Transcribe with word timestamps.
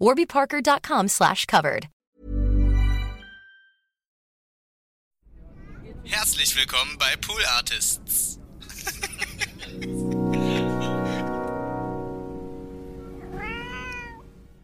warbyparker.com 0.00 1.08
slash 1.08 1.46
covered. 1.46 1.88
Herzlich 6.04 6.56
willkommen 6.56 6.96
bei 6.98 7.16
Pool 7.20 7.42
Artists. 7.56 8.38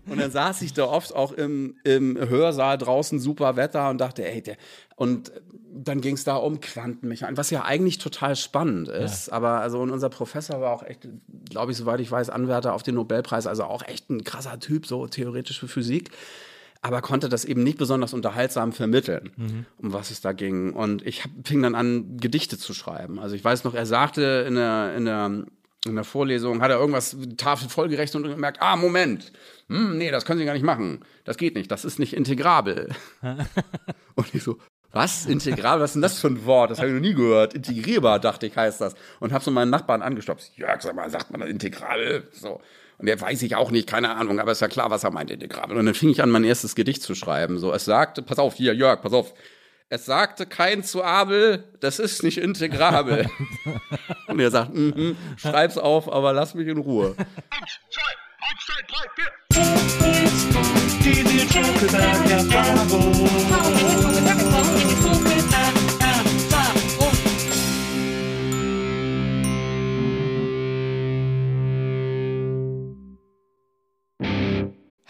Und 0.06 0.19
dann 0.19 0.30
saß 0.30 0.62
ich 0.62 0.72
da 0.72 0.84
oft 0.84 1.14
auch 1.14 1.33
im, 1.33 1.77
im 1.84 2.16
Hörsaal 2.19 2.77
draußen, 2.78 3.19
super 3.19 3.56
Wetter 3.56 3.88
und 3.91 3.98
dachte, 3.98 4.28
ey, 4.28 4.42
der, 4.42 4.56
und 4.97 5.33
dann 5.75 6.01
ging 6.01 6.15
es 6.15 6.25
da 6.25 6.37
um 6.37 6.61
Quantenmechanik, 6.61 7.37
was 7.37 7.51
ja 7.51 7.65
eigentlich 7.65 7.98
total 7.98 8.37
spannend 8.37 8.89
ist. 8.89 9.28
Ja. 9.28 9.33
Aber 9.34 9.61
also 9.61 9.81
und 9.81 9.91
unser 9.91 10.11
Professor 10.11 10.61
war 10.61 10.73
auch 10.73 10.83
echt, 10.83 11.09
glaube 11.48 11.73
ich, 11.73 11.78
soweit 11.78 12.01
ich 12.01 12.11
weiß, 12.11 12.31
Anwärter 12.31 12.75
auf 12.75 12.83
den 12.83 12.95
Nobelpreis, 12.95 13.47
also 13.47 13.65
auch 13.65 13.83
echt 13.87 14.11
ein 14.11 14.25
krasser 14.25 14.59
Typ, 14.61 14.87
so 14.87 15.06
theoretische 15.06 15.69
Physik. 15.69 16.11
Aber 16.84 17.00
konnte 17.00 17.28
das 17.28 17.45
eben 17.45 17.62
nicht 17.62 17.78
besonders 17.78 18.12
unterhaltsam 18.12 18.73
vermitteln, 18.73 19.31
mhm. 19.37 19.67
um 19.78 19.93
was 19.93 20.11
es 20.11 20.20
da 20.20 20.33
ging. 20.33 20.73
Und 20.73 21.06
ich 21.06 21.23
hab, 21.23 21.31
fing 21.45 21.62
dann 21.62 21.77
an, 21.77 22.17
Gedichte 22.17 22.59
zu 22.59 22.75
schreiben. 22.75 23.20
Also 23.20 23.37
ich 23.37 23.45
weiß 23.45 23.62
noch, 23.62 23.75
er 23.75 23.87
sagte 23.87 24.45
in 24.48 24.56
der, 24.56 24.97
in 24.97 25.05
der 25.05 25.45
in 25.84 25.97
der 25.97 26.05
Vorlesung 26.05 26.62
hat 26.62 26.70
er 26.70 26.78
irgendwas 26.78 27.17
Tafel 27.37 27.69
vollgerechnet 27.69 28.23
und 28.23 28.31
gemerkt, 28.31 28.62
ah, 28.62 28.77
Moment, 28.77 29.33
hm, 29.69 29.98
nee, 29.98 30.11
das 30.11 30.25
können 30.25 30.39
Sie 30.39 30.45
gar 30.45 30.53
nicht 30.53 30.65
machen. 30.65 31.00
Das 31.25 31.37
geht 31.37 31.55
nicht, 31.56 31.70
das 31.70 31.84
ist 31.84 31.98
nicht 31.98 32.15
integrabel. 32.15 32.91
und 34.15 34.34
ich 34.34 34.43
so, 34.43 34.59
was? 34.92 35.26
Integral? 35.26 35.80
Was 35.80 35.90
ist 35.90 35.94
denn 35.94 36.02
das 36.02 36.20
für 36.20 36.28
ein 36.28 36.44
Wort? 36.44 36.70
Das 36.70 36.78
habe 36.78 36.88
ich 36.88 36.94
noch 36.94 37.00
nie 37.00 37.14
gehört. 37.14 37.54
Integrierbar, 37.54 38.20
dachte 38.20 38.46
ich, 38.46 38.56
heißt 38.56 38.80
das. 38.80 38.94
Und 39.20 39.32
habe 39.32 39.42
so 39.42 39.50
meinen 39.50 39.70
Nachbarn 39.70 40.02
angestoppt. 40.02 40.52
Jörg, 40.56 40.82
sag 40.82 40.94
mal, 40.94 41.08
sagt 41.10 41.30
man 41.30 41.40
das 41.40 41.48
integral? 41.48 42.24
So. 42.32 42.60
Und 42.98 43.06
der 43.06 43.20
weiß 43.20 43.42
ich 43.42 43.56
auch 43.56 43.70
nicht, 43.70 43.88
keine 43.88 44.14
Ahnung, 44.14 44.38
aber 44.38 44.52
ist 44.52 44.60
ja 44.60 44.68
klar, 44.68 44.90
was 44.90 45.02
er 45.02 45.10
meint, 45.10 45.30
integral. 45.30 45.76
Und 45.76 45.86
dann 45.86 45.94
fing 45.94 46.10
ich 46.10 46.22
an, 46.22 46.30
mein 46.30 46.44
erstes 46.44 46.74
Gedicht 46.74 47.02
zu 47.02 47.14
schreiben. 47.14 47.58
So, 47.58 47.72
es 47.72 47.84
sagte, 47.84 48.22
pass 48.22 48.38
auf, 48.38 48.54
hier, 48.54 48.74
Jörg, 48.74 49.00
pass 49.00 49.12
auf. 49.12 49.34
Es 49.88 50.06
sagte 50.06 50.46
kein 50.46 50.84
zu 50.84 51.02
Abel, 51.02 51.64
das 51.80 51.98
ist 51.98 52.22
nicht 52.22 52.38
integrabel. 52.38 53.28
Und 54.28 54.40
er 54.40 54.50
sagt, 54.50 54.72
mm 54.72 54.88
-hmm, 54.91 55.16
schreib's 55.36 55.78
auf, 55.78 56.10
aber 56.10 56.32
lass 56.32 56.54
mich 56.54 56.69
in 56.69 56.78
Ruhe. 56.78 57.14
Eins, 57.50 57.81
zwei, 57.91 58.12
eins, 58.42 58.60
zwei, 58.66 58.80
drei, 58.88 59.04
vier. 59.16 59.30
Die 61.04 61.22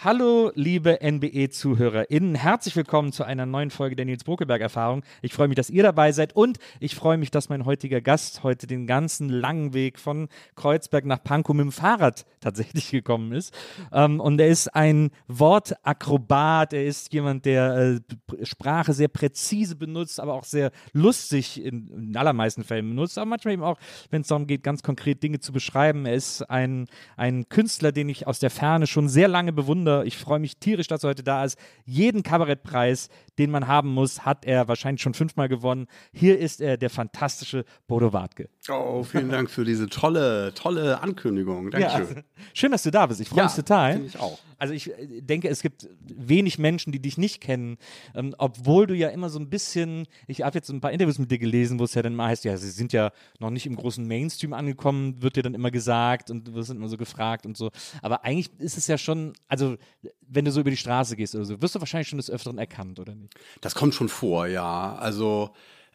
Hallo, 0.05 0.51
liebe 0.53 0.99
NBE-ZuhörerInnen. 1.01 2.35
Herzlich 2.35 2.75
willkommen 2.75 3.13
zu 3.13 3.23
einer 3.23 3.45
neuen 3.45 3.69
Folge 3.69 3.95
der 3.95 4.03
Nils 4.03 4.25
Bokelberg-Erfahrung. 4.25 5.01
Ich 5.21 5.33
freue 5.33 5.47
mich, 5.47 5.55
dass 5.55 5.69
ihr 5.69 5.81
dabei 5.81 6.11
seid 6.11 6.35
und 6.35 6.57
ich 6.81 6.93
freue 6.93 7.15
mich, 7.15 7.31
dass 7.31 7.47
mein 7.47 7.63
heutiger 7.63 8.01
Gast 8.01 8.43
heute 8.43 8.67
den 8.67 8.85
ganzen 8.85 9.29
langen 9.29 9.73
Weg 9.73 9.97
von 9.97 10.27
Kreuzberg 10.57 11.05
nach 11.05 11.23
Pankow 11.23 11.55
mit 11.55 11.63
dem 11.63 11.71
Fahrrad 11.71 12.25
tatsächlich 12.41 12.91
gekommen 12.91 13.31
ist. 13.31 13.53
Ähm, 13.93 14.19
und 14.19 14.41
er 14.41 14.49
ist 14.49 14.75
ein 14.75 15.09
Wortakrobat. 15.29 16.73
Er 16.73 16.85
ist 16.85 17.13
jemand, 17.13 17.45
der 17.45 18.01
äh, 18.41 18.45
Sprache 18.45 18.91
sehr 18.91 19.07
präzise 19.07 19.77
benutzt, 19.77 20.19
aber 20.19 20.33
auch 20.33 20.43
sehr 20.43 20.71
lustig 20.91 21.63
in, 21.63 21.87
in 21.87 22.17
allermeisten 22.17 22.65
Fällen 22.65 22.89
benutzt. 22.89 23.17
Aber 23.17 23.27
manchmal 23.27 23.53
eben 23.53 23.63
auch, 23.63 23.77
wenn 24.09 24.23
es 24.23 24.27
darum 24.27 24.47
geht, 24.47 24.63
ganz 24.63 24.83
konkret 24.83 25.23
Dinge 25.23 25.39
zu 25.39 25.53
beschreiben. 25.53 26.05
Er 26.05 26.15
ist 26.15 26.41
ein, 26.49 26.87
ein 27.15 27.47
Künstler, 27.47 27.93
den 27.93 28.09
ich 28.09 28.27
aus 28.27 28.39
der 28.39 28.49
Ferne 28.49 28.85
schon 28.85 29.07
sehr 29.07 29.29
lange 29.29 29.53
bewundere 29.53 29.92
ich 30.01 30.17
freue 30.17 30.39
mich 30.39 30.57
tierisch, 30.57 30.87
dass 30.87 31.03
er 31.03 31.09
heute 31.09 31.23
da 31.23 31.43
ist. 31.45 31.59
Jeden 31.85 32.23
Kabarettpreis, 32.23 33.09
den 33.37 33.51
man 33.51 33.67
haben 33.67 33.89
muss, 33.89 34.25
hat 34.25 34.45
er 34.45 34.67
wahrscheinlich 34.67 35.01
schon 35.01 35.13
fünfmal 35.13 35.47
gewonnen. 35.49 35.87
Hier 36.11 36.39
ist 36.39 36.61
er, 36.61 36.77
der 36.77 36.89
fantastische 36.89 37.65
Bodo 37.87 38.13
Wartke. 38.13 38.49
Oh, 38.69 39.03
vielen 39.03 39.29
Dank 39.29 39.51
für 39.51 39.63
diese 39.63 39.87
tolle, 39.87 40.53
tolle 40.55 41.01
Ankündigung. 41.01 41.69
Dankeschön. 41.71 42.15
Ja, 42.15 42.23
schön, 42.53 42.71
dass 42.71 42.83
du 42.83 42.91
da 42.91 43.05
bist. 43.05 43.21
Ich 43.21 43.29
freue 43.29 43.39
ja, 43.39 43.43
mich 43.45 43.53
total. 43.53 44.01
Ich 44.05 44.19
auch. 44.19 44.39
Also 44.63 44.73
ich 44.73 44.97
äh, 44.97 45.21
denke, 45.21 45.49
es 45.49 45.61
gibt 45.61 45.89
wenig 45.99 46.57
Menschen, 46.57 46.93
die 46.93 47.01
dich 47.01 47.17
nicht 47.17 47.41
kennen, 47.41 47.75
ähm, 48.15 48.33
obwohl 48.37 48.87
du 48.87 48.95
ja 48.95 49.09
immer 49.09 49.27
so 49.27 49.37
ein 49.37 49.49
bisschen, 49.49 50.07
ich 50.25 50.41
habe 50.43 50.57
jetzt 50.57 50.69
ein 50.69 50.79
paar 50.79 50.93
Interviews 50.93 51.19
mit 51.19 51.29
dir 51.31 51.37
gelesen, 51.37 51.79
wo 51.79 51.83
es 51.83 51.93
ja 51.95 52.01
dann 52.01 52.15
mal 52.15 52.29
heißt, 52.29 52.45
ja, 52.45 52.55
sie 52.55 52.69
sind 52.69 52.93
ja 52.93 53.11
noch 53.39 53.49
nicht 53.49 53.65
im 53.65 53.75
großen 53.75 54.07
Mainstream 54.07 54.53
angekommen, 54.53 55.21
wird 55.21 55.35
dir 55.35 55.43
dann 55.43 55.53
immer 55.53 55.69
gesagt 55.69 56.31
und 56.31 56.47
du 56.47 56.53
wirst 56.53 56.69
immer 56.69 56.87
so 56.87 56.95
gefragt 56.95 57.45
und 57.45 57.57
so. 57.57 57.71
Aber 58.01 58.23
eigentlich 58.23 58.57
ist 58.57 58.77
es 58.77 58.87
ja 58.87 58.97
schon, 58.97 59.33
also 59.49 59.75
wenn 60.21 60.45
du 60.45 60.51
so 60.51 60.61
über 60.61 60.69
die 60.69 60.77
Straße 60.77 61.17
gehst 61.17 61.35
oder 61.35 61.43
so, 61.43 61.61
wirst 61.61 61.75
du 61.75 61.81
wahrscheinlich 61.81 62.07
schon 62.07 62.19
des 62.19 62.31
Öfteren 62.31 62.57
erkannt, 62.57 63.01
oder 63.01 63.15
nicht? 63.15 63.35
Das 63.59 63.75
kommt 63.75 63.93
schon 63.93 64.07
vor, 64.07 64.47
ja. 64.47 64.95
Also 64.95 65.49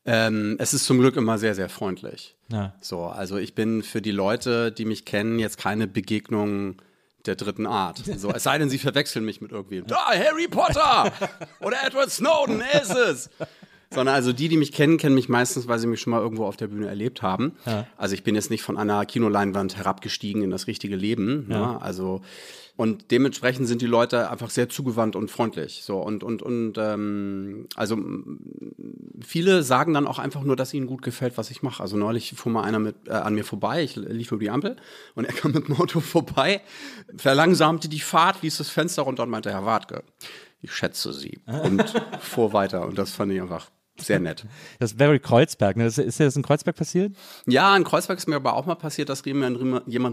ähm, 0.04 0.56
es 0.58 0.74
ist 0.74 0.84
zum 0.84 0.98
Glück 0.98 1.16
immer 1.16 1.38
sehr, 1.38 1.54
sehr 1.54 1.70
freundlich. 1.70 2.36
Ja. 2.52 2.74
So, 2.82 3.04
also 3.04 3.38
ich 3.38 3.54
bin 3.54 3.82
für 3.82 4.02
die 4.02 4.10
Leute, 4.10 4.72
die 4.72 4.84
mich 4.84 5.06
kennen, 5.06 5.38
jetzt 5.38 5.56
keine 5.56 5.86
Begegnung 5.86 6.82
der 7.26 7.36
dritten 7.36 7.66
Art. 7.66 8.02
So, 8.18 8.30
es 8.32 8.42
sei 8.42 8.58
denn, 8.58 8.68
sie 8.68 8.78
verwechseln 8.78 9.24
mich 9.24 9.40
mit 9.40 9.52
irgendwem. 9.52 9.86
Da, 9.86 10.06
Harry 10.08 10.48
Potter! 10.48 11.12
Oder 11.60 11.76
Edward 11.86 12.10
Snowden, 12.10 12.62
ist 12.82 12.90
es! 12.90 13.30
Sondern 13.92 14.14
also 14.14 14.32
die, 14.32 14.48
die 14.48 14.56
mich 14.58 14.72
kennen, 14.72 14.98
kennen 14.98 15.14
mich 15.14 15.28
meistens, 15.28 15.66
weil 15.66 15.78
sie 15.78 15.86
mich 15.86 16.00
schon 16.00 16.10
mal 16.10 16.20
irgendwo 16.20 16.44
auf 16.44 16.56
der 16.56 16.66
Bühne 16.66 16.88
erlebt 16.88 17.22
haben. 17.22 17.52
Ja. 17.64 17.86
Also 17.96 18.14
ich 18.14 18.22
bin 18.22 18.34
jetzt 18.34 18.50
nicht 18.50 18.62
von 18.62 18.76
einer 18.76 19.06
Kinoleinwand 19.06 19.76
herabgestiegen 19.76 20.42
in 20.42 20.50
das 20.50 20.66
richtige 20.66 20.94
Leben. 20.94 21.48
Ne? 21.48 21.54
Ja. 21.54 21.72
Ne? 21.72 21.82
Also 21.82 22.20
und 22.78 23.10
dementsprechend 23.10 23.66
sind 23.66 23.82
die 23.82 23.86
Leute 23.86 24.30
einfach 24.30 24.50
sehr 24.50 24.68
zugewandt 24.68 25.16
und 25.16 25.32
freundlich. 25.32 25.82
So 25.82 25.98
und 25.98 26.22
und 26.22 26.42
und 26.42 26.74
ähm, 26.78 27.66
also 27.74 27.98
viele 29.20 29.64
sagen 29.64 29.94
dann 29.94 30.06
auch 30.06 30.20
einfach 30.20 30.44
nur, 30.44 30.54
dass 30.54 30.72
ihnen 30.72 30.86
gut 30.86 31.02
gefällt, 31.02 31.36
was 31.38 31.50
ich 31.50 31.60
mache. 31.62 31.82
Also 31.82 31.96
neulich 31.96 32.34
fuhr 32.36 32.52
mal 32.52 32.62
einer 32.62 32.78
mit 32.78 33.08
äh, 33.08 33.14
an 33.14 33.34
mir 33.34 33.42
vorbei, 33.42 33.82
ich 33.82 33.96
lief 33.96 34.30
über 34.30 34.38
die 34.38 34.50
Ampel 34.50 34.76
und 35.16 35.24
er 35.24 35.32
kam 35.32 35.50
mit 35.50 35.66
dem 35.66 35.74
Auto 35.74 35.98
vorbei, 35.98 36.60
verlangsamte 37.16 37.88
die 37.88 37.98
Fahrt, 37.98 38.42
ließ 38.42 38.58
das 38.58 38.68
Fenster 38.68 39.02
runter 39.02 39.24
und 39.24 39.30
meinte, 39.30 39.50
Herr 39.50 39.66
Wartke, 39.66 40.04
ich 40.62 40.72
schätze 40.72 41.12
Sie 41.12 41.40
und 41.46 41.82
fuhr 42.20 42.52
weiter 42.52 42.86
und 42.86 42.96
das 42.96 43.10
fand 43.10 43.32
ich 43.32 43.40
einfach 43.40 43.70
sehr 44.00 44.20
nett. 44.20 44.44
Das 44.78 44.92
ist 44.92 44.98
very 44.98 45.18
Kreuzberg, 45.18 45.76
ne? 45.76 45.86
Ist, 45.86 45.98
ist 45.98 46.20
das 46.20 46.36
in 46.36 46.42
Kreuzberg 46.42 46.76
passiert? 46.76 47.14
Ja, 47.46 47.76
in 47.76 47.84
Kreuzberg 47.84 48.18
ist 48.18 48.28
mir 48.28 48.36
aber 48.36 48.54
auch 48.54 48.66
mal 48.66 48.74
passiert, 48.74 49.08
dass 49.08 49.24
jemand 49.24 49.58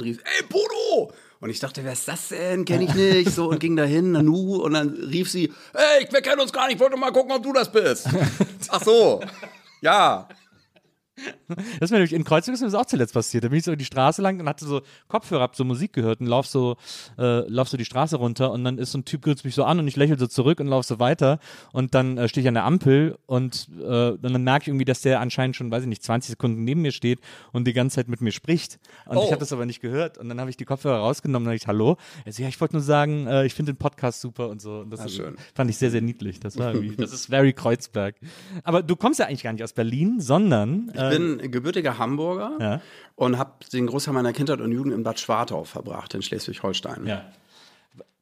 rief, 0.03 0.17
ey 0.17 0.45
Bodo! 0.49 1.11
Und 1.39 1.49
ich 1.49 1.59
dachte, 1.59 1.83
wer 1.83 1.93
ist 1.93 2.07
das 2.07 2.29
denn? 2.29 2.65
Kenne 2.65 2.85
ich 2.85 2.95
nicht. 2.95 3.31
So 3.31 3.49
und 3.49 3.59
ging 3.59 3.75
dahin, 3.75 4.13
Nanu, 4.13 4.55
und 4.55 4.73
dann 4.73 4.89
rief 4.89 5.29
sie, 5.29 5.53
hey, 5.73 6.07
wir 6.09 6.21
kennen 6.21 6.41
uns 6.41 6.51
gar 6.51 6.67
nicht, 6.67 6.75
ich 6.75 6.81
wollte 6.81 6.97
mal 6.97 7.11
gucken, 7.11 7.31
ob 7.33 7.43
du 7.43 7.53
das 7.53 7.71
bist. 7.71 8.07
Ach 8.69 8.81
so. 8.81 9.21
Ja. 9.81 10.27
Das 11.47 11.57
ist 11.81 11.91
mir 11.91 11.97
nämlich 11.97 12.13
in 12.13 12.23
Kreuzberg 12.23 12.55
ist 12.55 12.61
mir 12.61 12.67
das 12.67 12.75
auch 12.75 12.85
zuletzt 12.85 13.13
passiert. 13.13 13.43
Da 13.43 13.47
bin 13.49 13.59
ich 13.59 13.63
so 13.65 13.75
die 13.75 13.85
Straße 13.85 14.21
lang 14.21 14.39
und 14.39 14.49
hatte 14.49 14.65
so 14.65 14.81
Kopfhörer, 15.07 15.41
hab 15.43 15.55
so 15.55 15.63
Musik 15.63 15.93
gehört 15.93 16.19
und 16.19 16.27
lauf 16.27 16.47
so, 16.47 16.75
äh, 17.17 17.47
lauf 17.49 17.69
so 17.69 17.77
die 17.77 17.85
Straße 17.85 18.17
runter 18.17 18.51
und 18.51 18.63
dann 18.63 18.77
ist 18.77 18.91
so 18.91 18.97
ein 18.97 19.05
Typ, 19.05 19.21
grüßt 19.21 19.45
mich 19.45 19.55
so 19.55 19.63
an 19.63 19.79
und 19.79 19.87
ich 19.87 19.95
lächle 19.95 20.17
so 20.17 20.27
zurück 20.27 20.59
und 20.59 20.67
lauf 20.67 20.85
so 20.85 20.99
weiter 20.99 21.39
und 21.71 21.93
dann 21.93 22.17
äh, 22.17 22.27
stehe 22.27 22.41
ich 22.43 22.47
an 22.47 22.53
der 22.55 22.65
Ampel 22.65 23.17
und, 23.27 23.69
äh, 23.79 24.09
und 24.11 24.23
dann 24.23 24.43
merke 24.43 24.63
ich 24.63 24.67
irgendwie, 24.69 24.85
dass 24.85 25.01
der 25.01 25.19
anscheinend 25.21 25.55
schon, 25.55 25.71
weiß 25.71 25.83
ich 25.83 25.89
nicht, 25.89 26.03
20 26.03 26.31
Sekunden 26.31 26.63
neben 26.63 26.81
mir 26.81 26.91
steht 26.91 27.19
und 27.53 27.65
die 27.65 27.73
ganze 27.73 27.95
Zeit 27.97 28.07
mit 28.07 28.21
mir 28.21 28.31
spricht. 28.31 28.79
Und 29.05 29.17
ich 29.17 29.23
Oh. 29.23 29.31
habe 29.31 29.39
das 29.39 29.53
aber 29.53 29.65
nicht 29.65 29.79
gehört 29.81 30.17
und 30.17 30.27
dann 30.29 30.39
habe 30.39 30.49
ich 30.49 30.57
die 30.57 30.65
Kopfhörer 30.65 30.97
rausgenommen 30.97 31.45
und 31.47 31.49
dann 31.51 31.55
ich, 31.55 31.67
hallo? 31.67 31.97
Er 32.25 32.33
so, 32.33 32.41
ja, 32.43 32.49
ich 32.49 32.59
wollte 32.59 32.75
nur 32.75 32.83
sagen, 32.83 33.27
äh, 33.27 33.45
ich 33.45 33.53
finde 33.53 33.73
den 33.73 33.77
Podcast 33.77 34.21
super 34.21 34.49
und 34.49 34.61
so. 34.61 34.79
Und 34.79 34.89
das 34.89 34.99
Ah, 35.01 35.05
ist, 35.05 35.15
schön. 35.15 35.35
fand 35.53 35.69
ich 35.69 35.77
sehr, 35.77 35.91
sehr 35.91 36.01
niedlich. 36.01 36.39
Das 36.39 36.57
war 36.57 36.73
irgendwie, 36.73 36.95
das 36.95 37.13
ist 37.13 37.27
very 37.27 37.53
Kreuzberg. 37.53 38.15
Aber 38.63 38.83
du 38.83 38.95
kommst 38.95 39.19
ja 39.19 39.27
eigentlich 39.27 39.43
gar 39.43 39.53
nicht 39.53 39.63
aus 39.63 39.73
Berlin, 39.73 40.19
sondern 40.19 40.91
Ich 40.93 40.99
bin 41.09 41.51
gebürtiger 41.51 41.97
Hamburger 41.97 42.51
Ja. 42.59 42.81
und 43.15 43.37
habe 43.37 43.51
den 43.71 43.87
Großteil 43.87 44.13
meiner 44.13 44.33
Kindheit 44.33 44.61
und 44.61 44.71
Jugend 44.71 44.93
in 44.93 45.03
Bad 45.03 45.19
Schwartau 45.19 45.63
verbracht, 45.63 46.13
in 46.13 46.21
Schleswig-Holstein. 46.21 47.05
Ja. 47.05 47.23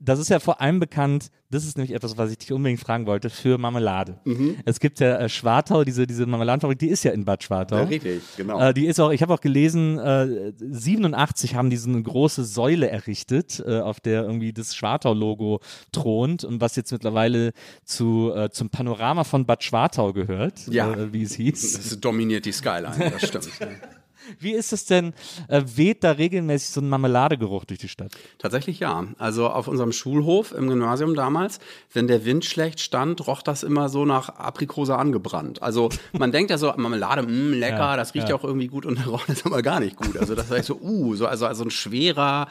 Das 0.05 0.19
ist 0.19 0.29
ja 0.29 0.39
vor 0.39 0.59
allem 0.59 0.79
bekannt, 0.81 1.29
das 1.49 1.63
ist 1.65 1.77
nämlich 1.77 1.93
etwas, 1.95 2.17
was 2.17 2.29
ich 2.31 2.37
dich 2.37 2.51
unbedingt 2.51 2.79
fragen 2.81 3.05
wollte, 3.05 3.29
für 3.29 3.57
Marmelade. 3.57 4.19
Es 4.65 4.79
gibt 4.79 4.99
ja 4.99 5.17
äh, 5.17 5.29
Schwartau, 5.29 5.83
diese, 5.83 6.05
diese 6.05 6.25
Marmeladenfabrik, 6.25 6.77
die 6.79 6.89
ist 6.89 7.03
ja 7.03 7.11
in 7.11 7.23
Bad 7.25 7.43
Schwartau. 7.43 7.77
Ja, 7.77 7.83
richtig, 7.83 8.21
genau. 8.35 8.59
Äh, 8.59 8.73
die 8.73 8.85
ist 8.87 8.99
auch, 8.99 9.11
ich 9.11 9.21
habe 9.21 9.33
auch 9.33 9.39
gelesen, 9.39 9.97
äh, 9.99 10.51
87 10.59 11.55
haben 11.55 11.69
die 11.69 11.77
so 11.77 11.89
eine 11.89 12.01
große 12.01 12.43
Säule 12.43 12.89
errichtet, 12.89 13.63
äh, 13.65 13.79
auf 13.79 13.99
der 13.99 14.23
irgendwie 14.23 14.51
das 14.51 14.75
Schwartau-Logo 14.75 15.61
thront 15.91 16.43
und 16.43 16.59
was 16.59 16.75
jetzt 16.75 16.91
mittlerweile 16.91 17.53
zu, 17.85 18.31
äh, 18.35 18.49
zum 18.49 18.69
Panorama 18.69 19.23
von 19.23 19.45
Bad 19.45 19.63
Schwartau 19.63 20.11
gehört, 20.11 20.67
Ja. 20.67 20.91
äh, 20.93 21.13
wie 21.13 21.23
es 21.23 21.35
hieß. 21.35 21.73
Das 21.73 21.99
dominiert 21.99 22.45
die 22.45 22.51
Skyline, 22.51 23.11
das 23.11 23.27
stimmt. 23.27 23.49
Wie 24.39 24.53
ist 24.53 24.73
es 24.73 24.85
denn, 24.85 25.13
äh, 25.47 25.61
weht 25.65 26.03
da 26.03 26.11
regelmäßig 26.11 26.69
so 26.69 26.81
ein 26.81 26.89
Marmeladegeruch 26.89 27.65
durch 27.65 27.79
die 27.79 27.89
Stadt? 27.89 28.11
Tatsächlich 28.37 28.79
ja. 28.79 29.05
Also 29.17 29.49
auf 29.49 29.67
unserem 29.67 29.91
Schulhof 29.91 30.51
im 30.53 30.67
Gymnasium 30.67 31.15
damals, 31.15 31.59
wenn 31.91 32.07
der 32.07 32.25
Wind 32.25 32.45
schlecht 32.45 32.79
stand, 32.79 33.25
roch 33.27 33.41
das 33.41 33.63
immer 33.63 33.89
so 33.89 34.05
nach 34.05 34.29
Aprikose 34.29 34.97
angebrannt. 34.97 35.61
Also 35.61 35.89
man 36.13 36.31
denkt 36.31 36.51
ja 36.51 36.57
so, 36.57 36.73
Marmelade, 36.75 37.23
mh, 37.23 37.55
lecker, 37.57 37.77
Ja, 37.77 37.97
das 37.97 38.13
riecht 38.13 38.29
ja. 38.29 38.35
auch 38.35 38.43
irgendwie 38.43 38.67
gut 38.67 38.85
und 38.85 38.97
der 38.99 39.07
roch 39.07 39.25
das 39.25 39.45
aber 39.45 39.61
gar 39.61 39.79
nicht 39.79 39.95
gut. 39.95 40.17
Also 40.17 40.35
das 40.35 40.49
war 40.49 40.57
echt 40.57 40.67
so, 40.67 40.79
uh, 40.81 41.15
so, 41.15 41.27
also, 41.27 41.45
also 41.45 41.63
ein 41.63 41.71
schwerer, 41.71 42.47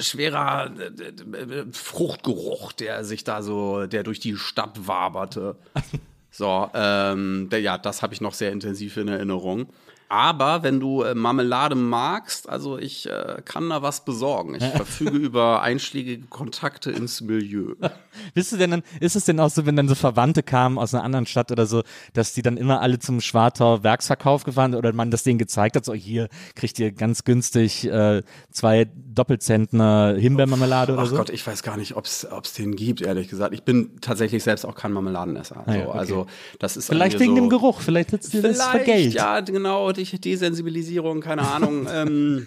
schwerer 0.00 0.70
äh, 0.76 1.64
Fruchtgeruch, 1.72 2.72
der 2.72 3.04
sich 3.04 3.24
da 3.24 3.42
so, 3.42 3.86
der 3.86 4.02
durch 4.02 4.20
die 4.20 4.36
Stadt 4.36 4.86
waberte. 4.86 5.56
So, 6.30 6.70
ähm, 6.74 7.48
ja, 7.50 7.78
das 7.78 8.02
habe 8.02 8.14
ich 8.14 8.20
noch 8.20 8.34
sehr 8.34 8.52
intensiv 8.52 8.96
in 8.98 9.08
Erinnerung. 9.08 9.72
Aber 10.08 10.62
wenn 10.62 10.80
du 10.80 11.02
äh, 11.02 11.14
Marmelade 11.14 11.74
magst, 11.74 12.48
also 12.48 12.78
ich 12.78 13.08
äh, 13.08 13.42
kann 13.44 13.68
da 13.68 13.82
was 13.82 14.04
besorgen. 14.04 14.54
Ich 14.54 14.64
verfüge 14.76 15.18
über 15.18 15.62
einschlägige 15.62 16.26
Kontakte 16.26 16.90
ins 16.90 17.20
Milieu. 17.20 17.74
Bist 18.34 18.52
du 18.52 18.56
denn 18.56 18.70
dann, 18.70 18.82
ist 19.00 19.16
es 19.16 19.26
denn 19.26 19.38
auch 19.38 19.50
so, 19.50 19.66
wenn 19.66 19.76
dann 19.76 19.88
so 19.88 19.94
Verwandte 19.94 20.42
kamen 20.42 20.78
aus 20.78 20.94
einer 20.94 21.04
anderen 21.04 21.26
Stadt 21.26 21.52
oder 21.52 21.66
so, 21.66 21.82
dass 22.14 22.32
die 22.32 22.42
dann 22.42 22.56
immer 22.56 22.80
alle 22.80 22.98
zum 22.98 23.20
Schwartau 23.20 23.82
Werksverkauf 23.82 24.44
gefahren 24.44 24.72
sind 24.72 24.78
oder 24.78 24.92
man 24.92 25.10
das 25.10 25.22
denen 25.24 25.38
gezeigt 25.38 25.76
hat, 25.76 25.84
so 25.84 25.92
hier 25.92 26.28
kriegt 26.54 26.78
ihr 26.78 26.90
ganz 26.92 27.24
günstig 27.24 27.86
äh, 27.86 28.22
zwei 28.50 28.88
Doppelzentner 28.94 30.14
Himbeermarmelade 30.18 30.94
oder 30.94 31.02
Ach 31.02 31.06
so? 31.06 31.16
Gott, 31.16 31.30
ich 31.30 31.46
weiß 31.46 31.62
gar 31.62 31.76
nicht, 31.76 31.96
ob 31.96 32.06
es 32.06 32.26
den 32.56 32.76
gibt, 32.76 33.02
ehrlich 33.02 33.28
gesagt. 33.28 33.52
Ich 33.52 33.62
bin 33.62 34.00
tatsächlich 34.00 34.42
selbst 34.42 34.64
auch 34.64 34.74
kein 34.74 34.92
Marmeladenesser. 34.92 35.64
Ah 35.66 35.74
ja, 35.74 35.84
so, 35.84 35.88
okay. 35.90 35.98
Also 35.98 36.26
das 36.58 36.76
ist 36.76 36.86
Vielleicht 36.86 37.18
wegen 37.20 37.34
so, 37.34 37.42
dem 37.42 37.50
Geruch, 37.50 37.80
vielleicht 37.80 38.12
hättest 38.12 38.32
du 38.34 38.42
das 38.42 38.62
vergelt. 38.62 39.12
ja, 39.12 39.40
genau, 39.40 39.92
die 39.98 40.20
Desensibilisierung, 40.20 41.20
keine 41.20 41.42
Ahnung. 41.42 41.86
ähm, 41.92 42.46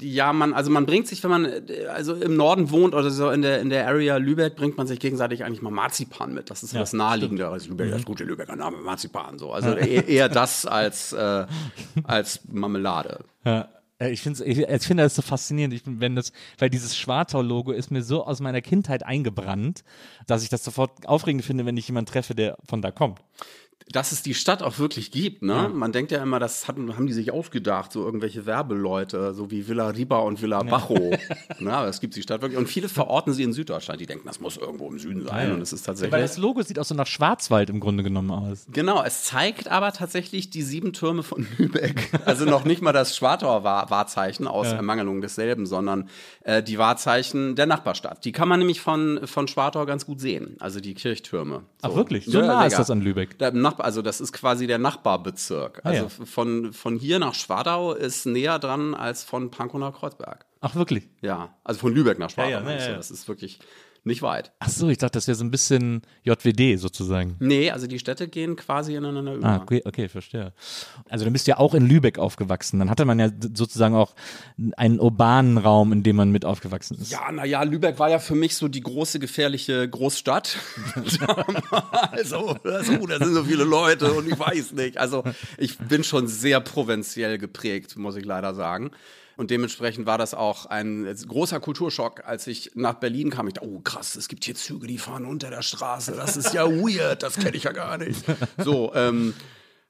ja, 0.00 0.32
man, 0.32 0.54
also 0.54 0.70
man 0.70 0.86
bringt 0.86 1.08
sich, 1.08 1.22
wenn 1.22 1.30
man 1.30 1.44
äh, 1.44 1.86
also 1.86 2.14
im 2.14 2.36
Norden 2.36 2.70
wohnt 2.70 2.94
oder 2.94 3.10
so 3.10 3.30
in 3.30 3.42
der, 3.42 3.60
in 3.60 3.70
der 3.70 3.86
Area 3.86 4.16
Lübeck, 4.16 4.56
bringt 4.56 4.76
man 4.76 4.86
sich 4.86 5.00
gegenseitig 5.00 5.44
eigentlich 5.44 5.62
mal 5.62 5.70
Marzipan 5.70 6.34
mit. 6.34 6.50
Das 6.50 6.62
ist 6.62 6.70
so 6.70 6.78
das 6.78 6.92
Naheliegende. 6.92 7.48
Also 7.48 7.70
Lübeck, 7.70 7.90
das 7.90 8.04
gute 8.04 8.24
Lübecker 8.24 8.56
Name, 8.56 8.78
Marzipan, 8.78 9.38
so. 9.38 9.52
Also 9.52 9.74
eher, 9.74 10.06
eher 10.06 10.28
das 10.28 10.66
als, 10.66 11.12
äh, 11.12 11.46
als 12.04 12.40
Marmelade. 12.48 13.24
Ja. 13.44 13.68
Ich 14.10 14.20
finde 14.20 14.44
ich, 14.44 14.58
ich 14.58 14.82
finde 14.82 15.04
das 15.04 15.14
so 15.14 15.22
faszinierend, 15.22 15.74
ich, 15.74 15.82
wenn 15.84 16.16
das, 16.16 16.32
weil 16.58 16.70
dieses 16.70 16.96
Schwartau-Logo 16.96 17.70
ist 17.70 17.92
mir 17.92 18.02
so 18.02 18.26
aus 18.26 18.40
meiner 18.40 18.60
Kindheit 18.60 19.06
eingebrannt, 19.06 19.84
dass 20.26 20.42
ich 20.42 20.48
das 20.48 20.64
sofort 20.64 21.06
aufregend 21.06 21.44
finde, 21.44 21.66
wenn 21.66 21.76
ich 21.76 21.86
jemanden 21.86 22.10
treffe, 22.10 22.34
der 22.34 22.56
von 22.64 22.82
da 22.82 22.90
kommt. 22.90 23.20
Dass 23.90 24.12
es 24.12 24.22
die 24.22 24.34
Stadt 24.34 24.62
auch 24.62 24.78
wirklich 24.78 25.10
gibt, 25.10 25.42
ne? 25.42 25.70
Man 25.74 25.92
denkt 25.92 26.12
ja 26.12 26.22
immer, 26.22 26.38
das 26.38 26.68
hatten, 26.68 26.94
haben 26.96 27.06
die 27.06 27.12
sich 27.12 27.32
ausgedacht, 27.32 27.92
so 27.92 28.04
irgendwelche 28.04 28.46
Werbeleute, 28.46 29.34
so 29.34 29.50
wie 29.50 29.66
Villa 29.68 29.88
Riba 29.88 30.18
und 30.18 30.40
Villa 30.40 30.62
Bajo. 30.62 30.94
ne? 31.58 31.72
Aber 31.72 31.88
es 31.88 32.00
gibt 32.00 32.16
die 32.16 32.22
Stadt 32.22 32.42
wirklich. 32.42 32.58
Und 32.58 32.68
viele 32.68 32.88
verorten 32.88 33.32
sie 33.32 33.42
in 33.42 33.52
Süddeutschland. 33.52 34.00
Die 34.00 34.06
denken, 34.06 34.26
das 34.26 34.40
muss 34.40 34.56
irgendwo 34.56 34.88
im 34.88 34.98
Süden 34.98 35.24
sein. 35.26 35.52
Und 35.52 35.60
es 35.60 35.72
ist 35.72 35.82
tatsächlich. 35.84 36.12
Weil 36.12 36.22
das 36.22 36.36
Logo 36.38 36.62
sieht 36.62 36.78
auch 36.78 36.84
so 36.84 36.94
nach 36.94 37.06
Schwarzwald 37.06 37.70
im 37.70 37.80
Grunde 37.80 38.02
genommen 38.02 38.30
aus. 38.30 38.66
Genau, 38.72 39.02
es 39.02 39.24
zeigt 39.24 39.68
aber 39.68 39.92
tatsächlich 39.92 40.50
die 40.50 40.62
sieben 40.62 40.92
Türme 40.92 41.22
von 41.22 41.46
Lübeck. 41.58 42.10
Also 42.24 42.44
noch 42.44 42.64
nicht 42.64 42.80
mal 42.82 42.92
das 42.92 43.16
Schwartauer 43.16 43.64
Wahr- 43.64 43.90
Wahrzeichen 43.90 44.46
aus 44.46 44.68
Ermangelung 44.68 45.20
desselben, 45.20 45.66
sondern 45.66 46.08
äh, 46.44 46.62
die 46.62 46.78
Wahrzeichen 46.78 47.56
der 47.56 47.66
Nachbarstadt. 47.66 48.24
Die 48.24 48.32
kann 48.32 48.48
man 48.48 48.58
nämlich 48.60 48.80
von, 48.80 49.20
von 49.26 49.48
Schwartau 49.48 49.84
ganz 49.86 50.06
gut 50.06 50.20
sehen, 50.20 50.56
also 50.60 50.80
die 50.80 50.94
Kirchtürme. 50.94 51.62
Ach, 51.82 51.94
wirklich? 51.94 52.26
So 52.26 52.38
Ja, 52.40 52.46
nah 52.46 52.66
ist 52.66 52.78
das 52.78 52.90
an 52.90 53.00
Lübeck? 53.00 53.38
Der 53.38 53.50
Nachbar, 53.72 53.86
also 53.86 54.02
das 54.02 54.20
ist 54.20 54.32
quasi 54.32 54.66
der 54.66 54.78
Nachbarbezirk. 54.78 55.80
Ah, 55.84 55.88
also 55.88 56.04
ja. 56.04 56.26
von, 56.26 56.72
von 56.72 56.96
hier 56.98 57.18
nach 57.18 57.34
Schwadau 57.34 57.92
ist 57.92 58.26
näher 58.26 58.58
dran 58.58 58.94
als 58.94 59.24
von 59.24 59.50
Pankow 59.50 59.80
nach 59.80 59.94
Kreuzberg. 59.94 60.46
Ach, 60.60 60.74
wirklich? 60.74 61.08
Ja, 61.20 61.54
also 61.64 61.80
von 61.80 61.94
Lübeck 61.94 62.18
nach 62.18 62.30
Schwadau. 62.30 62.50
Ja, 62.50 62.70
ja, 62.70 62.88
ja. 62.90 62.96
Das 62.96 63.10
ist 63.10 63.26
wirklich 63.28 63.58
nicht 64.04 64.22
weit. 64.22 64.52
Ach 64.58 64.68
so, 64.68 64.88
ich 64.88 64.98
dachte, 64.98 65.12
das 65.12 65.28
wäre 65.28 65.36
so 65.36 65.44
ein 65.44 65.52
bisschen 65.52 66.02
JWD 66.24 66.78
sozusagen. 66.78 67.36
Nee, 67.38 67.70
also 67.70 67.86
die 67.86 68.00
Städte 68.00 68.26
gehen 68.26 68.56
quasi 68.56 68.96
ineinander 68.96 69.34
über. 69.34 69.46
Ah, 69.46 69.60
okay, 69.62 69.80
okay, 69.84 70.08
verstehe. 70.08 70.52
Also 71.08 71.24
dann 71.24 71.32
bist 71.32 71.46
du 71.46 71.52
ja 71.52 71.58
auch 71.58 71.74
in 71.74 71.86
Lübeck 71.86 72.18
aufgewachsen. 72.18 72.80
Dann 72.80 72.90
hatte 72.90 73.04
man 73.04 73.20
ja 73.20 73.30
sozusagen 73.54 73.94
auch 73.94 74.14
einen 74.76 74.98
urbanen 74.98 75.56
Raum, 75.56 75.92
in 75.92 76.02
dem 76.02 76.16
man 76.16 76.32
mit 76.32 76.44
aufgewachsen 76.44 76.98
ist. 77.00 77.12
Ja, 77.12 77.30
naja, 77.30 77.62
Lübeck 77.62 78.00
war 78.00 78.10
ja 78.10 78.18
für 78.18 78.34
mich 78.34 78.56
so 78.56 78.66
die 78.66 78.80
große, 78.80 79.20
gefährliche 79.20 79.88
Großstadt. 79.88 80.56
also, 82.10 82.56
also, 82.64 83.06
da 83.06 83.24
sind 83.24 83.34
so 83.34 83.44
viele 83.44 83.64
Leute 83.64 84.12
und 84.12 84.26
ich 84.26 84.38
weiß 84.38 84.72
nicht. 84.72 84.98
Also, 84.98 85.22
ich 85.58 85.78
bin 85.78 86.02
schon 86.02 86.26
sehr 86.26 86.60
provinziell 86.60 87.38
geprägt, 87.38 87.96
muss 87.96 88.16
ich 88.16 88.24
leider 88.24 88.54
sagen. 88.54 88.90
Und 89.36 89.50
dementsprechend 89.50 90.06
war 90.06 90.18
das 90.18 90.34
auch 90.34 90.66
ein 90.66 91.04
großer 91.26 91.60
Kulturschock, 91.60 92.24
als 92.24 92.46
ich 92.46 92.72
nach 92.74 92.94
Berlin 92.94 93.30
kam. 93.30 93.48
Ich 93.48 93.54
dachte, 93.54 93.68
oh 93.68 93.80
krass, 93.80 94.14
es 94.16 94.28
gibt 94.28 94.44
hier 94.44 94.54
Züge, 94.54 94.86
die 94.86 94.98
fahren 94.98 95.24
unter 95.24 95.50
der 95.50 95.62
Straße. 95.62 96.12
Das 96.12 96.36
ist 96.36 96.52
ja 96.52 96.66
weird, 96.66 97.22
das 97.22 97.36
kenne 97.36 97.56
ich 97.56 97.64
ja 97.64 97.72
gar 97.72 97.98
nicht. 97.98 98.24
So, 98.58 98.92
ähm, 98.94 99.34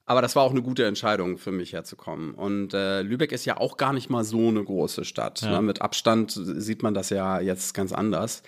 aber 0.05 0.21
das 0.23 0.37
war 0.37 0.43
auch 0.43 0.51
eine 0.51 0.63
gute 0.63 0.85
Entscheidung 0.85 1.39
für 1.39 1.53
mich 1.53 1.73
herzukommen. 1.73 2.35
Und 2.35 2.75
äh, 2.75 3.03
Lübeck 3.03 3.33
ist 3.33 3.45
ja 3.45 3.57
auch 3.57 3.77
gar 3.77 3.93
nicht 3.93 4.11
mal 4.11 4.25
so 4.25 4.49
eine 4.49 4.63
große 4.63 5.05
Stadt. 5.05 5.43
Ne? 5.43 5.63
Mit 5.63 5.81
Abstand 5.81 6.33
sieht 6.33 6.83
man 6.83 6.95
das 6.95 7.11
ja 7.11 7.41
jetzt 7.41 7.73
ganz 7.75 7.93
anders. 7.93 8.43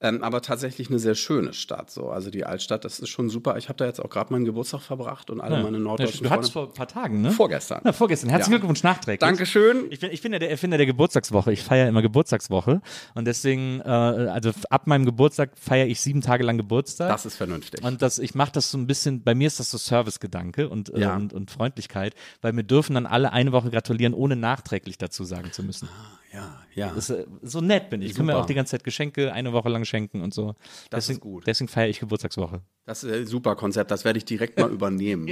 Ähm, 0.00 0.22
aber 0.22 0.42
tatsächlich 0.42 0.90
eine 0.90 1.00
sehr 1.00 1.16
schöne 1.16 1.52
Stadt. 1.52 1.90
So. 1.90 2.08
Also 2.10 2.30
die 2.30 2.44
Altstadt, 2.46 2.84
das 2.84 3.00
ist 3.00 3.08
schon 3.08 3.30
super. 3.30 3.56
Ich 3.56 3.68
habe 3.68 3.76
da 3.78 3.84
jetzt 3.86 3.98
auch 4.00 4.08
gerade 4.10 4.32
meinen 4.32 4.44
Geburtstag 4.44 4.80
verbracht 4.80 5.28
und 5.28 5.40
alle 5.40 5.60
meine 5.60 5.80
norddeutschen 5.80 6.22
Du 6.22 6.30
hattest 6.30 6.52
vor 6.52 6.68
ein 6.68 6.72
paar 6.72 6.86
Tagen, 6.86 7.20
ne? 7.20 7.32
Vorgestern. 7.32 7.80
Na, 7.82 7.92
vorgestern. 7.92 8.30
Herzlichen 8.30 8.52
Ja. 8.52 8.58
Glückwunsch 8.58 8.84
nachträglich. 8.84 9.18
Dankeschön. 9.18 9.86
Ich 9.90 9.98
bin, 9.98 10.12
ich 10.12 10.22
bin 10.22 10.32
ja 10.32 10.38
der 10.38 10.50
Erfinder 10.50 10.76
der 10.76 10.86
Geburtstagswoche. 10.86 11.52
Ich 11.52 11.64
feiere 11.64 11.88
immer 11.88 12.00
Geburtstagswoche. 12.02 12.80
Und 13.16 13.24
deswegen, 13.24 13.80
äh, 13.80 13.88
also 13.88 14.52
ab 14.70 14.86
meinem 14.86 15.04
Geburtstag 15.04 15.58
feiere 15.58 15.86
ich 15.88 16.00
sieben 16.00 16.20
Tage 16.20 16.44
lang 16.44 16.58
Geburtstag. 16.58 17.08
Das 17.08 17.26
ist 17.26 17.34
vernünftig. 17.34 17.82
Und 17.82 18.00
das, 18.00 18.20
ich 18.20 18.36
mache 18.36 18.52
das 18.52 18.70
so 18.70 18.78
ein 18.78 18.86
bisschen, 18.86 19.24
bei 19.24 19.34
mir 19.34 19.48
ist 19.48 19.58
das 19.58 19.70
so 19.72 19.78
Servicegedanke 19.78 20.68
und, 20.68 20.94
äh, 20.94 21.00
Ja. 21.00 21.16
und, 21.16 21.32
und 21.32 21.50
Freundlichkeit, 21.50 22.14
weil 22.40 22.52
mir 22.52 22.62
dürfen 22.62 22.94
dann 22.94 23.06
alle 23.06 23.32
eine 23.32 23.50
Woche 23.50 23.70
gratulieren, 23.70 24.14
ohne 24.14 24.36
nachträglich 24.36 24.96
dazu 24.96 25.24
sagen 25.24 25.50
zu 25.50 25.64
müssen. 25.64 25.88
ja, 26.32 26.60
ja. 26.74 26.92
Das, 26.94 27.10
äh, 27.10 27.26
so 27.42 27.60
nett 27.60 27.90
bin 27.90 28.02
ich. 28.02 28.10
Ich 28.10 28.16
kann 28.16 28.26
mir 28.26 28.36
auch 28.36 28.46
die 28.46 28.54
ganze 28.54 28.72
Zeit 28.72 28.84
Geschenke 28.84 29.32
eine 29.32 29.52
Woche 29.52 29.68
lang 29.68 29.84
schenken 29.84 30.22
und 30.22 30.32
so. 30.34 30.54
Das 30.90 31.04
ist 31.04 31.08
deswegen, 31.08 31.20
gut. 31.20 31.46
Deswegen 31.46 31.68
feiere 31.68 31.88
ich 31.88 32.00
Geburtstagswoche. 32.00 32.60
Das 32.88 33.04
ist 33.04 33.12
ein 33.12 33.26
super 33.26 33.54
Konzept, 33.54 33.90
das 33.90 34.06
werde 34.06 34.16
ich 34.16 34.24
direkt 34.24 34.58
mal 34.58 34.70
übernehmen. 34.72 35.28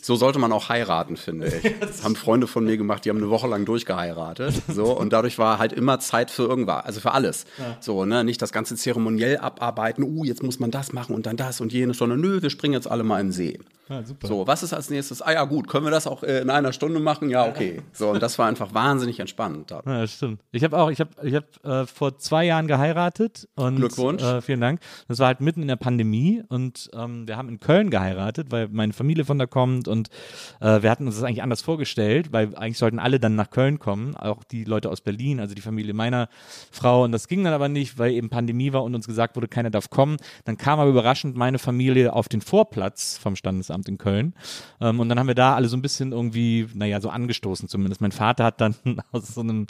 so 0.00 0.16
sollte 0.16 0.38
man 0.38 0.50
auch 0.52 0.68
heiraten, 0.70 1.16
finde 1.16 1.48
ich. 1.48 1.74
Das 1.80 2.04
haben 2.04 2.14
Freunde 2.14 2.46
von 2.46 2.64
mir 2.64 2.76
gemacht, 2.76 3.04
die 3.04 3.10
haben 3.10 3.18
eine 3.18 3.30
Woche 3.30 3.48
lang 3.48 3.64
durchgeheiratet. 3.64 4.62
So, 4.70 4.96
und 4.96 5.12
dadurch 5.12 5.38
war 5.38 5.58
halt 5.58 5.72
immer 5.72 5.98
Zeit 5.98 6.30
für 6.30 6.44
irgendwas, 6.44 6.84
also 6.84 7.00
für 7.00 7.12
alles. 7.12 7.44
So, 7.80 8.04
ne, 8.04 8.22
nicht 8.22 8.40
das 8.40 8.52
ganze 8.52 8.76
zeremoniell 8.76 9.36
abarbeiten, 9.38 10.04
uh, 10.04 10.24
jetzt 10.24 10.42
muss 10.42 10.60
man 10.60 10.70
das 10.70 10.92
machen 10.92 11.14
und 11.14 11.26
dann 11.26 11.36
das 11.36 11.60
und 11.60 11.72
jenes, 11.72 11.98
sondern 11.98 12.20
nö, 12.20 12.40
wir 12.40 12.50
springen 12.50 12.74
jetzt 12.74 12.88
alle 12.88 13.02
mal 13.02 13.20
in 13.20 13.28
den 13.28 13.32
See. 13.32 13.58
Ja. 13.90 14.04
So, 14.22 14.46
was 14.46 14.62
ist 14.62 14.72
als 14.72 14.88
nächstes? 14.88 15.20
Ah 15.20 15.32
ja, 15.32 15.44
gut, 15.44 15.66
können 15.66 15.84
wir 15.84 15.90
das 15.90 16.06
auch 16.06 16.22
äh, 16.22 16.40
in 16.40 16.50
einer 16.50 16.72
Stunde 16.72 17.00
machen? 17.00 17.28
Ja, 17.28 17.48
okay. 17.48 17.82
So, 17.92 18.10
und 18.10 18.22
das 18.22 18.38
war 18.38 18.46
einfach 18.46 18.72
wahnsinnig 18.72 19.18
entspannt. 19.18 19.72
Ja, 19.72 19.82
das 19.82 20.12
stimmt. 20.12 20.40
Ich 20.52 20.64
habe 20.64 20.78
auch, 20.78 20.90
ich 20.90 21.00
habe 21.00 21.10
ich 21.22 21.34
hab, 21.34 21.64
äh, 21.64 21.86
vor 21.86 22.18
zwei 22.18 22.44
Jahren 22.44 22.66
geheiratet. 22.66 23.48
Und, 23.54 23.76
Glückwunsch. 23.76 24.22
Äh, 24.22 24.40
vielen 24.40 24.60
Dank. 24.60 24.80
Das 25.06 25.18
war 25.20 25.28
halt 25.28 25.40
mitten 25.40 25.62
in 25.62 25.68
der 25.68 25.76
Pandemie 25.76 26.42
und 26.48 26.90
ähm, 26.92 27.28
wir 27.28 27.36
haben 27.36 27.48
in 27.48 27.60
Köln 27.60 27.90
geheiratet, 27.90 28.48
weil 28.50 28.68
meine 28.68 28.92
Familie 28.92 29.24
von 29.24 29.38
da 29.38 29.46
kommt 29.46 29.86
und 29.86 30.08
äh, 30.60 30.82
wir 30.82 30.90
hatten 30.90 31.06
uns 31.06 31.16
das 31.16 31.24
eigentlich 31.24 31.42
anders 31.42 31.62
vorgestellt, 31.62 32.32
weil 32.32 32.56
eigentlich 32.56 32.78
sollten 32.78 32.98
alle 32.98 33.20
dann 33.20 33.36
nach 33.36 33.50
Köln 33.50 33.78
kommen, 33.78 34.16
auch 34.16 34.42
die 34.42 34.64
Leute 34.64 34.90
aus 34.90 35.00
Berlin, 35.00 35.38
also 35.38 35.54
die 35.54 35.62
Familie 35.62 35.94
meiner 35.94 36.28
Frau. 36.72 37.04
Und 37.04 37.12
das 37.12 37.28
ging 37.28 37.44
dann 37.44 37.54
aber 37.54 37.68
nicht, 37.68 37.98
weil 37.98 38.12
eben 38.12 38.28
Pandemie 38.28 38.72
war 38.72 38.82
und 38.82 38.94
uns 38.94 39.06
gesagt 39.06 39.36
wurde, 39.36 39.46
keiner 39.46 39.70
darf 39.70 39.90
kommen. 39.90 40.16
Dann 40.44 40.56
kam 40.56 40.80
aber 40.80 40.90
überraschend 40.90 41.36
meine 41.36 41.58
Familie 41.58 42.12
auf 42.12 42.28
den 42.28 42.40
Vorplatz 42.40 43.18
vom 43.18 43.36
Standesamt 43.36 43.88
in 43.88 43.98
Köln. 43.98 44.34
Ähm, 44.80 44.98
und 44.98 45.08
dann 45.08 45.18
haben 45.18 45.28
wir 45.28 45.34
da 45.34 45.54
alle 45.54 45.68
so 45.68 45.76
ein 45.76 45.82
bisschen 45.82 46.12
irgendwie, 46.12 46.66
naja, 46.74 47.00
so 47.00 47.08
angestoßen 47.08 47.68
zumindest. 47.68 48.00
Mein 48.00 48.12
Vater 48.12 48.44
hat 48.44 48.60
dann 48.60 48.74
aus 49.12 49.34
so 49.34 49.42
einem 49.42 49.66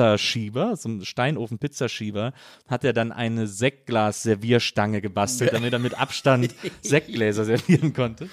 Pizzaschieber, 0.00 0.76
so 0.76 0.88
einem 0.88 1.04
Steinofen-Pizzaschieber, 1.04 2.32
hat 2.68 2.84
er 2.84 2.92
dann 2.92 3.12
eine 3.12 3.46
Sektglas-Servierstange 3.46 5.02
gebastelt, 5.02 5.52
damit 5.52 5.72
er 5.72 5.78
mit 5.78 5.98
Abstand 5.98 6.54
Sektgläser 6.80 7.44
servieren 7.44 7.92
konnte. 7.92 8.28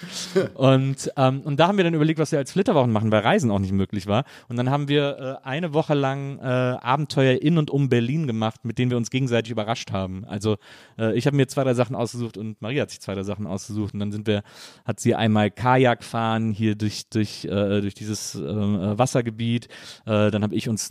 Und, 0.54 1.12
ähm, 1.18 1.42
und 1.42 1.60
da 1.60 1.68
haben 1.68 1.78
wir 1.78 1.84
dann 1.84 1.94
überlegt, 1.94 2.20
was 2.20 2.32
wir 2.32 2.40
als 2.40 2.54
Flitterwochen 2.54 2.92
machen, 2.92 3.12
weil 3.12 3.22
Reisen 3.22 3.52
auch 3.52 3.60
nicht 3.60 3.74
möglich 3.74 4.08
war. 4.08 4.24
Und 4.48 4.56
dann 4.56 4.70
haben 4.70 4.88
wir 4.88 5.40
äh, 5.44 5.48
eine 5.48 5.74
Woche 5.74 5.94
lang 5.94 6.40
äh, 6.40 6.44
Abenteuer 6.44 7.42
in 7.42 7.58
und 7.58 7.70
um 7.70 7.90
Berlin 7.90 8.28
gemacht, 8.28 8.64
mit 8.64 8.78
denen 8.78 8.92
wir 8.92 8.98
uns 8.98 9.10
gegenseitig 9.10 9.52
überrascht 9.52 9.92
haben. 9.92 10.24
Also 10.26 10.58
äh, 10.98 11.18
ich 11.18 11.28
habe 11.28 11.36
mir 11.36 11.48
zwei, 11.48 11.64
drei 11.64 11.74
Sachen 11.74 11.96
ausgesucht 11.96 12.38
und 12.38 12.62
Maria 12.62 12.84
hat 12.84 12.92
sich 12.92 13.02
zwei, 13.02 13.14
drei 13.14 13.24
Sachen 13.24 13.46
ausgesucht. 13.46 13.94
Und 13.94 14.00
dann 14.00 14.12
sind 14.14 14.26
wir, 14.26 14.44
hat 14.86 15.02
sie 15.02 15.16
einmal 15.16 15.52
Kajak 15.52 16.04
fahren 16.04 16.52
hier 16.52 16.76
durch, 16.76 17.10
durch, 17.10 17.44
äh, 17.46 17.82
durch 17.82 17.94
dieses 17.94 18.36
äh, 18.36 18.40
Wassergebiet. 18.40 19.68
Äh, 20.06 20.32
dann 20.32 20.44
habe 20.44 20.56
ich 20.56 20.70
uns 20.70 20.90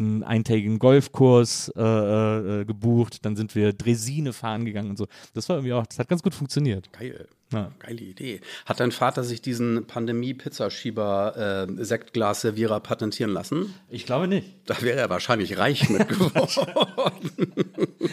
einen 0.66 0.78
Golfkurs 0.78 1.72
äh, 1.76 1.82
äh, 1.82 2.64
gebucht. 2.64 3.24
Dann 3.24 3.36
sind 3.36 3.54
wir 3.54 3.72
Dresine 3.72 4.32
fahren 4.32 4.64
gegangen 4.64 4.90
und 4.90 4.98
so. 4.98 5.06
Das 5.34 5.48
war 5.48 5.56
irgendwie 5.56 5.72
auch, 5.72 5.86
das 5.86 5.98
hat 5.98 6.08
ganz 6.08 6.22
gut 6.22 6.34
funktioniert. 6.34 6.92
Geil. 6.92 7.26
Ja. 7.52 7.70
Geile 7.78 8.00
Idee. 8.00 8.40
Hat 8.64 8.80
dein 8.80 8.90
Vater 8.90 9.22
sich 9.22 9.40
diesen 9.40 9.86
Pandemie-Pizzaschieber-Sektglas-Servierer 9.86 12.80
patentieren 12.80 13.30
lassen? 13.32 13.72
Ich 13.88 14.04
glaube 14.04 14.26
nicht. 14.28 14.46
Da 14.66 14.80
wäre 14.82 14.98
er 14.98 15.08
wahrscheinlich 15.10 15.56
reich 15.58 15.88
mit 15.88 16.08
geworden. 16.08 17.52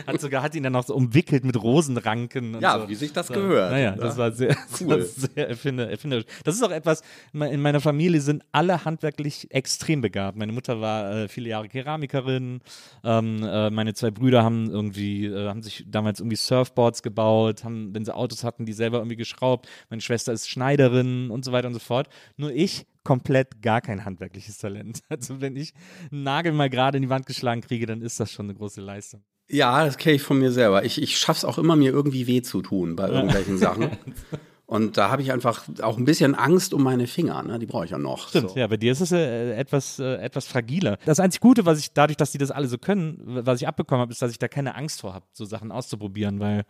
Hat 0.06 0.22
sogar, 0.22 0.44
hat 0.44 0.54
ihn 0.56 0.62
dann 0.64 0.74
noch 0.74 0.86
so 0.86 0.94
umwickelt 0.96 1.44
mit 1.46 1.60
Rosenranken. 1.62 2.56
Und 2.56 2.62
ja, 2.62 2.80
so. 2.80 2.90
wie 2.90 2.96
sich 2.96 3.12
das 3.14 3.28
So. 3.28 3.34
gehört. 3.34 3.72
Naja, 3.72 3.92
ne? 3.92 3.98
das 4.02 4.18
war 4.18 4.32
sehr, 4.32 4.50
Cool. 4.80 5.00
das 5.00 5.22
war 5.24 5.30
sehr 5.36 5.50
erfinder, 5.50 5.90
erfinderisch. 5.90 6.26
Das 6.44 6.56
ist 6.56 6.64
auch 6.64 6.72
etwas, 6.72 7.02
in 7.34 7.62
meiner 7.62 7.82
Familie 7.82 8.22
sind 8.22 8.44
alle 8.52 8.86
handwerklich 8.86 9.48
extrem 9.52 10.02
begabt. 10.02 10.38
Meine 10.38 10.52
Mutter 10.52 10.80
war 10.80 11.24
äh, 11.24 11.28
viele 11.28 11.50
Jahre 11.50 11.70
Keramikerin. 11.70 12.62
Ähm, 13.04 13.44
äh, 13.44 13.70
meine 13.72 13.94
zwei 13.96 14.12
Brüder 14.12 14.44
haben 14.44 14.70
irgendwie, 14.70 15.26
äh, 15.26 15.48
haben 15.48 15.64
sich 15.64 15.86
damals 15.88 16.20
irgendwie 16.20 16.36
Surfboards 16.38 17.02
gebaut, 17.02 17.64
haben, 17.64 17.94
wenn 17.96 18.06
sie 18.06 18.14
Autos 18.16 18.44
hatten, 18.44 18.66
die 18.66 18.74
selber 18.74 19.00
irgendwie 19.00 19.16
geschraubt. 19.24 19.68
Meine 19.90 20.02
Schwester 20.02 20.34
ist 20.34 20.50
Schneiderin 20.50 21.30
und 21.30 21.46
so 21.46 21.52
weiter 21.52 21.68
und 21.68 21.74
so 21.74 21.80
fort. 21.80 22.08
Nur 22.38 22.52
ich 22.52 22.86
komplett 23.04 23.62
gar 23.62 23.82
kein 23.82 24.06
handwerkliches 24.06 24.58
Talent. 24.58 25.02
Also 25.10 25.42
wenn 25.42 25.56
ich 25.56 25.74
einen 26.12 26.24
Nagel 26.24 26.52
mal 26.52 26.70
gerade 26.70 26.98
in 26.98 27.04
die 27.04 27.10
Wand 27.10 27.26
geschlagen 27.26 27.62
kriege, 27.62 27.86
dann 27.86 28.02
ist 28.02 28.20
das 28.20 28.32
schon 28.32 28.48
eine 28.48 28.56
große 28.56 28.82
Leistung. 28.82 29.24
Ja, 29.50 29.86
das 29.86 29.98
kenne 29.98 30.16
ich 30.16 30.24
von 30.24 30.40
mir 30.40 30.52
selber. 30.52 30.84
Ich, 30.86 31.02
ich 31.02 31.18
schaff's 31.18 31.46
auch 31.46 31.58
immer, 31.58 31.76
mir 31.76 31.92
irgendwie 31.92 32.28
weh 32.28 32.42
zu 32.42 32.62
tun 32.62 32.96
bei 32.96 33.08
irgendwelchen 33.10 33.58
Sachen. 33.58 33.92
Und 34.66 34.98
da 34.98 35.12
habe 35.12 35.22
ich 35.22 35.32
einfach 35.32 35.66
auch 35.82 35.98
ein 35.98 36.06
bisschen 36.06 36.36
Angst 36.36 36.74
um 36.74 36.82
meine 36.82 37.06
Finger, 37.06 37.44
ne? 37.44 37.60
Die 37.60 37.66
brauche 37.66 37.86
ich 37.86 37.92
ja 37.92 38.00
noch. 38.00 38.30
Stimmt, 38.30 38.52
so. 38.52 38.56
ja, 38.58 38.66
bei 38.66 38.78
dir 38.78 38.94
ist 38.94 39.02
es 39.02 39.12
äh, 39.12 39.52
etwas, 39.54 40.00
äh, 40.00 40.16
etwas 40.16 40.48
fragiler. 40.48 40.98
Das 41.06 41.20
einzig 41.20 41.42
Gute, 41.42 41.66
was 41.66 41.80
ich 41.80 41.94
dadurch, 41.94 42.18
dass 42.18 42.32
die 42.32 42.38
das 42.38 42.50
alle 42.50 42.68
so 42.68 42.78
können, 42.78 43.22
was 43.24 43.62
ich 43.62 43.68
abbekommen 43.68 44.02
habe, 44.02 44.12
ist, 44.12 44.22
dass 44.22 44.32
ich 44.32 44.40
da 44.40 44.48
keine 44.48 44.74
Angst 44.76 45.02
vor 45.02 45.14
habe, 45.14 45.26
so 45.34 45.44
Sachen 45.46 45.72
auszuprobieren, 45.72 46.40
weil, 46.40 46.64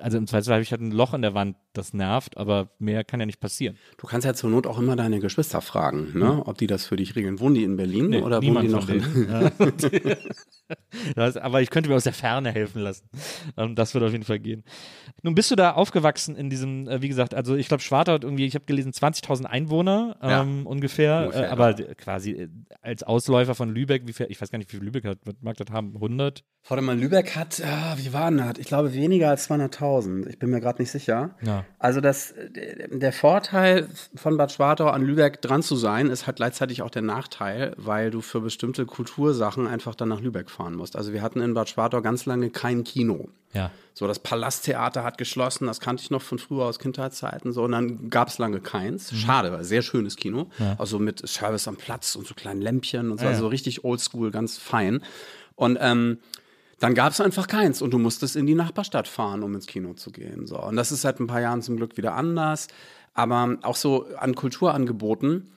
also 0.00 0.18
im 0.18 0.26
Zweifelsfall 0.26 0.54
habe 0.54 0.62
ich 0.62 0.72
halt 0.72 0.80
ein 0.80 0.90
Loch 0.90 1.14
in 1.14 1.22
der 1.22 1.34
Wand, 1.34 1.56
das 1.72 1.94
nervt, 1.94 2.36
aber 2.36 2.70
mehr 2.78 3.04
kann 3.04 3.20
ja 3.20 3.26
nicht 3.26 3.40
passieren. 3.40 3.76
Du 3.98 4.06
kannst 4.06 4.24
ja 4.24 4.34
zur 4.34 4.50
Not 4.50 4.66
auch 4.66 4.78
immer 4.78 4.96
deine 4.96 5.20
Geschwister 5.20 5.60
fragen, 5.60 6.18
ne? 6.18 6.42
ob 6.44 6.58
die 6.58 6.66
das 6.66 6.84
für 6.86 6.96
dich 6.96 7.14
regeln. 7.16 7.38
Wohnen 7.40 7.54
die 7.54 7.64
in 7.64 7.76
Berlin 7.76 8.08
Nee, 8.10 8.20
oder 8.22 8.42
wohnen 8.42 8.62
die 8.62 8.68
noch 8.68 8.88
in. 8.88 9.02
Ja. 9.32 9.50
das, 11.14 11.36
aber 11.36 11.60
ich 11.60 11.70
könnte 11.70 11.88
mir 11.90 11.96
aus 11.96 12.04
der 12.04 12.12
Ferne 12.12 12.50
helfen 12.50 12.82
lassen. 12.82 13.08
Ähm, 13.56 13.74
das 13.74 13.94
wird 13.94 14.04
auf 14.04 14.12
jeden 14.12 14.24
Fall 14.24 14.38
gehen. 14.38 14.64
Nun 15.22 15.34
bist 15.34 15.50
du 15.50 15.56
da 15.56 15.72
aufgewachsen 15.72 16.36
in 16.36 16.50
diesem, 16.50 16.88
äh, 16.88 17.02
wie 17.02 17.08
gesagt, 17.08 17.34
also 17.34 17.54
ich 17.54 17.68
glaube, 17.68 17.82
Schwartau 17.82 18.12
hat 18.12 18.24
irgendwie, 18.24 18.46
ich 18.46 18.54
habe 18.54 18.64
gelesen, 18.64 18.92
20.000 18.92 19.44
Einwohner 19.44 20.16
Ja. 20.22 20.42
ähm, 20.42 20.66
ungefähr, 20.66 21.24
Ungefähr, 21.24 21.44
äh, 21.48 21.50
aber 21.50 21.74
quasi 21.74 22.32
äh, 22.32 22.48
als 22.80 23.02
Ausläufer 23.02 23.54
von 23.54 23.70
Lübeck, 23.70 24.06
wie 24.06 24.12
viel, 24.12 24.26
ich 24.28 24.40
weiß 24.40 24.50
gar 24.50 24.58
nicht, 24.58 24.72
wie 24.72 24.76
viel 24.76 24.84
Lübeck 24.84 25.04
hat, 25.04 25.18
mag 25.40 25.56
das 25.56 25.70
haben, 25.70 25.94
100? 25.94 26.42
Warte 26.68 26.82
mal, 26.82 26.98
Lübeck 26.98 27.36
hat, 27.36 27.62
ah, 27.64 27.96
wie 27.98 28.12
war 28.12 28.30
denn 28.30 28.38
das? 28.38 28.58
Ich 28.58 28.66
glaube 28.66 28.94
weniger 28.94 29.28
als 29.30 29.48
200.000. 29.52 30.26
Ich 30.28 30.38
bin 30.38 30.50
mir 30.50 30.60
gerade 30.60 30.80
nicht 30.80 30.90
sicher. 30.90 31.30
Ja. 31.42 31.64
Also 31.78 32.00
das, 32.00 32.34
der 32.90 33.12
Vorteil 33.12 33.88
von 34.14 34.36
Bad 34.36 34.52
Schwartau 34.52 34.88
an 34.88 35.02
Lübeck 35.02 35.40
dran 35.42 35.62
zu 35.62 35.76
sein, 35.76 36.08
ist 36.10 36.26
halt 36.26 36.36
gleichzeitig 36.36 36.82
auch 36.82 36.90
der 36.90 37.02
Nachteil, 37.02 37.74
weil 37.76 38.10
du 38.10 38.20
für 38.20 38.40
bestimmte 38.40 38.86
Kultursachen 38.86 39.66
einfach 39.66 39.94
dann 39.94 40.08
nach 40.08 40.20
Lübeck 40.20 40.50
fahren 40.50 40.74
musst. 40.74 40.96
Also 40.96 41.12
wir 41.12 41.22
hatten 41.22 41.40
in 41.40 41.54
Bad 41.54 41.68
Schwartau 41.68 42.00
ganz 42.02 42.26
lange 42.26 42.50
kein 42.50 42.84
Kino. 42.84 43.28
Ja. 43.52 43.70
So, 43.94 44.06
das 44.06 44.18
Palasttheater 44.18 45.04
hat 45.04 45.18
geschlossen, 45.18 45.66
das 45.66 45.78
kannte 45.78 46.02
ich 46.02 46.10
noch 46.10 46.22
von 46.22 46.38
früher 46.38 46.64
aus 46.64 46.78
Kindheitszeiten. 46.78 47.52
So, 47.52 47.64
und 47.64 47.72
dann 47.72 48.08
gab 48.08 48.28
es 48.28 48.38
lange 48.38 48.60
keins. 48.60 49.14
Schade, 49.14 49.52
weil 49.52 49.64
sehr 49.64 49.82
schönes 49.82 50.16
Kino. 50.16 50.48
Also 50.78 50.98
mit 50.98 51.26
Service 51.28 51.68
am 51.68 51.76
Platz 51.76 52.16
und 52.16 52.26
so 52.26 52.34
kleinen 52.34 52.62
Lämpchen 52.62 53.10
und 53.10 53.18
so, 53.18 53.24
Ja, 53.24 53.30
ja. 53.30 53.36
also 53.36 53.48
richtig 53.48 53.84
oldschool, 53.84 54.30
ganz 54.30 54.56
fein. 54.56 55.02
Und 55.56 55.76
ähm, 55.80 56.18
dann 56.82 56.94
gab 56.94 57.12
es 57.12 57.20
einfach 57.20 57.46
keins 57.46 57.80
und 57.80 57.92
du 57.92 57.98
musstest 57.98 58.34
in 58.34 58.44
die 58.44 58.56
Nachbarstadt 58.56 59.06
fahren, 59.06 59.44
um 59.44 59.54
ins 59.54 59.68
Kino 59.68 59.94
zu 59.94 60.10
gehen. 60.10 60.48
So. 60.48 60.60
Und 60.60 60.74
das 60.74 60.90
ist 60.90 61.02
seit 61.02 61.20
ein 61.20 61.28
paar 61.28 61.40
Jahren 61.40 61.62
zum 61.62 61.76
Glück 61.76 61.96
wieder 61.96 62.14
anders. 62.14 62.66
Aber 63.14 63.56
auch 63.62 63.76
so 63.76 64.06
an 64.18 64.34
Kulturangeboten. 64.34 65.48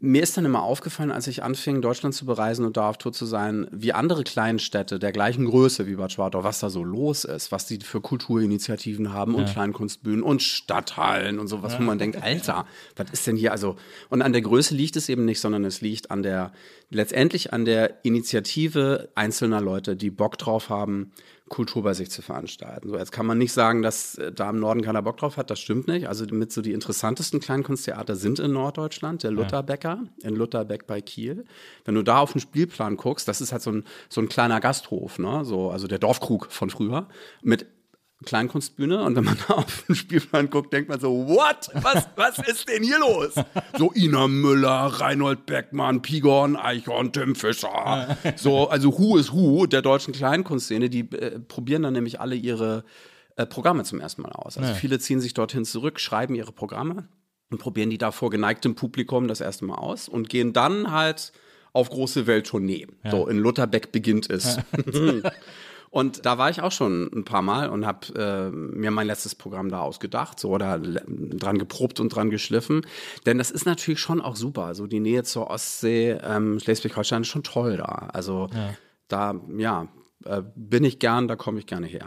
Mir 0.00 0.22
ist 0.22 0.36
dann 0.36 0.44
immer 0.44 0.62
aufgefallen, 0.62 1.10
als 1.10 1.26
ich 1.26 1.42
anfing, 1.42 1.82
Deutschland 1.82 2.14
zu 2.14 2.24
bereisen 2.24 2.64
und 2.64 2.76
da 2.76 2.88
auf 2.88 2.98
Tour 2.98 3.12
zu 3.12 3.26
sein, 3.26 3.66
wie 3.72 3.92
andere 3.92 4.22
Kleinstädte 4.22 5.00
der 5.00 5.10
gleichen 5.10 5.44
Größe 5.44 5.88
wie 5.88 5.96
Bad 5.96 6.12
Schwartau, 6.12 6.44
was 6.44 6.60
da 6.60 6.70
so 6.70 6.84
los 6.84 7.24
ist, 7.24 7.50
was 7.50 7.66
die 7.66 7.80
für 7.80 8.00
Kulturinitiativen 8.00 9.12
haben 9.12 9.34
und 9.34 9.46
Kleinkunstbühnen 9.46 10.22
und 10.22 10.40
Stadthallen 10.40 11.40
und 11.40 11.48
sowas, 11.48 11.76
wo 11.80 11.82
man 11.82 11.98
denkt, 11.98 12.22
Alter, 12.22 12.64
was 12.94 13.10
ist 13.10 13.26
denn 13.26 13.34
hier? 13.34 13.50
Also, 13.50 13.74
und 14.08 14.22
an 14.22 14.32
der 14.32 14.42
Größe 14.42 14.72
liegt 14.72 14.94
es 14.94 15.08
eben 15.08 15.24
nicht, 15.24 15.40
sondern 15.40 15.64
es 15.64 15.80
liegt 15.80 16.12
an 16.12 16.22
der, 16.22 16.52
letztendlich 16.90 17.52
an 17.52 17.64
der 17.64 18.04
Initiative 18.04 19.08
einzelner 19.16 19.60
Leute, 19.60 19.96
die 19.96 20.10
Bock 20.10 20.38
drauf 20.38 20.68
haben, 20.68 21.10
Kultur 21.48 21.82
bei 21.82 21.94
sich 21.94 22.10
zu 22.10 22.22
veranstalten. 22.22 22.88
So, 22.88 22.96
jetzt 22.96 23.12
kann 23.12 23.26
man 23.26 23.38
nicht 23.38 23.52
sagen, 23.52 23.82
dass 23.82 24.16
äh, 24.16 24.32
da 24.32 24.50
im 24.50 24.60
Norden 24.60 24.82
keiner 24.82 25.02
Bock 25.02 25.16
drauf 25.16 25.36
hat, 25.36 25.50
das 25.50 25.58
stimmt 25.58 25.88
nicht. 25.88 26.08
Also 26.08 26.26
mit 26.30 26.52
so 26.52 26.62
die 26.62 26.72
interessantesten 26.72 27.40
Kleinkunsttheater 27.40 28.16
sind 28.16 28.38
in 28.38 28.52
Norddeutschland, 28.52 29.22
der 29.22 29.30
Lutherbecker 29.30 30.04
in 30.22 30.36
Lutherbeck 30.36 30.86
bei 30.86 31.00
Kiel. 31.00 31.44
Wenn 31.84 31.94
du 31.94 32.02
da 32.02 32.18
auf 32.18 32.32
den 32.32 32.40
Spielplan 32.40 32.96
guckst, 32.96 33.28
das 33.28 33.40
ist 33.40 33.52
halt 33.52 33.62
so 33.62 33.72
ein, 33.72 33.84
so 34.08 34.20
ein 34.20 34.28
kleiner 34.28 34.60
Gasthof, 34.60 35.18
ne? 35.18 35.44
so, 35.44 35.70
also 35.70 35.86
der 35.86 35.98
Dorfkrug 35.98 36.50
von 36.50 36.70
früher, 36.70 37.08
mit 37.42 37.66
Kleinkunstbühne 38.24 39.02
und 39.02 39.14
wenn 39.14 39.24
man 39.24 39.38
da 39.46 39.54
auf 39.56 39.84
den 39.86 39.94
Spielplan 39.94 40.50
guckt, 40.50 40.72
denkt 40.72 40.88
man 40.88 40.98
so, 40.98 41.28
what? 41.28 41.70
Was, 41.74 42.08
was 42.16 42.38
ist 42.48 42.68
denn 42.68 42.82
hier 42.82 42.98
los? 42.98 43.34
So 43.76 43.92
Ina 43.94 44.26
Müller, 44.26 44.86
Reinhold 44.86 45.46
Beckmann, 45.46 46.02
Pigon, 46.02 46.56
Eichhorn, 46.56 47.12
Tim 47.12 47.36
Fischer. 47.36 48.16
So, 48.36 48.68
also 48.68 48.98
Who 48.98 49.16
is 49.16 49.32
Who 49.32 49.66
der 49.66 49.82
deutschen 49.82 50.12
Kleinkunstszene, 50.12 50.90
die 50.90 51.10
äh, 51.12 51.38
probieren 51.38 51.82
dann 51.82 51.92
nämlich 51.92 52.20
alle 52.20 52.34
ihre 52.34 52.84
äh, 53.36 53.46
Programme 53.46 53.84
zum 53.84 54.00
ersten 54.00 54.22
Mal 54.22 54.32
aus. 54.32 54.58
Also 54.58 54.74
viele 54.74 54.98
ziehen 54.98 55.20
sich 55.20 55.34
dorthin 55.34 55.64
zurück, 55.64 56.00
schreiben 56.00 56.34
ihre 56.34 56.50
Programme 56.50 57.08
und 57.50 57.58
probieren 57.58 57.88
die 57.88 57.98
da 57.98 58.10
vor 58.10 58.30
geneigtem 58.30 58.74
Publikum 58.74 59.28
das 59.28 59.40
erste 59.40 59.64
Mal 59.64 59.76
aus 59.76 60.08
und 60.08 60.28
gehen 60.28 60.52
dann 60.52 60.90
halt 60.90 61.32
auf 61.72 61.88
große 61.88 62.26
Welttournee. 62.26 62.88
So, 63.08 63.28
in 63.28 63.38
Lutherbeck 63.38 63.92
beginnt 63.92 64.28
es. 64.28 64.58
Und 65.90 66.26
da 66.26 66.38
war 66.38 66.50
ich 66.50 66.60
auch 66.60 66.72
schon 66.72 67.10
ein 67.14 67.24
paar 67.24 67.42
Mal 67.42 67.68
und 67.70 67.86
habe 67.86 68.14
äh, 68.14 68.50
mir 68.50 68.90
mein 68.90 69.06
letztes 69.06 69.34
Programm 69.34 69.70
da 69.70 69.80
ausgedacht, 69.80 70.38
so 70.38 70.50
oder 70.50 70.78
dran 70.78 71.58
geprobt 71.58 72.00
und 72.00 72.14
dran 72.14 72.30
geschliffen. 72.30 72.86
Denn 73.26 73.38
das 73.38 73.50
ist 73.50 73.66
natürlich 73.66 74.00
schon 74.00 74.20
auch 74.20 74.36
super. 74.36 74.64
Also 74.64 74.86
die 74.86 75.00
Nähe 75.00 75.22
zur 75.22 75.50
Ostsee, 75.50 76.18
ähm, 76.22 76.60
Schleswig-Holstein 76.60 77.22
ist 77.22 77.28
schon 77.28 77.42
toll 77.42 77.76
da. 77.78 78.08
Also 78.12 78.48
da, 79.08 79.34
ja, 79.56 79.88
äh, 80.24 80.42
bin 80.54 80.84
ich 80.84 80.98
gern, 80.98 81.28
da 81.28 81.36
komme 81.36 81.58
ich 81.58 81.66
gerne 81.66 81.86
her. 81.86 82.06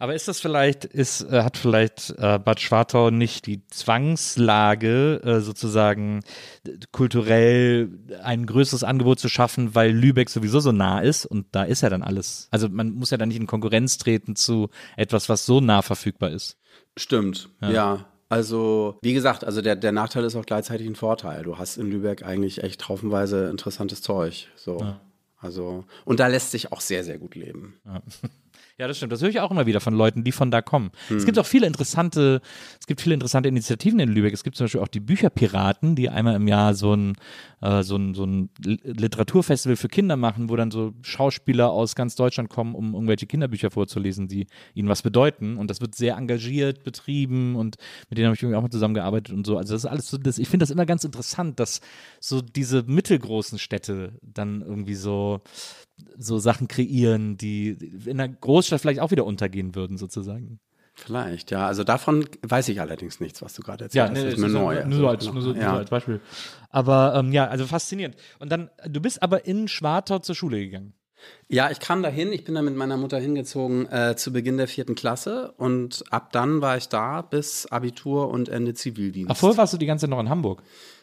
Aber 0.00 0.14
ist 0.14 0.28
das 0.28 0.40
vielleicht, 0.40 0.84
ist, 0.84 1.22
äh, 1.22 1.42
hat 1.42 1.56
vielleicht 1.56 2.10
äh, 2.18 2.38
Bad 2.38 2.60
Schwartau 2.60 3.10
nicht 3.10 3.46
die 3.46 3.66
Zwangslage, 3.66 5.20
äh, 5.24 5.40
sozusagen 5.40 6.20
kulturell 6.92 7.90
ein 8.22 8.46
größeres 8.46 8.84
Angebot 8.84 9.18
zu 9.18 9.28
schaffen, 9.28 9.74
weil 9.74 9.90
Lübeck 9.90 10.30
sowieso 10.30 10.60
so 10.60 10.70
nah 10.70 11.00
ist 11.00 11.26
und 11.26 11.46
da 11.52 11.64
ist 11.64 11.80
ja 11.80 11.90
dann 11.90 12.02
alles. 12.02 12.48
Also 12.50 12.68
man 12.68 12.92
muss 12.92 13.10
ja 13.10 13.16
dann 13.16 13.28
nicht 13.28 13.40
in 13.40 13.46
Konkurrenz 13.46 13.98
treten 13.98 14.36
zu 14.36 14.68
etwas, 14.96 15.28
was 15.28 15.46
so 15.46 15.60
nah 15.60 15.82
verfügbar 15.82 16.30
ist. 16.30 16.56
Stimmt, 16.96 17.48
ja. 17.60 18.06
Also, 18.30 18.98
wie 19.00 19.14
gesagt, 19.14 19.42
also 19.42 19.62
der, 19.62 19.74
der 19.74 19.92
Nachteil 19.92 20.22
ist 20.24 20.36
auch 20.36 20.44
gleichzeitig 20.44 20.86
ein 20.86 20.96
Vorteil. 20.96 21.44
Du 21.44 21.56
hast 21.56 21.78
in 21.78 21.90
Lübeck 21.90 22.22
eigentlich 22.22 22.62
echt 22.62 22.88
haufenweise 22.88 23.48
interessantes 23.48 24.02
Zeug. 24.02 24.48
So. 24.54 24.78
Ja. 24.80 25.00
Also, 25.38 25.84
und 26.04 26.20
da 26.20 26.26
lässt 26.26 26.50
sich 26.50 26.70
auch 26.70 26.82
sehr, 26.82 27.04
sehr 27.04 27.18
gut 27.18 27.36
leben. 27.36 27.80
Ja. 27.86 28.02
Ja, 28.78 28.86
das 28.86 28.96
stimmt. 28.96 29.12
Das 29.12 29.20
höre 29.20 29.28
ich 29.28 29.40
auch 29.40 29.50
immer 29.50 29.66
wieder 29.66 29.80
von 29.80 29.92
Leuten, 29.92 30.22
die 30.22 30.30
von 30.30 30.52
da 30.52 30.62
kommen. 30.62 30.92
Hm. 31.08 31.16
Es 31.16 31.26
gibt 31.26 31.36
auch 31.40 31.46
viele 31.46 31.66
interessante, 31.66 32.40
es 32.78 32.86
gibt 32.86 33.00
viele 33.00 33.14
interessante 33.14 33.48
Initiativen 33.48 33.98
in 33.98 34.08
Lübeck. 34.08 34.32
Es 34.32 34.44
gibt 34.44 34.56
zum 34.56 34.66
Beispiel 34.66 34.80
auch 34.80 34.88
die 34.88 35.00
Bücherpiraten, 35.00 35.96
die 35.96 36.08
einmal 36.08 36.36
im 36.36 36.46
Jahr 36.46 36.74
so 36.74 36.94
ein, 36.94 37.16
äh, 37.60 37.82
so 37.82 37.96
ein, 37.96 38.14
so 38.14 38.24
ein 38.24 38.50
Literaturfestival 38.60 39.74
für 39.74 39.88
Kinder 39.88 40.16
machen, 40.16 40.48
wo 40.48 40.54
dann 40.54 40.70
so 40.70 40.94
Schauspieler 41.02 41.70
aus 41.70 41.96
ganz 41.96 42.14
Deutschland 42.14 42.50
kommen, 42.50 42.76
um 42.76 42.94
irgendwelche 42.94 43.26
Kinderbücher 43.26 43.72
vorzulesen, 43.72 44.28
die 44.28 44.46
ihnen 44.74 44.88
was 44.88 45.02
bedeuten. 45.02 45.56
Und 45.56 45.70
das 45.70 45.80
wird 45.80 45.96
sehr 45.96 46.16
engagiert 46.16 46.84
betrieben 46.84 47.56
und 47.56 47.78
mit 48.08 48.18
denen 48.18 48.26
habe 48.26 48.36
ich 48.36 48.42
irgendwie 48.42 48.58
auch 48.58 48.62
mal 48.62 48.70
zusammengearbeitet 48.70 49.34
und 49.34 49.44
so. 49.44 49.56
Also 49.58 49.74
das 49.74 49.82
ist 49.82 49.90
alles 49.90 50.08
so, 50.08 50.18
das, 50.18 50.38
ich 50.38 50.48
finde 50.48 50.62
das 50.62 50.70
immer 50.70 50.86
ganz 50.86 51.02
interessant, 51.02 51.58
dass 51.58 51.80
so 52.20 52.40
diese 52.40 52.84
mittelgroßen 52.84 53.58
Städte 53.58 54.12
dann 54.22 54.62
irgendwie 54.62 54.94
so 54.94 55.42
so 56.16 56.38
Sachen 56.38 56.68
kreieren, 56.68 57.36
die 57.36 57.70
in 58.06 58.20
einer 58.20 58.28
Großstadt 58.28 58.80
vielleicht 58.80 59.00
auch 59.00 59.10
wieder 59.10 59.24
untergehen 59.24 59.74
würden, 59.74 59.96
sozusagen. 59.96 60.60
Vielleicht, 60.94 61.52
ja. 61.52 61.66
Also 61.66 61.84
davon 61.84 62.26
weiß 62.42 62.68
ich 62.70 62.80
allerdings 62.80 63.20
nichts, 63.20 63.40
was 63.40 63.54
du 63.54 63.62
gerade 63.62 63.84
erzählt 63.84 63.94
ja, 63.96 64.10
hast. 64.10 64.18
Nee, 64.18 64.24
das 64.24 64.34
ist 64.34 64.40
mir 64.40 64.48
neu. 64.48 64.84
Nur, 64.84 64.98
so 64.98 65.08
als, 65.08 65.32
nur, 65.32 65.42
so, 65.42 65.52
ja. 65.52 65.70
nur 65.70 65.78
als 65.78 65.90
Beispiel. 65.90 66.20
Aber 66.70 67.14
ähm, 67.16 67.32
ja, 67.32 67.46
also 67.46 67.66
faszinierend. 67.66 68.16
Und 68.40 68.50
dann, 68.50 68.68
du 68.84 69.00
bist 69.00 69.22
aber 69.22 69.46
in 69.46 69.68
Schwartau 69.68 70.18
zur 70.18 70.34
Schule 70.34 70.58
gegangen. 70.58 70.94
Ja, 71.48 71.70
ich 71.70 71.80
kam 71.80 72.02
dahin. 72.02 72.32
Ich 72.32 72.44
bin 72.44 72.54
da 72.54 72.62
mit 72.62 72.74
meiner 72.74 72.96
Mutter 72.96 73.18
hingezogen 73.18 73.86
äh, 73.90 74.16
zu 74.16 74.32
Beginn 74.32 74.56
der 74.56 74.68
vierten 74.68 74.94
Klasse 74.94 75.52
und 75.56 76.04
ab 76.10 76.32
dann 76.32 76.60
war 76.60 76.76
ich 76.76 76.88
da 76.88 77.22
bis 77.22 77.66
Abitur 77.66 78.28
und 78.28 78.48
Ende 78.48 78.74
Zivildienst. 78.74 79.30
Ach, 79.30 79.36
vorher 79.36 79.58
warst 79.58 79.72
du 79.72 79.78
die 79.78 79.86
ganze 79.86 80.02
Zeit 80.04 80.10
noch 80.10 80.20
in 80.20 80.28
Hamburg? 80.28 80.62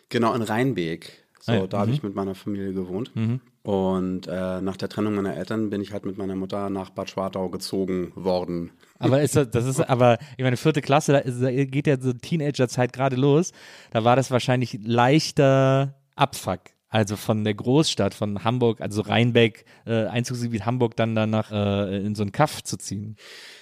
Genau, 0.10 0.34
in 0.34 0.42
Rheinbeek. 0.42 1.24
So, 1.40 1.52
ah 1.52 1.56
ja. 1.56 1.68
da 1.68 1.78
mhm. 1.78 1.82
habe 1.82 1.92
ich 1.92 2.04
mit 2.04 2.16
meiner 2.16 2.36
Familie 2.36 2.74
gewohnt. 2.74 3.16
Mhm. 3.16 3.42
Und 3.65 4.27
äh, 4.27 4.62
nach 4.62 4.77
der 4.77 4.89
Trennung 4.89 5.15
meiner 5.15 5.36
Eltern 5.36 5.72
bin 5.72 5.81
ich 5.81 5.91
halt 5.91 6.05
mit 6.05 6.19
meiner 6.19 6.36
Mutter 6.36 6.69
nach 6.69 6.91
Bad 6.91 7.10
Schwartau 7.10 7.50
gezogen 7.50 8.12
worden. 8.13 8.69
Aber 9.00 9.24
ist 9.24 9.36
das, 9.36 9.50
das 9.50 9.65
ist 9.65 9.79
aber, 9.79 10.19
ich 10.38 10.43
meine, 10.43 10.55
vierte 10.55 10.84
Klasse, 10.84 11.13
da, 11.13 11.17
ist, 11.17 11.41
da 11.41 11.50
geht 11.50 11.88
ja 11.88 12.00
so 12.00 12.13
Teenagerzeit 12.13 12.93
gerade 12.93 13.15
los. 13.15 13.53
Da 13.89 14.03
war 14.03 14.15
das 14.15 14.29
wahrscheinlich 14.29 14.77
leichter 14.84 15.95
Abfuck. 16.15 16.60
Also 16.89 17.15
von 17.15 17.43
der 17.43 17.55
Großstadt, 17.55 18.13
von 18.13 18.43
Hamburg, 18.43 18.81
also 18.81 19.01
Rheinbeck, 19.01 19.65
äh, 19.88 20.05
Einzugsgebiet 20.05 20.67
Hamburg, 20.67 20.95
dann 20.95 21.15
danach 21.15 21.51
äh, 21.51 22.05
in 22.05 22.13
so 22.13 22.22
einen 22.22 22.31
Kaff 22.31 22.63
zu 22.63 22.77
ziehen. 22.77 23.15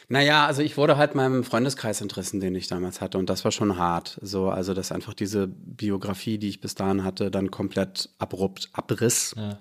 Naja, 0.10 0.46
also 0.46 0.62
ich 0.62 0.76
wurde 0.76 0.98
halt 0.98 1.16
meinem 1.16 1.46
Freundeskreis 1.46 2.02
entrissen, 2.02 2.42
den 2.42 2.56
ich 2.56 2.68
damals 2.68 3.00
hatte. 3.00 3.18
Und 3.18 3.30
das 3.30 3.46
war 3.46 3.54
schon 3.54 3.78
hart. 3.78 4.20
So, 4.22 4.50
also, 4.50 4.74
dass 4.74 4.92
einfach 4.92 5.14
diese 5.14 5.48
Biografie, 5.48 6.38
die 6.38 6.50
ich 6.50 6.60
bis 6.60 6.76
dahin 6.76 7.06
hatte, 7.06 7.32
dann 7.32 7.52
komplett 7.52 8.10
abrupt 8.20 8.70
abriss. 8.74 9.34
Ja 9.38 9.60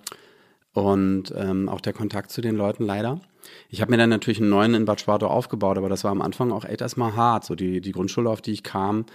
und 0.75 1.33
ähm, 1.37 1.69
auch 1.69 1.81
der 1.81 1.93
Kontakt 1.93 2.31
zu 2.31 2.41
den 2.41 2.57
Leuten 2.57 2.85
leider. 2.85 3.21
Ich 3.69 3.81
habe 3.81 3.91
mir 3.91 3.97
dann 3.97 4.11
natürlich 4.11 4.41
einen 4.41 4.51
neuen 4.51 4.75
in 4.75 4.85
Bad 4.85 5.01
Schwartau 5.01 5.27
aufgebaut, 5.27 5.77
aber 5.77 5.89
das 5.89 6.05
war 6.05 6.11
am 6.11 6.23
Anfang 6.23 6.53
auch 6.53 6.65
echt 6.65 6.81
erstmal 6.81 7.17
hart. 7.17 7.45
So 7.45 7.55
die, 7.55 7.81
die 7.81 7.93
Grundschule, 7.93 8.31
auf 8.31 8.41
die 8.41 8.53
ich 8.53 8.63
kam, 8.63 9.07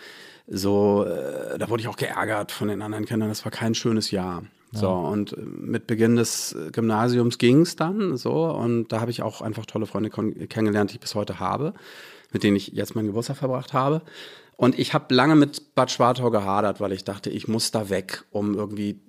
so, 0.48 1.06
äh, 1.06 1.58
da 1.58 1.70
wurde 1.70 1.82
ich 1.82 1.88
auch 1.88 1.98
geärgert 1.98 2.52
von 2.52 2.68
den 2.68 2.82
anderen 2.82 3.06
Kindern. 3.06 3.30
Das 3.30 3.44
war 3.46 3.52
kein 3.52 3.76
schönes 3.76 4.12
Jahr. 4.12 4.44
Ja. 4.72 4.80
So, 4.80 4.90
und 4.92 5.34
äh, 5.34 5.42
mit 5.42 5.88
Beginn 5.88 6.16
des 6.16 6.56
Gymnasiums 6.72 7.38
ging 7.38 7.62
es 7.62 7.76
dann 7.76 8.18
so. 8.18 8.46
Und 8.46 8.90
da 8.90 9.02
habe 9.02 9.12
ich 9.12 9.22
auch 9.22 9.42
einfach 9.42 9.66
tolle 9.66 9.86
Freunde 9.86 10.10
kennengelernt, 10.10 10.92
die 10.92 10.96
ich 10.96 11.02
bis 11.02 11.16
heute 11.16 11.40
habe, 11.40 11.74
mit 12.32 12.44
denen 12.44 12.56
ich 12.56 12.68
jetzt 12.70 12.96
meinen 12.96 13.08
Geburtstag 13.08 13.38
verbracht 13.38 13.74
habe. 13.74 14.02
Und 14.58 14.78
ich 14.80 14.96
habe 14.96 15.14
lange 15.14 15.36
mit 15.36 15.76
Bad 15.76 15.92
Schwartau 15.92 16.32
gehadert, 16.32 16.82
weil 16.82 16.92
ich 16.92 17.04
dachte, 17.04 17.30
ich 17.30 17.48
muss 17.48 17.70
da 17.70 17.90
weg, 17.90 18.26
um 18.32 18.56
irgendwie 18.56 19.00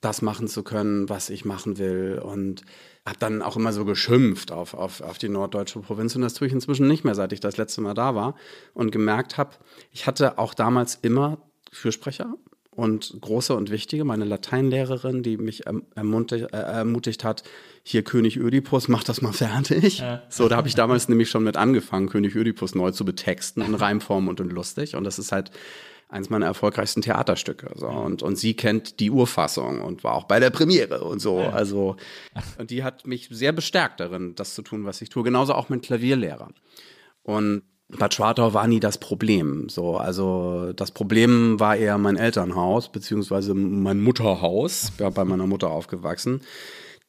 das 0.00 0.22
machen 0.22 0.48
zu 0.48 0.64
können, 0.64 1.08
was 1.08 1.30
ich 1.30 1.44
machen 1.44 1.78
will. 1.78 2.20
Und 2.22 2.62
habe 3.06 3.18
dann 3.20 3.40
auch 3.40 3.56
immer 3.56 3.72
so 3.72 3.84
geschimpft 3.84 4.50
auf, 4.50 4.74
auf, 4.74 5.00
auf 5.00 5.16
die 5.18 5.28
norddeutsche 5.28 5.78
Provinz. 5.78 6.16
Und 6.16 6.22
das 6.22 6.34
tue 6.34 6.48
ich 6.48 6.52
inzwischen 6.52 6.88
nicht 6.88 7.04
mehr, 7.04 7.14
seit 7.14 7.32
ich 7.32 7.38
das 7.38 7.56
letzte 7.56 7.80
Mal 7.80 7.94
da 7.94 8.16
war. 8.16 8.34
Und 8.74 8.90
gemerkt 8.90 9.38
habe, 9.38 9.52
ich 9.92 10.08
hatte 10.08 10.36
auch 10.36 10.52
damals 10.52 10.96
immer 10.96 11.38
Fürsprecher 11.70 12.34
und 12.78 13.18
große 13.20 13.56
und 13.56 13.72
wichtige, 13.72 14.04
meine 14.04 14.24
Lateinlehrerin, 14.24 15.24
die 15.24 15.36
mich 15.36 15.64
ermutigt, 15.96 16.52
äh, 16.52 16.56
ermutigt 16.58 17.24
hat, 17.24 17.42
hier 17.82 18.04
König 18.04 18.36
Ödipus, 18.36 18.86
mach 18.86 19.02
das 19.02 19.20
mal 19.20 19.32
fertig. 19.32 19.98
Ja. 19.98 20.22
So, 20.28 20.48
da 20.48 20.56
habe 20.56 20.68
ich 20.68 20.76
damals 20.76 21.08
nämlich 21.08 21.28
schon 21.28 21.42
mit 21.42 21.56
angefangen, 21.56 22.08
König 22.08 22.36
Ödipus 22.36 22.76
neu 22.76 22.92
zu 22.92 23.04
betexten 23.04 23.64
in 23.64 23.74
Reimform 23.74 24.28
und 24.28 24.38
in 24.38 24.48
lustig. 24.48 24.94
Und 24.94 25.02
das 25.02 25.18
ist 25.18 25.32
halt 25.32 25.50
eins 26.08 26.30
meiner 26.30 26.46
erfolgreichsten 26.46 27.02
Theaterstücke. 27.02 27.72
So. 27.74 27.88
Und, 27.88 28.22
und 28.22 28.36
sie 28.36 28.54
kennt 28.54 29.00
die 29.00 29.10
Urfassung 29.10 29.80
und 29.80 30.04
war 30.04 30.14
auch 30.14 30.24
bei 30.24 30.38
der 30.38 30.50
Premiere 30.50 31.02
und 31.02 31.18
so. 31.18 31.40
Ja. 31.40 31.50
Also, 31.50 31.96
und 32.58 32.70
die 32.70 32.84
hat 32.84 33.08
mich 33.08 33.26
sehr 33.28 33.50
bestärkt 33.50 33.98
darin, 33.98 34.36
das 34.36 34.54
zu 34.54 34.62
tun, 34.62 34.84
was 34.84 35.02
ich 35.02 35.08
tue. 35.08 35.24
Genauso 35.24 35.52
auch 35.54 35.68
mit 35.68 35.82
Klavierlehrer. 35.82 36.50
Und 37.24 37.62
Bad 37.90 38.12
Schwartau 38.12 38.52
war 38.52 38.66
nie 38.66 38.80
das 38.80 38.98
Problem. 38.98 39.68
So, 39.70 39.96
also 39.96 40.72
das 40.74 40.90
Problem 40.90 41.58
war 41.58 41.76
eher 41.76 41.96
mein 41.96 42.16
Elternhaus, 42.16 42.90
beziehungsweise 42.90 43.54
mein 43.54 44.00
Mutterhaus, 44.00 44.92
ja, 44.98 45.08
bei 45.08 45.24
meiner 45.24 45.46
Mutter 45.46 45.70
aufgewachsen. 45.70 46.42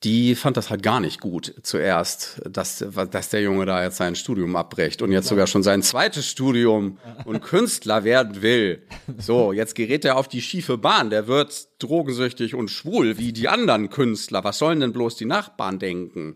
Die 0.05 0.35
fand 0.35 0.55
das 0.55 0.69
halt 0.69 0.81
gar 0.81 1.01
nicht 1.01 1.19
gut 1.19 1.53
zuerst, 1.63 2.41
dass, 2.49 2.85
dass 3.11 3.29
der 3.29 3.41
Junge 3.41 3.65
da 3.65 3.83
jetzt 3.83 3.97
sein 3.97 4.15
Studium 4.15 4.55
abbricht 4.55 5.01
und 5.01 5.11
jetzt 5.11 5.27
sogar 5.27 5.45
schon 5.45 5.61
sein 5.61 5.81
zweites 5.81 6.25
Studium 6.25 6.97
und 7.25 7.41
Künstler 7.41 8.05
werden 8.05 8.41
will. 8.41 8.81
So, 9.17 9.51
jetzt 9.51 9.75
gerät 9.75 10.05
er 10.05 10.15
auf 10.15 10.29
die 10.29 10.41
schiefe 10.41 10.77
Bahn. 10.77 11.09
Der 11.09 11.27
wird 11.27 11.67
drogensüchtig 11.79 12.55
und 12.55 12.71
schwul 12.71 13.17
wie 13.17 13.33
die 13.33 13.49
anderen 13.49 13.89
Künstler. 13.89 14.45
Was 14.45 14.59
sollen 14.59 14.79
denn 14.79 14.93
bloß 14.93 15.17
die 15.17 15.25
Nachbarn 15.25 15.79
denken? 15.79 16.35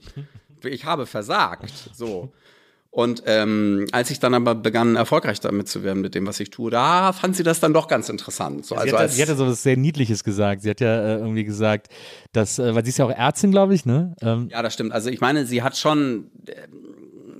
Ich 0.65 0.83
habe 0.83 1.05
versagt. 1.05 1.71
So. 1.93 2.33
Und 2.93 3.23
ähm, 3.25 3.87
als 3.91 4.11
ich 4.11 4.19
dann 4.19 4.35
aber 4.35 4.53
begann, 4.53 4.95
erfolgreich 4.95 5.39
damit 5.39 5.67
zu 5.67 5.81
werden 5.81 5.99
mit 6.03 6.13
dem, 6.13 6.27
was 6.27 6.39
ich 6.39 6.51
tue, 6.51 6.69
da 6.69 7.11
fand 7.11 7.35
sie 7.35 7.41
das 7.41 7.59
dann 7.59 7.73
doch 7.73 7.87
ganz 7.87 8.07
interessant. 8.07 8.67
So, 8.67 8.75
also 8.75 8.87
sie, 8.87 8.95
hat, 8.95 9.09
sie 9.09 9.21
hatte 9.23 9.35
so 9.35 9.47
was 9.47 9.63
sehr 9.63 9.77
Niedliches 9.77 10.23
gesagt. 10.23 10.61
Sie 10.61 10.69
hat 10.69 10.79
ja 10.79 11.01
äh, 11.01 11.17
irgendwie 11.17 11.43
gesagt, 11.43 11.87
dass, 12.33 12.59
äh, 12.59 12.75
weil 12.75 12.83
sie 12.83 12.89
ist 12.89 12.99
ja 12.99 13.05
auch 13.05 13.09
Ärztin, 13.09 13.49
glaube 13.49 13.73
ich, 13.73 13.87
ne? 13.87 14.15
Ähm. 14.21 14.47
Ja, 14.51 14.61
das 14.61 14.75
stimmt. 14.75 14.91
Also 14.91 15.09
ich 15.09 15.21
meine, 15.21 15.47
sie 15.47 15.63
hat 15.63 15.75
schon 15.75 16.29
äh, 16.45 16.53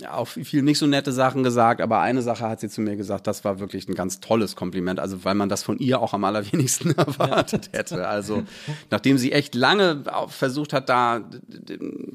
auch 0.07 0.27
viel 0.27 0.61
nicht 0.61 0.77
so 0.77 0.87
nette 0.87 1.11
Sachen 1.11 1.43
gesagt, 1.43 1.81
aber 1.81 1.99
eine 1.99 2.21
Sache 2.21 2.47
hat 2.47 2.59
sie 2.59 2.69
zu 2.69 2.81
mir 2.81 2.95
gesagt, 2.95 3.27
das 3.27 3.43
war 3.43 3.59
wirklich 3.59 3.87
ein 3.87 3.95
ganz 3.95 4.19
tolles 4.19 4.55
Kompliment, 4.55 4.99
also 4.99 5.23
weil 5.23 5.35
man 5.35 5.49
das 5.49 5.63
von 5.63 5.77
ihr 5.79 5.99
auch 5.99 6.13
am 6.13 6.23
allerwenigsten 6.23 6.91
erwartet 6.97 7.69
hätte. 7.73 8.07
Also 8.07 8.43
nachdem 8.91 9.17
sie 9.17 9.31
echt 9.31 9.55
lange 9.55 10.03
versucht 10.27 10.73
hat, 10.73 10.89
da 10.89 11.21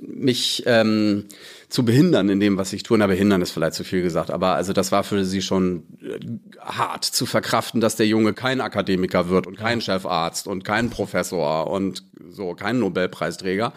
mich 0.06 0.62
ähm, 0.66 1.26
zu 1.68 1.84
behindern 1.84 2.28
in 2.28 2.40
dem, 2.40 2.56
was 2.56 2.72
ich 2.72 2.82
tue, 2.82 2.98
na 2.98 3.06
behindern 3.06 3.42
ist 3.42 3.50
vielleicht 3.50 3.74
zu 3.74 3.84
viel 3.84 4.02
gesagt, 4.02 4.30
aber 4.30 4.54
also 4.54 4.72
das 4.72 4.90
war 4.90 5.04
für 5.04 5.24
sie 5.24 5.42
schon 5.42 5.84
äh, 6.02 6.18
hart 6.60 7.04
zu 7.04 7.26
verkraften, 7.26 7.80
dass 7.80 7.96
der 7.96 8.06
Junge 8.06 8.32
kein 8.32 8.60
Akademiker 8.60 9.28
wird 9.28 9.46
und 9.46 9.56
kein 9.56 9.80
Chefarzt 9.80 10.46
und 10.46 10.64
kein 10.64 10.90
Professor 10.90 11.70
und 11.70 12.04
so 12.30 12.54
kein 12.54 12.78
Nobelpreisträger. 12.78 13.72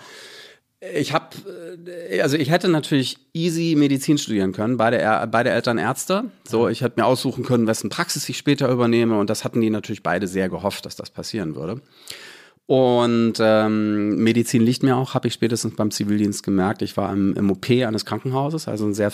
Ich 0.81 1.13
habe, 1.13 1.27
äh, 2.09 2.21
also 2.21 2.37
ich 2.37 2.49
hätte 2.49 2.67
natürlich 2.67 3.17
easy 3.33 3.75
Medizin 3.77 4.17
studieren 4.17 4.51
können, 4.51 4.77
beide, 4.77 5.27
beide 5.31 5.51
Eltern 5.51 5.77
Ärzte. 5.77 6.25
So, 6.47 6.67
ich 6.67 6.81
hätte 6.81 6.99
mir 6.99 7.05
aussuchen 7.05 7.43
können, 7.43 7.67
wessen 7.67 7.89
Praxis 7.89 8.27
ich 8.27 8.37
später 8.37 8.69
übernehme. 8.69 9.19
Und 9.19 9.29
das 9.29 9.43
hatten 9.43 9.61
die 9.61 9.69
natürlich 9.69 10.01
beide 10.01 10.27
sehr 10.27 10.49
gehofft, 10.49 10.85
dass 10.85 10.95
das 10.95 11.11
passieren 11.11 11.55
würde. 11.55 11.81
Und 12.65 13.33
ähm, 13.39 14.23
Medizin 14.23 14.63
liegt 14.63 14.81
mir 14.81 14.95
auch, 14.95 15.13
habe 15.13 15.27
ich 15.27 15.33
spätestens 15.33 15.75
beim 15.75 15.91
Zivildienst 15.91 16.41
gemerkt. 16.41 16.81
Ich 16.81 16.97
war 16.97 17.11
im, 17.11 17.35
im 17.35 17.51
OP 17.51 17.69
eines 17.69 18.05
Krankenhauses, 18.05 18.67
also 18.67 18.85
ein 18.85 18.93
sehr 18.93 19.11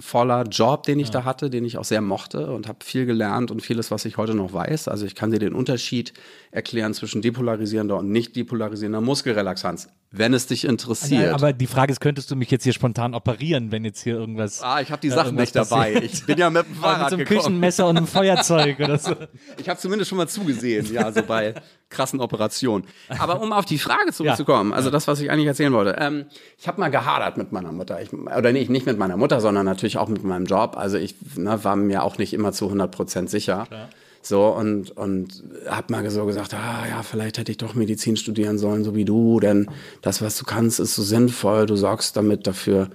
verantwortungsvoller 0.00 0.44
Job, 0.44 0.82
den 0.84 0.98
ich 0.98 1.08
ja. 1.08 1.14
da 1.14 1.24
hatte, 1.24 1.50
den 1.50 1.64
ich 1.64 1.78
auch 1.78 1.84
sehr 1.84 2.00
mochte 2.00 2.50
und 2.50 2.68
habe 2.68 2.78
viel 2.84 3.06
gelernt 3.06 3.50
und 3.50 3.62
vieles, 3.62 3.90
was 3.90 4.04
ich 4.04 4.16
heute 4.16 4.34
noch 4.34 4.52
weiß. 4.52 4.88
Also 4.88 5.06
ich 5.06 5.14
kann 5.14 5.30
dir 5.30 5.38
den 5.38 5.54
Unterschied 5.54 6.12
erklären 6.50 6.94
zwischen 6.94 7.22
depolarisierender 7.22 7.96
und 7.96 8.10
nicht 8.10 8.36
depolarisierender 8.36 9.00
Muskelrelaxanz 9.00 9.88
wenn 10.18 10.34
es 10.34 10.46
dich 10.46 10.64
interessiert. 10.64 11.34
Aber 11.34 11.52
die 11.52 11.66
Frage 11.66 11.92
ist, 11.92 12.00
könntest 12.00 12.30
du 12.30 12.36
mich 12.36 12.50
jetzt 12.50 12.64
hier 12.64 12.72
spontan 12.72 13.14
operieren, 13.14 13.72
wenn 13.72 13.84
jetzt 13.84 14.02
hier 14.02 14.14
irgendwas. 14.14 14.62
Ah, 14.62 14.80
ich 14.80 14.90
habe 14.90 15.00
die 15.00 15.10
Sachen 15.10 15.34
nicht 15.34 15.54
dabei. 15.54 15.94
Ich 15.94 16.24
bin 16.24 16.38
ja 16.38 16.48
mit 16.50 16.66
dem 16.66 16.74
Fahrrad 16.80 16.98
mit 16.98 17.10
so 17.10 17.16
einem 17.16 17.24
gekommen. 17.24 17.40
Küchenmesser 17.40 17.86
und 17.86 17.96
einem 17.96 18.06
Feuerzeug 18.06 18.78
oder 18.80 18.98
so. 18.98 19.14
Ich 19.58 19.68
habe 19.68 19.78
zumindest 19.78 20.10
schon 20.10 20.18
mal 20.18 20.28
zugesehen, 20.28 20.92
ja, 20.92 21.10
so 21.10 21.22
bei 21.22 21.54
krassen 21.88 22.20
Operationen. 22.20 22.84
Aber 23.08 23.40
um 23.40 23.52
auf 23.52 23.64
die 23.64 23.78
Frage 23.78 24.12
zurückzukommen, 24.12 24.70
ja. 24.70 24.76
also 24.76 24.90
das, 24.90 25.08
was 25.08 25.20
ich 25.20 25.30
eigentlich 25.30 25.46
erzählen 25.46 25.72
wollte. 25.72 25.96
Ähm, 25.98 26.26
ich 26.58 26.68
habe 26.68 26.80
mal 26.80 26.90
gehadert 26.90 27.36
mit 27.36 27.52
meiner 27.52 27.72
Mutter. 27.72 28.00
Ich, 28.00 28.12
oder 28.12 28.52
nicht, 28.52 28.70
nicht 28.70 28.86
mit 28.86 28.98
meiner 28.98 29.16
Mutter, 29.16 29.40
sondern 29.40 29.66
natürlich 29.66 29.85
auch 29.98 30.08
mit 30.08 30.24
meinem 30.24 30.46
Job. 30.46 30.76
Also 30.76 30.98
ich 30.98 31.14
ne, 31.36 31.62
war 31.64 31.76
mir 31.76 32.02
auch 32.02 32.18
nicht 32.18 32.34
immer 32.34 32.52
zu 32.52 32.66
100 32.66 32.90
Prozent 32.90 33.30
sicher. 33.30 33.66
Klar. 33.66 33.88
So, 34.22 34.48
und, 34.48 34.90
und 34.90 35.44
hab 35.66 35.88
mal 35.88 36.08
so 36.10 36.26
gesagt, 36.26 36.52
ah 36.52 36.84
ja, 36.88 37.04
vielleicht 37.04 37.38
hätte 37.38 37.52
ich 37.52 37.58
doch 37.58 37.74
Medizin 37.74 38.16
studieren 38.16 38.58
sollen, 38.58 38.82
so 38.82 38.96
wie 38.96 39.04
du, 39.04 39.38
denn 39.38 39.70
das, 40.02 40.20
was 40.20 40.36
du 40.36 40.44
kannst, 40.44 40.80
ist 40.80 40.96
so 40.96 41.02
sinnvoll, 41.04 41.66
du 41.66 41.76
sorgst 41.76 42.16
damit 42.16 42.44
dafür, 42.48 42.90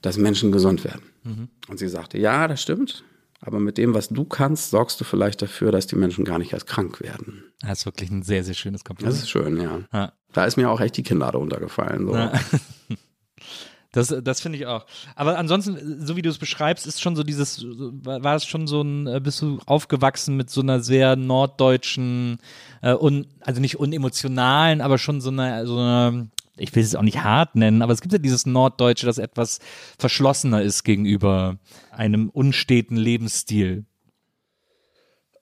dass 0.00 0.16
Menschen 0.16 0.52
gesund 0.52 0.84
werden. 0.84 1.02
Mhm. 1.24 1.48
Und 1.68 1.78
sie 1.78 1.88
sagte, 1.88 2.16
ja, 2.16 2.48
das 2.48 2.62
stimmt. 2.62 3.04
Aber 3.42 3.60
mit 3.60 3.76
dem, 3.76 3.92
was 3.92 4.08
du 4.08 4.24
kannst, 4.24 4.70
sorgst 4.70 4.98
du 5.00 5.04
vielleicht 5.04 5.42
dafür, 5.42 5.70
dass 5.70 5.86
die 5.86 5.96
Menschen 5.96 6.24
gar 6.24 6.38
nicht 6.38 6.54
erst 6.54 6.66
krank 6.66 7.00
werden. 7.00 7.44
Das 7.60 7.80
ist 7.80 7.86
wirklich 7.86 8.10
ein 8.10 8.22
sehr, 8.22 8.42
sehr 8.42 8.54
schönes 8.54 8.82
Kompliment. 8.82 9.14
Das 9.14 9.22
ist 9.22 9.30
schön, 9.30 9.60
ja. 9.60 9.80
Ja. 9.92 10.12
Da 10.32 10.44
ist 10.46 10.56
mir 10.56 10.70
auch 10.70 10.80
echt 10.80 10.96
die 10.96 11.02
Kinnlade 11.02 11.36
runtergefallen. 11.36 12.06
So. 12.06 12.14
Ja. 12.14 12.32
Das, 13.92 14.14
das 14.22 14.40
finde 14.40 14.58
ich 14.58 14.66
auch. 14.66 14.86
Aber 15.16 15.36
ansonsten, 15.36 16.06
so 16.06 16.16
wie 16.16 16.22
du 16.22 16.30
es 16.30 16.38
beschreibst, 16.38 16.86
ist 16.86 17.00
schon 17.00 17.16
so 17.16 17.24
dieses, 17.24 17.64
war 17.64 18.36
es 18.36 18.44
schon 18.46 18.68
so 18.68 18.82
ein, 18.82 19.08
äh, 19.08 19.20
bist 19.20 19.42
du 19.42 19.58
aufgewachsen 19.66 20.36
mit 20.36 20.48
so 20.48 20.60
einer 20.60 20.80
sehr 20.80 21.16
norddeutschen, 21.16 22.38
äh, 22.82 22.94
un, 22.94 23.26
also 23.40 23.60
nicht 23.60 23.80
unemotionalen, 23.80 24.80
aber 24.80 24.98
schon 24.98 25.20
so 25.20 25.30
einer, 25.30 25.66
so 25.66 25.76
einer, 25.76 26.28
ich 26.56 26.72
will 26.74 26.84
es 26.84 26.94
auch 26.94 27.02
nicht 27.02 27.24
hart 27.24 27.56
nennen, 27.56 27.82
aber 27.82 27.92
es 27.92 28.00
gibt 28.00 28.12
ja 28.12 28.18
dieses 28.18 28.46
Norddeutsche, 28.46 29.06
das 29.06 29.18
etwas 29.18 29.58
verschlossener 29.98 30.62
ist 30.62 30.84
gegenüber 30.84 31.58
einem 31.90 32.28
unsteten 32.28 32.96
Lebensstil. 32.96 33.86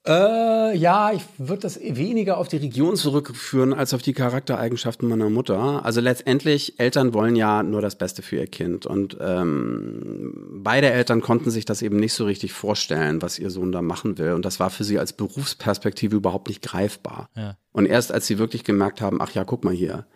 Äh, 0.08 0.74
ja, 0.78 1.12
ich 1.12 1.22
würde 1.36 1.62
das 1.62 1.78
weniger 1.78 2.38
auf 2.38 2.48
die 2.48 2.56
Region 2.56 2.96
zurückführen 2.96 3.74
als 3.74 3.92
auf 3.92 4.00
die 4.00 4.14
Charaktereigenschaften 4.14 5.06
meiner 5.06 5.28
Mutter. 5.28 5.84
Also 5.84 6.00
letztendlich, 6.00 6.80
Eltern 6.80 7.12
wollen 7.12 7.36
ja 7.36 7.62
nur 7.62 7.82
das 7.82 7.96
Beste 7.96 8.22
für 8.22 8.36
ihr 8.36 8.46
Kind. 8.46 8.86
Und 8.86 9.18
ähm, 9.20 10.32
beide 10.62 10.90
Eltern 10.90 11.20
konnten 11.20 11.50
sich 11.50 11.66
das 11.66 11.82
eben 11.82 11.96
nicht 11.96 12.14
so 12.14 12.24
richtig 12.24 12.54
vorstellen, 12.54 13.20
was 13.20 13.38
ihr 13.38 13.50
Sohn 13.50 13.70
da 13.70 13.82
machen 13.82 14.16
will. 14.16 14.32
Und 14.32 14.46
das 14.46 14.58
war 14.58 14.70
für 14.70 14.84
sie 14.84 14.98
als 14.98 15.12
Berufsperspektive 15.12 16.16
überhaupt 16.16 16.48
nicht 16.48 16.62
greifbar. 16.62 17.28
Ja. 17.36 17.56
Und 17.72 17.84
erst 17.84 18.10
als 18.10 18.26
sie 18.26 18.38
wirklich 18.38 18.64
gemerkt 18.64 19.02
haben, 19.02 19.20
ach 19.20 19.32
ja, 19.32 19.44
guck 19.44 19.62
mal 19.62 19.74
hier, 19.74 20.06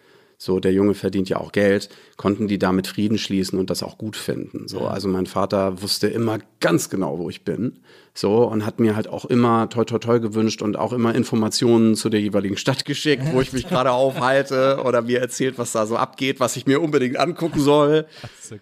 so 0.42 0.59
der 0.59 0.72
Junge 0.72 0.94
verdient 0.94 1.28
ja 1.28 1.37
auch 1.37 1.52
Geld, 1.52 1.88
konnten 2.16 2.48
die 2.48 2.59
damit 2.59 2.88
Frieden 2.88 3.16
schließen 3.16 3.61
und 3.61 3.70
das 3.70 3.85
auch 3.85 3.96
gut 3.96 4.16
finden. 4.16 4.66
So, 4.66 4.81
also 4.81 5.07
mein 5.07 5.26
Vater 5.26 5.81
wusste 5.83 6.09
immer 6.09 6.40
ganz 6.59 6.90
genau, 6.90 7.20
wo 7.20 7.31
ich 7.31 7.44
bin. 7.44 7.78
So 8.12 8.42
und 8.48 8.66
hat 8.66 8.81
mir 8.81 8.96
halt 8.96 9.07
auch 9.07 9.24
immer 9.24 9.68
toi 9.68 9.85
toi 9.85 9.98
toi 9.98 10.18
gewünscht 10.18 10.61
und 10.61 10.76
auch 10.76 10.92
immer 10.92 11.14
Informationen 11.14 11.94
zu 11.94 12.09
der 12.09 12.20
jeweiligen 12.20 12.57
Stadt 12.57 12.85
geschickt, 12.85 13.22
wo 13.31 13.40
ich 13.40 13.52
mich 13.52 13.68
gerade 13.68 13.92
aufhalte 13.92 14.83
oder 14.85 15.00
mir 15.00 15.20
erzählt, 15.20 15.59
was 15.59 15.70
da 15.70 15.87
so 15.87 15.96
abgeht, 15.96 16.40
was 16.40 16.57
ich 16.57 16.66
mir 16.66 16.83
unbedingt 16.83 17.18
angucken 17.18 17.61
soll. 17.61 18.07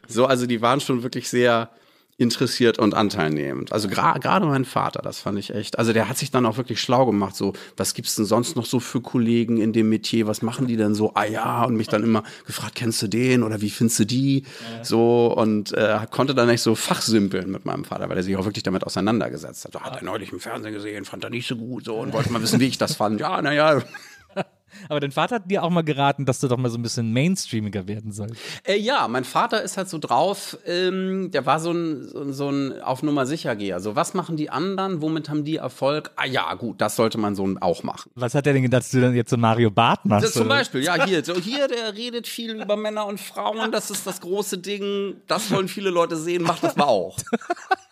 So, 0.06 0.26
also 0.26 0.46
die 0.46 0.60
waren 0.60 0.80
schon 0.80 1.02
wirklich 1.02 1.30
sehr 1.30 1.70
interessiert 2.20 2.78
und 2.78 2.94
anteilnehmend. 2.94 3.72
Also 3.72 3.88
gerade 3.88 4.46
mein 4.46 4.66
Vater, 4.66 5.00
das 5.00 5.20
fand 5.20 5.38
ich 5.38 5.54
echt. 5.54 5.78
Also 5.78 5.94
der 5.94 6.08
hat 6.08 6.18
sich 6.18 6.30
dann 6.30 6.44
auch 6.44 6.58
wirklich 6.58 6.80
schlau 6.80 7.06
gemacht. 7.06 7.34
So, 7.34 7.54
was 7.78 7.94
gibt's 7.94 8.14
denn 8.16 8.26
sonst 8.26 8.56
noch 8.56 8.66
so 8.66 8.78
für 8.78 9.00
Kollegen 9.00 9.56
in 9.56 9.72
dem 9.72 9.88
Metier? 9.88 10.26
Was 10.26 10.42
machen 10.42 10.66
die 10.66 10.76
denn 10.76 10.94
so? 10.94 11.12
Ah 11.14 11.24
ja, 11.24 11.64
und 11.64 11.76
mich 11.76 11.88
dann 11.88 12.04
immer 12.04 12.22
gefragt, 12.46 12.74
kennst 12.74 13.00
du 13.00 13.08
den 13.08 13.42
oder 13.42 13.62
wie 13.62 13.70
findest 13.70 14.00
du 14.00 14.04
die? 14.04 14.44
So 14.82 15.34
und 15.34 15.72
äh, 15.72 15.98
konnte 16.10 16.34
dann 16.34 16.48
nicht 16.48 16.60
so 16.60 16.74
fachsimpeln 16.74 17.50
mit 17.50 17.64
meinem 17.64 17.84
Vater, 17.84 18.08
weil 18.10 18.18
er 18.18 18.22
sich 18.22 18.36
auch 18.36 18.44
wirklich 18.44 18.64
damit 18.64 18.84
auseinandergesetzt 18.84 19.64
hat. 19.64 19.72
So, 19.72 19.80
hat 19.80 19.96
er 19.96 20.04
neulich 20.04 20.30
im 20.30 20.40
Fernsehen 20.40 20.74
gesehen, 20.74 21.06
fand 21.06 21.24
er 21.24 21.30
nicht 21.30 21.48
so 21.48 21.56
gut 21.56 21.86
so 21.86 21.96
und 21.96 22.12
wollte 22.12 22.30
mal 22.30 22.42
wissen, 22.42 22.60
wie 22.60 22.66
ich 22.66 22.76
das 22.76 22.96
fand. 22.96 23.18
Ja, 23.18 23.40
naja. 23.40 23.82
Aber 24.88 25.00
dein 25.00 25.12
Vater 25.12 25.36
hat 25.36 25.50
dir 25.50 25.62
auch 25.62 25.70
mal 25.70 25.82
geraten, 25.82 26.24
dass 26.24 26.40
du 26.40 26.48
doch 26.48 26.56
mal 26.56 26.70
so 26.70 26.78
ein 26.78 26.82
bisschen 26.82 27.12
mainstreamiger 27.12 27.86
werden 27.88 28.12
sollst. 28.12 28.36
Äh, 28.64 28.76
ja, 28.78 29.06
mein 29.08 29.24
Vater 29.24 29.62
ist 29.62 29.76
halt 29.76 29.88
so 29.88 29.98
drauf, 29.98 30.56
ähm, 30.66 31.30
der 31.32 31.46
war 31.46 31.60
so 31.60 31.72
ein, 31.72 32.08
so, 32.08 32.20
ein- 32.22 32.32
so 32.32 32.48
ein 32.50 32.80
auf 32.82 33.02
Nummer 33.02 33.26
sicher 33.26 33.54
Geher. 33.56 33.80
So, 33.80 33.96
was 33.96 34.14
machen 34.14 34.36
die 34.36 34.50
anderen? 34.50 35.02
Womit 35.02 35.28
haben 35.28 35.44
die 35.44 35.56
Erfolg? 35.56 36.10
Ah 36.16 36.26
ja, 36.26 36.54
gut, 36.54 36.80
das 36.80 36.96
sollte 36.96 37.18
mein 37.18 37.34
Sohn 37.34 37.58
auch 37.58 37.82
machen. 37.82 38.10
Was 38.14 38.34
hat 38.34 38.46
er 38.46 38.52
denn 38.52 38.62
gedacht, 38.62 38.82
dass 38.82 38.90
du 38.90 39.00
dann 39.00 39.14
jetzt 39.14 39.30
so 39.30 39.36
Mario 39.36 39.70
Barth 39.70 40.04
machst? 40.04 40.26
Das 40.26 40.32
zum? 40.34 40.48
Beispiel, 40.48 40.82
ja, 40.82 41.04
hier, 41.04 41.24
so 41.24 41.34
hier, 41.40 41.68
der 41.68 41.94
redet 41.96 42.26
viel 42.26 42.60
über 42.60 42.76
Männer 42.76 43.06
und 43.06 43.20
Frauen, 43.20 43.70
das 43.72 43.90
ist 43.90 44.06
das 44.06 44.20
große 44.20 44.58
Ding, 44.58 45.16
das 45.26 45.50
wollen 45.50 45.68
viele 45.68 45.90
Leute 45.90 46.16
sehen, 46.16 46.42
macht 46.42 46.62
das 46.64 46.76
mal 46.76 46.84
auch. 46.84 47.16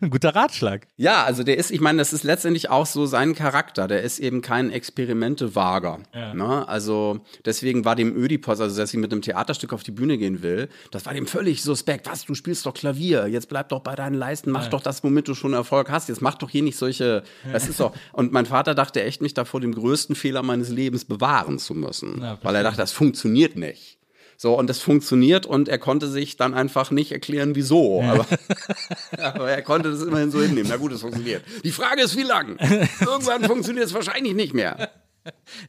Ein 0.00 0.10
guter 0.10 0.34
Ratschlag. 0.34 0.86
Ja, 0.96 1.24
also 1.24 1.42
der 1.42 1.58
ist, 1.58 1.70
ich 1.70 1.80
meine, 1.80 1.98
das 1.98 2.12
ist 2.12 2.24
letztendlich 2.24 2.70
auch 2.70 2.86
so 2.86 3.06
sein 3.06 3.34
Charakter. 3.34 3.88
Der 3.88 4.02
ist 4.02 4.18
eben 4.18 4.40
kein 4.40 4.70
Experimente-Wager. 4.70 6.00
Ne? 6.34 6.68
Also 6.68 7.20
deswegen 7.44 7.84
war 7.84 7.96
dem 7.96 8.16
Ödipus, 8.16 8.60
also 8.60 8.76
dass 8.76 8.90
sie 8.90 8.96
mit 8.96 9.12
einem 9.12 9.22
Theaterstück 9.22 9.72
auf 9.72 9.82
die 9.82 9.90
Bühne 9.90 10.18
gehen 10.18 10.42
will, 10.42 10.68
das 10.90 11.06
war 11.06 11.14
dem 11.14 11.26
völlig 11.26 11.62
suspekt. 11.62 12.08
Was, 12.10 12.24
du 12.24 12.34
spielst 12.34 12.66
doch 12.66 12.74
Klavier, 12.74 13.26
jetzt 13.26 13.48
bleib 13.48 13.68
doch 13.68 13.80
bei 13.80 13.94
deinen 13.94 14.14
Leisten, 14.14 14.50
mach 14.50 14.68
doch 14.68 14.82
das, 14.82 15.04
womit 15.04 15.28
du 15.28 15.34
schon 15.34 15.52
Erfolg 15.52 15.90
hast. 15.90 16.08
Jetzt 16.08 16.22
mach 16.22 16.36
doch 16.36 16.50
hier 16.50 16.62
nicht 16.62 16.78
solche, 16.78 17.22
das 17.52 17.68
ist 17.68 17.80
doch. 17.80 17.92
Und 18.12 18.32
mein 18.32 18.46
Vater 18.46 18.74
dachte 18.74 19.02
echt, 19.02 19.22
mich 19.22 19.34
da 19.34 19.44
vor 19.44 19.60
dem 19.60 19.74
größten 19.74 20.16
Fehler 20.16 20.42
meines 20.42 20.70
Lebens 20.70 21.04
bewahren 21.04 21.58
zu 21.58 21.74
müssen. 21.74 22.20
Ja, 22.20 22.38
weil 22.42 22.54
er 22.54 22.62
dachte, 22.62 22.78
das 22.78 22.92
funktioniert 22.92 23.56
nicht. 23.56 23.99
So, 24.42 24.58
und 24.58 24.70
das 24.70 24.80
funktioniert 24.80 25.44
und 25.44 25.68
er 25.68 25.76
konnte 25.78 26.08
sich 26.08 26.38
dann 26.38 26.54
einfach 26.54 26.90
nicht 26.90 27.12
erklären, 27.12 27.56
wieso. 27.56 28.00
Aber, 28.00 28.24
aber 29.18 29.50
er 29.50 29.60
konnte 29.60 29.90
das 29.90 30.00
immerhin 30.00 30.30
so 30.30 30.40
hinnehmen. 30.40 30.70
Na 30.70 30.78
gut, 30.78 30.92
es 30.92 31.02
funktioniert. 31.02 31.44
Die 31.62 31.70
Frage 31.70 32.00
ist, 32.00 32.16
wie 32.16 32.22
lang? 32.22 32.56
Irgendwann 33.04 33.44
funktioniert 33.44 33.84
es 33.84 33.92
wahrscheinlich 33.92 34.32
nicht 34.32 34.54
mehr. 34.54 34.88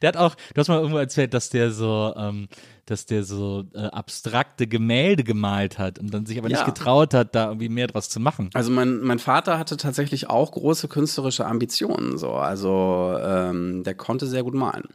Der 0.01 0.07
hat 0.07 0.15
auch, 0.15 0.35
du 0.53 0.61
hast 0.61 0.69
mal 0.69 0.77
irgendwo 0.77 0.99
erzählt, 0.99 1.33
dass 1.33 1.49
der 1.49 1.71
so, 1.71 2.13
ähm, 2.15 2.47
dass 2.85 3.05
der 3.05 3.25
so 3.25 3.65
äh, 3.73 3.79
abstrakte 3.87 4.67
Gemälde 4.67 5.25
gemalt 5.25 5.77
hat 5.77 5.99
und 5.99 6.13
dann 6.13 6.25
sich 6.25 6.37
aber 6.37 6.47
nicht 6.47 6.59
Ja. 6.59 6.65
getraut 6.65 7.13
hat, 7.13 7.35
da 7.35 7.47
irgendwie 7.47 7.67
mehr 7.67 7.87
draus 7.87 8.07
zu 8.07 8.21
machen. 8.21 8.51
Also 8.53 8.71
mein, 8.71 9.01
mein 9.01 9.19
Vater 9.19 9.59
hatte 9.59 9.75
tatsächlich 9.75 10.29
auch 10.29 10.49
große 10.49 10.87
künstlerische 10.87 11.45
Ambitionen. 11.45 12.17
So. 12.17 12.31
Also 12.31 13.17
ähm, 13.21 13.83
der 13.83 13.95
konnte 13.95 14.27
sehr 14.27 14.43
gut 14.43 14.53
malen. 14.53 14.85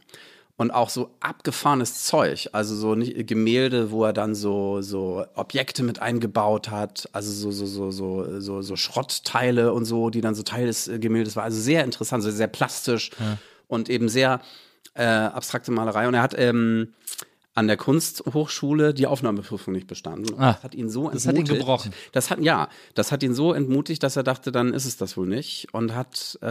Und 0.59 0.71
auch 0.71 0.89
so 0.89 1.11
abgefahrenes 1.19 2.05
Zeug, 2.05 2.49
also 2.51 2.75
so 2.75 2.95
nicht, 2.95 3.27
Gemälde, 3.27 3.91
wo 3.91 4.03
er 4.05 4.13
dann 4.13 4.33
so, 4.33 4.81
so 4.81 5.23
Objekte 5.35 5.83
mit 5.83 6.01
eingebaut 6.01 6.71
hat, 6.71 7.07
also 7.13 7.31
so, 7.31 7.51
so, 7.51 7.67
so, 7.67 7.91
so, 7.91 8.39
so, 8.39 8.63
so 8.63 8.75
Schrottteile 8.75 9.71
und 9.71 9.85
so, 9.85 10.09
die 10.09 10.21
dann 10.21 10.33
so 10.33 10.41
Teil 10.41 10.65
des 10.65 10.87
äh, 10.87 10.97
Gemäldes 10.97 11.35
war. 11.35 11.43
Also 11.43 11.61
sehr 11.61 11.83
interessant, 11.83 12.23
so 12.23 12.31
sehr 12.31 12.47
plastisch 12.47 13.11
und 13.67 13.87
eben 13.87 14.09
sehr 14.09 14.41
äh, 14.95 15.03
abstrakte 15.05 15.71
Malerei. 15.71 16.07
Und 16.07 16.15
er 16.15 16.23
hat 16.23 16.33
ähm, 16.37 16.93
an 17.57 17.67
der 17.67 17.75
Kunsthochschule 17.77 18.93
die 18.93 19.07
Aufnahmeprüfung 19.07 19.73
nicht 19.73 19.87
bestanden. 19.87 20.33
Ah, 20.39 20.53
das 20.53 20.63
hat 20.63 20.75
ihn 20.75 20.89
so 20.89 21.09
das 21.09 21.25
hat 21.25 21.33
ihn 21.33 21.39
entmutigt. 21.41 21.59
gebrochen. 21.65 21.91
Das 22.11 22.29
hat 22.29 22.39
ja, 22.39 22.69
das 22.93 23.11
hat 23.11 23.23
ihn 23.23 23.33
so 23.33 23.51
entmutigt, 23.53 24.03
dass 24.03 24.15
er 24.15 24.21
dachte, 24.23 24.51
dann 24.51 24.73
ist 24.73 24.85
es 24.85 24.95
das 24.97 25.17
wohl 25.17 25.25
nicht 25.27 25.67
und 25.73 25.95
hat 25.95 26.37
äh, 26.41 26.47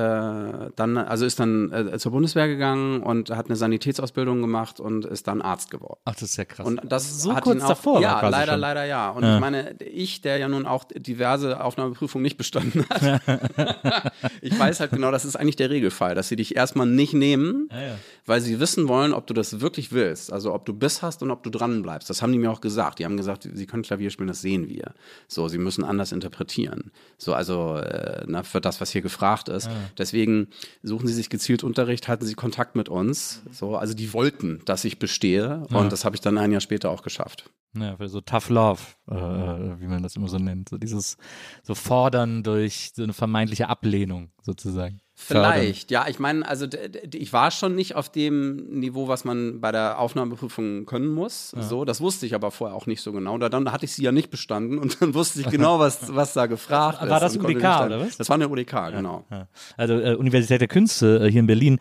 dann, 0.74 0.98
also 0.98 1.24
ist 1.24 1.38
dann 1.38 1.70
äh, 1.72 1.98
zur 1.98 2.10
Bundeswehr 2.12 2.48
gegangen 2.48 3.02
und 3.02 3.30
hat 3.30 3.46
eine 3.46 3.56
Sanitätsausbildung 3.56 4.40
gemacht 4.40 4.80
und 4.80 5.04
ist 5.04 5.28
dann 5.28 5.42
Arzt 5.42 5.70
geworden. 5.70 6.00
Ach, 6.04 6.12
das 6.14 6.22
ist 6.22 6.36
ja 6.36 6.44
krass. 6.44 6.66
Und 6.66 6.80
das 6.88 7.22
so 7.22 7.34
hat 7.34 7.44
kurz 7.44 7.56
ihn 7.58 7.62
auch, 7.62 7.68
davor. 7.68 7.94
war 7.94 8.02
Ja, 8.02 8.18
quasi 8.20 8.32
leider, 8.32 8.52
schon. 8.52 8.60
leider 8.60 8.84
ja. 8.84 9.10
Und 9.10 9.22
Ja. 9.22 9.34
ich 9.36 9.40
meine, 9.40 9.76
ich, 9.80 10.20
der 10.22 10.38
ja 10.38 10.48
nun 10.48 10.66
auch 10.66 10.84
diverse 10.94 11.62
Aufnahmeprüfungen 11.62 12.22
nicht 12.24 12.36
bestanden 12.36 12.84
hat, 12.90 13.20
ich 14.42 14.58
weiß 14.58 14.80
halt 14.80 14.90
genau, 14.90 15.10
das 15.10 15.24
ist 15.24 15.36
eigentlich 15.36 15.56
der 15.56 15.70
Regelfall, 15.70 16.14
dass 16.14 16.28
sie 16.28 16.36
dich 16.36 16.56
erstmal 16.56 16.86
nicht 16.86 17.14
nehmen, 17.14 17.68
Ja, 17.70 17.80
ja. 17.80 17.94
weil 18.26 18.40
sie 18.40 18.58
wissen 18.60 18.88
wollen, 18.88 19.12
ob 19.14 19.26
du 19.28 19.34
das 19.34 19.60
wirklich 19.60 19.92
willst. 19.92 20.32
Also 20.32 20.52
ob 20.52 20.64
du 20.66 20.72
Biss 20.96 21.02
hast 21.02 21.22
und 21.22 21.30
ob 21.30 21.42
du 21.42 21.50
dran 21.50 21.82
bleibst. 21.82 22.08
Das 22.10 22.22
haben 22.22 22.32
die 22.32 22.38
mir 22.38 22.50
auch 22.50 22.60
gesagt. 22.60 22.98
Die 22.98 23.04
haben 23.04 23.16
gesagt, 23.16 23.48
sie 23.52 23.66
können 23.66 23.82
Klavier 23.82 24.10
spielen, 24.10 24.28
das 24.28 24.40
sehen 24.40 24.68
wir. 24.68 24.94
So, 25.28 25.48
sie 25.48 25.58
müssen 25.58 25.84
anders 25.84 26.12
interpretieren. 26.12 26.90
So, 27.18 27.34
also 27.34 27.76
äh, 27.76 28.24
na, 28.26 28.42
für 28.42 28.60
das, 28.60 28.80
was 28.80 28.90
hier 28.90 29.02
gefragt 29.02 29.48
ist. 29.48 29.68
Deswegen 29.98 30.48
suchen 30.82 31.06
sie 31.06 31.14
sich 31.14 31.28
gezielt 31.28 31.64
Unterricht, 31.64 32.08
halten 32.08 32.24
sie 32.24 32.34
Kontakt 32.34 32.76
mit 32.76 32.88
uns. 32.88 33.42
So, 33.50 33.76
also 33.76 33.94
die 33.94 34.12
wollten, 34.12 34.62
dass 34.64 34.84
ich 34.84 34.98
bestehe. 34.98 35.66
Und 35.70 35.92
das 35.92 36.04
habe 36.04 36.16
ich 36.16 36.20
dann 36.20 36.38
ein 36.38 36.52
Jahr 36.52 36.60
später 36.60 36.90
auch 36.90 37.02
geschafft. 37.02 37.50
Ja, 37.74 37.96
für 37.96 38.08
so 38.08 38.20
Tough 38.22 38.48
Love, 38.48 38.80
äh, 39.10 39.14
äh, 39.14 39.80
wie 39.80 39.86
man 39.86 40.02
das 40.02 40.16
immer 40.16 40.28
so 40.28 40.38
nennt. 40.38 40.70
So 40.70 40.78
dieses 40.78 41.18
so 41.62 41.74
Fordern 41.74 42.42
durch 42.42 42.92
so 42.94 43.02
eine 43.02 43.12
vermeintliche 43.12 43.68
Ablehnung 43.68 44.30
sozusagen. 44.42 45.00
Fördern. 45.18 45.54
Vielleicht, 45.54 45.90
ja. 45.90 46.06
Ich 46.08 46.18
meine, 46.18 46.46
also 46.46 46.66
ich 47.14 47.32
war 47.32 47.50
schon 47.50 47.74
nicht 47.74 47.94
auf 47.94 48.10
dem 48.10 48.56
Niveau, 48.68 49.08
was 49.08 49.24
man 49.24 49.62
bei 49.62 49.72
der 49.72 49.98
Aufnahmeprüfung 49.98 50.84
können 50.84 51.08
muss. 51.08 51.54
So, 51.58 51.86
das 51.86 52.02
wusste 52.02 52.26
ich 52.26 52.34
aber 52.34 52.50
vorher 52.50 52.76
auch 52.76 52.86
nicht 52.86 53.00
so 53.00 53.12
genau. 53.12 53.38
Da, 53.38 53.48
dann 53.48 53.72
hatte 53.72 53.86
ich 53.86 53.94
sie 53.94 54.02
ja 54.02 54.12
nicht 54.12 54.30
bestanden 54.30 54.78
und 54.78 55.00
dann 55.00 55.14
wusste 55.14 55.40
ich 55.40 55.48
genau, 55.48 55.78
was, 55.78 56.14
was 56.14 56.34
da 56.34 56.44
gefragt 56.44 57.02
ist. 57.02 57.08
War 57.08 57.18
das 57.18 57.34
UDK, 57.34 57.86
oder 57.86 58.00
was? 58.00 58.18
Das 58.18 58.28
war 58.28 58.34
eine 58.34 58.46
UDK, 58.46 58.92
genau. 58.92 59.24
Ja. 59.30 59.48
Also 59.78 59.94
äh, 59.94 60.16
Universität 60.16 60.60
der 60.60 60.68
Künste 60.68 61.24
äh, 61.24 61.30
hier 61.30 61.40
in 61.40 61.46
Berlin. 61.46 61.78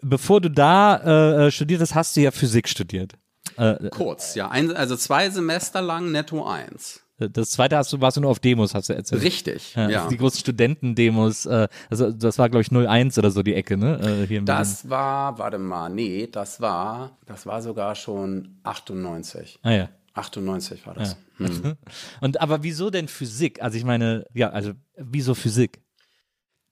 Bevor 0.00 0.40
du 0.40 0.48
da 0.48 0.96
äh, 0.98 1.46
äh, 1.46 1.50
studiert 1.50 1.80
hast, 1.80 1.96
hast 1.96 2.16
du 2.16 2.20
ja 2.20 2.30
Physik 2.30 2.68
studiert. 2.68 3.14
Äh, 3.56 3.88
Kurz, 3.90 4.36
ja. 4.36 4.50
Ein, 4.50 4.70
also 4.70 4.94
zwei 4.94 5.30
Semester 5.30 5.82
lang 5.82 6.12
netto 6.12 6.46
eins. 6.46 7.02
Das 7.18 7.50
zweite 7.50 7.76
hast 7.76 7.92
du, 7.92 8.00
warst 8.00 8.16
du 8.16 8.20
nur 8.20 8.30
auf 8.30 8.38
Demos, 8.38 8.74
hast 8.74 8.88
du 8.88 8.94
erzählt. 8.94 9.22
Richtig, 9.22 9.74
Ja, 9.74 9.88
ja. 9.88 10.08
Die 10.08 10.16
großen 10.16 10.38
Studentendemos, 10.38 11.46
äh, 11.46 11.68
also 11.90 12.12
das 12.12 12.38
war 12.38 12.48
glaube 12.48 12.62
ich 12.62 12.70
01 12.70 13.18
oder 13.18 13.30
so 13.30 13.42
die 13.42 13.54
Ecke, 13.54 13.76
ne? 13.76 13.98
Äh, 13.98 14.26
hier 14.26 14.38
in 14.38 14.44
Berlin. 14.44 14.46
Das 14.46 14.88
war, 14.88 15.38
warte 15.38 15.58
mal, 15.58 15.88
nee, 15.88 16.28
das 16.30 16.60
war, 16.60 17.18
das 17.26 17.46
war 17.46 17.60
sogar 17.62 17.94
schon 17.94 18.58
98. 18.62 19.58
Ah 19.62 19.72
ja. 19.72 19.88
98 20.14 20.86
war 20.86 20.94
das. 20.94 21.16
Hm. 21.38 21.76
Und 22.20 22.40
aber 22.40 22.62
wieso 22.62 22.90
denn 22.90 23.08
Physik? 23.08 23.62
Also 23.62 23.78
ich 23.78 23.84
meine, 23.84 24.24
ja, 24.34 24.50
also 24.50 24.72
wieso 24.96 25.34
Physik? 25.34 25.80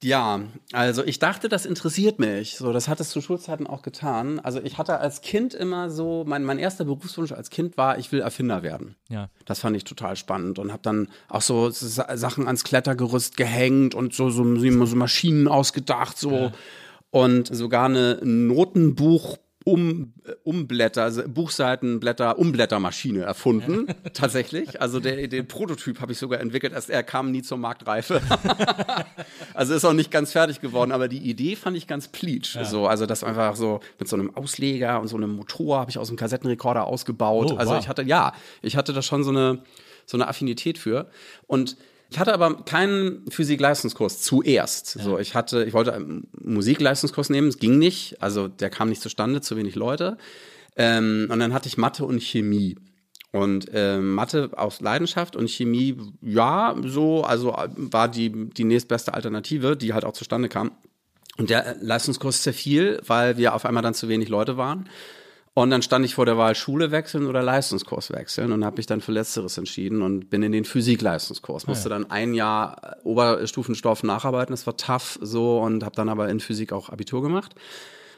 Ja, 0.03 0.43
also 0.73 1.03
ich 1.05 1.19
dachte, 1.19 1.49
das 1.49 1.65
interessiert 1.65 2.19
mich. 2.19 2.57
So, 2.59 2.73
das 2.73 2.87
hat 2.87 3.01
es 3.01 3.09
zu 3.09 3.23
Schulzeiten 3.23 3.67
auch 3.67 3.81
getan. 3.81 4.39
Also 4.41 4.61
ich 4.63 4.77
hatte 4.77 4.99
als 4.99 5.23
Kind 5.23 5.55
immer 5.55 5.89
so, 5.89 6.23
mein, 6.27 6.45
mein 6.45 6.59
erster 6.59 6.85
Berufswunsch 6.85 7.33
als 7.33 7.49
Kind 7.49 7.79
war, 7.79 7.99
ich 7.99 8.13
will 8.13 8.21
Erfinder 8.21 8.63
werden. 8.63 8.97
Ja. 9.09 9.31
Das 9.47 9.61
fand 9.61 9.75
ich 9.75 9.85
total 9.85 10.17
spannend 10.17 10.59
und 10.59 10.71
habe 10.71 10.83
dann 10.83 11.09
auch 11.31 11.41
so 11.41 11.71
Sa- 11.71 12.15
Sachen 12.17 12.47
ans 12.47 12.63
Klettergerüst 12.63 13.39
gehängt 13.39 13.95
und 13.95 14.13
so, 14.13 14.29
so, 14.29 14.45
so 14.45 14.97
Maschinen 14.97 15.49
ausgedacht, 15.49 16.19
so. 16.19 16.53
Und 17.11 17.47
sogar 17.55 17.87
eine 17.87 18.21
Notenbuch 18.23 19.39
um, 19.67 20.13
äh, 20.25 20.31
Umblätter, 20.45 21.03
also 21.03 21.23
Buchseitenblätter, 21.27 22.39
Umblättermaschine 22.39 23.23
erfunden, 23.23 23.89
tatsächlich. 24.13 24.81
Also 24.81 25.01
der, 25.01 25.27
den 25.27 25.49
Prototyp 25.49 26.01
habe 26.01 26.13
ich 26.13 26.19
sogar 26.19 26.39
entwickelt, 26.39 26.73
erst 26.73 26.89
er 26.89 27.03
kam 27.03 27.33
nie 27.33 27.43
zur 27.43 27.59
Marktreife. 27.59 28.23
also 29.55 29.75
ist 29.75 29.85
auch 29.85 29.93
nicht 29.93 30.13
ganz 30.13 30.31
fertig 30.31 30.61
geworden, 30.61 30.93
aber 30.93 31.09
die 31.09 31.19
Idee 31.19 31.57
fand 31.57 31.77
ich 31.77 31.89
ganz 31.89 32.07
pleatsch. 32.07 32.57
So, 32.63 32.87
also 32.87 33.07
das 33.07 33.25
einfach 33.25 33.57
so 33.57 33.81
mit 33.99 34.07
so 34.07 34.15
einem 34.15 34.37
Ausleger 34.37 35.01
und 35.01 35.09
so 35.09 35.17
einem 35.17 35.35
Motor 35.35 35.81
habe 35.81 35.91
ich 35.91 35.99
aus 35.99 36.09
dem 36.09 36.17
Kassettenrekorder 36.17 36.87
ausgebaut. 36.87 37.51
Oh, 37.53 37.57
also 37.57 37.73
wow. 37.73 37.81
ich 37.81 37.89
hatte, 37.89 38.03
ja, 38.03 38.35
ich 38.63 38.77
hatte 38.77 38.93
da 38.93 39.03
schon 39.03 39.25
so 39.25 39.31
eine, 39.31 39.59
so 40.07 40.17
eine 40.17 40.29
Affinität 40.29 40.79
für. 40.79 41.11
Und 41.49 41.77
ich 42.09 42.19
hatte 42.19 42.33
aber 42.33 42.63
keinen 42.65 43.29
Physik-Leistungskurs 43.31 44.23
zuerst. 44.23 44.87
So, 44.87 45.19
ich 45.19 45.35
hatte, 45.35 45.65
ich 45.65 45.73
wollte 45.73 45.93
einen 45.93 46.29
Musikleistungskurs 46.41 47.31
nehmen, 47.31 47.49
es 47.49 47.59
ging 47.59 47.79
nicht, 47.79 48.23
also 48.23 48.47
der 48.49 48.71
kam 48.71 48.89
nicht 48.89 49.03
zustande, 49.03 49.41
zu 49.41 49.57
wenig 49.57 49.75
Leute. 49.75 50.17
Ähm, 50.77 51.29
und 51.31 51.39
dann 51.41 51.53
hatte 51.53 51.69
ich 51.69 51.79
Mathe 51.79 52.05
und 52.05 52.23
Chemie. 52.23 52.77
Und 53.33 53.67
ähm, 53.73 54.15
Mathe 54.15 54.51
aus 54.57 54.81
Leidenschaft 54.81 55.37
und 55.37 55.51
Chemie, 55.51 55.97
ja, 56.23 56.75
so, 56.85 57.25
also 57.25 57.53
äh, 57.53 57.69
war 57.75 58.09
die, 58.09 58.51
die 58.51 58.65
nächstbeste 58.65 59.13
Alternative, 59.13 59.77
die 59.77 59.93
halt 59.93 60.05
auch 60.05 60.13
zustande 60.13 60.49
kam. 60.49 60.73
Und 61.37 61.51
der 61.51 61.67
äh, 61.67 61.75
Leistungskurs 61.81 62.43
zerfiel, 62.43 63.01
weil 63.07 63.37
wir 63.37 63.55
auf 63.55 63.65
einmal 63.65 63.83
dann 63.83 63.95
zu 63.95 64.09
wenig 64.09 64.29
Leute 64.29 64.57
waren. 64.57 64.89
Und 65.59 65.71
dann 65.71 65.81
stand 65.81 66.05
ich 66.05 66.15
vor 66.15 66.27
der 66.27 66.37
Wahl 66.37 66.55
Schule 66.55 66.91
wechseln 66.91 67.27
oder 67.27 67.43
Leistungskurs 67.43 68.13
wechseln 68.13 68.53
und 68.53 68.63
habe 68.63 68.77
mich 68.77 68.85
dann 68.85 69.01
für 69.01 69.13
Letzteres 69.13 69.57
entschieden 69.57 70.03
und 70.03 70.29
bin 70.29 70.43
in 70.43 70.53
den 70.53 70.67
Physik-Leistungskurs. 70.67 71.67
Musste 71.67 71.89
dann 71.89 72.11
ein 72.11 72.35
Jahr 72.35 72.77
äh, 72.83 73.03
Oberstufenstoff 73.05 74.03
nacharbeiten, 74.03 74.53
das 74.53 74.67
war 74.67 74.77
tough 74.77 75.19
so 75.23 75.59
und 75.61 75.83
habe 75.83 75.97
dann 75.97 76.11
aber 76.11 76.29
in 76.29 76.41
Physik 76.41 76.75
auch 76.75 76.91
Abitur 76.91 77.23
gemacht 77.23 77.55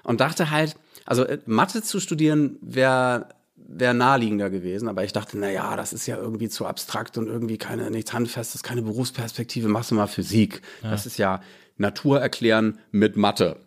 und 0.03 0.20
dachte 0.20 0.51
halt, 0.51 0.74
also 1.07 1.22
äh, 1.22 1.38
Mathe 1.46 1.81
zu 1.81 2.01
studieren 2.01 2.59
wäre 2.61 3.29
wäre 3.55 3.94
naheliegender 3.94 4.51
gewesen, 4.51 4.88
aber 4.88 5.05
ich 5.05 5.12
dachte, 5.12 5.38
na 5.38 5.48
ja, 5.48 5.77
das 5.77 5.92
ist 5.92 6.09
ja 6.09 6.16
irgendwie 6.16 6.48
zu 6.48 6.66
abstrakt 6.66 7.18
und 7.18 7.29
irgendwie 7.29 7.59
keine 7.59 7.88
nichts 7.92 8.12
handfestes, 8.12 8.64
keine 8.64 8.83
Berufsperspektive, 8.83 9.68
machst 9.68 9.92
du 9.92 9.94
mal 9.94 10.09
Physik. 10.09 10.62
Das 10.83 11.07
ist 11.07 11.18
ja 11.18 11.40
Natur 11.77 12.18
erklären 12.18 12.81
mit 12.90 13.16
Mathe. 13.16 13.61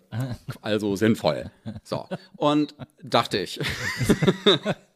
Also 0.62 0.95
sinnvoll. 0.95 1.52
So. 1.84 2.08
Und 2.38 2.76
dachte 3.02 3.38
ich. 3.39 3.60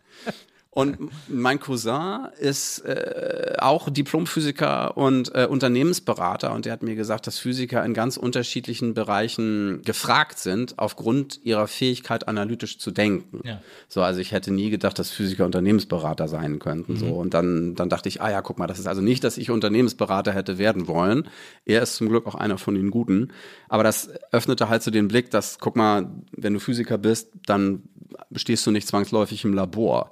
Und 0.75 0.97
mein 1.29 1.61
Cousin 1.61 2.27
ist 2.38 2.79
äh, 2.79 3.53
auch 3.59 3.89
Diplomphysiker 3.89 4.97
und 4.97 5.33
äh, 5.33 5.47
Unternehmensberater 5.49 6.53
und 6.53 6.65
der 6.65 6.73
hat 6.73 6.83
mir 6.83 6.95
gesagt, 6.95 7.27
dass 7.27 7.39
Physiker 7.39 7.85
in 7.85 7.93
ganz 7.93 8.17
unterschiedlichen 8.17 8.93
Bereichen 8.93 9.83
gefragt 9.85 10.38
sind, 10.38 10.77
aufgrund 10.77 11.39
ihrer 11.45 11.69
Fähigkeit, 11.69 12.27
analytisch 12.27 12.77
zu 12.77 12.91
denken. 12.91 13.39
Ja. 13.45 13.61
So, 13.88 14.01
also 14.01 14.19
ich 14.19 14.33
hätte 14.33 14.51
nie 14.51 14.69
gedacht, 14.69 14.99
dass 14.99 15.11
Physiker 15.11 15.45
Unternehmensberater 15.45 16.27
sein 16.27 16.59
könnten. 16.59 16.97
So. 16.97 17.05
Und 17.05 17.33
dann, 17.33 17.75
dann 17.75 17.88
dachte 17.88 18.09
ich, 18.09 18.21
ah 18.21 18.29
ja, 18.29 18.41
guck 18.41 18.59
mal, 18.59 18.67
das 18.67 18.77
ist 18.77 18.88
also 18.88 19.01
nicht, 19.01 19.23
dass 19.23 19.38
ich 19.38 19.51
Unternehmensberater 19.51 20.33
hätte 20.33 20.57
werden 20.57 20.89
wollen. 20.89 21.29
Er 21.63 21.83
ist 21.83 21.95
zum 21.95 22.09
Glück 22.09 22.27
auch 22.27 22.35
einer 22.35 22.57
von 22.57 22.75
den 22.75 22.91
Guten. 22.91 23.29
Aber 23.69 23.83
das 23.83 24.09
öffnete 24.33 24.67
halt 24.67 24.83
so 24.83 24.91
den 24.91 25.07
Blick, 25.07 25.31
dass, 25.31 25.57
guck 25.59 25.77
mal, 25.77 26.09
wenn 26.33 26.53
du 26.53 26.59
Physiker 26.59 26.97
bist, 26.97 27.29
dann 27.45 27.83
stehst 28.35 28.67
du 28.67 28.71
nicht 28.71 28.89
zwangsläufig 28.89 29.45
im 29.45 29.53
Labor 29.53 30.11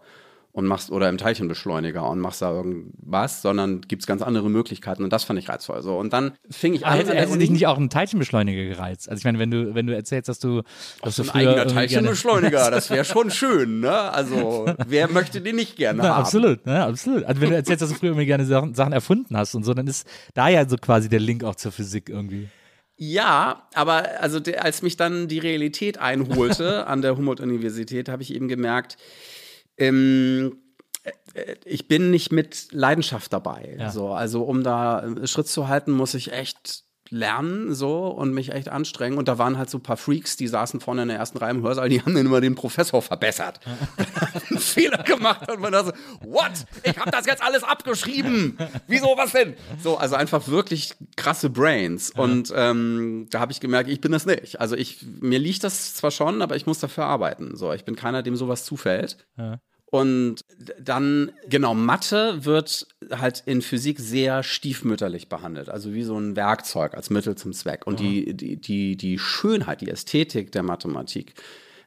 und 0.54 0.68
machst 0.68 0.92
oder 0.92 1.10
im 1.10 1.18
Teilchenbeschleuniger 1.18 2.08
und 2.08 2.20
machst 2.20 2.44
da 2.44 2.52
irgendwas, 2.52 3.42
sondern 3.42 3.82
gibt's 3.82 4.06
ganz 4.06 4.22
andere 4.22 4.52
Möglichkeiten 4.52 5.04
und 5.04 5.12
das 5.12 5.24
fand 5.24 5.39
ich 5.39 5.50
reizvoll. 5.50 5.82
So 5.82 5.98
und 5.98 6.13
dann 6.13 6.34
fing 6.50 6.76
ich 6.76 6.86
an. 6.86 6.96
hätte, 6.96 7.16
hätte 7.16 7.38
dich 7.39 7.50
nicht 7.50 7.66
auch 7.66 7.78
ein 7.80 7.89
Teilchenbeschleuniger 7.89 8.63
gereizt? 8.66 9.10
Also 9.10 9.20
ich 9.20 9.26
meine, 9.26 9.39
wenn 9.39 9.50
du, 9.50 9.74
wenn 9.74 9.88
du 9.88 9.96
erzählst, 9.96 10.30
dass 10.30 10.38
du, 10.38 10.62
dass 11.02 11.16
du 11.16 11.24
ein 11.24 11.30
eigener 11.32 11.68
Teilchenbeschleuniger, 11.68 12.70
das 12.70 12.92
wäre 12.92 13.04
schon 13.13 13.32
schön, 13.32 13.80
ne? 13.80 13.92
Also 13.92 14.68
wer 14.88 15.10
möchte 15.10 15.42
den 15.42 15.56
nicht 15.56 15.76
gerne 15.76 16.04
Ja, 16.04 16.10
haben? 16.10 16.22
absolut, 16.22 16.60
ja, 16.68 16.88
absolut. 16.88 17.24
Also 17.24 17.42
wenn 17.42 17.50
du 17.50 17.56
erzählst, 17.56 17.82
dass 17.82 17.89
du 17.89 17.96
früher 17.96 18.10
irgendwie 18.12 18.28
gerne 18.28 18.46
Sachen, 18.46 18.76
Sachen 18.76 18.94
erfunden 18.94 19.36
hast 19.36 19.56
und 19.56 19.63
so, 19.63 19.74
dann 19.74 19.88
ist 19.88 20.08
da 20.36 20.50
ja 20.50 20.70
so 20.70 20.78
quasi 20.78 21.10
der 21.10 21.20
Link 21.20 21.44
auch 21.44 21.56
zur 21.56 21.72
Physik 21.72 22.10
irgendwie. 22.10 22.48
Ja, 22.96 23.68
aber 23.74 24.22
also 24.22 24.39
als 24.60 24.84
mich 24.84 24.98
dann 24.98 25.28
die 25.28 25.39
Realität 25.39 25.98
einholte 25.98 26.86
an 26.86 27.02
der 27.02 27.18
Humboldt-Universität, 27.18 28.08
habe 28.08 28.22
ich 28.22 28.34
eben 28.36 28.48
gemerkt, 28.48 28.98
ähm, 29.77 30.57
äh, 31.33 31.55
ich 31.65 31.88
bin 31.88 32.12
nicht 32.12 32.31
mit 32.31 32.67
Leidenschaft 32.71 33.33
dabei. 33.33 33.75
Ja. 33.79 33.91
So, 33.91 34.09
also 34.09 34.43
um 34.43 34.63
da 34.63 35.03
äh, 35.03 35.27
Schritt 35.27 35.47
zu 35.47 35.67
halten, 35.67 35.91
muss 35.91 36.13
ich 36.13 36.31
echt 36.31 36.83
lernen 37.13 37.73
so 37.73 38.08
und 38.08 38.34
mich 38.34 38.52
echt 38.52 38.69
anstrengen. 38.69 39.17
Und 39.17 39.28
da 39.28 39.38
waren 39.38 39.58
halt 39.58 39.69
so 39.69 39.78
ein 39.78 39.84
paar 39.84 39.97
Freaks, 39.97 40.36
die 40.36 40.47
saßen 40.47 40.80
vorne 40.80 41.04
in 41.04 41.08
der 41.10 41.17
ersten 41.17 41.38
Reihe 41.38 41.52
im 41.52 41.62
Hörsaal, 41.62 41.89
die 41.89 42.02
haben 42.02 42.15
dann 42.15 42.26
immer 42.26 42.41
den 42.41 42.56
Professor 42.56 43.02
verbessert. 43.02 43.60
einen 44.49 44.60
Fehler 44.60 45.04
gemacht 45.04 45.49
und 45.52 45.60
man 45.62 45.71
dachte 45.71 45.93
so, 46.21 46.28
what? 46.30 46.52
Ich 46.84 46.97
habe 46.97 47.12
das 47.12 47.26
jetzt 47.26 47.43
alles 47.43 47.63
abgeschrieben. 47.63 48.58
Wieso, 48.88 49.13
was 49.15 49.32
denn? 49.32 49.54
So, 49.82 49.97
also 49.97 50.15
einfach 50.15 50.47
wirklich 50.47 50.95
krasse 51.15 51.49
Brains. 51.49 52.10
Und 52.12 52.52
ähm, 52.56 53.28
da 53.30 53.39
habe 53.39 53.52
ich 53.52 53.60
gemerkt, 53.60 53.89
ich 53.89 54.02
bin 54.02 54.12
das 54.12 54.26
nicht. 54.26 54.60
Also 54.60 54.76
ich, 54.76 55.06
mir 55.21 55.39
liegt 55.39 55.63
das 55.63 55.93
zwar 55.93 56.12
schon, 56.12 56.41
aber 56.41 56.56
ich 56.56 56.65
muss 56.65 56.80
dafür 56.80 57.06
arbeiten. 57.06 57.56
So, 57.56 57.71
ich 57.73 57.86
bin 57.86 57.95
keiner, 57.95 58.23
dem 58.23 58.36
sowas 58.36 58.65
zufällt. 58.65 59.17
Und 59.93 60.38
dann, 60.79 61.32
genau, 61.47 61.75
Mathe 61.75 62.45
wird 62.45 62.88
halt 63.12 63.43
in 63.45 63.62
Physik 63.62 63.99
sehr 63.99 64.41
stiefmütterlich 64.41 65.29
behandelt, 65.29 65.69
also 65.69 65.93
wie 65.93 66.01
so 66.01 66.17
ein 66.17 66.36
Werkzeug 66.36 66.95
als 66.95 67.12
Mittel 67.12 67.36
zum 67.36 67.53
Zweck. 67.53 67.86
Und 67.86 67.99
die, 67.99 68.34
die, 68.34 68.60
die, 68.60 68.97
die 68.97 69.19
Schönheit, 69.19 69.82
die 69.82 69.91
Ästhetik 69.91 70.51
der 70.51 70.63
Mathematik, 70.63 71.36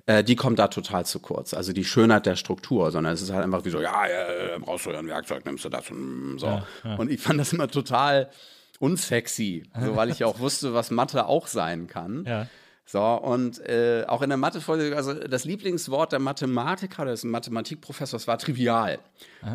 äh, 0.07 0.23
die 0.23 0.37
kommt 0.37 0.61
da 0.61 0.69
total 0.69 1.05
zu 1.05 1.19
kurz. 1.19 1.53
Also 1.53 1.73
die 1.73 1.85
Schönheit 1.85 2.27
der 2.27 2.37
Struktur, 2.37 2.92
sondern 2.92 3.12
es 3.12 3.23
ist 3.23 3.33
halt 3.33 3.42
einfach 3.42 3.64
wie 3.64 3.71
so, 3.71 3.81
ja, 3.81 4.07
ja 4.07 4.57
brauchst 4.61 4.87
du 4.87 4.92
ja 4.92 5.01
ein 5.01 5.09
Werkzeug, 5.09 5.45
nimmst 5.45 5.64
du 5.64 5.69
das 5.69 5.90
und 5.90 6.38
so. 6.38 6.62
Und 6.99 7.11
ich 7.11 7.21
fand 7.21 7.40
das 7.40 7.53
immer 7.53 7.66
total 7.66 8.31
unsexy, 8.79 9.64
so, 9.81 9.97
weil 9.97 10.11
ich 10.11 10.21
ja 10.21 10.29
auch 10.29 10.38
wusste, 10.38 10.75
was 10.75 10.92
Mathe 10.92 11.27
auch 11.27 11.49
sein 11.49 11.88
kann. 11.88 12.25
Ja. 12.25 12.47
So, 12.88 13.03
und 13.03 13.59
äh, 13.68 14.05
auch 14.07 14.22
in 14.22 14.29
der 14.29 14.37
Mathefolge, 14.37 14.96
also 14.96 15.12
das 15.12 15.44
Lieblingswort 15.44 16.12
der 16.12 16.20
Mathematiker, 16.20 17.05
des 17.05 17.25
Mathematikprofessors, 17.25 18.29
war 18.29 18.38
trivial. 18.38 19.01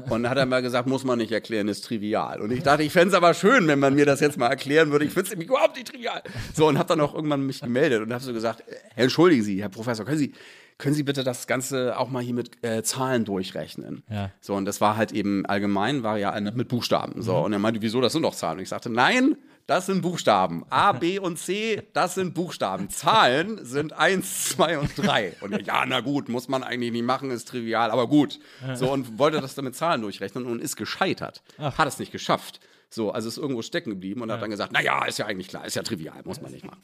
Und 0.10 0.30
hat 0.30 0.38
er 0.38 0.46
mal 0.46 0.62
gesagt, 0.62 0.88
muss 0.88 1.06
man 1.06 1.18
nicht 1.18 1.32
erklären, 1.32 1.70
ist 1.70 1.86
trivial. 1.86 2.42
Und 2.42 2.52
ich 2.52 2.62
dachte, 2.64 2.84
ich 2.84 2.92
fände 2.92 3.10
es 3.10 3.14
aber 3.14 3.34
schön, 3.34 3.68
wenn 3.68 3.80
man 3.80 3.96
mir 3.96 4.06
das 4.06 4.20
jetzt 4.20 4.38
mal 4.38 4.48
erklären 4.48 4.92
würde. 4.92 5.06
Ich 5.06 5.12
finde 5.12 5.24
es 5.26 5.30
nämlich 5.32 5.48
überhaupt 5.48 5.76
nicht 5.78 5.88
trivial. 5.90 6.22
So, 6.54 6.68
und 6.68 6.78
habe 6.78 6.90
dann 6.90 7.00
auch 7.00 7.14
irgendwann 7.16 7.46
mich 7.46 7.62
gemeldet 7.62 8.02
und 8.02 8.12
habe 8.14 8.22
so 8.24 8.34
gesagt, 8.34 8.62
äh, 8.68 8.76
entschuldigen 9.02 9.44
Sie, 9.44 9.62
Herr 9.62 9.70
Professor, 9.70 10.06
können 10.06 10.18
Sie, 10.18 10.34
können 10.78 10.94
Sie 10.96 11.04
bitte 11.04 11.24
das 11.24 11.48
Ganze 11.48 11.98
auch 11.98 12.10
mal 12.10 12.22
hier 12.22 12.34
mit 12.34 12.62
äh, 12.66 12.84
Zahlen 12.84 13.24
durchrechnen? 13.24 14.04
Ja. 14.10 14.32
So, 14.42 14.56
und 14.56 14.66
das 14.66 14.82
war 14.82 14.98
halt 14.98 15.14
eben 15.14 15.46
allgemein, 15.46 16.04
war 16.04 16.18
ja 16.18 16.32
eine- 16.32 16.52
mit 16.52 16.68
Buchstaben. 16.68 17.22
So, 17.22 17.38
und 17.38 17.54
er 17.54 17.60
meinte, 17.60 17.82
wieso, 17.82 18.02
das 18.02 18.12
sind 18.12 18.24
doch 18.24 18.36
Zahlen. 18.36 18.58
Und 18.58 18.64
ich 18.64 18.70
sagte, 18.70 18.90
nein, 18.90 19.38
das 19.72 19.86
sind 19.86 20.02
Buchstaben. 20.02 20.66
A, 20.70 20.92
B 20.92 21.18
und 21.18 21.38
C, 21.38 21.82
das 21.94 22.16
sind 22.16 22.34
Buchstaben. 22.34 22.90
Zahlen 22.90 23.64
sind 23.64 23.94
eins, 23.94 24.50
zwei 24.50 24.78
und 24.78 24.92
drei. 24.98 25.34
Und 25.40 25.66
ja, 25.66 25.86
na 25.88 26.02
gut, 26.02 26.28
muss 26.30 26.48
man 26.50 26.62
eigentlich 26.64 26.92
nicht 26.92 27.06
machen, 27.06 27.32
ist 27.32 27.48
trivial, 27.48 27.90
aber 27.90 28.08
gut. 28.08 28.40
So, 28.76 28.92
und 28.92 29.18
wollte 29.18 29.40
das 29.40 29.56
dann 29.56 29.66
mit 29.66 29.76
Zahlen 29.76 30.02
durchrechnen 30.02 30.46
und 30.46 30.62
ist 30.62 30.76
gescheitert. 30.76 31.42
Hat 31.58 31.88
es 31.88 32.00
nicht 32.00 32.12
geschafft. 32.12 32.60
So, 32.90 33.12
also 33.12 33.30
ist 33.30 33.38
irgendwo 33.38 33.62
stecken 33.62 33.92
geblieben 33.92 34.22
und 34.22 34.30
hat 34.32 34.42
dann 34.42 34.50
gesagt, 34.50 34.72
na 34.74 34.82
ja, 34.82 35.06
ist 35.06 35.18
ja 35.20 35.26
eigentlich 35.26 35.48
klar, 35.48 35.66
ist 35.66 35.76
ja 35.76 35.84
trivial, 35.84 36.22
muss 36.26 36.42
man 36.42 36.52
nicht 36.52 36.66
machen. 36.66 36.82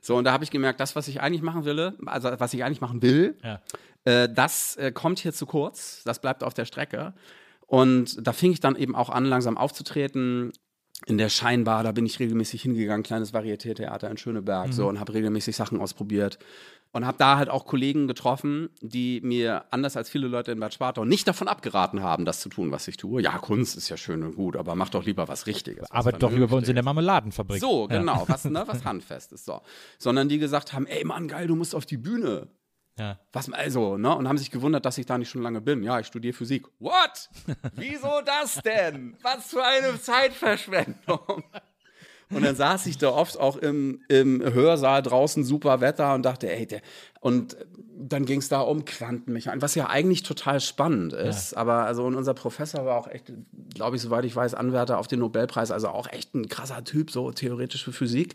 So, 0.00 0.16
und 0.16 0.24
da 0.24 0.32
habe 0.32 0.42
ich 0.42 0.50
gemerkt, 0.50 0.80
das, 0.80 0.96
was 0.96 1.06
ich 1.08 1.20
eigentlich 1.20 1.42
machen 1.42 1.66
will, 1.66 1.92
also 2.06 2.30
was 2.38 2.54
ich 2.54 2.64
eigentlich 2.64 2.80
machen 2.80 3.02
will, 3.02 3.36
Ja. 3.44 3.60
äh, 4.04 4.28
das 4.32 4.76
äh, 4.76 4.90
kommt 4.90 5.18
hier 5.18 5.34
zu 5.34 5.44
kurz, 5.44 6.02
das 6.04 6.20
bleibt 6.20 6.42
auf 6.42 6.54
der 6.54 6.64
Strecke. 6.64 7.12
Und 7.66 8.26
da 8.26 8.32
fing 8.32 8.52
ich 8.52 8.60
dann 8.60 8.74
eben 8.76 8.94
auch 8.96 9.10
an, 9.10 9.26
langsam 9.26 9.56
aufzutreten. 9.58 10.52
In 11.06 11.18
der 11.18 11.28
Scheinbar, 11.28 11.82
da 11.82 11.92
bin 11.92 12.06
ich 12.06 12.20
regelmäßig 12.20 12.62
hingegangen, 12.62 13.02
kleines 13.02 13.34
Varieté-Theater 13.34 14.10
in 14.10 14.16
Schöneberg, 14.16 14.72
so 14.72 14.88
und 14.88 15.00
habe 15.00 15.14
regelmäßig 15.14 15.56
Sachen 15.56 15.80
ausprobiert. 15.80 16.38
Und 16.94 17.06
habe 17.06 17.16
da 17.16 17.38
halt 17.38 17.48
auch 17.48 17.64
Kollegen 17.64 18.06
getroffen, 18.06 18.68
die 18.82 19.22
mir 19.22 19.64
anders 19.70 19.96
als 19.96 20.10
viele 20.10 20.28
Leute 20.28 20.52
in 20.52 20.60
Bad 20.60 20.74
Spartau 20.74 21.06
nicht 21.06 21.26
davon 21.26 21.48
abgeraten 21.48 22.02
haben, 22.02 22.26
das 22.26 22.40
zu 22.40 22.50
tun, 22.50 22.70
was 22.70 22.86
ich 22.86 22.98
tue. 22.98 23.22
Ja, 23.22 23.38
Kunst 23.38 23.78
ist 23.78 23.88
ja 23.88 23.96
schön 23.96 24.22
und 24.22 24.36
gut, 24.36 24.56
aber 24.56 24.74
mach 24.74 24.90
doch 24.90 25.06
lieber 25.06 25.26
was 25.26 25.46
Richtiges. 25.46 25.90
Arbeit 25.90 26.22
doch 26.22 26.30
lieber 26.30 26.48
bei 26.48 26.56
uns 26.58 26.68
in 26.68 26.74
der 26.74 26.84
Marmeladenfabrik. 26.84 27.60
so, 27.60 27.86
genau, 27.86 28.24
was, 28.28 28.44
ne, 28.44 28.62
was 28.66 28.84
handfestes. 28.84 29.46
So. 29.46 29.62
Sondern 29.98 30.28
die 30.28 30.38
gesagt 30.38 30.74
haben, 30.74 30.86
ey 30.86 31.02
Mann, 31.04 31.28
geil, 31.28 31.46
du 31.46 31.56
musst 31.56 31.74
auf 31.74 31.86
die 31.86 31.96
Bühne. 31.96 32.48
Ja. 32.98 33.18
Was 33.32 33.50
also, 33.52 33.96
ne? 33.96 34.14
Und 34.14 34.28
haben 34.28 34.38
sich 34.38 34.50
gewundert, 34.50 34.84
dass 34.84 34.98
ich 34.98 35.06
da 35.06 35.16
nicht 35.16 35.30
schon 35.30 35.42
lange 35.42 35.60
bin. 35.60 35.82
Ja, 35.82 35.98
ich 35.98 36.06
studiere 36.06 36.34
Physik. 36.34 36.66
What? 36.78 37.30
Wieso 37.74 38.20
das 38.24 38.60
denn? 38.62 39.16
Was 39.22 39.46
für 39.46 39.64
eine 39.64 40.00
Zeitverschwendung. 40.00 41.44
Und 42.30 42.44
dann 42.44 42.56
saß 42.56 42.86
ich 42.86 42.98
da 42.98 43.10
oft 43.10 43.38
auch 43.38 43.56
im, 43.56 44.00
im 44.08 44.42
Hörsaal 44.42 45.02
draußen, 45.02 45.44
super 45.44 45.80
Wetter 45.80 46.14
und 46.14 46.22
dachte, 46.22 46.50
ey, 46.50 46.66
der, 46.66 46.80
und 47.20 47.56
dann 47.94 48.24
ging 48.24 48.38
es 48.38 48.48
da 48.48 48.60
um 48.60 48.84
Quantenmechanik, 48.84 49.62
was 49.62 49.74
ja 49.74 49.88
eigentlich 49.88 50.22
total 50.22 50.60
spannend 50.60 51.12
ist. 51.12 51.52
Ja. 51.52 51.58
Aber 51.58 51.84
also 51.84 52.04
und 52.04 52.16
unser 52.16 52.34
Professor 52.34 52.84
war 52.86 52.96
auch 52.96 53.08
echt, 53.08 53.32
glaube 53.74 53.96
ich, 53.96 54.02
soweit 54.02 54.24
ich 54.24 54.34
weiß, 54.34 54.54
Anwärter 54.54 54.98
auf 54.98 55.08
den 55.08 55.20
Nobelpreis, 55.20 55.70
also 55.70 55.88
auch 55.88 56.10
echt 56.10 56.34
ein 56.34 56.48
krasser 56.48 56.82
Typ, 56.84 57.10
so 57.10 57.30
theoretische 57.32 57.92
Physik 57.92 58.34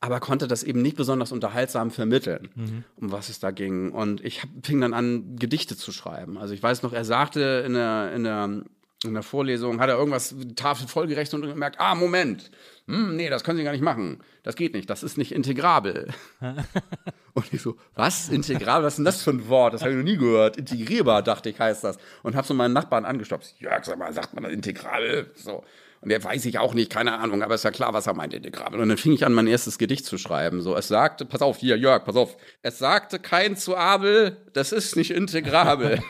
aber 0.00 0.20
konnte 0.20 0.48
das 0.48 0.62
eben 0.62 0.82
nicht 0.82 0.96
besonders 0.96 1.32
unterhaltsam 1.32 1.90
vermitteln, 1.90 2.48
mhm. 2.54 2.84
um 2.96 3.12
was 3.12 3.28
es 3.28 3.40
da 3.40 3.50
ging. 3.50 3.92
Und 3.92 4.24
ich 4.24 4.42
hab, 4.42 4.50
fing 4.62 4.80
dann 4.80 4.94
an, 4.94 5.36
Gedichte 5.36 5.76
zu 5.76 5.92
schreiben. 5.92 6.38
Also 6.38 6.54
ich 6.54 6.62
weiß 6.62 6.82
noch, 6.82 6.92
er 6.92 7.04
sagte 7.04 7.64
in 7.66 7.74
der, 7.74 8.12
in 8.12 8.24
der, 8.24 8.62
in 9.04 9.14
der 9.14 9.22
Vorlesung, 9.22 9.80
hat 9.80 9.88
er 9.88 9.96
irgendwas 9.96 10.34
Tafel 10.56 10.88
vollgerechnet 10.88 11.42
und 11.42 11.48
gemerkt, 11.48 11.80
ah, 11.80 11.94
Moment, 11.94 12.50
hm, 12.86 13.16
nee, 13.16 13.28
das 13.28 13.44
können 13.44 13.58
Sie 13.58 13.64
gar 13.64 13.72
nicht 13.72 13.82
machen. 13.82 14.22
Das 14.42 14.56
geht 14.56 14.74
nicht, 14.74 14.88
das 14.88 15.02
ist 15.02 15.18
nicht 15.18 15.32
integrabel. 15.32 16.08
und 17.34 17.52
ich 17.52 17.60
so, 17.60 17.76
was? 17.94 18.28
Integrabel? 18.28 18.84
Was 18.86 18.94
ist 18.94 18.98
denn 18.98 19.04
das 19.04 19.22
für 19.22 19.30
ein 19.30 19.48
Wort? 19.48 19.74
Das 19.74 19.82
habe 19.82 19.92
ich 19.92 19.96
noch 19.96 20.04
nie 20.04 20.16
gehört. 20.16 20.56
Integrierbar, 20.56 21.22
dachte 21.22 21.50
ich, 21.50 21.58
heißt 21.58 21.84
das. 21.84 21.98
Und 22.22 22.36
habe 22.36 22.46
so 22.46 22.54
meinen 22.54 22.72
Nachbarn 22.72 23.04
angestoppt. 23.04 23.54
Jörg, 23.58 23.84
sag 23.84 23.98
mal, 23.98 24.12
sagt 24.12 24.34
man 24.34 24.44
das 24.44 24.52
integrabel? 24.52 25.30
So. 25.34 25.64
Und 26.00 26.10
der 26.10 26.22
weiß 26.22 26.44
ich 26.44 26.58
auch 26.58 26.74
nicht, 26.74 26.90
keine 26.90 27.18
Ahnung, 27.18 27.42
aber 27.42 27.54
ist 27.54 27.64
ja 27.64 27.70
klar, 27.70 27.92
was 27.92 28.06
er 28.06 28.14
meinte, 28.14 28.40
der 28.40 28.50
Graben. 28.50 28.78
Und 28.78 28.88
dann 28.88 28.98
fing 28.98 29.12
ich 29.12 29.24
an, 29.24 29.32
mein 29.32 29.46
erstes 29.46 29.78
Gedicht 29.78 30.04
zu 30.04 30.18
schreiben. 30.18 30.60
So, 30.60 30.76
es 30.76 30.88
sagte, 30.88 31.24
pass 31.24 31.42
auf, 31.42 31.58
hier, 31.58 31.76
Jörg, 31.76 32.04
pass 32.04 32.16
auf. 32.16 32.36
Es 32.62 32.78
sagte 32.78 33.18
kein 33.18 33.56
zu 33.56 33.76
Abel, 33.76 34.36
das 34.52 34.72
ist 34.72 34.96
nicht 34.96 35.10
integrabel. 35.10 36.00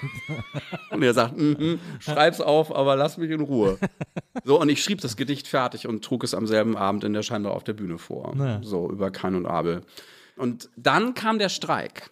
und 0.91 1.03
er 1.03 1.15
sagt, 1.15 1.37
mm 1.37 1.77
schreib's 2.01 2.41
auf, 2.41 2.75
aber 2.75 2.97
lass 2.97 3.17
mich 3.17 3.31
in 3.31 3.41
Ruhe. 3.41 3.79
So, 4.45 4.61
und 4.61 4.69
ich 4.69 4.83
schrieb 4.83 5.01
das 5.01 5.17
Gedicht 5.17 5.49
fertig 5.49 5.87
und 5.87 6.05
trug 6.05 6.25
es 6.25 6.35
am 6.35 6.47
selben 6.47 6.77
Abend 6.77 7.05
in 7.05 7.13
der 7.13 7.23
Scheinbar 7.23 7.55
auf 7.55 7.65
der 7.65 7.73
Bühne 7.73 7.99
vor. 7.99 8.35
Ja. 8.39 8.61
So, 8.63 8.91
über 8.91 9.11
Kain 9.11 9.35
und 9.35 9.47
Abel. 9.47 9.83
Und 10.37 10.69
dann 10.77 11.15
kam 11.15 11.39
der 11.39 11.49
Streik. 11.49 12.11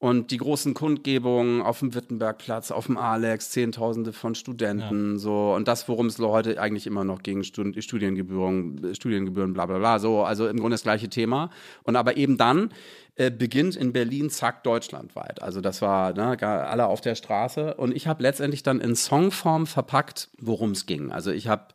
Und 0.00 0.30
die 0.30 0.36
großen 0.36 0.74
Kundgebungen 0.74 1.60
auf 1.60 1.80
dem 1.80 1.92
Wittenbergplatz, 1.92 2.70
auf 2.70 2.86
dem 2.86 2.96
Alex, 2.96 3.50
Zehntausende 3.50 4.12
von 4.12 4.36
Studenten, 4.36 5.14
ja. 5.14 5.18
so. 5.18 5.54
Und 5.54 5.66
das, 5.66 5.88
worum 5.88 6.06
es 6.06 6.20
heute 6.20 6.60
eigentlich 6.60 6.86
immer 6.86 7.02
noch 7.02 7.24
gegen 7.24 7.42
Studiengebühren, 7.42 8.94
Studiengebühren, 8.94 9.54
bla, 9.54 9.66
bla, 9.66 9.78
bla, 9.78 9.98
so. 9.98 10.22
Also 10.22 10.46
im 10.46 10.58
Grunde 10.60 10.74
das 10.74 10.84
gleiche 10.84 11.08
Thema. 11.08 11.50
Und 11.82 11.96
aber 11.96 12.16
eben 12.16 12.36
dann 12.36 12.70
äh, 13.16 13.32
beginnt 13.32 13.74
in 13.74 13.92
Berlin, 13.92 14.30
zack, 14.30 14.62
deutschlandweit. 14.62 15.42
Also 15.42 15.60
das 15.60 15.82
war 15.82 16.12
ne, 16.12 16.40
alle 16.40 16.86
auf 16.86 17.00
der 17.00 17.16
Straße. 17.16 17.74
Und 17.74 17.92
ich 17.92 18.06
habe 18.06 18.22
letztendlich 18.22 18.62
dann 18.62 18.80
in 18.80 18.94
Songform 18.94 19.66
verpackt, 19.66 20.28
worum 20.38 20.70
es 20.70 20.86
ging. 20.86 21.10
Also 21.10 21.32
ich 21.32 21.48
habe 21.48 21.74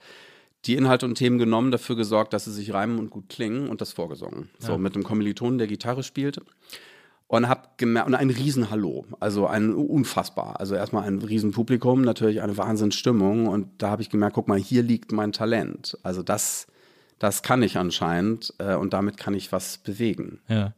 die 0.65 0.75
Inhalte 0.75 1.05
und 1.05 1.15
Themen 1.15 1.39
genommen, 1.39 1.71
dafür 1.71 1.97
gesorgt, 1.97 2.31
dass 2.31 2.45
sie 2.45 2.53
sich 2.53 2.73
reimen 2.73 2.99
und 2.99 3.09
gut 3.09 3.27
klingen 3.27 3.67
und 3.67 3.81
das 3.81 3.91
vorgesungen. 3.91 4.49
Ja. 4.61 4.67
So 4.67 4.77
mit 4.77 4.95
einem 4.95 5.03
Kommilitonen, 5.03 5.57
der 5.57 5.67
Gitarre 5.67 6.03
spielte 6.03 6.43
und 7.33 7.49
hab 7.49 7.79
gemerkt, 7.79 8.07
und 8.07 8.13
ein 8.13 8.29
Riesenhallo, 8.29 9.05
also 9.19 9.47
ein 9.47 9.73
unfassbar, 9.73 10.59
also 10.59 10.75
erstmal 10.75 11.07
ein 11.07 11.17
Riesenpublikum, 11.17 12.03
natürlich 12.03 12.43
eine 12.43 12.57
Wahnsinnsstimmung 12.57 13.47
und 13.47 13.81
da 13.81 13.89
habe 13.89 14.03
ich 14.03 14.11
gemerkt, 14.11 14.35
guck 14.35 14.47
mal, 14.47 14.59
hier 14.59 14.83
liegt 14.83 15.11
mein 15.11 15.31
Talent, 15.31 15.97
also 16.03 16.21
das, 16.21 16.67
das 17.17 17.41
kann 17.41 17.63
ich 17.63 17.77
anscheinend 17.77 18.53
äh, 18.59 18.75
und 18.75 18.93
damit 18.93 19.17
kann 19.17 19.33
ich 19.33 19.51
was 19.51 19.79
bewegen. 19.79 20.41
Ja, 20.47 20.75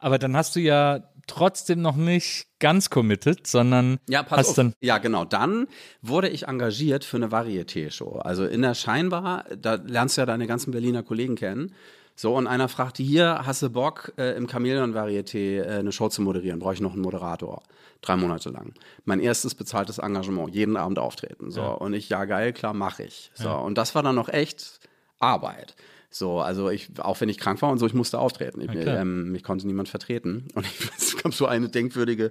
aber 0.00 0.18
dann 0.18 0.36
hast 0.36 0.56
du 0.56 0.60
ja 0.60 1.04
trotzdem 1.28 1.80
noch 1.80 1.94
nicht 1.94 2.48
ganz 2.58 2.90
committed, 2.90 3.46
sondern 3.46 3.98
ja, 4.08 4.24
pass 4.24 4.38
hast 4.38 4.48
auf. 4.48 4.56
dann 4.56 4.74
ja 4.80 4.98
genau. 4.98 5.24
Dann 5.24 5.68
wurde 6.02 6.28
ich 6.28 6.48
engagiert 6.48 7.04
für 7.04 7.18
eine 7.18 7.28
Varieté-Show. 7.28 8.18
Also 8.18 8.44
in 8.44 8.62
der 8.62 8.74
Scheinbar, 8.74 9.44
da 9.56 9.74
lernst 9.74 10.16
du 10.16 10.22
ja 10.22 10.26
deine 10.26 10.46
ganzen 10.46 10.72
Berliner 10.72 11.02
Kollegen 11.04 11.36
kennen. 11.36 11.72
So, 12.16 12.36
und 12.36 12.46
einer 12.46 12.68
fragte 12.68 13.02
hier, 13.02 13.40
hast 13.44 13.62
du 13.62 13.70
Bock, 13.70 14.12
äh, 14.16 14.36
im 14.36 14.46
Chameleon-Varieté 14.46 15.62
äh, 15.62 15.78
eine 15.78 15.90
Show 15.90 16.08
zu 16.08 16.22
moderieren? 16.22 16.60
Brauche 16.60 16.74
ich 16.74 16.80
noch 16.80 16.92
einen 16.92 17.02
Moderator? 17.02 17.62
Drei 18.02 18.16
Monate 18.16 18.50
lang. 18.50 18.74
Mein 19.04 19.18
erstes 19.18 19.54
bezahltes 19.54 19.98
Engagement, 19.98 20.54
jeden 20.54 20.76
Abend 20.76 20.98
auftreten. 20.98 21.50
So, 21.50 21.60
ja. 21.60 21.68
und 21.72 21.92
ich, 21.94 22.08
ja 22.08 22.24
geil, 22.24 22.52
klar, 22.52 22.74
mache 22.74 23.04
ich. 23.04 23.32
So, 23.34 23.48
ja. 23.48 23.54
und 23.56 23.78
das 23.78 23.94
war 23.94 24.02
dann 24.02 24.14
noch 24.14 24.28
echt 24.28 24.80
Arbeit. 25.18 25.74
So, 26.10 26.40
also 26.40 26.70
ich, 26.70 26.90
auch 27.00 27.20
wenn 27.20 27.28
ich 27.28 27.38
krank 27.38 27.60
war 27.62 27.70
und 27.70 27.78
so, 27.78 27.86
ich 27.86 27.94
musste 27.94 28.20
auftreten. 28.20 28.60
Ich, 28.60 28.68
okay. 28.68 29.00
ähm, 29.00 29.32
mich 29.32 29.42
konnte 29.42 29.66
niemand 29.66 29.88
vertreten. 29.88 30.46
Und 30.54 30.66
ich, 30.78 30.88
es 30.96 31.16
kam 31.16 31.32
so 31.32 31.46
eine 31.46 31.68
denkwürdige 31.68 32.30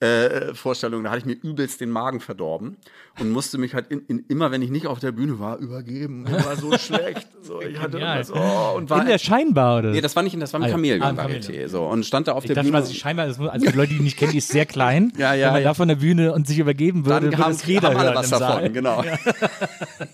äh, 0.00 0.54
Vorstellung, 0.54 1.04
da 1.04 1.10
hatte 1.10 1.20
ich 1.20 1.24
mir 1.24 1.36
übelst 1.40 1.80
den 1.80 1.90
Magen 1.90 2.20
verdorben 2.20 2.76
und 3.18 3.30
musste 3.30 3.58
mich 3.58 3.74
halt 3.74 3.90
in, 3.90 4.00
in, 4.06 4.24
immer, 4.28 4.50
wenn 4.50 4.60
ich 4.60 4.70
nicht 4.70 4.86
auf 4.86 4.98
der 4.98 5.12
Bühne 5.12 5.38
war, 5.38 5.58
übergeben. 5.58 6.26
Ich 6.26 6.44
war 6.44 6.56
so 6.56 6.72
schlecht. 6.78 7.28
So, 7.42 7.60
ich 7.60 7.78
hatte 7.78 7.98
so, 8.24 8.34
oh, 8.34 8.74
und 8.76 8.90
war 8.90 9.00
in 9.02 9.06
der 9.06 9.18
Scheinbar, 9.18 9.78
oder? 9.78 9.90
Nee, 9.92 10.00
das 10.00 10.16
war 10.16 10.22
nicht 10.22 10.34
in, 10.34 10.40
das 10.40 10.52
war 10.52 10.60
im 10.60 10.66
ah, 10.66 10.70
Chameleon-Varieté. 10.70 11.64
Ah, 11.64 11.68
so, 11.68 11.86
und 11.86 12.04
stand 12.04 12.28
da 12.28 12.32
auf 12.32 12.44
ich 12.44 12.48
der 12.48 12.56
dachte 12.56 12.68
Bühne. 12.68 12.80
Mal, 12.80 12.88
die 12.88 12.94
Scheinbar, 12.94 13.26
also 13.26 13.66
die 13.66 13.76
Leute, 13.76 13.94
die 13.94 14.00
nicht 14.00 14.18
kennen, 14.18 14.32
die 14.32 14.38
ist 14.38 14.48
sehr 14.48 14.66
klein. 14.66 15.12
ja, 15.18 15.34
ja. 15.34 15.46
Wenn 15.46 15.52
man 15.54 15.62
ja. 15.62 15.68
da 15.68 15.74
von 15.74 15.88
der 15.88 15.96
Bühne 15.96 16.32
und 16.32 16.46
sich 16.46 16.58
übergeben 16.58 17.06
würde, 17.06 17.30
dann 17.30 17.38
würde 17.38 17.50
es 17.52 17.66
jeder 17.66 17.88
haben 17.88 17.96
alle 17.96 18.14
was 18.14 18.30
davon, 18.30 18.72
genau. 18.72 19.02
Ja. 19.02 19.18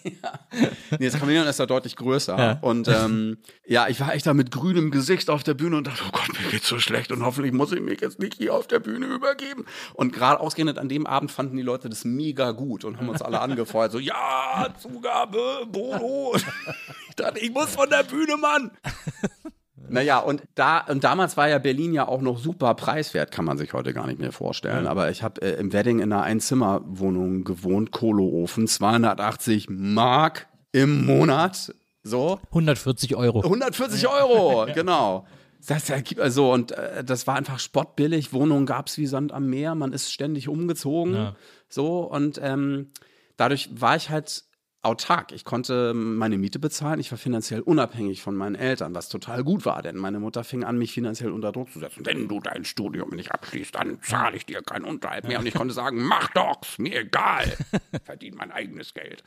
ja. 0.04 0.40
Nee, 0.98 1.08
das 1.08 1.18
Chameleon 1.18 1.46
ist 1.46 1.60
da 1.60 1.66
deutlich 1.66 1.96
größer. 1.96 2.36
Ja. 2.36 2.58
Und 2.60 2.88
ähm, 2.88 3.38
ja, 3.66 3.88
ich 3.88 4.00
war 4.00 4.12
echt 4.12 4.26
da 4.26 4.34
mit 4.34 4.50
grünem 4.50 4.90
Gesicht 4.90 5.30
auf 5.30 5.44
der 5.44 5.54
Bühne 5.54 5.76
und 5.76 5.86
dachte, 5.86 6.02
oh 6.06 6.10
Gott, 6.10 6.28
mir 6.28 6.50
geht's 6.50 6.68
so 6.68 6.78
schlecht 6.78 7.12
und 7.12 7.24
hoffentlich 7.24 7.52
muss 7.52 7.72
ich 7.72 7.80
mich 7.80 8.00
jetzt 8.00 8.18
nicht 8.18 8.34
hier 8.34 8.54
auf 8.54 8.66
der 8.66 8.80
Bühne 8.80 9.06
übergeben. 9.06 9.64
Und 9.94 10.12
gerade 10.12 10.40
ausgerechnet 10.40 10.78
an 10.78 10.88
dem 10.88 11.06
Abend 11.06 11.30
fanden 11.30 11.56
die 11.56 11.62
Leute 11.62 11.88
das 11.88 12.04
mega 12.04 12.52
gut 12.52 12.84
und 12.84 12.98
haben 12.98 13.08
uns 13.08 13.22
alle 13.22 13.40
angefeuert. 13.40 13.92
So, 13.92 13.98
ja, 13.98 14.68
Zugabe, 14.78 15.66
Bodo. 15.70 16.34
ich 17.08 17.14
dachte, 17.16 17.40
ich 17.40 17.50
muss 17.50 17.74
von 17.74 17.88
der 17.88 18.02
Bühne, 18.02 18.36
Mann. 18.36 18.70
Naja, 19.90 20.18
und 20.18 20.42
da 20.54 20.78
und 20.78 21.02
damals 21.02 21.36
war 21.36 21.48
ja 21.48 21.58
Berlin 21.58 21.92
ja 21.92 22.06
auch 22.06 22.20
noch 22.20 22.38
super 22.38 22.74
preiswert, 22.74 23.32
kann 23.32 23.44
man 23.44 23.58
sich 23.58 23.72
heute 23.72 23.92
gar 23.92 24.06
nicht 24.06 24.20
mehr 24.20 24.30
vorstellen. 24.30 24.84
Ja. 24.84 24.90
Aber 24.90 25.10
ich 25.10 25.24
habe 25.24 25.42
äh, 25.42 25.58
im 25.58 25.72
Wedding 25.72 25.98
in 25.98 26.12
einer 26.12 26.22
Einzimmerwohnung 26.22 27.42
gewohnt, 27.42 27.90
Kohloofen, 27.90 28.68
280 28.68 29.66
Mark 29.68 30.46
im 30.72 31.06
Monat. 31.06 31.74
So. 32.02 32.38
140 32.50 33.16
Euro. 33.16 33.42
140 33.42 34.08
Euro, 34.08 34.66
genau. 34.74 35.26
Das 35.66 35.90
also 36.18 36.52
und 36.52 36.72
äh, 36.72 37.04
das 37.04 37.26
war 37.26 37.36
einfach 37.36 37.58
spottbillig. 37.58 38.32
Wohnungen 38.32 38.66
gab 38.66 38.88
es 38.88 38.98
wie 38.98 39.06
Sand 39.06 39.32
am 39.32 39.48
Meer. 39.48 39.74
Man 39.74 39.92
ist 39.92 40.12
ständig 40.12 40.48
umgezogen. 40.48 41.14
Ja. 41.14 41.36
So 41.68 42.00
und 42.00 42.40
ähm, 42.42 42.90
dadurch 43.36 43.68
war 43.72 43.96
ich 43.96 44.10
halt 44.10 44.44
autark. 44.82 45.32
Ich 45.32 45.44
konnte 45.44 45.92
meine 45.94 46.38
Miete 46.38 46.58
bezahlen. 46.58 47.00
Ich 47.00 47.10
war 47.10 47.18
finanziell 47.18 47.60
unabhängig 47.60 48.22
von 48.22 48.34
meinen 48.34 48.54
Eltern, 48.54 48.94
was 48.94 49.08
total 49.08 49.44
gut 49.44 49.66
war, 49.66 49.82
denn 49.82 49.96
meine 49.96 50.20
Mutter 50.20 50.42
fing 50.42 50.64
an, 50.64 50.78
mich 50.78 50.92
finanziell 50.92 51.32
unter 51.32 51.52
Druck 51.52 51.70
zu 51.70 51.78
setzen. 51.78 52.06
Wenn 52.06 52.28
du 52.28 52.40
dein 52.40 52.64
Studium 52.64 53.10
nicht 53.10 53.32
abschließt, 53.32 53.74
dann 53.74 54.00
zahle 54.02 54.36
ich 54.36 54.46
dir 54.46 54.62
keinen 54.62 54.84
Unterhalt 54.84 55.28
mehr. 55.28 55.38
Und 55.38 55.46
ich 55.46 55.54
konnte 55.54 55.74
sagen, 55.74 56.02
mach 56.02 56.28
doch's, 56.28 56.78
mir 56.78 57.00
egal. 57.00 57.44
Verdien 58.04 58.36
mein 58.36 58.50
eigenes 58.50 58.94
Geld. 58.94 59.22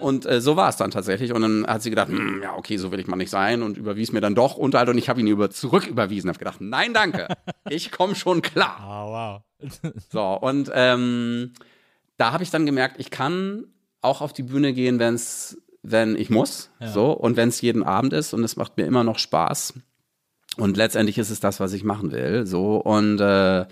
Und 0.00 0.26
äh, 0.26 0.40
so 0.40 0.56
war 0.56 0.68
es 0.68 0.76
dann 0.76 0.90
tatsächlich. 0.90 1.32
Und 1.32 1.42
dann 1.42 1.66
hat 1.66 1.82
sie 1.82 1.90
gedacht, 1.90 2.08
hm, 2.08 2.42
ja, 2.42 2.56
okay, 2.56 2.76
so 2.76 2.90
will 2.90 2.98
ich 2.98 3.06
mal 3.06 3.16
nicht 3.16 3.30
sein 3.30 3.62
und 3.62 3.78
überwies 3.78 4.10
mir 4.10 4.20
dann 4.20 4.34
doch 4.34 4.56
Unterhalt 4.56 4.88
und 4.88 4.98
ich 4.98 5.08
habe 5.08 5.20
ihn 5.20 5.28
über 5.28 5.50
zurück 5.50 5.86
überwiesen. 5.86 6.28
Habe 6.28 6.38
gedacht, 6.38 6.60
nein, 6.60 6.92
danke, 6.92 7.28
ich 7.68 7.92
komme 7.92 8.16
schon 8.16 8.42
klar. 8.42 8.78
Oh, 8.82 9.12
wow. 9.12 9.80
so, 10.10 10.22
und 10.40 10.70
ähm, 10.74 11.52
da 12.16 12.32
habe 12.32 12.42
ich 12.42 12.50
dann 12.50 12.66
gemerkt, 12.66 12.96
ich 12.98 13.10
kann 13.10 13.66
auch 14.00 14.20
auf 14.20 14.32
die 14.32 14.42
Bühne 14.42 14.72
gehen, 14.72 14.98
wenn's, 14.98 15.58
wenn 15.82 16.16
ich 16.16 16.30
muss. 16.30 16.70
Ja. 16.80 16.88
So, 16.88 17.12
und 17.12 17.36
wenn 17.36 17.48
es 17.48 17.60
jeden 17.60 17.82
Abend 17.82 18.12
ist 18.12 18.32
und 18.32 18.44
es 18.44 18.56
macht 18.56 18.76
mir 18.76 18.86
immer 18.86 19.04
noch 19.04 19.18
Spaß. 19.18 19.74
Und 20.56 20.76
letztendlich 20.76 21.18
ist 21.18 21.30
es 21.30 21.40
das, 21.40 21.60
was 21.60 21.72
ich 21.72 21.84
machen 21.84 22.10
will. 22.10 22.46
So, 22.46 22.76
und 22.76 23.20
äh, 23.20 23.66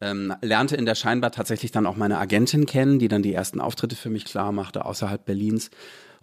ähm, 0.00 0.34
lernte 0.42 0.76
in 0.76 0.86
der 0.86 0.94
Scheinbar 0.94 1.32
tatsächlich 1.32 1.72
dann 1.72 1.86
auch 1.86 1.96
meine 1.96 2.18
Agentin 2.18 2.66
kennen, 2.66 2.98
die 2.98 3.08
dann 3.08 3.22
die 3.22 3.34
ersten 3.34 3.60
Auftritte 3.60 3.96
für 3.96 4.10
mich 4.10 4.24
klar 4.24 4.52
machte 4.52 4.84
außerhalb 4.84 5.24
Berlins. 5.24 5.70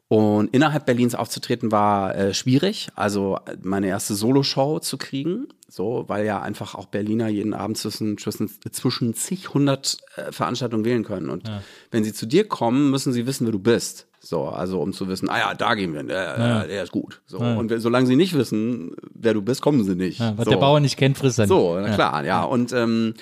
Und 0.07 0.53
innerhalb 0.53 0.85
Berlins 0.85 1.15
aufzutreten 1.15 1.71
war 1.71 2.15
äh, 2.15 2.33
schwierig, 2.35 2.89
also 2.93 3.39
meine 3.63 3.87
erste 3.87 4.13
Soloshow 4.13 4.79
zu 4.79 4.97
kriegen, 4.99 5.47
so, 5.67 6.05
weil 6.07 6.25
ja 6.25 6.41
einfach 6.41 6.75
auch 6.75 6.85
Berliner 6.85 7.27
jeden 7.27 7.55
Abend 7.55 7.79
zwischen, 7.79 8.19
zwischen, 8.19 8.49
zwischen 8.71 9.15
zig 9.15 9.53
hundert 9.55 9.97
äh, 10.15 10.31
Veranstaltungen 10.31 10.85
wählen 10.85 11.03
können. 11.03 11.31
Und 11.31 11.47
ja. 11.47 11.63
wenn 11.89 12.03
sie 12.03 12.13
zu 12.13 12.27
dir 12.27 12.47
kommen, 12.47 12.91
müssen 12.91 13.13
sie 13.13 13.25
wissen, 13.25 13.47
wer 13.47 13.51
du 13.51 13.59
bist. 13.59 14.07
So, 14.19 14.45
also 14.45 14.79
um 14.79 14.93
zu 14.93 15.07
wissen, 15.07 15.27
ah 15.29 15.37
ja, 15.37 15.53
da 15.53 15.73
gehen 15.73 15.93
wir, 15.93 16.03
der, 16.03 16.37
ja. 16.37 16.63
der 16.65 16.83
ist 16.83 16.91
gut. 16.91 17.21
So. 17.25 17.39
Ja. 17.39 17.55
Und 17.55 17.73
solange 17.79 18.05
sie 18.05 18.15
nicht 18.15 18.35
wissen, 18.35 18.95
wer 19.13 19.33
du 19.33 19.41
bist, 19.41 19.61
kommen 19.61 19.83
sie 19.83 19.95
nicht. 19.95 20.19
was 20.19 20.45
so. 20.45 20.51
der 20.51 20.57
Bauer 20.57 20.79
nicht 20.79 20.97
kennt, 20.97 21.17
frisst 21.17 21.39
er 21.39 21.45
nicht. 21.45 21.49
So, 21.49 21.79
na 21.79 21.93
klar, 21.93 22.23
ja. 22.25 22.43
Und 22.43 22.73
ähm, 22.73 23.15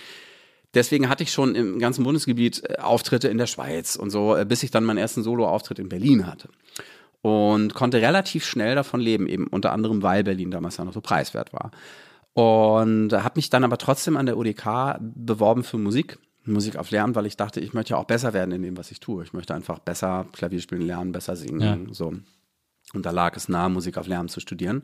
Deswegen 0.73 1.07
hatte 1.09 1.23
ich 1.23 1.31
schon 1.31 1.55
im 1.55 1.79
ganzen 1.79 2.03
Bundesgebiet 2.03 2.63
äh, 2.67 2.77
Auftritte 2.77 3.27
in 3.27 3.37
der 3.37 3.47
Schweiz 3.47 3.95
und 3.95 4.09
so, 4.09 4.35
äh, 4.35 4.45
bis 4.45 4.63
ich 4.63 4.71
dann 4.71 4.83
meinen 4.83 4.97
ersten 4.97 5.23
Solo-Auftritt 5.23 5.79
in 5.79 5.89
Berlin 5.89 6.27
hatte. 6.27 6.49
Und 7.21 7.73
konnte 7.73 8.01
relativ 8.01 8.45
schnell 8.45 8.75
davon 8.75 8.99
leben, 8.99 9.27
eben 9.27 9.47
unter 9.47 9.71
anderem, 9.71 10.03
weil 10.03 10.23
Berlin 10.23 10.51
damals 10.51 10.77
ja 10.77 10.83
noch 10.83 10.93
so 10.93 11.01
preiswert 11.01 11.53
war. 11.53 11.71
Und 12.33 13.13
habe 13.13 13.33
mich 13.35 13.49
dann 13.49 13.63
aber 13.63 13.77
trotzdem 13.77 14.17
an 14.17 14.25
der 14.25 14.37
UDK 14.37 14.99
beworben 14.99 15.63
für 15.63 15.77
Musik, 15.77 16.17
Musik 16.45 16.75
auf 16.75 16.91
Lernen, 16.91 17.15
weil 17.15 17.25
ich 17.25 17.37
dachte, 17.37 17.59
ich 17.61 17.73
möchte 17.73 17.91
ja 17.91 17.97
auch 17.97 18.05
besser 18.05 18.33
werden 18.33 18.51
in 18.51 18.61
dem, 18.61 18.75
was 18.75 18.91
ich 18.91 18.99
tue. 18.99 19.23
Ich 19.23 19.31
möchte 19.33 19.53
einfach 19.53 19.79
besser 19.79 20.25
Klavier 20.33 20.59
spielen 20.59 20.81
lernen, 20.81 21.11
besser 21.11 21.35
singen, 21.35 21.61
ja. 21.87 21.93
so. 21.93 22.13
Und 22.93 23.05
da 23.05 23.11
lag 23.11 23.35
es 23.37 23.47
nahe, 23.47 23.69
Musik 23.69 23.97
auf 23.97 24.07
Lehramt 24.07 24.31
zu 24.31 24.39
studieren. 24.39 24.83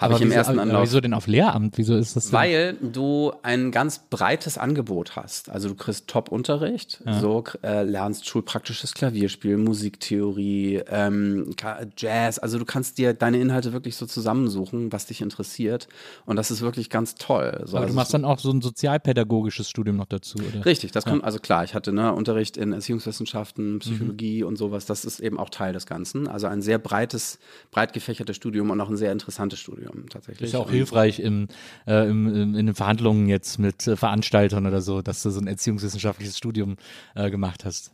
Habe 0.00 0.14
ich 0.14 0.20
im 0.22 0.28
wieso, 0.28 0.38
ersten 0.38 0.58
Anlauf. 0.58 0.82
wieso 0.82 1.00
denn 1.00 1.14
auf 1.14 1.26
Lehramt? 1.26 1.78
Wieso 1.78 1.96
ist 1.96 2.16
das 2.16 2.24
denn? 2.24 2.32
Weil 2.32 2.74
du 2.80 3.32
ein 3.42 3.70
ganz 3.70 3.98
breites 4.10 4.58
Angebot 4.58 5.16
hast. 5.16 5.50
Also 5.50 5.68
du 5.68 5.74
kriegst 5.74 6.08
Top-Unterricht, 6.08 7.02
so 7.20 7.44
äh, 7.62 7.82
lernst 7.84 8.26
schulpraktisches 8.26 8.94
Klavierspiel, 8.94 9.56
Musiktheorie, 9.56 10.82
ähm, 10.88 11.54
Jazz. 11.96 12.38
Also 12.38 12.58
du 12.58 12.64
kannst 12.64 12.98
dir 12.98 13.14
deine 13.14 13.38
Inhalte 13.38 13.72
wirklich 13.72 13.96
so 13.96 14.06
zusammensuchen, 14.06 14.92
was 14.92 15.06
dich 15.06 15.20
interessiert. 15.20 15.88
Und 16.26 16.36
das 16.36 16.50
ist 16.50 16.60
wirklich 16.60 16.90
ganz 16.90 17.14
toll. 17.14 17.62
So, 17.64 17.76
aber 17.76 17.84
also 17.84 17.92
du 17.92 17.96
machst 17.96 18.14
dann 18.14 18.24
auch 18.24 18.38
so 18.38 18.50
ein 18.50 18.60
sozialpädagogisches 18.62 19.68
Studium 19.70 19.96
noch 19.96 20.06
dazu, 20.06 20.38
oder? 20.38 20.64
Richtig, 20.66 20.92
das 20.92 21.04
kommt, 21.04 21.24
also 21.24 21.38
klar, 21.38 21.64
ich 21.64 21.74
hatte 21.74 21.92
ne, 21.92 22.12
Unterricht 22.12 22.56
in 22.56 22.72
Erziehungswissenschaften, 22.72 23.78
Psychologie 23.78 24.42
Mhm. 24.42 24.48
und 24.48 24.56
sowas, 24.56 24.86
das 24.86 25.04
ist 25.04 25.20
eben 25.20 25.38
auch 25.38 25.50
Teil 25.50 25.72
des 25.72 25.86
Ganzen. 25.86 26.26
Also 26.28 26.46
ein 26.46 26.62
sehr 26.62 26.78
breites, 26.78 27.38
breit 27.70 27.92
gefächertes 27.92 28.36
Studium 28.36 28.70
und 28.70 28.80
auch 28.80 28.88
ein 28.88 28.96
sehr 28.96 29.12
interessantes 29.12 29.58
Studium 29.60 29.83
tatsächlich. 30.10 30.48
Ist 30.48 30.52
ja 30.54 30.60
auch 30.60 30.70
hilfreich 30.70 31.20
im, 31.20 31.48
äh, 31.86 32.08
im, 32.08 32.26
im, 32.26 32.54
in 32.54 32.66
den 32.66 32.74
Verhandlungen 32.74 33.28
jetzt 33.28 33.58
mit 33.58 33.86
äh, 33.86 33.96
Veranstaltern 33.96 34.66
oder 34.66 34.80
so, 34.80 35.02
dass 35.02 35.22
du 35.22 35.30
so 35.30 35.40
ein 35.40 35.46
erziehungswissenschaftliches 35.46 36.36
Studium 36.38 36.76
äh, 37.14 37.30
gemacht 37.30 37.64
hast. 37.64 37.92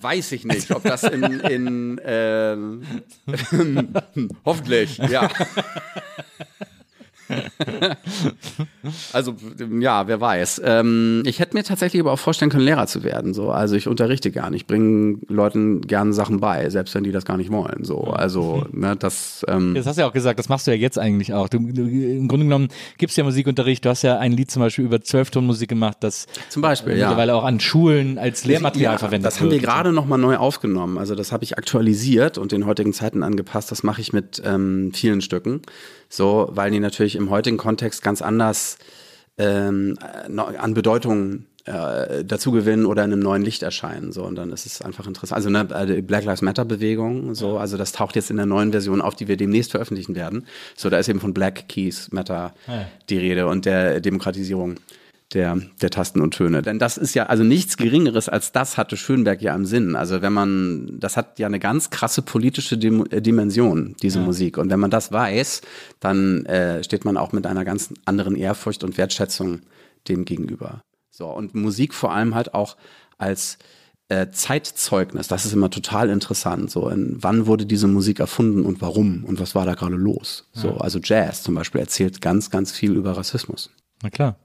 Weiß 0.00 0.32
ich 0.32 0.44
nicht, 0.44 0.70
ob 0.72 0.82
das 0.82 1.02
in, 1.04 1.22
in 1.22 2.00
ähm, 2.04 2.82
hoffentlich, 4.44 4.98
ja. 4.98 5.28
also 9.12 9.34
ja, 9.80 10.06
wer 10.06 10.20
weiß. 10.20 10.62
Ähm, 10.64 11.22
ich 11.26 11.38
hätte 11.40 11.56
mir 11.56 11.64
tatsächlich 11.64 12.00
aber 12.00 12.12
auch 12.12 12.18
vorstellen 12.18 12.50
können, 12.50 12.64
Lehrer 12.64 12.86
zu 12.86 13.02
werden. 13.02 13.34
So, 13.34 13.50
also 13.50 13.76
ich 13.76 13.86
unterrichte 13.88 14.30
gern, 14.30 14.54
ich 14.54 14.66
bringe 14.66 15.18
Leuten 15.28 15.80
gerne 15.82 16.12
Sachen 16.12 16.40
bei, 16.40 16.68
selbst 16.70 16.94
wenn 16.94 17.04
die 17.04 17.12
das 17.12 17.24
gar 17.24 17.36
nicht 17.36 17.50
wollen. 17.50 17.84
So, 17.84 18.02
also 18.04 18.66
ne, 18.72 18.96
das. 18.96 19.44
Ähm, 19.48 19.74
Das 19.74 19.86
hast 19.86 19.96
du 19.96 20.02
ja 20.02 20.08
auch 20.08 20.12
gesagt, 20.12 20.38
das 20.38 20.48
machst 20.48 20.66
du 20.66 20.70
ja 20.70 20.76
jetzt 20.76 20.98
eigentlich 20.98 21.32
auch. 21.32 21.48
Du, 21.48 21.58
du, 21.58 21.82
Im 21.82 22.28
Grunde 22.28 22.46
genommen 22.46 22.68
gibst 22.98 23.16
du 23.16 23.20
ja 23.20 23.24
Musikunterricht. 23.24 23.84
Du 23.84 23.88
hast 23.90 24.02
ja 24.02 24.18
ein 24.18 24.32
Lied 24.32 24.50
zum 24.50 24.60
Beispiel 24.60 24.84
über 24.84 25.00
Zwölftonmusik 25.00 25.68
gemacht, 25.68 25.98
das 26.00 26.26
Zum 26.48 26.62
Beispiel, 26.62 26.92
ja. 26.96 27.08
mittlerweile 27.08 27.34
auch 27.34 27.44
an 27.44 27.60
Schulen 27.60 28.18
als 28.18 28.44
Lehrmaterial 28.44 28.94
Ja, 28.94 28.98
verwendet 28.98 29.26
Das 29.26 29.40
haben 29.40 29.46
wir 29.46 29.52
wird. 29.52 29.62
gerade 29.64 29.92
nochmal 29.92 30.18
neu 30.18 30.36
aufgenommen. 30.36 30.98
Also 30.98 31.14
das 31.14 31.32
habe 31.32 31.44
ich 31.44 31.56
aktualisiert 31.58 32.38
und 32.38 32.52
den 32.52 32.66
heutigen 32.66 32.92
Zeiten 32.92 33.22
angepasst. 33.22 33.70
Das 33.70 33.82
mache 33.82 34.00
ich 34.00 34.12
mit 34.12 34.42
ähm, 34.44 34.92
vielen 34.94 35.20
Stücken. 35.20 35.62
So, 36.14 36.48
weil 36.52 36.70
die 36.70 36.80
natürlich 36.80 37.16
im 37.16 37.30
heutigen 37.30 37.56
Kontext 37.56 38.02
ganz 38.02 38.22
anders 38.22 38.78
ähm, 39.36 39.98
äh, 40.00 40.56
an 40.56 40.74
Bedeutung 40.74 41.46
äh, 41.64 42.24
dazu 42.24 42.52
gewinnen 42.52 42.86
oder 42.86 43.04
in 43.04 43.12
einem 43.12 43.22
neuen 43.22 43.42
Licht 43.42 43.62
erscheinen. 43.64 44.12
So, 44.12 44.22
und 44.22 44.36
dann 44.36 44.52
ist 44.52 44.64
es 44.64 44.80
einfach 44.80 45.06
interessant. 45.08 45.36
Also 45.36 45.50
ne, 45.50 45.66
äh, 45.74 45.86
die 45.86 46.02
Black 46.02 46.24
Lives 46.24 46.42
Matter 46.42 46.64
Bewegung, 46.64 47.34
so, 47.34 47.58
also 47.58 47.76
das 47.76 47.90
taucht 47.92 48.14
jetzt 48.14 48.30
in 48.30 48.36
der 48.36 48.46
neuen 48.46 48.70
Version 48.70 49.00
auf, 49.00 49.16
die 49.16 49.26
wir 49.26 49.36
demnächst 49.36 49.72
veröffentlichen 49.72 50.14
werden. 50.14 50.46
So, 50.76 50.88
da 50.88 50.98
ist 50.98 51.08
eben 51.08 51.20
von 51.20 51.34
Black 51.34 51.68
Keys 51.68 52.12
Matter 52.12 52.54
Ja. 52.68 52.86
die 53.08 53.18
Rede 53.18 53.48
und 53.48 53.64
der 53.64 54.00
Demokratisierung 54.00 54.76
der, 55.34 55.58
der 55.82 55.90
Tasten 55.90 56.20
und 56.20 56.32
Töne. 56.32 56.62
Denn 56.62 56.78
das 56.78 56.96
ist 56.96 57.14
ja, 57.14 57.26
also 57.26 57.42
nichts 57.42 57.76
Geringeres 57.76 58.28
als 58.28 58.52
das 58.52 58.78
hatte 58.78 58.96
Schönberg 58.96 59.42
ja 59.42 59.54
im 59.54 59.66
Sinn. 59.66 59.96
Also 59.96 60.22
wenn 60.22 60.32
man, 60.32 60.98
das 60.98 61.16
hat 61.16 61.38
ja 61.38 61.46
eine 61.46 61.58
ganz 61.58 61.90
krasse 61.90 62.22
politische 62.22 62.78
Dim 62.78 63.04
äh, 63.10 63.20
Dimension, 63.20 63.96
diese 64.02 64.20
Musik. 64.20 64.58
Und 64.58 64.70
wenn 64.70 64.80
man 64.80 64.90
das 64.90 65.12
weiß, 65.12 65.62
dann 66.00 66.46
äh, 66.46 66.82
steht 66.84 67.04
man 67.04 67.16
auch 67.16 67.32
mit 67.32 67.46
einer 67.46 67.64
ganz 67.64 67.92
anderen 68.04 68.36
Ehrfurcht 68.36 68.84
und 68.84 68.96
Wertschätzung 68.96 69.60
dem 70.08 70.24
gegenüber. 70.24 70.82
So, 71.10 71.26
und 71.28 71.54
Musik 71.54 71.94
vor 71.94 72.12
allem 72.12 72.34
halt 72.34 72.54
auch 72.54 72.76
als 73.18 73.58
äh, 74.08 74.30
Zeitzeugnis, 74.30 75.28
das 75.28 75.46
ist 75.46 75.52
immer 75.52 75.70
total 75.70 76.10
interessant. 76.10 76.70
So, 76.70 76.88
in, 76.88 77.16
wann 77.20 77.46
wurde 77.46 77.66
diese 77.66 77.88
Musik 77.88 78.20
erfunden 78.20 78.64
und 78.64 78.80
warum 78.80 79.24
und 79.24 79.40
was 79.40 79.54
war 79.54 79.64
da 79.64 79.74
gerade 79.74 79.96
los? 79.96 80.48
So, 80.52 80.76
also 80.76 80.98
Jazz 81.02 81.42
zum 81.42 81.54
Beispiel 81.54 81.80
erzählt 81.80 82.20
ganz, 82.20 82.50
ganz 82.50 82.72
viel 82.72 82.92
über 82.92 83.16
Rassismus. 83.16 83.70
Na 84.02 84.10
klar. 84.10 84.36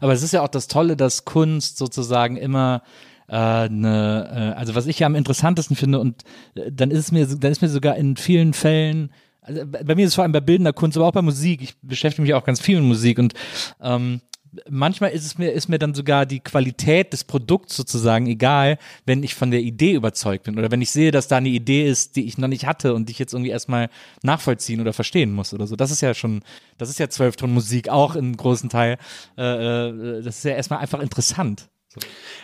Aber 0.00 0.12
es 0.12 0.22
ist 0.22 0.32
ja 0.32 0.42
auch 0.42 0.48
das 0.48 0.68
Tolle, 0.68 0.96
dass 0.96 1.24
Kunst 1.24 1.78
sozusagen 1.78 2.36
immer 2.36 2.82
äh, 3.28 3.34
eine, 3.34 4.54
äh, 4.54 4.58
also 4.58 4.74
was 4.74 4.86
ich 4.86 4.98
ja 4.98 5.06
am 5.06 5.14
interessantesten 5.14 5.76
finde 5.76 5.98
und 5.98 6.22
äh, 6.54 6.70
dann 6.72 6.90
ist 6.90 6.98
es 6.98 7.12
mir, 7.12 7.26
dann 7.26 7.52
ist 7.52 7.62
mir 7.62 7.68
sogar 7.68 7.96
in 7.96 8.16
vielen 8.16 8.52
Fällen, 8.52 9.10
also 9.40 9.62
bei 9.64 9.94
mir 9.94 10.04
ist 10.04 10.10
es 10.10 10.14
vor 10.14 10.22
allem 10.22 10.32
bei 10.32 10.40
bildender 10.40 10.72
Kunst, 10.72 10.96
aber 10.96 11.06
auch 11.06 11.12
bei 11.12 11.22
Musik. 11.22 11.62
Ich 11.62 11.76
beschäftige 11.80 12.22
mich 12.22 12.34
auch 12.34 12.44
ganz 12.44 12.60
viel 12.60 12.80
mit 12.80 12.88
Musik 12.88 13.18
und 13.18 13.34
ähm, 13.80 14.20
manchmal 14.68 15.10
ist 15.10 15.24
es 15.24 15.38
mir, 15.38 15.52
ist 15.52 15.68
mir 15.68 15.78
dann 15.78 15.94
sogar 15.94 16.26
die 16.26 16.40
Qualität 16.40 17.12
des 17.12 17.24
Produkts 17.24 17.76
sozusagen 17.76 18.26
egal, 18.26 18.78
wenn 19.04 19.22
ich 19.22 19.34
von 19.34 19.50
der 19.50 19.60
Idee 19.60 19.92
überzeugt 19.92 20.44
bin 20.44 20.58
oder 20.58 20.70
wenn 20.70 20.82
ich 20.82 20.90
sehe, 20.90 21.10
dass 21.10 21.28
da 21.28 21.36
eine 21.36 21.48
Idee 21.48 21.88
ist, 21.88 22.16
die 22.16 22.26
ich 22.26 22.38
noch 22.38 22.48
nicht 22.48 22.66
hatte 22.66 22.94
und 22.94 23.08
die 23.08 23.12
ich 23.12 23.18
jetzt 23.18 23.32
irgendwie 23.32 23.50
erstmal 23.50 23.90
nachvollziehen 24.22 24.80
oder 24.80 24.92
verstehen 24.92 25.32
muss 25.32 25.52
oder 25.52 25.66
so. 25.66 25.76
Das 25.76 25.90
ist 25.90 26.00
ja 26.00 26.14
schon, 26.14 26.42
das 26.78 26.88
ist 26.88 26.98
ja 26.98 27.08
Zwölftonmusik 27.08 27.88
auch 27.88 28.16
in 28.16 28.36
großen 28.36 28.68
Teil. 28.68 28.98
Äh, 29.36 29.88
äh, 29.88 30.22
das 30.22 30.38
ist 30.38 30.44
ja 30.44 30.52
erstmal 30.52 30.80
einfach 30.80 31.00
interessant. 31.00 31.68
So. 31.88 32.00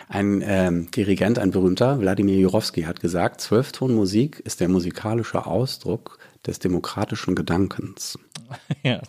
Ein 0.09 0.43
ähm, 0.45 0.89
Dirigent, 0.91 1.39
ein 1.39 1.51
berühmter, 1.51 1.99
Wladimir 1.99 2.37
Jurowski, 2.37 2.83
hat 2.83 2.99
gesagt, 2.99 3.41
Zwölftonmusik 3.41 4.39
ist 4.39 4.59
der 4.59 4.69
musikalische 4.69 5.45
Ausdruck 5.45 6.17
des 6.45 6.59
demokratischen 6.59 7.35
Gedankens. 7.35 8.17
ja. 8.83 9.01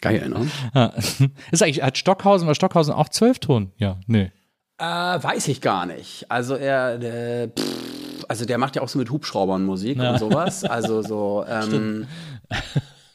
Geil, 0.00 0.28
ne? 0.28 0.48
Ja. 0.74 0.92
Ist 1.50 1.62
eigentlich, 1.62 1.82
hat 1.82 1.98
Stockhausen, 1.98 2.46
war 2.46 2.54
Stockhausen 2.54 2.92
auch 2.94 3.08
Zwölfton? 3.08 3.72
Ja, 3.76 3.98
nee. 4.06 4.30
Äh, 4.78 4.84
weiß 4.84 5.48
ich 5.48 5.60
gar 5.60 5.84
nicht. 5.86 6.24
Also 6.30 6.54
er, 6.54 6.98
der, 6.98 7.48
pff, 7.48 8.24
also 8.28 8.46
der 8.46 8.56
macht 8.58 8.76
ja 8.76 8.82
auch 8.82 8.88
so 8.88 8.98
mit 8.98 9.10
Hubschraubern 9.10 9.64
Musik 9.64 9.98
und 9.98 10.18
sowas. 10.18 10.64
Also 10.64 11.02
so, 11.02 11.44
ähm, 11.48 12.06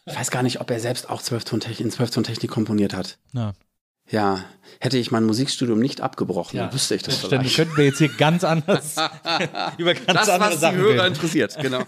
ich 0.06 0.16
weiß 0.16 0.30
gar 0.30 0.44
nicht, 0.44 0.62
ob 0.62 0.70
er 0.70 0.80
selbst 0.80 1.10
auch 1.10 1.22
Zwölftontechnik, 1.24 1.80
in 1.80 1.92
Zwölftontechnik 1.92 2.52
komponiert 2.52 2.94
hat. 2.94 3.18
Ja. 3.34 3.54
Ja, 4.08 4.42
hätte 4.80 5.00
ich 5.00 5.10
mein 5.10 5.24
Musikstudium 5.24 5.80
nicht 5.80 6.02
abgebrochen, 6.02 6.60
dann 6.60 6.72
wüsste 6.72 6.94
ich 6.94 7.02
das 7.02 7.22
Dann 7.22 7.40
vielleicht. 7.42 7.56
könnten 7.56 7.76
wir 7.78 7.86
jetzt 7.86 7.98
hier 7.98 8.10
ganz 8.10 8.44
anders 8.44 8.98
über 9.80 9.96
ganz 9.96 10.06
Das, 10.06 10.30
andere 10.30 10.50
was 10.52 10.56
die 10.58 10.62
Sachen 10.62 10.78
Hörer 10.78 10.94
reden. 11.06 11.16
interessiert, 11.16 11.58
genau. 11.60 11.82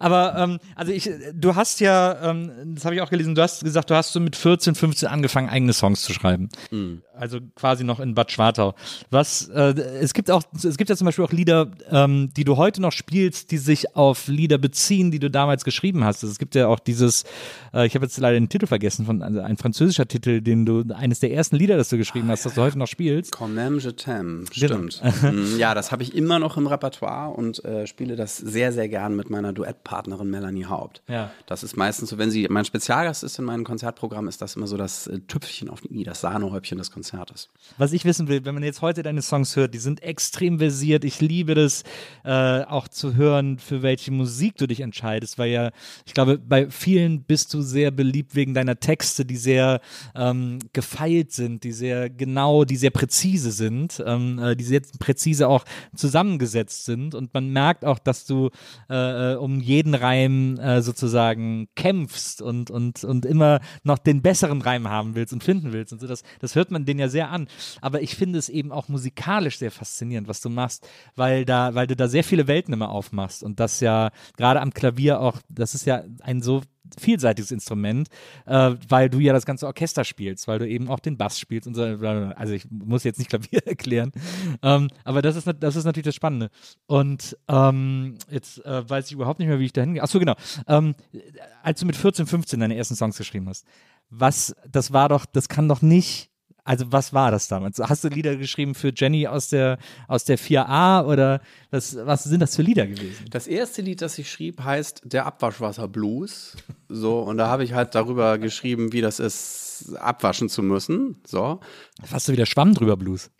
Aber 0.00 0.36
ähm, 0.36 0.58
also 0.76 0.92
ich, 0.92 1.10
du 1.32 1.54
hast 1.54 1.80
ja, 1.80 2.30
ähm, 2.30 2.50
das 2.74 2.84
habe 2.84 2.94
ich 2.94 3.00
auch 3.00 3.10
gelesen, 3.10 3.34
du 3.34 3.42
hast 3.42 3.62
gesagt, 3.62 3.90
du 3.90 3.94
hast 3.94 4.12
so 4.12 4.20
mit 4.20 4.36
14, 4.36 4.74
15 4.74 5.08
angefangen, 5.08 5.48
eigene 5.48 5.72
Songs 5.72 6.02
zu 6.02 6.12
schreiben. 6.12 6.48
Also 7.16 7.38
quasi 7.54 7.84
noch 7.84 8.00
in 8.00 8.14
Bad 8.14 8.32
Schwartau. 8.32 8.74
Was, 9.10 9.48
äh, 9.48 9.70
es 10.00 10.14
gibt 10.14 10.30
auch, 10.30 10.42
es 10.62 10.76
gibt 10.76 10.90
ja 10.90 10.96
zum 10.96 11.04
Beispiel 11.04 11.24
auch 11.24 11.32
Lieder, 11.32 11.70
ähm, 11.90 12.30
die 12.36 12.44
du 12.44 12.56
heute 12.56 12.82
noch 12.82 12.92
spielst, 12.92 13.50
die 13.50 13.58
sich 13.58 13.94
auf 13.96 14.26
Lieder 14.26 14.58
beziehen, 14.58 15.10
die 15.10 15.18
du 15.20 15.30
damals 15.30 15.64
geschrieben 15.64 16.04
hast. 16.04 16.24
Also 16.24 16.32
es 16.32 16.38
gibt 16.38 16.54
ja 16.54 16.66
auch 16.66 16.78
dieses, 16.80 17.24
äh, 17.72 17.86
ich 17.86 17.94
habe 17.94 18.04
jetzt 18.04 18.18
leider 18.18 18.38
den 18.38 18.48
Titel 18.48 18.66
vergessen, 18.66 19.06
von 19.06 19.22
also 19.22 19.40
ein 19.40 19.56
französischer 19.56 20.08
Titel, 20.08 20.40
den 20.40 20.66
du, 20.66 20.84
eines 20.94 21.20
der 21.20 21.32
ersten 21.32 21.56
Lieder, 21.56 21.76
das 21.76 21.88
du 21.88 21.96
geschrieben 21.98 22.28
hast, 22.28 22.44
das 22.46 22.54
du 22.54 22.62
heute 22.62 22.78
noch 22.78 22.88
spielst. 22.88 23.32
Quand 23.32 23.54
même 23.54 23.78
je 23.78 23.90
t'aime, 23.90 24.44
Genau. 24.52 24.88
stimmt. 24.88 25.02
Mm, 25.24 25.58
ja, 25.58 25.74
das 25.74 25.90
habe 25.92 26.02
ich 26.02 26.14
immer 26.14 26.38
noch 26.38 26.56
im 26.56 26.66
Repertoire 26.66 27.30
und 27.30 27.64
äh, 27.64 27.86
spiele 27.86 28.14
das 28.16 28.36
sehr, 28.36 28.72
sehr 28.72 28.88
gern 28.88 29.16
mit 29.16 29.30
meiner 29.30 29.52
Duettpartnerin 29.52 30.28
Melanie 30.28 30.66
Haupt. 30.66 31.02
Ja. 31.08 31.30
Das 31.46 31.62
ist 31.62 31.76
meistens 31.76 32.10
so, 32.10 32.18
wenn 32.18 32.30
sie 32.30 32.46
mein 32.50 32.64
Spezialgast 32.64 33.24
ist 33.24 33.38
in 33.38 33.44
meinem 33.44 33.64
Konzertprogramm, 33.64 34.28
ist 34.28 34.42
das 34.42 34.56
immer 34.56 34.66
so 34.66 34.76
das 34.76 35.06
äh, 35.06 35.20
Tüpfchen 35.20 35.70
auf 35.70 35.80
die 35.80 36.00
i, 36.00 36.04
das 36.04 36.20
Sahnehäubchen 36.20 36.78
des 36.78 36.90
Konzertes. 37.04 37.50
Was 37.76 37.92
ich 37.92 38.06
wissen 38.06 38.28
will, 38.28 38.44
wenn 38.46 38.54
man 38.54 38.62
jetzt 38.62 38.80
heute 38.80 39.02
deine 39.02 39.20
Songs 39.20 39.56
hört, 39.56 39.74
die 39.74 39.78
sind 39.78 40.02
extrem 40.02 40.58
versiert. 40.58 41.04
Ich 41.04 41.20
liebe 41.20 41.54
das 41.54 41.82
äh, 42.24 42.62
auch 42.62 42.88
zu 42.88 43.14
hören, 43.14 43.58
für 43.58 43.82
welche 43.82 44.10
Musik 44.10 44.56
du 44.56 44.66
dich 44.66 44.80
entscheidest, 44.80 45.36
weil 45.36 45.50
ja, 45.50 45.70
ich 46.06 46.14
glaube, 46.14 46.38
bei 46.38 46.70
vielen 46.70 47.22
bist 47.22 47.52
du 47.52 47.60
sehr 47.60 47.90
beliebt 47.90 48.34
wegen 48.34 48.54
deiner 48.54 48.80
Texte, 48.80 49.26
die 49.26 49.36
sehr 49.36 49.82
ähm, 50.14 50.60
gefeilt 50.72 51.32
sind, 51.32 51.64
die 51.64 51.72
sehr 51.72 52.08
genau, 52.08 52.64
die 52.64 52.76
sehr 52.76 52.90
präzise 52.90 53.50
sind, 53.50 54.02
ähm, 54.06 54.38
äh, 54.38 54.56
die 54.56 54.64
sehr 54.64 54.80
präzise 54.98 55.48
auch 55.48 55.66
zusammengesetzt 55.94 56.86
sind 56.86 57.14
und 57.14 57.34
man 57.34 57.50
merkt 57.50 57.84
auch, 57.84 57.98
dass 57.98 58.24
du 58.24 58.48
äh, 58.88 59.32
äh, 59.32 59.36
um 59.36 59.60
jeden 59.60 59.94
Reim 59.94 60.58
äh, 60.58 60.80
sozusagen 60.80 61.68
kämpfst 61.74 62.40
und, 62.40 62.70
und, 62.70 63.04
und 63.04 63.26
immer 63.26 63.60
noch 63.82 63.98
den 63.98 64.22
besseren 64.22 64.62
Reim 64.62 64.88
haben 64.88 65.14
willst 65.14 65.34
und 65.34 65.44
finden 65.44 65.72
willst 65.72 65.92
und 65.92 66.00
so. 66.00 66.06
Das, 66.06 66.22
das 66.40 66.54
hört 66.54 66.70
man 66.70 66.86
den 66.86 66.93
ja 66.98 67.08
sehr 67.08 67.30
an. 67.30 67.48
Aber 67.80 68.02
ich 68.02 68.16
finde 68.16 68.38
es 68.38 68.48
eben 68.48 68.72
auch 68.72 68.88
musikalisch 68.88 69.58
sehr 69.58 69.70
faszinierend, 69.70 70.28
was 70.28 70.40
du 70.40 70.50
machst, 70.50 70.88
weil 71.16 71.44
da, 71.44 71.74
weil 71.74 71.86
du 71.86 71.96
da 71.96 72.08
sehr 72.08 72.24
viele 72.24 72.46
Welten 72.46 72.74
immer 72.74 72.90
aufmachst 72.90 73.42
und 73.42 73.60
das 73.60 73.80
ja 73.80 74.10
gerade 74.36 74.60
am 74.60 74.72
Klavier 74.72 75.20
auch, 75.20 75.38
das 75.48 75.74
ist 75.74 75.86
ja 75.86 76.04
ein 76.20 76.42
so 76.42 76.62
vielseitiges 76.98 77.50
Instrument, 77.50 78.08
äh, 78.46 78.72
weil 78.88 79.08
du 79.08 79.18
ja 79.18 79.32
das 79.32 79.46
ganze 79.46 79.66
Orchester 79.66 80.04
spielst, 80.04 80.46
weil 80.48 80.58
du 80.58 80.68
eben 80.68 80.88
auch 80.88 81.00
den 81.00 81.16
Bass 81.16 81.38
spielst 81.38 81.66
und 81.66 81.74
so. 81.74 81.82
Also 81.82 82.52
ich 82.52 82.70
muss 82.70 83.04
jetzt 83.04 83.18
nicht 83.18 83.30
Klavier 83.30 83.62
erklären, 83.66 84.12
ähm, 84.62 84.88
aber 85.04 85.22
das 85.22 85.36
ist, 85.36 85.48
das 85.60 85.76
ist 85.76 85.84
natürlich 85.84 86.06
das 86.06 86.14
Spannende. 86.14 86.50
Und 86.86 87.36
ähm, 87.48 88.16
jetzt 88.30 88.64
äh, 88.64 88.88
weiß 88.88 89.06
ich 89.06 89.12
überhaupt 89.12 89.38
nicht 89.38 89.48
mehr, 89.48 89.58
wie 89.58 89.66
ich 89.66 89.72
da 89.72 89.82
hingehe. 89.82 90.02
Achso, 90.02 90.18
genau. 90.18 90.34
Ähm, 90.68 90.94
als 91.62 91.80
du 91.80 91.86
mit 91.86 91.96
14, 91.96 92.26
15 92.26 92.60
deine 92.60 92.76
ersten 92.76 92.96
Songs 92.96 93.16
geschrieben 93.16 93.48
hast, 93.48 93.66
was, 94.10 94.54
das 94.70 94.92
war 94.92 95.08
doch, 95.08 95.26
das 95.26 95.48
kann 95.48 95.68
doch 95.68 95.82
nicht 95.82 96.30
Also 96.64 96.90
was 96.90 97.12
war 97.12 97.30
das 97.30 97.46
damals? 97.46 97.78
Hast 97.78 98.04
du 98.04 98.08
Lieder 98.08 98.36
geschrieben 98.36 98.74
für 98.74 98.90
Jenny 98.94 99.26
aus 99.26 99.50
der, 99.50 99.78
aus 100.08 100.24
der 100.24 100.38
4a 100.38 101.04
oder 101.04 101.42
was, 101.70 101.94
was 101.94 102.24
sind 102.24 102.40
das 102.40 102.56
für 102.56 102.62
Lieder 102.62 102.86
gewesen? 102.86 103.26
Das 103.30 103.46
erste 103.46 103.82
Lied, 103.82 104.00
das 104.00 104.18
ich 104.18 104.30
schrieb, 104.30 104.62
heißt 104.64 105.02
Der 105.04 105.26
Abwaschwasser 105.26 105.88
Blues. 105.88 106.56
So, 106.88 107.20
und 107.20 107.36
da 107.36 107.48
habe 107.48 107.64
ich 107.64 107.74
halt 107.74 107.94
darüber 107.94 108.38
geschrieben, 108.38 108.92
wie 108.92 109.02
das 109.02 109.20
ist, 109.20 109.94
abwaschen 109.96 110.48
zu 110.48 110.62
müssen. 110.62 111.20
So. 111.26 111.60
Hast 112.10 112.28
du 112.28 112.32
wieder 112.32 112.46
Schwamm 112.46 112.72
drüber 112.72 112.96
Blues? 112.96 113.30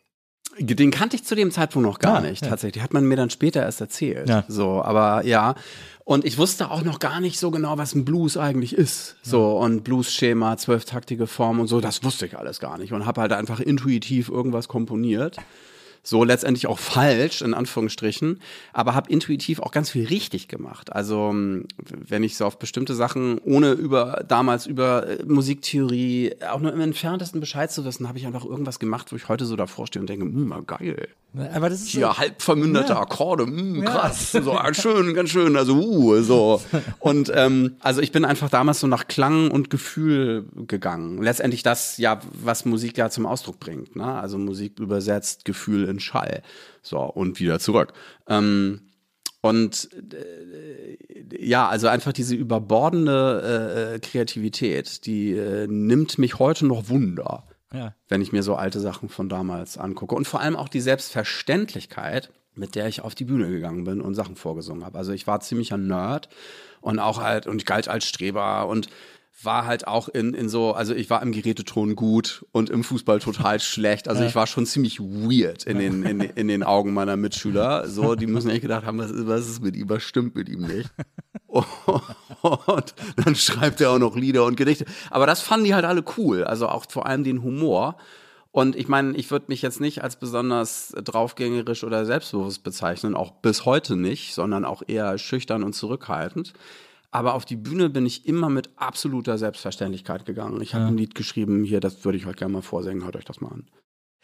Den 0.58 0.90
kannte 0.90 1.16
ich 1.16 1.24
zu 1.24 1.34
dem 1.34 1.50
Zeitpunkt 1.50 1.88
noch 1.88 1.98
gar 1.98 2.16
Ah, 2.16 2.20
nicht, 2.20 2.42
ja. 2.44 2.50
tatsächlich. 2.50 2.82
Hat 2.82 2.92
man 2.92 3.04
mir 3.04 3.16
dann 3.16 3.30
später 3.30 3.62
erst 3.62 3.80
erzählt. 3.80 4.28
Ja. 4.28 4.44
So, 4.48 4.82
aber 4.82 5.24
ja. 5.24 5.54
Und 6.04 6.24
ich 6.26 6.36
wusste 6.36 6.70
auch 6.70 6.82
noch 6.82 6.98
gar 6.98 7.20
nicht 7.20 7.38
so 7.38 7.50
genau, 7.50 7.78
was 7.78 7.94
ein 7.94 8.04
Blues 8.04 8.36
eigentlich 8.36 8.74
ist. 8.74 9.16
So, 9.22 9.56
und 9.58 9.84
Blues-Schema, 9.84 10.58
zwölftaktige 10.58 11.26
Form 11.26 11.60
und 11.60 11.66
so, 11.66 11.80
das 11.80 12.04
wusste 12.04 12.26
ich 12.26 12.36
alles 12.38 12.60
gar 12.60 12.76
nicht. 12.76 12.92
Und 12.92 13.06
habe 13.06 13.22
halt 13.22 13.32
einfach 13.32 13.58
intuitiv 13.58 14.28
irgendwas 14.28 14.68
komponiert. 14.68 15.38
So 16.06 16.22
letztendlich 16.22 16.66
auch 16.66 16.78
falsch, 16.78 17.40
in 17.40 17.54
Anführungsstrichen, 17.54 18.40
aber 18.74 18.94
habe 18.94 19.10
intuitiv 19.10 19.58
auch 19.60 19.72
ganz 19.72 19.88
viel 19.90 20.06
richtig 20.06 20.48
gemacht. 20.48 20.92
Also 20.92 21.30
m, 21.30 21.66
wenn 21.78 22.22
ich 22.22 22.36
so 22.36 22.44
auf 22.44 22.58
bestimmte 22.58 22.94
Sachen, 22.94 23.38
ohne 23.38 23.72
über 23.72 24.22
damals 24.28 24.66
über 24.66 25.06
äh, 25.06 25.24
Musiktheorie 25.24 26.36
auch 26.52 26.60
nur 26.60 26.72
im 26.72 26.80
entferntesten 26.80 27.40
Bescheid 27.40 27.72
zu 27.72 27.86
wissen, 27.86 28.06
habe 28.06 28.18
ich 28.18 28.26
einfach 28.26 28.44
irgendwas 28.44 28.78
gemacht, 28.78 29.10
wo 29.12 29.16
ich 29.16 29.28
heute 29.28 29.46
so 29.46 29.56
davor 29.56 29.86
stehe 29.86 30.02
und 30.02 30.08
denke, 30.08 30.26
hm, 30.26 30.54
geil. 30.66 31.08
Aber 31.52 31.68
das 31.68 31.80
ist 31.80 31.92
so, 31.92 31.98
Hier 31.98 32.16
halb 32.16 32.40
vermünderte 32.42 32.92
Ja. 32.92 33.00
Akkorde, 33.00 33.46
hm, 33.46 33.84
krass, 33.84 34.32
so 34.32 34.52
ah, 34.52 34.72
schön, 34.72 35.14
ganz 35.14 35.30
schön, 35.30 35.56
also 35.56 35.74
uh, 35.74 36.22
so. 36.22 36.62
Und 37.00 37.32
ähm, 37.34 37.76
also 37.80 38.00
ich 38.02 38.12
bin 38.12 38.24
einfach 38.24 38.50
damals 38.50 38.78
so 38.78 38.86
nach 38.86 39.08
Klang 39.08 39.50
und 39.50 39.68
Gefühl 39.68 40.44
gegangen. 40.68 41.20
Letztendlich 41.20 41.64
das 41.64 41.98
ja, 41.98 42.20
was 42.32 42.64
Musik 42.64 42.96
ja 42.98 43.10
zum 43.10 43.26
Ausdruck 43.26 43.58
bringt, 43.58 43.96
ne? 43.96 44.04
Also 44.04 44.38
Musik 44.38 44.78
übersetzt 44.78 45.44
Gefühl 45.44 45.88
in 45.88 45.93
Schall, 46.00 46.42
so 46.82 47.00
und 47.00 47.40
wieder 47.40 47.58
zurück. 47.58 47.92
Ähm, 48.28 48.90
und 49.40 49.90
äh, 50.12 50.96
ja, 51.38 51.68
also 51.68 51.88
einfach 51.88 52.12
diese 52.12 52.34
überbordende 52.34 53.94
äh, 53.94 53.98
Kreativität, 53.98 55.04
die 55.06 55.32
äh, 55.32 55.66
nimmt 55.66 56.18
mich 56.18 56.38
heute 56.38 56.66
noch 56.66 56.88
Wunder 56.88 57.44
ja. 57.74 57.94
wenn 58.08 58.22
ich 58.22 58.32
mir 58.32 58.42
so 58.42 58.54
alte 58.54 58.80
Sachen 58.80 59.08
von 59.08 59.28
damals 59.28 59.76
angucke. 59.76 60.14
Und 60.14 60.26
vor 60.26 60.40
allem 60.40 60.56
auch 60.56 60.68
die 60.68 60.80
Selbstverständlichkeit, 60.80 62.30
mit 62.54 62.74
der 62.76 62.86
ich 62.86 63.00
auf 63.02 63.14
die 63.14 63.24
Bühne 63.24 63.48
gegangen 63.48 63.84
bin 63.84 64.00
und 64.00 64.14
Sachen 64.14 64.36
vorgesungen 64.36 64.84
habe. 64.84 64.96
Also 64.96 65.12
ich 65.12 65.26
war 65.26 65.40
ziemlicher 65.40 65.76
Nerd 65.76 66.28
und 66.80 66.98
auch 66.98 67.20
halt, 67.20 67.46
und 67.46 67.66
galt 67.66 67.88
als 67.88 68.04
Streber 68.04 68.68
und 68.68 68.88
war 69.42 69.66
halt 69.66 69.86
auch 69.86 70.08
in, 70.08 70.32
in 70.32 70.48
so, 70.48 70.72
also 70.72 70.94
ich 70.94 71.10
war 71.10 71.20
im 71.22 71.32
Geräteton 71.32 71.96
gut 71.96 72.44
und 72.52 72.70
im 72.70 72.84
Fußball 72.84 73.18
total 73.18 73.60
schlecht. 73.60 74.08
Also 74.08 74.24
ich 74.24 74.34
war 74.34 74.46
schon 74.46 74.66
ziemlich 74.66 75.00
weird 75.00 75.64
in 75.64 75.78
den, 75.78 76.02
in, 76.04 76.20
in 76.20 76.48
den 76.48 76.62
Augen 76.62 76.94
meiner 76.94 77.16
Mitschüler. 77.16 77.88
So, 77.88 78.14
die 78.14 78.26
müssen 78.26 78.50
echt 78.50 78.62
gedacht 78.62 78.86
haben, 78.86 78.98
was 78.98 79.10
ist, 79.10 79.26
was 79.26 79.48
ist 79.48 79.62
mit 79.62 79.76
ihm, 79.76 79.88
was 79.88 80.02
stimmt 80.02 80.34
mit 80.34 80.48
ihm 80.48 80.62
nicht. 80.62 80.90
Und 81.48 82.94
dann 83.16 83.34
schreibt 83.34 83.80
er 83.80 83.90
auch 83.90 83.98
noch 83.98 84.16
Lieder 84.16 84.44
und 84.44 84.56
Gedichte. 84.56 84.86
Aber 85.10 85.26
das 85.26 85.40
fanden 85.40 85.66
die 85.66 85.74
halt 85.74 85.84
alle 85.84 86.04
cool. 86.16 86.44
Also 86.44 86.68
auch 86.68 86.84
vor 86.88 87.06
allem 87.06 87.22
den 87.22 87.42
Humor. 87.42 87.96
Und 88.50 88.76
ich 88.76 88.88
meine, 88.88 89.16
ich 89.16 89.30
würde 89.30 89.46
mich 89.48 89.62
jetzt 89.62 89.80
nicht 89.80 90.02
als 90.02 90.16
besonders 90.16 90.94
draufgängerisch 90.96 91.84
oder 91.84 92.06
selbstbewusst 92.06 92.62
bezeichnen, 92.62 93.14
auch 93.14 93.32
bis 93.32 93.64
heute 93.64 93.96
nicht, 93.96 94.34
sondern 94.34 94.64
auch 94.64 94.82
eher 94.86 95.16
schüchtern 95.18 95.62
und 95.62 95.74
zurückhaltend. 95.74 96.52
Aber 97.14 97.34
auf 97.34 97.44
die 97.44 97.54
Bühne 97.54 97.90
bin 97.90 98.06
ich 98.06 98.26
immer 98.26 98.48
mit 98.50 98.70
absoluter 98.74 99.38
Selbstverständlichkeit 99.38 100.26
gegangen. 100.26 100.60
Ich 100.60 100.74
habe 100.74 100.86
ein 100.86 100.96
Lied 100.96 101.14
geschrieben, 101.14 101.62
hier, 101.62 101.78
das 101.78 102.04
würde 102.04 102.18
ich 102.18 102.26
euch 102.26 102.34
gerne 102.34 102.54
mal 102.54 102.60
vorsingen, 102.60 103.04
hört 103.04 103.14
euch 103.14 103.24
das 103.24 103.40
mal 103.40 103.52
an. 103.52 103.68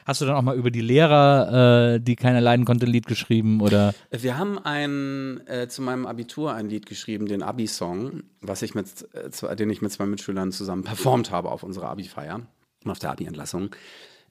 Hast 0.04 0.20
du 0.20 0.24
dann 0.24 0.34
auch 0.34 0.42
mal 0.42 0.56
über 0.56 0.72
die 0.72 0.80
Lehrer, 0.80 1.94
äh, 1.94 2.00
die 2.00 2.16
keiner 2.16 2.40
leiden 2.40 2.64
konnte, 2.64 2.86
ein 2.86 2.92
Lied 2.92 3.06
geschrieben 3.06 3.60
oder? 3.60 3.94
Wir 4.10 4.36
haben 4.38 4.58
ein, 4.58 5.40
äh, 5.46 5.68
zu 5.68 5.82
meinem 5.82 6.04
Abitur 6.04 6.52
ein 6.52 6.68
Lied 6.68 6.86
geschrieben, 6.86 7.26
den 7.26 7.44
Abi-Song, 7.44 8.24
was 8.40 8.60
ich 8.62 8.74
mit, 8.74 9.06
äh, 9.14 9.54
den 9.54 9.70
ich 9.70 9.82
mit 9.82 9.92
zwei 9.92 10.06
Mitschülern 10.06 10.50
zusammen 10.50 10.82
performt 10.82 11.30
habe 11.30 11.52
auf 11.52 11.62
unserer 11.62 11.90
Abi-Feier 11.90 12.40
und 12.84 12.90
auf 12.90 12.98
der 12.98 13.12
Abi-Entlassung, 13.12 13.70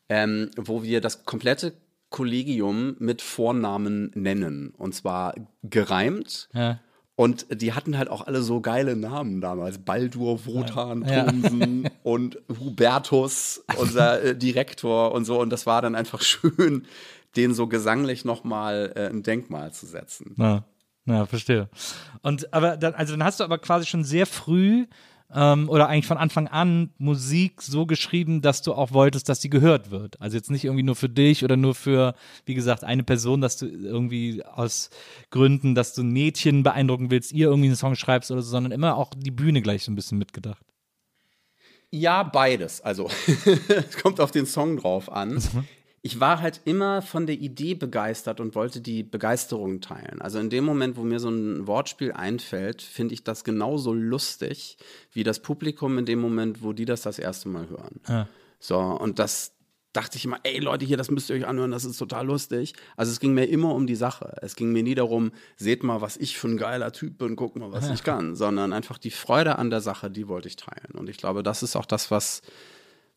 ähm, 0.10 0.52
wo 0.58 0.84
wir 0.84 1.00
das 1.00 1.24
komplette 1.24 1.76
Kollegium 2.10 2.98
mit 3.00 3.22
Vornamen 3.22 4.12
nennen. 4.16 4.74
Und 4.78 4.96
zwar 4.96 5.34
gereimt. 5.64 6.50
Ja. 6.54 6.82
Und 7.20 7.48
die 7.62 7.74
hatten 7.74 7.98
halt 7.98 8.10
auch 8.10 8.28
alle 8.28 8.42
so 8.42 8.62
geile 8.62 8.96
Namen 8.96 9.42
damals. 9.42 9.80
Baldur, 9.80 10.46
Wotan, 10.46 11.04
Ja. 11.06 11.26
Thomsen 11.26 11.90
und 12.04 12.38
Hubertus, 12.48 13.62
unser 13.76 14.24
äh, 14.24 14.38
Direktor 14.38 15.12
und 15.12 15.26
so. 15.26 15.38
Und 15.38 15.50
das 15.50 15.66
war 15.66 15.82
dann 15.82 15.96
einfach 15.96 16.22
schön, 16.22 16.86
den 17.36 17.54
so 17.54 17.68
gesanglich 17.68 18.24
nochmal 18.24 18.94
äh, 18.96 19.08
ein 19.08 19.22
Denkmal 19.22 19.74
zu 19.74 19.86
setzen. 19.86 20.34
Ja, 20.38 20.64
ja, 21.08 21.26
verstehe. 21.26 21.68
Und 22.22 22.54
aber 22.54 22.78
dann, 22.78 22.94
also 22.94 23.12
dann 23.12 23.26
hast 23.26 23.42
du 23.42 23.44
aber 23.44 23.58
quasi 23.58 23.86
schon 23.86 24.06
sehr 24.06 24.26
früh 24.26 24.86
ähm, 25.34 25.70
oder 25.70 25.88
eigentlich 25.88 26.08
von 26.08 26.18
Anfang 26.18 26.48
an 26.48 26.92
Musik 26.98 27.62
so 27.62 27.86
geschrieben, 27.86 28.42
dass 28.42 28.62
du 28.62 28.74
auch 28.74 28.92
wolltest, 28.92 29.30
dass 29.30 29.42
sie 29.42 29.50
gehört 29.50 29.92
wird. 29.92 30.20
Also 30.20 30.38
jetzt 30.38 30.50
nicht 30.50 30.66
irgendwie 30.66 30.84
nur 30.84 30.96
für 30.96 31.10
dich 31.10 31.44
oder 31.44 31.56
nur 31.56 31.76
für, 31.76 32.16
wie 32.46 32.56
gesagt, 32.56 32.84
eine 32.84 33.04
Person, 33.04 33.42
dass 33.42 33.58
du 33.58 33.68
irgendwie 33.68 34.44
aus 34.44 34.90
Gründen, 35.30 35.76
dass 35.76 35.94
du 35.94 36.02
ein 36.02 36.12
Mädchen 36.12 36.64
beeindrucken 36.64 37.12
willst, 37.12 37.32
ihr 37.32 37.48
irgendwie 37.48 37.68
einen 37.68 37.76
Song 37.76 37.96
schreibst 37.96 38.32
oder 38.32 38.42
so, 38.42 38.50
sondern 38.50 38.72
immer 38.72 38.98
auch 38.98 39.12
die 39.16 39.32
Bühne 39.32 39.62
gleich 39.62 39.84
so 39.84 39.92
ein 39.92 39.96
bisschen 39.96 40.18
mitgedacht. 40.18 40.66
Ja, 41.92 42.24
beides. 42.24 42.82
Also, 42.82 43.10
es 43.68 43.98
kommt 43.98 44.20
auf 44.20 44.32
den 44.32 44.46
Song 44.46 44.78
drauf 44.78 45.12
an. 45.12 45.42
Ich 46.02 46.20
war 46.20 46.42
halt 46.42 46.62
immer 46.66 47.02
von 47.02 47.28
der 47.28 47.36
Idee 47.36 47.76
begeistert 47.76 48.40
und 48.40 48.56
wollte 48.56 48.82
die 48.82 49.04
Begeisterung 49.04 49.82
teilen. 49.82 50.22
Also 50.22 50.40
in 50.40 50.50
dem 50.50 50.64
Moment, 50.64 50.96
wo 50.98 51.04
mir 51.04 51.20
so 51.20 51.30
ein 51.30 51.68
Wortspiel 51.68 52.12
einfällt, 52.14 52.82
finde 52.82 53.14
ich 53.14 53.24
das 53.24 53.44
genauso 53.44 53.94
lustig 53.94 54.78
wie 55.12 55.24
das 55.24 55.42
Publikum 55.42 55.98
in 55.98 56.06
dem 56.06 56.20
Moment, 56.20 56.64
wo 56.64 56.74
die 56.74 56.86
das 56.86 57.02
das 57.02 57.20
erste 57.20 57.50
Mal 57.50 57.70
hören. 57.70 58.00
Ja. 58.08 58.28
So, 58.60 58.78
und 58.78 59.20
das 59.20 59.54
dachte 59.94 60.18
ich 60.18 60.26
immer, 60.26 60.40
ey 60.44 60.60
Leute, 60.60 60.86
hier, 60.86 60.98
das 60.98 61.10
müsst 61.10 61.30
ihr 61.30 61.36
euch 61.36 61.48
anhören, 61.48 61.72
das 61.72 61.84
ist 61.84 61.98
total 61.98 62.28
lustig. 62.28 62.74
Also 62.96 63.12
es 63.12 63.20
ging 63.20 63.34
mir 63.34 63.46
immer 63.46 63.74
um 63.74 63.88
die 63.88 63.96
Sache. 63.96 64.38
Es 64.42 64.56
ging 64.56 64.72
mir 64.72 64.84
nie 64.84 64.96
darum, 64.96 65.32
seht 65.58 65.84
mal, 65.84 66.02
was 66.02 66.18
ich 66.18 66.38
für 66.38 66.48
ein 66.48 66.58
geiler 66.58 66.92
Typ 66.92 67.18
bin, 67.18 67.36
guck 67.36 67.56
mal, 67.56 67.72
was 67.72 67.90
ich 67.90 68.04
kann, 68.04 68.36
sondern 68.36 68.74
einfach 68.74 68.98
die 68.98 69.12
Freude 69.12 69.58
an 69.58 69.70
der 69.70 69.82
Sache, 69.82 70.12
die 70.12 70.28
wollte 70.28 70.48
ich 70.48 70.56
teilen. 70.56 70.94
Und 70.94 71.10
ich 71.10 71.18
glaube, 71.18 71.44
das 71.44 71.64
ist 71.64 71.76
auch 71.76 71.86
das, 71.86 72.12
was, 72.12 72.42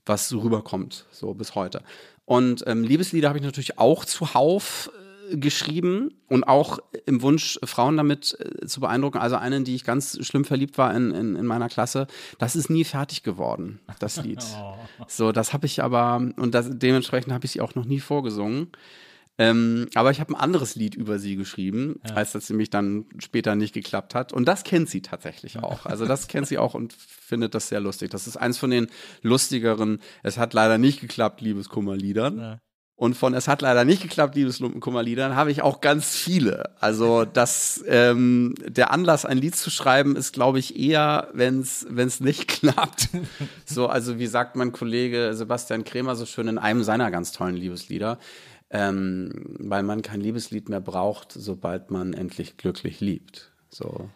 was 0.06 0.28
so 0.28 0.40
rüberkommt, 0.40 1.06
so 1.10 1.34
bis 1.34 1.54
heute. 1.54 1.82
Und 2.32 2.64
ähm, 2.66 2.82
Liebeslieder 2.82 3.28
habe 3.28 3.38
ich 3.38 3.44
natürlich 3.44 3.78
auch 3.78 4.06
zuhauf 4.06 4.90
äh, 5.30 5.36
geschrieben 5.36 6.14
und 6.28 6.44
auch 6.44 6.78
im 7.04 7.20
Wunsch, 7.20 7.60
Frauen 7.62 7.98
damit 7.98 8.34
äh, 8.40 8.66
zu 8.66 8.80
beeindrucken. 8.80 9.18
Also 9.18 9.36
eine, 9.36 9.56
in 9.56 9.64
die 9.64 9.74
ich 9.74 9.84
ganz 9.84 10.18
schlimm 10.24 10.46
verliebt 10.46 10.78
war 10.78 10.94
in, 10.94 11.10
in, 11.10 11.36
in 11.36 11.44
meiner 11.44 11.68
Klasse, 11.68 12.06
das 12.38 12.56
ist 12.56 12.70
nie 12.70 12.84
fertig 12.84 13.22
geworden, 13.22 13.80
das 13.98 14.16
Lied. 14.16 14.42
So, 15.08 15.30
das 15.30 15.52
habe 15.52 15.66
ich 15.66 15.82
aber, 15.82 16.26
und 16.36 16.54
das, 16.54 16.70
dementsprechend 16.70 17.34
habe 17.34 17.44
ich 17.44 17.50
sie 17.50 17.60
auch 17.60 17.74
noch 17.74 17.84
nie 17.84 18.00
vorgesungen. 18.00 18.68
Ähm, 19.38 19.88
aber 19.94 20.10
ich 20.10 20.20
habe 20.20 20.32
ein 20.32 20.40
anderes 20.40 20.74
Lied 20.76 20.94
über 20.94 21.18
sie 21.18 21.36
geschrieben, 21.36 22.00
als 22.14 22.32
das 22.32 22.50
nämlich 22.50 22.70
dann 22.70 23.06
später 23.18 23.54
nicht 23.54 23.72
geklappt 23.72 24.14
hat. 24.14 24.32
Und 24.32 24.46
das 24.46 24.62
kennt 24.62 24.90
sie 24.90 25.00
tatsächlich 25.00 25.58
auch. 25.58 25.86
Also 25.86 26.06
das 26.06 26.28
kennt 26.28 26.46
sie 26.46 26.58
auch 26.58 26.74
und 26.74 26.92
findet 26.92 27.54
das 27.54 27.68
sehr 27.68 27.80
lustig. 27.80 28.10
Das 28.10 28.26
ist 28.26 28.36
eins 28.36 28.58
von 28.58 28.70
den 28.70 28.88
lustigeren, 29.22 30.00
es 30.22 30.36
hat 30.36 30.52
leider 30.52 30.76
nicht 30.76 31.00
geklappt, 31.00 31.40
Liebeskummerliedern. 31.40 32.38
Ja. 32.38 32.58
Und 33.02 33.16
von 33.16 33.34
Es 33.34 33.48
hat 33.48 33.62
leider 33.62 33.84
nicht 33.84 34.00
geklappt, 34.00 34.36
Liebeskummerliedern, 34.36 35.34
habe 35.34 35.50
ich 35.50 35.62
auch 35.62 35.80
ganz 35.80 36.14
viele. 36.14 36.70
Also 36.80 37.24
das, 37.24 37.82
ähm, 37.88 38.54
der 38.64 38.92
Anlass, 38.92 39.24
ein 39.24 39.38
Lied 39.38 39.56
zu 39.56 39.70
schreiben, 39.70 40.14
ist, 40.14 40.32
glaube 40.32 40.60
ich, 40.60 40.78
eher, 40.78 41.28
wenn 41.32 41.58
es 41.62 42.20
nicht 42.20 42.46
klappt. 42.60 43.08
so, 43.64 43.88
also 43.88 44.20
wie 44.20 44.28
sagt 44.28 44.54
mein 44.54 44.70
Kollege 44.70 45.32
Sebastian 45.34 45.82
Krämer 45.82 46.14
so 46.14 46.26
schön 46.26 46.46
in 46.46 46.58
einem 46.58 46.84
seiner 46.84 47.10
ganz 47.10 47.32
tollen 47.32 47.56
Liebeslieder, 47.56 48.20
ähm, 48.72 49.30
weil 49.58 49.82
man 49.82 50.02
kein 50.02 50.20
Liebeslied 50.20 50.68
mehr 50.68 50.80
braucht, 50.80 51.32
sobald 51.32 51.90
man 51.90 52.14
endlich 52.14 52.56
glücklich 52.56 53.00
liebt. 53.00 53.52
So. 53.68 54.08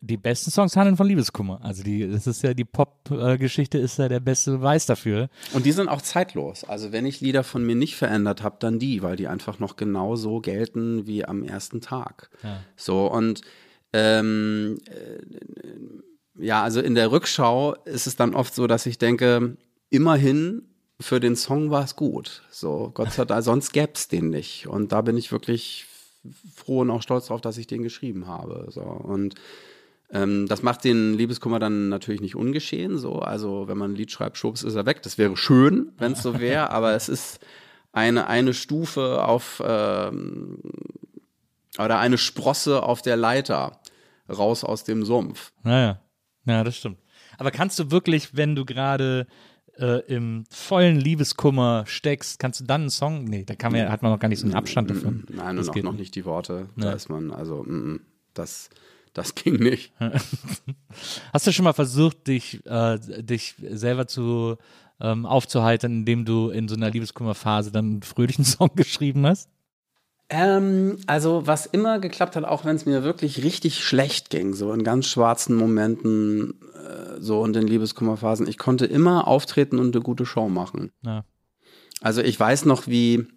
Die 0.00 0.16
besten 0.16 0.50
Songs 0.50 0.76
handeln 0.76 0.96
von 0.96 1.06
Liebeskummer. 1.06 1.60
Also 1.62 1.82
die, 1.84 2.10
das 2.10 2.26
ist 2.26 2.42
ja 2.42 2.54
die 2.54 2.64
Pop-Geschichte 2.64 3.78
ist 3.78 3.98
ja 3.98 4.08
der 4.08 4.18
beste 4.20 4.50
Beweis 4.50 4.84
dafür. 4.84 5.28
Und 5.52 5.64
die 5.64 5.70
sind 5.72 5.88
auch 5.88 6.02
zeitlos. 6.02 6.64
Also 6.64 6.90
wenn 6.90 7.06
ich 7.06 7.20
Lieder 7.20 7.44
von 7.44 7.64
mir 7.64 7.76
nicht 7.76 7.94
verändert 7.94 8.42
habe, 8.42 8.56
dann 8.58 8.80
die, 8.80 9.02
weil 9.02 9.16
die 9.16 9.28
einfach 9.28 9.60
noch 9.60 9.76
genauso 9.76 10.40
gelten 10.40 11.06
wie 11.06 11.24
am 11.24 11.44
ersten 11.44 11.80
Tag. 11.80 12.30
So 12.74 13.10
und 13.10 13.42
ähm, 13.92 14.78
äh, 14.86 16.44
ja, 16.44 16.62
also 16.62 16.80
in 16.80 16.94
der 16.94 17.12
Rückschau 17.12 17.74
ist 17.84 18.06
es 18.06 18.16
dann 18.16 18.34
oft 18.34 18.54
so, 18.54 18.66
dass 18.66 18.86
ich 18.86 18.98
denke, 18.98 19.56
immerhin 19.88 20.62
für 21.00 21.20
den 21.20 21.36
Song 21.36 21.70
war 21.70 21.84
es 21.84 21.96
gut. 21.96 22.42
So, 22.50 22.90
Gott 22.94 23.12
sei 23.12 23.24
Dank, 23.24 23.44
sonst 23.44 23.72
gäbe 23.72 23.92
es 23.94 24.08
den 24.08 24.30
nicht. 24.30 24.66
Und 24.66 24.92
da 24.92 25.02
bin 25.02 25.16
ich 25.16 25.32
wirklich 25.32 25.86
froh 26.54 26.80
und 26.80 26.90
auch 26.90 27.02
stolz 27.02 27.26
drauf, 27.26 27.40
dass 27.40 27.58
ich 27.58 27.66
den 27.66 27.82
geschrieben 27.82 28.26
habe. 28.26 28.66
So 28.70 28.82
und 28.82 29.34
Ähm, 30.12 30.46
das 30.46 30.62
macht 30.62 30.84
den 30.84 31.14
Liebeskummer 31.14 31.58
dann 31.58 31.88
natürlich 31.88 32.20
nicht 32.20 32.36
ungeschehen. 32.36 32.96
So. 32.96 33.18
Also 33.18 33.66
wenn 33.66 33.76
man 33.76 33.92
ein 33.92 33.96
Lied 33.96 34.12
schreibt, 34.12 34.38
schubs 34.38 34.62
ist 34.62 34.76
er 34.76 34.86
weg. 34.86 35.02
Das 35.02 35.18
wäre 35.18 35.36
schön, 35.36 35.92
wenn 35.98 36.12
es 36.12 36.22
so 36.22 36.38
wäre, 36.38 36.70
aber 36.76 36.92
es 36.94 37.08
ist 37.08 37.40
eine, 37.92 38.28
eine 38.28 38.54
Stufe 38.54 39.24
auf 39.24 39.60
ähm, 39.66 40.58
oder 41.78 41.98
eine 41.98 42.18
Sprosse 42.18 42.82
auf 42.82 43.02
der 43.02 43.16
Leiter 43.16 43.80
raus 44.28 44.62
aus 44.62 44.84
dem 44.84 45.04
Sumpf. 45.04 45.52
Naja, 45.64 46.00
ja, 46.44 46.62
das 46.62 46.76
stimmt. 46.76 46.98
Aber 47.38 47.50
kannst 47.50 47.78
du 47.78 47.90
wirklich, 47.90 48.36
wenn 48.36 48.54
du 48.54 48.64
gerade 48.64 49.26
äh, 49.78 50.00
im 50.06 50.44
vollen 50.50 50.96
Liebeskummer 50.96 51.84
steckst, 51.86 52.38
kannst 52.38 52.60
du 52.60 52.64
dann 52.64 52.82
einen 52.82 52.90
Song? 52.90 53.24
Nee, 53.24 53.44
da 53.44 53.54
kann 53.54 53.72
man, 53.72 53.88
hat 53.88 54.02
man 54.02 54.12
noch 54.12 54.18
gar 54.18 54.28
nicht 54.28 54.40
so 54.40 54.46
einen 54.46 54.54
Abstand 54.54 54.90
davon. 54.90 55.24
Nein, 55.30 55.56
das 55.56 55.68
und 55.68 55.78
auch 55.78 55.82
noch 55.82 55.92
nicht. 55.92 56.14
die 56.14 56.24
Worte. 56.24 56.68
Nee. 56.76 56.84
Da 56.84 56.92
ist 56.92 57.08
man, 57.08 57.30
also, 57.30 57.62
mm, 57.62 57.92
mm, 57.92 58.00
das, 58.34 58.70
das 59.12 59.34
ging 59.34 59.56
nicht. 59.56 59.92
Hast 61.32 61.46
du 61.46 61.52
schon 61.52 61.64
mal 61.64 61.72
versucht, 61.72 62.26
dich, 62.26 62.64
äh, 62.66 62.98
dich 63.22 63.54
selber 63.58 64.06
zu 64.06 64.56
ähm, 65.00 65.26
aufzuheitern, 65.26 65.92
indem 65.92 66.24
du 66.24 66.50
in 66.50 66.68
so 66.68 66.74
einer 66.74 66.90
Liebeskummerphase 66.90 67.70
dann 67.70 67.84
einen 67.86 68.02
fröhlichen 68.02 68.44
Song 68.46 68.70
geschrieben 68.74 69.26
hast? 69.26 69.48
Ähm, 70.28 70.98
also, 71.06 71.46
was 71.46 71.66
immer 71.66 72.00
geklappt 72.00 72.34
hat, 72.34 72.44
auch 72.44 72.64
wenn 72.64 72.74
es 72.74 72.84
mir 72.84 73.04
wirklich 73.04 73.44
richtig 73.44 73.84
schlecht 73.84 74.30
ging, 74.30 74.54
so 74.54 74.72
in 74.72 74.82
ganz 74.82 75.06
schwarzen 75.06 75.54
Momenten, 75.54 76.60
äh, 76.74 77.20
so 77.20 77.44
in 77.44 77.52
den 77.52 77.66
Liebeskummerphasen, 77.66 78.48
ich 78.48 78.58
konnte 78.58 78.86
immer 78.86 79.28
auftreten 79.28 79.78
und 79.78 79.94
eine 79.94 80.02
gute 80.02 80.26
Show 80.26 80.48
machen. 80.48 80.90
Ja. 81.02 81.24
Also, 82.00 82.22
ich 82.22 82.38
weiß 82.38 82.64
noch, 82.64 82.88
wie 82.88 83.28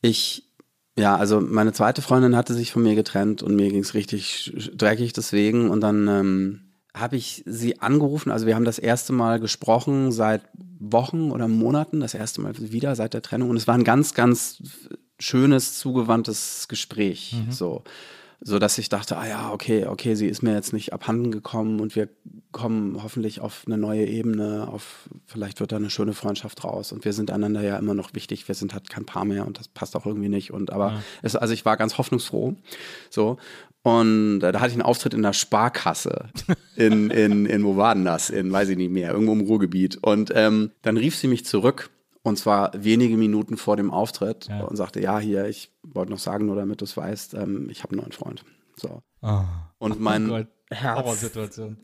ich, 0.00 0.52
ja, 0.98 1.16
also 1.16 1.40
meine 1.40 1.72
zweite 1.72 2.02
Freundin 2.02 2.36
hatte 2.36 2.54
sich 2.54 2.72
von 2.72 2.82
mir 2.82 2.96
getrennt 2.96 3.42
und 3.42 3.54
mir 3.54 3.70
ging 3.70 3.80
es 3.80 3.94
richtig 3.94 4.52
dreckig 4.74 5.12
deswegen 5.12 5.70
und 5.70 5.80
dann 5.80 6.08
ähm, 6.08 6.60
habe 6.92 7.16
ich 7.16 7.42
sie 7.46 7.80
angerufen, 7.80 8.30
also 8.30 8.46
wir 8.46 8.54
haben 8.54 8.64
das 8.64 8.78
erste 8.78 9.12
Mal 9.12 9.40
gesprochen 9.40 10.12
seit 10.12 10.42
Wochen 10.78 11.30
oder 11.30 11.48
Monaten, 11.48 12.00
das 12.00 12.14
erste 12.14 12.42
Mal 12.42 12.54
wieder 12.58 12.96
seit 12.96 13.14
der 13.14 13.22
Trennung 13.22 13.48
und 13.48 13.56
es 13.56 13.66
war 13.66 13.76
ein 13.76 13.84
ganz, 13.84 14.12
ganz 14.12 14.60
schönes, 15.22 15.78
zugewandtes 15.78 16.68
Gespräch, 16.68 17.34
so. 17.50 17.82
So 18.44 18.58
dass 18.58 18.76
ich 18.76 18.88
dachte, 18.88 19.16
ah 19.16 19.28
ja, 19.28 19.52
okay, 19.52 19.86
okay, 19.86 20.16
sie 20.16 20.26
ist 20.26 20.42
mir 20.42 20.52
jetzt 20.52 20.72
nicht 20.72 20.92
abhanden 20.92 21.30
gekommen 21.30 21.78
und 21.78 21.94
wir 21.94 22.08
kommen 22.50 23.00
hoffentlich 23.00 23.40
auf 23.40 23.62
eine 23.66 23.78
neue 23.78 24.04
Ebene, 24.04 24.66
auf 24.68 25.08
vielleicht 25.26 25.60
wird 25.60 25.70
da 25.70 25.76
eine 25.76 25.90
schöne 25.90 26.12
Freundschaft 26.12 26.64
raus 26.64 26.90
und 26.90 27.04
wir 27.04 27.12
sind 27.12 27.30
einander 27.30 27.62
ja 27.62 27.78
immer 27.78 27.94
noch 27.94 28.14
wichtig, 28.14 28.48
wir 28.48 28.56
sind 28.56 28.74
halt 28.74 28.90
kein 28.90 29.06
Paar 29.06 29.24
mehr 29.24 29.46
und 29.46 29.60
das 29.60 29.68
passt 29.68 29.94
auch 29.94 30.06
irgendwie 30.06 30.28
nicht 30.28 30.52
und 30.52 30.72
aber 30.72 31.00
es, 31.22 31.36
also 31.36 31.54
ich 31.54 31.64
war 31.64 31.76
ganz 31.76 31.98
hoffnungsfroh, 31.98 32.56
so 33.10 33.38
und 33.82 34.42
äh, 34.42 34.52
da 34.52 34.60
hatte 34.60 34.68
ich 34.68 34.74
einen 34.74 34.82
Auftritt 34.82 35.14
in 35.14 35.22
der 35.22 35.32
Sparkasse 35.32 36.26
in, 36.76 37.10
in, 37.10 37.46
in 37.46 37.64
wo 37.64 37.76
war 37.76 37.94
denn 37.94 38.04
das? 38.04 38.30
In, 38.30 38.52
weiß 38.52 38.68
ich 38.70 38.76
nicht 38.76 38.92
mehr, 38.92 39.12
irgendwo 39.12 39.32
im 39.32 39.40
Ruhrgebiet. 39.40 39.98
Und 40.00 40.32
ähm, 40.34 40.70
dann 40.82 40.96
rief 40.96 41.16
sie 41.16 41.26
mich 41.26 41.44
zurück 41.44 41.90
und 42.22 42.38
zwar 42.38 42.70
wenige 42.74 43.16
Minuten 43.16 43.56
vor 43.56 43.76
dem 43.76 43.90
Auftritt 43.90 44.46
Ja. 44.48 44.62
und 44.64 44.76
sagte, 44.76 45.00
ja, 45.00 45.18
hier, 45.18 45.46
ich 45.46 45.70
wollte 45.82 46.12
noch 46.12 46.18
sagen, 46.18 46.46
nur 46.46 46.56
damit 46.56 46.80
du 46.80 46.84
es 46.84 46.96
weißt, 46.96 47.34
ähm, 47.34 47.68
ich 47.70 47.82
habe 47.82 47.92
einen 47.92 48.00
neuen 48.02 48.12
Freund. 48.12 48.44
So. 48.76 49.02
Und 49.78 50.00
mein 50.00 50.30
Oh. 50.30 50.44
Herz 50.74 51.30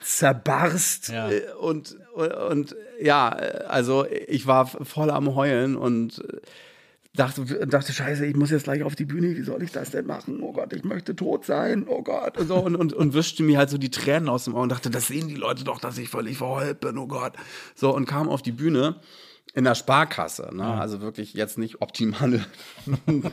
zerbarst 0.00 1.08
Ja. 1.08 1.30
äh, 1.30 1.42
und, 1.60 1.96
und, 2.14 2.32
und 2.32 2.76
ja, 3.00 3.28
also 3.28 4.06
ich 4.28 4.46
war 4.46 4.66
voll 4.66 5.10
am 5.10 5.34
Heulen 5.34 5.76
und 5.76 6.18
äh, 6.24 6.40
dachte, 7.14 7.66
dachte, 7.66 7.92
scheiße, 7.92 8.24
ich 8.26 8.34
muss 8.36 8.50
jetzt 8.50 8.64
gleich 8.64 8.82
auf 8.82 8.94
die 8.94 9.04
Bühne, 9.04 9.36
wie 9.36 9.42
soll 9.42 9.62
ich 9.62 9.72
das 9.72 9.90
denn 9.90 10.06
machen? 10.06 10.40
Oh 10.42 10.52
Gott, 10.52 10.72
ich 10.72 10.84
möchte 10.84 11.14
tot 11.16 11.44
sein, 11.44 11.84
oh 11.88 12.02
Gott. 12.02 12.38
Und, 12.38 12.48
so, 12.48 12.56
und, 12.56 12.76
und, 12.76 12.92
und 12.92 13.12
wischte 13.14 13.42
mir 13.42 13.58
halt 13.58 13.70
so 13.70 13.76
die 13.78 13.90
Tränen 13.90 14.28
aus 14.28 14.44
dem 14.44 14.54
Auge 14.54 14.62
und 14.64 14.68
dachte, 14.70 14.88
das 14.90 15.08
sehen 15.08 15.28
die 15.28 15.34
Leute 15.34 15.64
doch, 15.64 15.80
dass 15.80 15.98
ich 15.98 16.08
völlig 16.08 16.38
verheult 16.38 16.80
bin, 16.80 16.96
oh 16.96 17.06
Gott. 17.08 17.34
So, 17.74 17.94
und 17.94 18.06
kam 18.06 18.28
auf 18.28 18.40
die 18.42 18.52
Bühne 18.52 18.96
in 19.58 19.64
der 19.64 19.74
Sparkasse, 19.74 20.50
ne? 20.52 20.62
also 20.62 21.00
wirklich 21.00 21.34
jetzt 21.34 21.58
nicht 21.58 21.82
optimale 21.82 22.46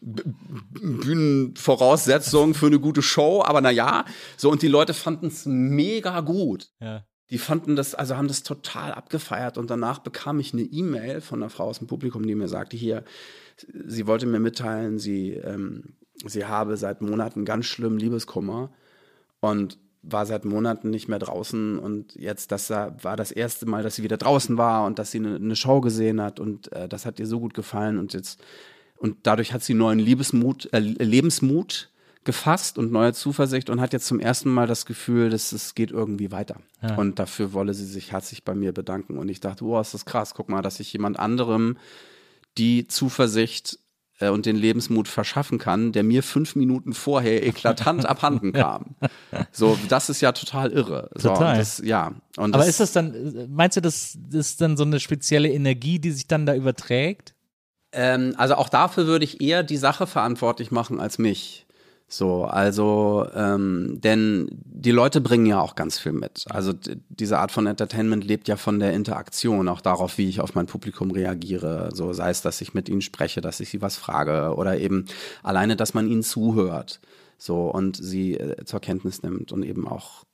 Bühnenvoraussetzungen 0.00 2.54
für 2.54 2.68
eine 2.68 2.78
gute 2.78 3.02
Show, 3.02 3.42
aber 3.44 3.60
naja, 3.60 4.04
so 4.36 4.52
und 4.52 4.62
die 4.62 4.68
Leute 4.68 4.94
fanden 4.94 5.26
es 5.26 5.46
mega 5.46 6.20
gut. 6.20 6.70
Ja. 6.78 7.04
Die 7.30 7.38
fanden 7.38 7.74
das, 7.74 7.96
also 7.96 8.16
haben 8.16 8.28
das 8.28 8.44
total 8.44 8.94
abgefeiert 8.94 9.58
und 9.58 9.68
danach 9.68 9.98
bekam 9.98 10.38
ich 10.38 10.52
eine 10.52 10.62
E-Mail 10.62 11.20
von 11.20 11.42
einer 11.42 11.50
Frau 11.50 11.64
aus 11.64 11.78
dem 11.78 11.88
Publikum, 11.88 12.24
die 12.24 12.36
mir 12.36 12.46
sagte, 12.46 12.76
hier, 12.76 13.02
sie 13.84 14.06
wollte 14.06 14.26
mir 14.26 14.38
mitteilen, 14.38 15.00
sie, 15.00 15.32
ähm, 15.32 15.96
sie 16.24 16.44
habe 16.44 16.76
seit 16.76 17.00
Monaten 17.00 17.44
ganz 17.44 17.66
schlimm 17.66 17.96
Liebeskummer 17.96 18.70
und 19.40 19.76
war 20.02 20.26
seit 20.26 20.44
Monaten 20.44 20.90
nicht 20.90 21.08
mehr 21.08 21.18
draußen 21.18 21.78
und 21.78 22.14
jetzt 22.14 22.52
das 22.52 22.70
war 22.70 23.16
das 23.16 23.30
erste 23.30 23.66
Mal, 23.66 23.82
dass 23.82 23.96
sie 23.96 24.02
wieder 24.02 24.16
draußen 24.16 24.56
war 24.56 24.86
und 24.86 24.98
dass 24.98 25.10
sie 25.10 25.18
eine, 25.18 25.36
eine 25.36 25.56
Show 25.56 25.80
gesehen 25.80 26.20
hat 26.20 26.40
und 26.40 26.72
äh, 26.72 26.88
das 26.88 27.04
hat 27.04 27.18
ihr 27.18 27.26
so 27.26 27.40
gut 27.40 27.54
gefallen 27.54 27.98
und 27.98 28.14
jetzt 28.14 28.40
und 28.98 29.16
dadurch 29.22 29.52
hat 29.52 29.62
sie 29.62 29.74
neuen 29.74 29.98
Liebesmut, 29.98 30.72
äh, 30.72 30.80
Lebensmut 30.80 31.90
gefasst 32.24 32.78
und 32.78 32.92
neue 32.92 33.14
Zuversicht 33.14 33.70
und 33.70 33.80
hat 33.80 33.92
jetzt 33.92 34.06
zum 34.06 34.20
ersten 34.20 34.50
Mal 34.50 34.66
das 34.66 34.86
Gefühl, 34.86 35.30
dass 35.30 35.52
es 35.52 35.74
geht 35.74 35.90
irgendwie 35.90 36.30
weiter. 36.30 36.60
Und 36.96 37.18
dafür 37.18 37.52
wolle 37.52 37.74
sie 37.74 37.86
sich 37.86 38.12
herzlich 38.12 38.44
bei 38.44 38.54
mir 38.54 38.72
bedanken. 38.72 39.16
Und 39.16 39.28
ich 39.28 39.40
dachte, 39.40 39.64
oh, 39.64 39.80
ist 39.80 39.94
das 39.94 40.04
krass, 40.04 40.34
guck 40.34 40.48
mal, 40.48 40.60
dass 40.60 40.80
ich 40.80 40.92
jemand 40.92 41.18
anderem 41.18 41.78
die 42.58 42.86
Zuversicht 42.86 43.78
und 44.20 44.46
den 44.46 44.56
Lebensmut 44.56 45.06
verschaffen 45.06 45.58
kann, 45.58 45.92
der 45.92 46.02
mir 46.02 46.22
fünf 46.22 46.56
Minuten 46.56 46.92
vorher 46.92 47.46
eklatant 47.46 48.04
abhanden 48.08 48.52
kam. 48.52 48.96
So, 49.52 49.78
das 49.88 50.10
ist 50.10 50.20
ja 50.20 50.32
total 50.32 50.72
irre. 50.72 51.10
So, 51.14 51.28
Total. 51.28 51.52
und 51.52 51.58
das, 51.58 51.78
ja. 51.84 52.12
Und 52.36 52.54
Aber 52.54 52.64
das, 52.64 52.68
ist 52.68 52.80
das 52.80 52.92
dann, 52.92 53.48
meinst 53.50 53.76
du, 53.76 53.80
das 53.80 54.18
ist 54.32 54.60
dann 54.60 54.76
so 54.76 54.84
eine 54.84 54.98
spezielle 54.98 55.50
Energie, 55.50 55.98
die 55.98 56.10
sich 56.10 56.26
dann 56.26 56.46
da 56.46 56.54
überträgt? 56.54 57.34
Ähm, 57.92 58.34
also 58.36 58.56
auch 58.56 58.68
dafür 58.68 59.06
würde 59.06 59.24
ich 59.24 59.40
eher 59.40 59.62
die 59.62 59.76
Sache 59.76 60.06
verantwortlich 60.06 60.70
machen 60.70 61.00
als 61.00 61.18
mich. 61.18 61.66
So, 62.10 62.44
also, 62.44 63.26
ähm, 63.34 64.00
denn 64.00 64.48
die 64.50 64.92
Leute 64.92 65.20
bringen 65.20 65.44
ja 65.44 65.60
auch 65.60 65.74
ganz 65.74 65.98
viel 65.98 66.12
mit. 66.12 66.46
Also 66.48 66.72
diese 67.10 67.38
Art 67.38 67.52
von 67.52 67.66
Entertainment 67.66 68.24
lebt 68.24 68.48
ja 68.48 68.56
von 68.56 68.78
der 68.80 68.94
Interaktion, 68.94 69.68
auch 69.68 69.82
darauf, 69.82 70.16
wie 70.16 70.26
ich 70.26 70.40
auf 70.40 70.54
mein 70.54 70.64
Publikum 70.64 71.10
reagiere. 71.10 71.90
So 71.92 72.14
sei 72.14 72.30
es, 72.30 72.40
dass 72.40 72.62
ich 72.62 72.72
mit 72.72 72.88
ihnen 72.88 73.02
spreche, 73.02 73.42
dass 73.42 73.60
ich 73.60 73.68
sie 73.68 73.82
was 73.82 73.98
frage 73.98 74.54
oder 74.56 74.78
eben 74.78 75.04
alleine, 75.42 75.76
dass 75.76 75.92
man 75.92 76.08
ihnen 76.08 76.22
zuhört. 76.22 77.00
So 77.36 77.70
und 77.70 77.96
sie 77.96 78.34
äh, 78.34 78.64
zur 78.64 78.80
Kenntnis 78.80 79.22
nimmt 79.22 79.52
und 79.52 79.62
eben 79.62 79.86
auch 79.86 80.24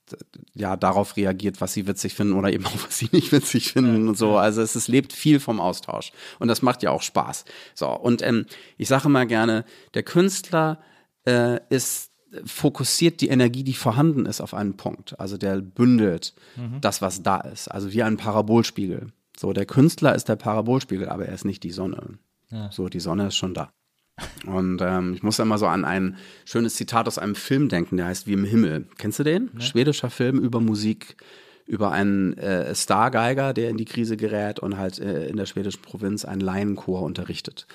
ja 0.53 0.77
darauf 0.77 1.17
reagiert, 1.17 1.59
was 1.61 1.73
sie 1.73 1.87
witzig 1.87 2.15
finden 2.15 2.33
oder 2.33 2.53
eben 2.53 2.65
auch 2.67 2.85
was 2.85 2.97
sie 2.97 3.09
nicht 3.11 3.33
witzig 3.33 3.73
finden 3.73 4.07
und 4.07 4.17
so. 4.17 4.37
Also 4.37 4.61
es, 4.61 4.75
es 4.75 4.87
lebt 4.87 5.11
viel 5.11 5.41
vom 5.41 5.59
Austausch 5.59 6.13
und 6.39 6.47
das 6.47 6.61
macht 6.61 6.83
ja 6.83 6.91
auch 6.91 7.01
Spaß. 7.01 7.43
So 7.73 7.89
und 7.89 8.21
ähm, 8.21 8.45
ich 8.77 8.87
sage 8.87 9.09
mal 9.09 9.27
gerne, 9.27 9.65
der 9.93 10.03
Künstler 10.03 10.79
äh, 11.25 11.59
ist 11.69 12.11
fokussiert 12.43 13.21
die 13.21 13.29
Energie, 13.29 13.63
die 13.63 13.73
vorhanden 13.73 14.25
ist, 14.25 14.41
auf 14.41 14.53
einen 14.53 14.75
Punkt. 14.75 15.17
Also 15.19 15.37
der 15.37 15.61
bündelt 15.61 16.33
das, 16.81 17.01
was 17.01 17.23
da 17.23 17.39
ist. 17.39 17.69
Also 17.69 17.93
wie 17.93 18.03
ein 18.03 18.17
Parabolspiegel. 18.17 19.07
So, 19.37 19.53
der 19.53 19.65
Künstler 19.65 20.15
ist 20.15 20.27
der 20.27 20.35
Parabolspiegel, 20.35 21.07
aber 21.07 21.27
er 21.27 21.33
ist 21.33 21.45
nicht 21.45 21.63
die 21.63 21.71
Sonne. 21.71 22.17
So, 22.71 22.89
die 22.89 22.99
Sonne 22.99 23.27
ist 23.27 23.37
schon 23.37 23.53
da. 23.53 23.71
Und 24.45 24.81
ähm, 24.81 25.13
ich 25.13 25.23
muss 25.23 25.39
immer 25.39 25.57
so 25.57 25.67
an 25.67 25.83
ein 25.83 26.17
schönes 26.45 26.75
Zitat 26.75 27.07
aus 27.07 27.17
einem 27.17 27.35
Film 27.35 27.67
denken, 27.69 27.97
der 27.97 28.07
heißt 28.07 28.27
Wie 28.27 28.33
im 28.33 28.45
Himmel. 28.45 28.87
Kennst 28.97 29.19
du 29.19 29.23
den? 29.23 29.49
Schwedischer 29.59 30.09
Film 30.09 30.39
über 30.39 30.61
Musik, 30.61 31.17
über 31.65 31.91
einen 31.91 32.37
äh, 32.37 32.75
Stargeiger, 32.75 33.53
der 33.53 33.69
in 33.69 33.77
die 33.77 33.85
Krise 33.85 34.17
gerät 34.17 34.59
und 34.59 34.77
halt 34.77 34.99
äh, 34.99 35.27
in 35.27 35.35
der 35.35 35.47
schwedischen 35.47 35.81
Provinz 35.81 36.23
einen 36.23 36.41
Laienchor 36.41 37.01
unterrichtet 37.01 37.65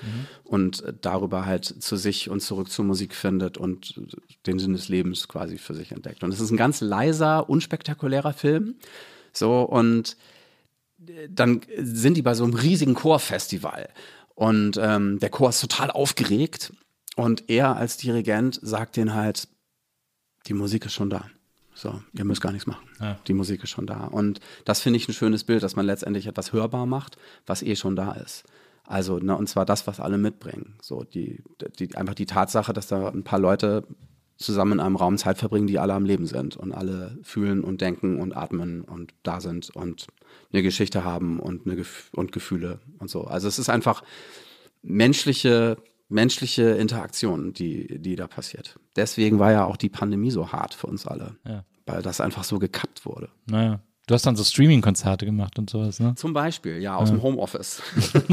und 0.45 0.83
äh, 0.83 0.93
darüber 0.99 1.45
halt 1.45 1.65
zu 1.65 1.97
sich 1.97 2.29
und 2.29 2.39
zurück 2.39 2.69
zur 2.69 2.85
Musik 2.85 3.13
findet 3.13 3.57
und 3.57 3.97
äh, 3.97 4.15
den 4.47 4.59
Sinn 4.59 4.73
des 4.73 4.87
Lebens 4.87 5.27
quasi 5.27 5.57
für 5.57 5.73
sich 5.73 5.91
entdeckt. 5.91 6.23
Und 6.23 6.33
es 6.33 6.39
ist 6.39 6.51
ein 6.51 6.57
ganz 6.57 6.79
leiser, 6.79 7.49
unspektakulärer 7.49 8.33
Film. 8.33 8.75
So 9.33 9.61
und 9.61 10.15
dann 11.29 11.61
sind 11.77 12.15
die 12.15 12.21
bei 12.21 12.35
so 12.35 12.43
einem 12.43 12.53
riesigen 12.53 12.93
Chorfestival 12.93 13.89
und 14.35 14.77
ähm, 14.81 15.19
der 15.19 15.29
Chor 15.29 15.49
ist 15.49 15.59
total 15.59 15.91
aufgeregt 15.91 16.73
und 17.15 17.49
er 17.49 17.75
als 17.75 17.97
Dirigent 17.97 18.59
sagt 18.61 18.97
denen 18.97 19.13
halt, 19.13 19.47
die 20.47 20.53
Musik 20.53 20.85
ist 20.85 20.93
schon 20.93 21.09
da. 21.09 21.25
So, 21.81 21.99
ihr 22.13 22.25
müsst 22.25 22.41
gar 22.41 22.51
nichts 22.51 22.67
machen. 22.67 22.87
Die 23.25 23.33
Musik 23.33 23.63
ist 23.63 23.71
schon 23.71 23.87
da. 23.87 24.05
Und 24.05 24.39
das 24.65 24.81
finde 24.81 24.97
ich 24.97 25.09
ein 25.09 25.13
schönes 25.13 25.43
Bild, 25.43 25.63
dass 25.63 25.75
man 25.75 25.87
letztendlich 25.87 26.27
etwas 26.27 26.53
hörbar 26.53 26.85
macht, 26.85 27.17
was 27.47 27.63
eh 27.63 27.75
schon 27.75 27.95
da 27.95 28.11
ist. 28.11 28.43
Also, 28.83 29.17
ne, 29.17 29.35
und 29.35 29.47
zwar 29.47 29.65
das, 29.65 29.87
was 29.87 29.99
alle 29.99 30.19
mitbringen. 30.19 30.75
So, 30.79 31.03
die, 31.03 31.43
die, 31.79 31.95
einfach 31.95 32.13
die 32.13 32.27
Tatsache, 32.27 32.71
dass 32.71 32.85
da 32.85 33.09
ein 33.09 33.23
paar 33.23 33.39
Leute 33.39 33.87
zusammen 34.37 34.73
in 34.73 34.79
einem 34.79 34.95
Raum 34.95 35.17
Zeit 35.17 35.39
verbringen, 35.39 35.65
die 35.65 35.79
alle 35.79 35.93
am 35.93 36.05
Leben 36.05 36.27
sind 36.27 36.55
und 36.55 36.71
alle 36.71 37.17
fühlen 37.23 37.63
und 37.63 37.81
denken 37.81 38.19
und 38.19 38.37
atmen 38.37 38.81
und 38.81 39.15
da 39.23 39.41
sind 39.41 39.71
und 39.71 40.05
eine 40.53 40.61
Geschichte 40.61 41.03
haben 41.03 41.39
und, 41.39 41.65
eine 41.65 41.77
Gef 41.77 42.11
und 42.13 42.31
Gefühle 42.31 42.79
und 42.99 43.09
so. 43.09 43.23
Also 43.23 43.47
es 43.47 43.57
ist 43.57 43.69
einfach 43.69 44.03
menschliche, 44.83 45.77
menschliche 46.09 46.63
Interaktion, 46.63 47.53
die, 47.53 47.99
die 47.99 48.15
da 48.15 48.27
passiert. 48.27 48.79
Deswegen 48.95 49.39
war 49.39 49.51
ja 49.51 49.65
auch 49.65 49.77
die 49.77 49.89
Pandemie 49.89 50.31
so 50.31 50.51
hart 50.51 50.75
für 50.75 50.85
uns 50.85 51.07
alle. 51.07 51.37
Ja. 51.43 51.65
Weil 51.85 52.01
das 52.01 52.21
einfach 52.21 52.43
so 52.43 52.59
gekappt 52.59 53.05
wurde. 53.05 53.29
Naja. 53.45 53.79
Du 54.07 54.15
hast 54.15 54.25
dann 54.25 54.35
so 54.35 54.43
Streaming-Konzerte 54.43 55.25
gemacht 55.25 55.57
und 55.59 55.69
sowas, 55.69 55.99
ne? 55.99 56.15
Zum 56.15 56.33
Beispiel, 56.33 56.81
ja, 56.81 56.97
aus 56.97 57.11
dem 57.11 57.21
Homeoffice. 57.21 57.81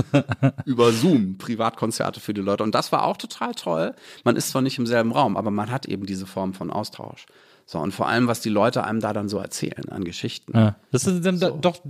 Über 0.65 0.93
Zoom, 0.93 1.37
Privatkonzerte 1.39 2.21
für 2.21 2.35
die 2.35 2.41
Leute. 2.41 2.65
Und 2.65 2.75
das 2.75 2.91
war 2.91 3.05
auch 3.05 3.17
total 3.17 3.55
toll. 3.55 3.95
Man 4.25 4.35
ist 4.35 4.49
zwar 4.49 4.63
nicht 4.63 4.79
im 4.79 4.87
selben 4.87 5.13
Raum, 5.13 5.37
aber 5.37 5.51
man 5.51 5.71
hat 5.71 5.87
eben 5.87 6.07
diese 6.07 6.27
Form 6.27 6.55
von 6.55 6.71
Austausch. 6.71 7.27
So, 7.67 7.79
und 7.79 7.93
vor 7.93 8.09
allem, 8.09 8.29
was 8.29 8.41
die 8.41 8.49
Leute 8.49 8.83
einem 8.83 9.01
da 9.01 9.13
dann 9.13 9.29
so 9.29 9.39
erzählen 9.39 9.89
an 9.91 10.03
Geschichten. 10.03 10.57
Ja. 10.57 10.77
Das 10.91 11.07
ist 11.07 11.25
dann 11.25 11.37
so. 11.37 11.51
doch, 11.51 11.81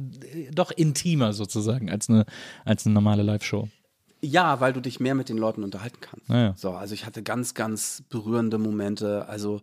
doch 0.53 0.73
intimer 0.73 1.33
sozusagen 1.33 1.89
als 1.89 2.11
eine, 2.11 2.27
als 2.65 2.85
eine 2.85 2.95
normale 2.95 3.23
Live-Show. 3.23 3.69
Ja, 4.21 4.59
weil 4.59 4.73
du 4.73 4.83
dich 4.83 4.99
mehr 4.99 5.15
mit 5.15 5.29
den 5.29 5.39
Leuten 5.39 5.63
unterhalten 5.63 6.01
kannst. 6.01 6.29
Ja, 6.29 6.39
ja. 6.39 6.55
So, 6.57 6.73
also 6.73 6.95
ich 6.95 7.07
hatte 7.07 7.23
ganz, 7.23 7.55
ganz 7.55 8.03
berührende 8.11 8.59
Momente. 8.59 9.29
Also 9.29 9.63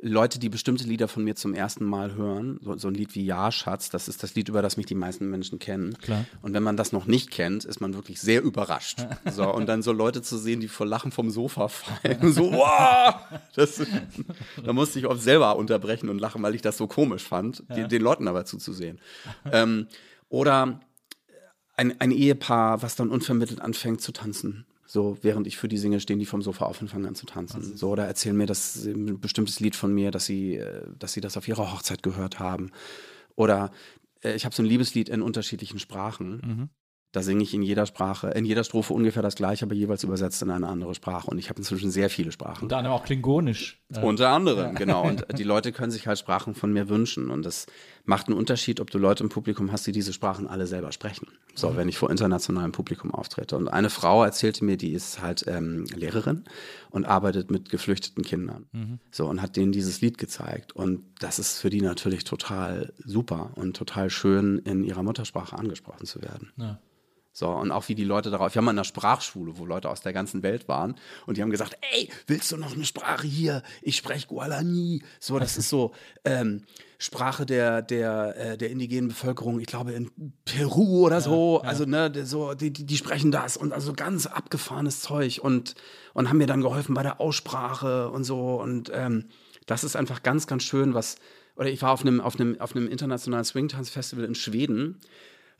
Leute, 0.00 0.38
die 0.38 0.50
bestimmte 0.50 0.84
Lieder 0.84 1.08
von 1.08 1.24
mir 1.24 1.36
zum 1.36 1.54
ersten 1.54 1.84
Mal 1.84 2.14
hören, 2.14 2.58
so, 2.62 2.76
so 2.76 2.88
ein 2.88 2.94
Lied 2.94 3.14
wie 3.14 3.24
Ja, 3.24 3.50
Schatz, 3.50 3.88
das 3.88 4.08
ist 4.08 4.22
das 4.22 4.34
Lied, 4.34 4.50
über 4.50 4.60
das 4.60 4.76
mich 4.76 4.84
die 4.84 4.94
meisten 4.94 5.30
Menschen 5.30 5.58
kennen. 5.58 5.96
Klar. 5.98 6.26
Und 6.42 6.52
wenn 6.52 6.62
man 6.62 6.76
das 6.76 6.92
noch 6.92 7.06
nicht 7.06 7.30
kennt, 7.30 7.64
ist 7.64 7.80
man 7.80 7.94
wirklich 7.94 8.20
sehr 8.20 8.42
überrascht. 8.42 9.06
So, 9.32 9.52
und 9.52 9.66
dann 9.66 9.82
so 9.82 9.92
Leute 9.92 10.22
zu 10.22 10.38
sehen, 10.38 10.60
die 10.60 10.68
vor 10.68 10.86
Lachen 10.86 11.10
vom 11.10 11.30
Sofa 11.30 11.68
fallen. 11.68 12.32
So, 12.32 12.52
wow! 12.52 13.14
Das, 13.54 13.82
da 14.64 14.72
musste 14.72 14.98
ich 14.98 15.06
oft 15.06 15.20
selber 15.20 15.56
unterbrechen 15.56 16.08
und 16.08 16.20
lachen, 16.20 16.42
weil 16.42 16.54
ich 16.54 16.62
das 16.62 16.76
so 16.76 16.86
komisch 16.86 17.22
fand, 17.22 17.64
die, 17.74 17.88
den 17.88 18.02
Leuten 18.02 18.28
aber 18.28 18.44
zuzusehen. 18.44 19.00
Ähm, 19.50 19.88
oder 20.28 20.80
ein, 21.76 22.00
ein 22.00 22.10
Ehepaar, 22.10 22.82
was 22.82 22.96
dann 22.96 23.10
unvermittelt 23.10 23.60
anfängt 23.60 24.00
zu 24.00 24.12
tanzen. 24.12 24.65
So, 24.86 25.18
während 25.22 25.46
ich 25.46 25.56
für 25.56 25.68
die 25.68 25.78
singe, 25.78 26.00
stehen 26.00 26.18
die 26.18 26.26
vom 26.26 26.42
Sofa 26.42 26.66
auf 26.66 26.80
und 26.80 26.88
fangen 26.88 27.06
an 27.06 27.14
zu 27.14 27.26
tanzen. 27.26 27.76
So, 27.76 27.90
oder 27.90 28.06
erzählen 28.06 28.36
mir 28.36 28.46
das 28.46 28.84
ein 28.84 29.20
bestimmtes 29.20 29.60
Lied 29.60 29.74
von 29.74 29.92
mir, 29.92 30.10
dass 30.10 30.26
sie, 30.26 30.56
äh, 30.56 30.82
dass 30.98 31.12
sie 31.12 31.20
das 31.20 31.36
auf 31.36 31.48
ihrer 31.48 31.72
Hochzeit 31.72 32.02
gehört 32.02 32.38
haben. 32.38 32.70
Oder 33.34 33.72
äh, 34.22 34.34
ich 34.34 34.44
habe 34.44 34.54
so 34.54 34.62
ein 34.62 34.66
Liebeslied 34.66 35.08
in 35.08 35.22
unterschiedlichen 35.22 35.78
Sprachen. 35.78 36.70
Da 37.16 37.22
singe 37.22 37.42
ich 37.44 37.54
in 37.54 37.62
jeder 37.62 37.86
Sprache, 37.86 38.28
in 38.28 38.44
jeder 38.44 38.62
Strophe 38.62 38.92
ungefähr 38.92 39.22
das 39.22 39.36
gleiche, 39.36 39.64
aber 39.64 39.74
jeweils 39.74 40.04
übersetzt 40.04 40.42
in 40.42 40.50
eine 40.50 40.68
andere 40.68 40.94
Sprache. 40.94 41.30
Und 41.30 41.38
ich 41.38 41.48
habe 41.48 41.58
inzwischen 41.60 41.90
sehr 41.90 42.10
viele 42.10 42.30
Sprachen. 42.30 42.64
Unter 42.64 42.76
anderem 42.76 42.94
auch 42.94 43.04
klingonisch. 43.04 43.80
Äh, 43.94 44.00
Unter 44.00 44.28
anderem, 44.28 44.74
genau. 44.74 45.02
Und 45.08 45.24
die 45.38 45.42
Leute 45.42 45.72
können 45.72 45.90
sich 45.90 46.06
halt 46.06 46.18
Sprachen 46.18 46.54
von 46.54 46.74
mir 46.74 46.90
wünschen. 46.90 47.30
Und 47.30 47.46
das 47.46 47.68
macht 48.04 48.28
einen 48.28 48.36
Unterschied, 48.36 48.80
ob 48.80 48.90
du 48.90 48.98
Leute 48.98 49.22
im 49.22 49.30
Publikum 49.30 49.72
hast, 49.72 49.86
die 49.86 49.92
diese 49.92 50.12
Sprachen 50.12 50.46
alle 50.46 50.66
selber 50.66 50.92
sprechen. 50.92 51.28
So, 51.54 51.74
wenn 51.74 51.88
ich 51.88 51.96
vor 51.96 52.10
internationalem 52.10 52.72
Publikum 52.72 53.10
auftrete. 53.14 53.56
Und 53.56 53.68
eine 53.68 53.88
Frau 53.88 54.22
erzählte 54.22 54.62
mir, 54.62 54.76
die 54.76 54.92
ist 54.92 55.22
halt 55.22 55.46
ähm, 55.48 55.86
Lehrerin 55.96 56.44
und 56.90 57.06
arbeitet 57.06 57.50
mit 57.50 57.70
geflüchteten 57.70 58.24
Kindern. 58.24 59.00
So, 59.10 59.26
und 59.26 59.40
hat 59.40 59.56
denen 59.56 59.72
dieses 59.72 60.02
Lied 60.02 60.18
gezeigt. 60.18 60.76
Und 60.76 61.02
das 61.18 61.38
ist 61.38 61.60
für 61.60 61.70
die 61.70 61.80
natürlich 61.80 62.24
total 62.24 62.92
super 63.02 63.52
und 63.54 63.74
total 63.74 64.10
schön, 64.10 64.58
in 64.58 64.84
ihrer 64.84 65.02
Muttersprache 65.02 65.58
angesprochen 65.58 66.04
zu 66.04 66.20
werden. 66.20 66.52
Ja. 66.58 66.78
So, 67.38 67.50
und 67.50 67.70
auch 67.70 67.86
wie 67.88 67.94
die 67.94 68.04
Leute 68.04 68.30
darauf, 68.30 68.54
wir 68.54 68.60
haben 68.60 68.64
mal 68.64 68.70
in 68.70 68.78
einer 68.78 68.84
Sprachschule, 68.84 69.58
wo 69.58 69.66
Leute 69.66 69.90
aus 69.90 70.00
der 70.00 70.14
ganzen 70.14 70.42
Welt 70.42 70.68
waren 70.68 70.94
und 71.26 71.36
die 71.36 71.42
haben 71.42 71.50
gesagt, 71.50 71.76
ey, 71.92 72.08
willst 72.26 72.50
du 72.50 72.56
noch 72.56 72.72
eine 72.72 72.86
Sprache 72.86 73.26
hier? 73.26 73.62
Ich 73.82 73.98
spreche 73.98 74.26
Guarani. 74.26 75.02
So, 75.20 75.38
das 75.38 75.58
ist 75.58 75.68
so 75.68 75.92
ähm, 76.24 76.62
Sprache 76.96 77.44
der, 77.44 77.82
der, 77.82 78.36
äh, 78.38 78.56
der 78.56 78.70
indigenen 78.70 79.08
Bevölkerung, 79.08 79.60
ich 79.60 79.66
glaube 79.66 79.92
in 79.92 80.10
Peru 80.46 81.04
oder 81.04 81.20
so. 81.20 81.60
Also, 81.60 81.84
ne, 81.84 82.10
so, 82.24 82.54
die, 82.54 82.72
die, 82.72 82.86
die 82.86 82.96
sprechen 82.96 83.30
das 83.30 83.58
und 83.58 83.74
also 83.74 83.92
ganz 83.92 84.24
abgefahrenes 84.24 85.02
Zeug 85.02 85.40
und, 85.42 85.74
und 86.14 86.30
haben 86.30 86.38
mir 86.38 86.46
dann 86.46 86.62
geholfen 86.62 86.94
bei 86.94 87.02
der 87.02 87.20
Aussprache 87.20 88.08
und 88.08 88.24
so. 88.24 88.58
Und 88.62 88.90
ähm, 88.94 89.26
das 89.66 89.84
ist 89.84 89.94
einfach 89.94 90.22
ganz, 90.22 90.46
ganz 90.46 90.62
schön, 90.62 90.94
was, 90.94 91.16
oder 91.56 91.68
ich 91.68 91.82
war 91.82 91.92
auf 91.92 92.00
einem, 92.00 92.22
auf 92.22 92.40
einem, 92.40 92.58
auf 92.62 92.74
einem 92.74 92.88
internationalen 92.88 93.44
Swingtanz-Festival 93.44 94.24
in 94.24 94.34
Schweden 94.34 95.02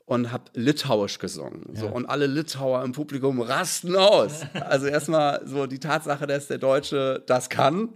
und 0.07 0.31
habe 0.31 0.45
Litauisch 0.53 1.19
gesungen. 1.19 1.63
So, 1.73 1.87
und 1.87 2.05
alle 2.05 2.27
Litauer 2.27 2.81
im 2.83 2.93
Publikum 2.93 3.41
rasten 3.41 3.95
aus. 3.95 4.41
Also 4.53 4.87
erstmal 4.87 5.41
so 5.45 5.67
die 5.67 5.79
Tatsache, 5.79 6.25
dass 6.25 6.47
der 6.47 6.57
Deutsche 6.57 7.21
das 7.27 7.49
kann. 7.49 7.89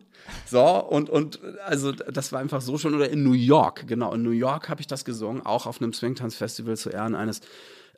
So, 0.45 0.62
und, 0.62 1.09
und 1.09 1.39
also 1.66 1.93
das 1.93 2.34
war 2.34 2.41
einfach 2.41 2.59
so 2.59 2.78
schon. 2.78 2.93
Oder 2.95 3.09
in 3.09 3.24
New 3.24 3.32
York, 3.32 3.88
genau. 3.88 4.14
In 4.14 4.24
New 4.24 4.32
York 4.32 4.68
habe 4.68 4.82
ich 4.82 4.88
das 4.88 5.05
gesungen, 5.05 5.45
auch 5.45 5.66
auf 5.66 5.82
einem 5.82 5.93
Swingtanz-Festival 5.93 6.76
zu 6.76 6.89
Ehren 6.89 7.16
eines 7.16 7.39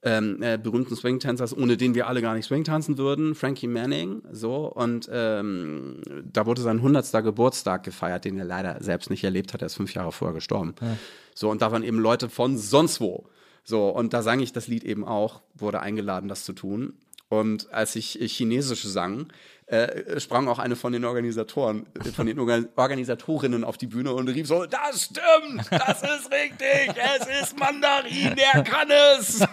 ähm, 0.03 0.43
äh, 0.43 0.59
berühmten 0.59 0.95
Swingtänzers, 0.95 1.57
ohne 1.57 1.76
den 1.76 1.95
wir 1.95 2.07
alle 2.07 2.22
gar 2.22 2.36
nicht 2.36 2.45
Swing 2.45 2.64
tanzen 2.64 2.99
würden, 2.99 3.34
Frankie 3.34 3.68
Manning, 3.68 4.22
so 4.32 4.72
und 4.72 5.09
ähm, 5.11 6.01
da 6.32 6.45
wurde 6.45 6.61
sein 6.61 6.78
100. 6.78 7.11
Geburtstag 7.24 7.84
gefeiert, 7.84 8.26
den 8.26 8.38
er 8.38 8.45
leider 8.45 8.78
selbst 8.82 9.09
nicht 9.09 9.24
erlebt 9.24 9.53
hat, 9.53 9.61
er 9.61 9.68
ist 9.68 9.76
fünf 9.76 9.93
Jahre 9.93 10.11
vorher 10.11 10.36
gestorben. 10.36 10.76
So 11.34 11.49
und 11.49 11.61
da 11.61 11.72
waren 11.72 11.84
eben 11.84 11.99
Leute 11.99 12.30
von 12.30 12.57
sonst 12.57 12.99
wo, 12.99 13.30
so 13.64 13.89
und 13.89 14.14
da 14.14 14.22
sang 14.22 14.39
ich 14.39 14.53
das 14.53 14.68
Lied 14.68 14.84
eben 14.84 15.05
auch, 15.05 15.41
wurde 15.53 15.80
eingeladen, 15.80 16.28
das 16.30 16.43
zu 16.43 16.53
tun. 16.53 16.93
Und 17.30 17.74
als 17.74 17.95
ich 17.95 18.22
äh, 18.22 18.28
Chinesisch 18.28 18.84
sang, 18.84 19.28
äh, 19.66 20.20
sprang 20.20 20.47
auch 20.47 20.59
eine 20.59 20.76
von 20.76 20.93
den 20.93 21.05
Organisatoren, 21.05 21.88
äh, 21.99 22.09
von 22.09 22.28
den 22.28 22.38
Orga 22.39 22.64
Organisatorinnen 22.76 23.64
auf 23.64 23.78
die 23.78 23.88
Bühne 23.88 24.14
und 24.14 24.28
rief 24.28 24.47
so: 24.47 24.66
Das 24.66 25.05
stimmt, 25.05 25.68
das 25.72 26.01
ist 26.03 26.32
richtig, 26.32 26.95
es 27.20 27.41
ist 27.41 27.57
Mandarin, 27.57 28.36
der 28.36 28.64
kann 28.64 28.89
es. 29.18 29.43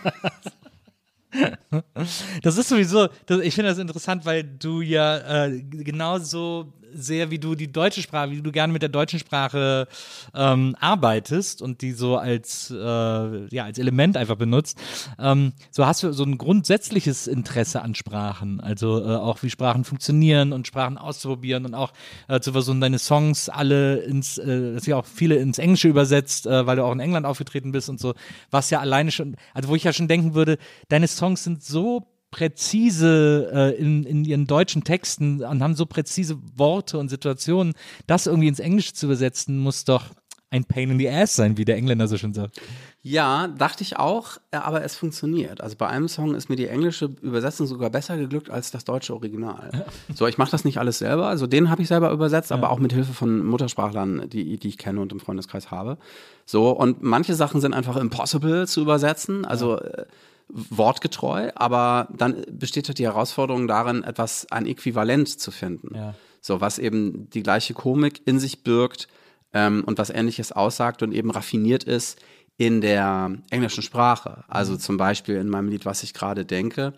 Das 2.42 2.58
ist 2.58 2.68
sowieso, 2.68 3.08
das, 3.26 3.40
ich 3.40 3.54
finde 3.54 3.70
das 3.70 3.78
interessant, 3.78 4.24
weil 4.24 4.42
du 4.42 4.80
ja 4.80 5.44
äh, 5.46 5.62
genauso 5.62 6.72
sehr 6.92 7.30
wie 7.30 7.38
du 7.38 7.54
die 7.54 7.70
deutsche 7.70 8.02
Sprache, 8.02 8.30
wie 8.30 8.42
du 8.42 8.52
gerne 8.52 8.72
mit 8.72 8.82
der 8.82 8.88
deutschen 8.88 9.18
Sprache 9.18 9.88
ähm, 10.34 10.76
arbeitest 10.80 11.62
und 11.62 11.82
die 11.82 11.92
so 11.92 12.16
als, 12.16 12.70
äh, 12.70 12.74
ja, 12.74 13.64
als 13.64 13.78
Element 13.78 14.16
einfach 14.16 14.36
benutzt, 14.36 14.78
ähm, 15.18 15.52
so 15.70 15.86
hast 15.86 16.02
du 16.02 16.12
so 16.12 16.24
ein 16.24 16.38
grundsätzliches 16.38 17.26
Interesse 17.26 17.82
an 17.82 17.94
Sprachen, 17.94 18.60
also 18.60 19.04
äh, 19.04 19.16
auch 19.16 19.42
wie 19.42 19.50
Sprachen 19.50 19.84
funktionieren 19.84 20.52
und 20.52 20.66
Sprachen 20.66 20.98
auszuprobieren 20.98 21.64
und 21.66 21.74
auch 21.74 21.92
äh, 22.28 22.40
zu 22.40 22.52
versuchen, 22.52 22.80
deine 22.80 22.98
Songs 22.98 23.48
alle 23.48 23.98
ins, 23.98 24.38
äh, 24.38 24.74
dass 24.74 24.86
ja 24.86 24.96
auch 24.96 25.06
viele 25.06 25.36
ins 25.36 25.58
Englische 25.58 25.88
übersetzt, 25.88 26.46
äh, 26.46 26.66
weil 26.66 26.76
du 26.76 26.84
auch 26.84 26.92
in 26.92 27.00
England 27.00 27.26
aufgetreten 27.26 27.72
bist 27.72 27.88
und 27.88 28.00
so, 28.00 28.14
was 28.50 28.70
ja 28.70 28.80
alleine 28.80 29.10
schon, 29.10 29.36
also 29.54 29.68
wo 29.68 29.74
ich 29.74 29.84
ja 29.84 29.92
schon 29.92 30.08
denken 30.08 30.34
würde, 30.34 30.58
deine 30.88 31.08
Songs 31.08 31.44
sind 31.44 31.62
so 31.62 32.06
präzise 32.30 33.50
äh, 33.52 33.80
in, 33.80 34.04
in 34.04 34.24
ihren 34.24 34.46
deutschen 34.46 34.84
Texten 34.84 35.42
und 35.44 35.62
haben 35.62 35.74
so 35.74 35.86
präzise 35.86 36.38
Worte 36.56 36.98
und 36.98 37.08
Situationen, 37.08 37.74
das 38.06 38.26
irgendwie 38.26 38.48
ins 38.48 38.60
Englische 38.60 38.94
zu 38.94 39.06
übersetzen, 39.06 39.58
muss 39.58 39.84
doch 39.84 40.04
ein 40.50 40.64
Pain 40.64 40.90
in 40.90 40.98
the 40.98 41.08
Ass 41.08 41.36
sein, 41.36 41.56
wie 41.56 41.64
der 41.64 41.76
Engländer 41.76 42.08
so 42.08 42.18
schön 42.18 42.34
sagt. 42.34 42.60
Ja, 43.02 43.48
dachte 43.48 43.82
ich 43.82 43.96
auch, 43.96 44.38
äh, 44.50 44.56
aber 44.56 44.84
es 44.84 44.96
funktioniert. 44.96 45.60
Also 45.60 45.76
bei 45.76 45.86
einem 45.86 46.08
Song 46.08 46.34
ist 46.34 46.50
mir 46.50 46.56
die 46.56 46.66
englische 46.66 47.06
Übersetzung 47.22 47.66
sogar 47.66 47.88
besser 47.88 48.18
geglückt 48.18 48.50
als 48.50 48.70
das 48.70 48.84
deutsche 48.84 49.14
Original. 49.14 49.70
So, 50.14 50.26
ich 50.26 50.38
mache 50.38 50.50
das 50.50 50.64
nicht 50.64 50.78
alles 50.78 50.98
selber. 50.98 51.28
Also 51.28 51.46
den 51.46 51.70
habe 51.70 51.82
ich 51.82 51.88
selber 51.88 52.10
übersetzt, 52.10 52.52
aber 52.52 52.70
auch 52.70 52.78
mit 52.78 52.92
Hilfe 52.92 53.12
von 53.12 53.46
Muttersprachlern, 53.46 54.28
die, 54.28 54.58
die 54.58 54.68
ich 54.68 54.76
kenne 54.76 55.00
und 55.00 55.12
im 55.12 55.20
Freundeskreis 55.20 55.70
habe. 55.70 55.98
So, 56.44 56.70
und 56.70 57.02
manche 57.02 57.34
Sachen 57.34 57.60
sind 57.60 57.72
einfach 57.72 57.96
impossible 57.96 58.66
zu 58.66 58.82
übersetzen, 58.82 59.44
also 59.44 59.78
äh, 59.78 60.04
wortgetreu, 60.52 61.50
aber 61.54 62.08
dann 62.12 62.44
besteht 62.50 62.88
halt 62.88 62.98
die 62.98 63.06
Herausforderung 63.06 63.68
darin, 63.68 64.02
etwas, 64.04 64.50
ein 64.50 64.66
Äquivalent 64.66 65.28
zu 65.28 65.50
finden. 65.50 65.94
Ja. 65.94 66.14
So, 66.40 66.60
was 66.60 66.78
eben 66.78 67.28
die 67.30 67.42
gleiche 67.42 67.74
Komik 67.74 68.22
in 68.26 68.38
sich 68.38 68.62
birgt 68.62 69.08
ähm, 69.52 69.84
und 69.84 69.98
was 69.98 70.10
ähnliches 70.10 70.52
aussagt 70.52 71.02
und 71.02 71.12
eben 71.12 71.30
raffiniert 71.30 71.84
ist 71.84 72.18
in 72.56 72.80
der 72.80 73.32
englischen 73.50 73.82
Sprache. 73.82 74.44
Also 74.48 74.76
zum 74.76 74.96
Beispiel 74.96 75.36
in 75.36 75.48
meinem 75.48 75.68
Lied, 75.68 75.86
was 75.86 76.02
ich 76.02 76.12
gerade 76.12 76.44
denke, 76.44 76.92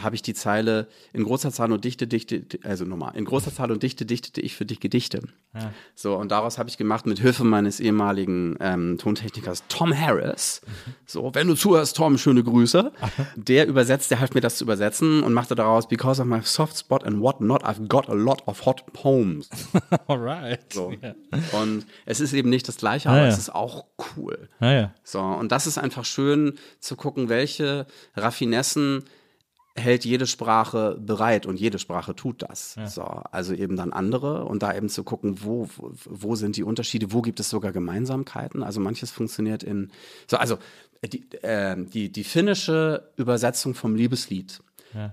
habe 0.00 0.14
ich 0.14 0.22
die 0.22 0.34
Zeile 0.34 0.86
in 1.12 1.24
großer 1.24 1.52
Zahl 1.52 1.72
und 1.72 1.84
Dichte, 1.84 2.06
Dichte, 2.06 2.44
also 2.62 2.84
nochmal, 2.84 3.16
in 3.16 3.24
großer 3.24 3.52
Zahl 3.52 3.70
und 3.70 3.82
Dichte 3.82 4.06
dichtete 4.06 4.40
ich 4.40 4.54
für 4.54 4.64
dich 4.64 4.80
Gedichte. 4.80 5.22
So, 5.96 6.14
und 6.14 6.30
daraus 6.30 6.56
habe 6.56 6.68
ich 6.68 6.76
gemacht 6.78 7.04
mit 7.06 7.18
Hilfe 7.18 7.42
meines 7.42 7.80
ehemaligen 7.80 8.56
ähm, 8.60 8.96
Tontechnikers 8.98 9.64
Tom 9.68 9.92
Harris. 9.98 10.60
So, 11.04 11.34
wenn 11.34 11.48
du 11.48 11.54
zuhörst, 11.54 11.96
Tom, 11.96 12.16
schöne 12.16 12.44
Grüße. 12.44 12.92
Der 13.36 13.66
übersetzt, 13.66 14.10
der 14.10 14.20
half 14.20 14.34
mir 14.34 14.40
das 14.40 14.56
zu 14.56 14.64
übersetzen 14.64 15.22
und 15.24 15.32
machte 15.32 15.54
daraus, 15.56 15.88
because 15.88 16.20
of 16.22 16.28
my 16.28 16.40
soft 16.42 16.78
spot 16.78 16.98
and 17.04 17.20
what 17.20 17.40
not, 17.40 17.64
I've 17.64 17.88
got 17.88 18.08
a 18.08 18.14
lot 18.14 18.46
of 18.46 18.64
hot 18.66 18.84
poems. 18.92 19.48
Alright. 20.06 20.72
So. 20.72 20.92
Und 21.52 21.86
es 22.06 22.20
ist 22.20 22.32
eben 22.34 22.50
nicht 22.50 22.68
das 22.68 22.76
Gleiche, 22.76 23.08
Ah, 23.08 23.12
aber 23.12 23.22
ja. 23.22 23.28
es 23.28 23.38
ist 23.38 23.52
auch 23.54 23.86
cool. 24.16 24.48
Naja. 24.60 24.94
So, 25.02 25.20
und 25.20 25.50
das 25.50 25.66
ist 25.66 25.78
einfach 25.78 26.04
schön 26.04 26.54
zu 26.78 26.94
gucken, 26.94 27.28
welche 27.28 27.86
Raffinessen 28.16 29.04
hält 29.78 30.04
jede 30.04 30.26
Sprache 30.26 30.96
bereit 31.00 31.46
und 31.46 31.58
jede 31.58 31.78
Sprache 31.78 32.14
tut 32.14 32.42
das. 32.42 32.76
So, 32.86 33.02
also 33.02 33.54
eben 33.54 33.76
dann 33.76 33.92
andere 33.92 34.44
und 34.44 34.62
da 34.62 34.74
eben 34.74 34.88
zu 34.88 35.04
gucken, 35.04 35.42
wo, 35.42 35.68
wo, 35.76 36.34
sind 36.34 36.56
die 36.56 36.62
Unterschiede, 36.62 37.12
wo 37.12 37.22
gibt 37.22 37.40
es 37.40 37.50
sogar 37.50 37.72
Gemeinsamkeiten. 37.72 38.62
Also 38.62 38.80
manches 38.80 39.10
funktioniert 39.10 39.62
in, 39.62 39.90
so, 40.26 40.36
also 40.36 40.58
die, 41.04 41.30
äh, 41.42 41.76
die, 41.78 42.10
die 42.10 42.24
finnische 42.24 43.10
Übersetzung 43.16 43.74
vom 43.74 43.94
Liebeslied 43.94 44.60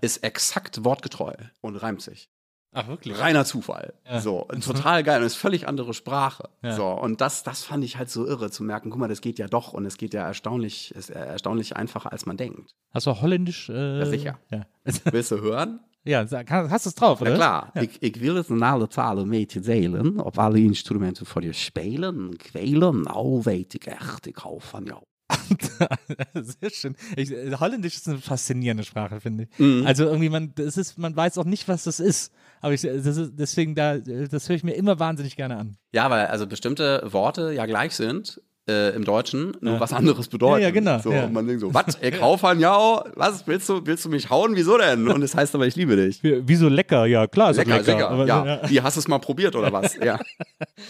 ist 0.02 0.24
exakt 0.24 0.84
wortgetreu 0.84 1.34
und 1.62 1.76
reimt 1.76 2.02
sich. 2.02 2.30
Ach, 2.76 2.88
wirklich? 2.88 3.20
Reiner 3.20 3.46
Zufall. 3.46 3.94
So, 4.20 4.44
und 4.44 4.64
total 4.64 5.04
geil. 5.04 5.20
Und 5.22 5.26
ist 5.26 5.36
völlig 5.36 5.68
andere 5.68 5.94
Sprache. 5.94 6.50
So, 6.76 6.88
und 6.88 7.22
das, 7.22 7.44
das 7.44 7.64
fand 7.64 7.84
ich 7.84 7.98
halt 7.98 8.10
so 8.10 8.26
irre 8.28 8.52
zu 8.52 8.64
merken, 8.64 8.90
guck 8.90 9.00
mal, 9.00 9.08
das 9.08 9.22
geht 9.22 9.40
ja 9.40 9.48
doch 9.48 9.74
und 9.74 9.86
es 9.86 9.98
geht 9.98 10.14
ja 10.14 10.26
erstaunlich, 10.28 10.92
ist 10.96 11.10
erstaunlich 11.10 11.76
einfacher, 11.76 12.12
als 12.12 12.26
man 12.26 12.38
denkt. 12.38 12.76
Hast 12.94 13.08
du 13.08 13.22
Holländisch? 13.22 13.70
Äh, 13.70 14.00
Ja, 14.00 14.06
sicher. 14.06 14.40
Ja, 14.52 14.66
Willst 15.12 15.32
du 15.32 15.42
hören? 15.42 15.80
ja 16.04 16.24
hast 16.30 16.86
du 16.86 16.90
es 16.90 16.96
drauf, 16.96 17.22
oder? 17.22 17.32
Na 17.32 17.36
klar, 17.72 17.72
ik, 17.84 17.98
ik 18.00 18.16
wil 18.18 18.36
het 18.36 18.50
in 18.50 18.62
alle 18.62 18.88
talen 18.88 19.28
mee 19.28 19.46
te 19.46 19.60
delen, 19.60 20.20
op 20.20 20.38
alle 20.38 20.60
instrumenten 20.60 21.26
voor 21.26 21.44
je 21.44 21.54
spelen, 21.54 22.38
kwelen, 22.38 23.02
nou 23.02 23.42
weet 23.44 23.74
ik 23.74 23.86
echt, 23.86 24.28
ik 24.28 24.36
hou 24.38 24.58
van 24.62 24.84
jou. 24.84 25.02
Sehr 26.34 26.70
schön. 26.70 26.96
Ich, 27.16 27.32
äh, 27.32 27.56
Holländisch 27.60 27.96
ist 27.96 28.08
eine 28.08 28.18
faszinierende 28.18 28.84
Sprache, 28.84 29.20
finde 29.22 29.44
ich. 29.52 29.60
Mhm. 29.60 29.86
Also 29.86 30.06
irgendwie, 30.06 30.30
man, 30.30 30.54
das 30.56 30.78
ist, 30.78 30.98
man 30.98 31.16
weiß 31.16 31.38
auch 31.38 31.46
nicht, 31.46 31.68
was 31.68 31.84
das 31.84 32.00
ist. 32.00 32.32
Aber 32.62 32.74
ich, 32.74 32.82
das 32.82 33.06
ist, 33.18 33.34
deswegen, 33.36 33.76
da, 33.76 33.98
das 33.98 34.50
höre 34.50 34.56
ich 34.56 34.64
mir 34.64 34.74
immer 34.74 35.00
wahnsinnig 35.00 35.36
gerne 35.36 35.58
an. 35.58 35.78
Ja, 35.92 36.10
weil 36.10 36.28
also 36.28 36.48
bestimmte 36.48 37.04
Worte 37.12 37.52
ja 37.54 37.66
gleich 37.66 37.94
sind 37.96 38.42
äh, 38.68 38.96
im 38.96 39.04
Deutschen, 39.06 39.56
nur 39.62 39.80
was 39.80 39.94
anderes 39.94 40.28
bedeuten. 40.28 40.62
Ja, 40.62 40.70
ja, 40.70 40.74
genau, 40.74 40.98
So, 41.00 41.12
ja. 41.12 41.26
Und 41.26 41.34
man 41.34 41.46
denkt 41.46 41.62
so, 41.62 41.72
was, 41.72 42.00
ich 42.02 42.20
hau 42.20 42.36
von 42.38 42.60
jou, 42.60 43.04
was, 43.16 43.46
willst 43.46 43.70
du, 43.70 43.86
willst 43.86 44.06
du 44.06 44.10
mich 44.10 44.32
hauen, 44.32 44.56
wieso 44.56 44.80
denn? 44.80 45.08
Und 45.08 45.22
es 45.22 45.36
heißt 45.36 45.54
aber, 45.54 45.68
ich 45.68 45.76
liebe 45.76 45.96
dich. 45.96 46.24
Wie- 46.24 46.42
Wieso 46.48 46.68
lecker? 46.68 47.06
Ja, 47.06 47.28
klar, 47.28 47.52
ist 47.52 47.58
Lecker, 47.58 47.78
lecker. 47.78 47.92
lecker. 47.94 48.10
aber, 48.10 48.26
ja. 48.26 48.62
Wie, 48.70 48.82
hast 48.82 48.96
du 48.96 49.02
es 49.02 49.08
mal 49.08 49.20
probiert 49.20 49.56
oder 49.56 49.72
was? 49.72 49.96
Ja. 49.98 50.20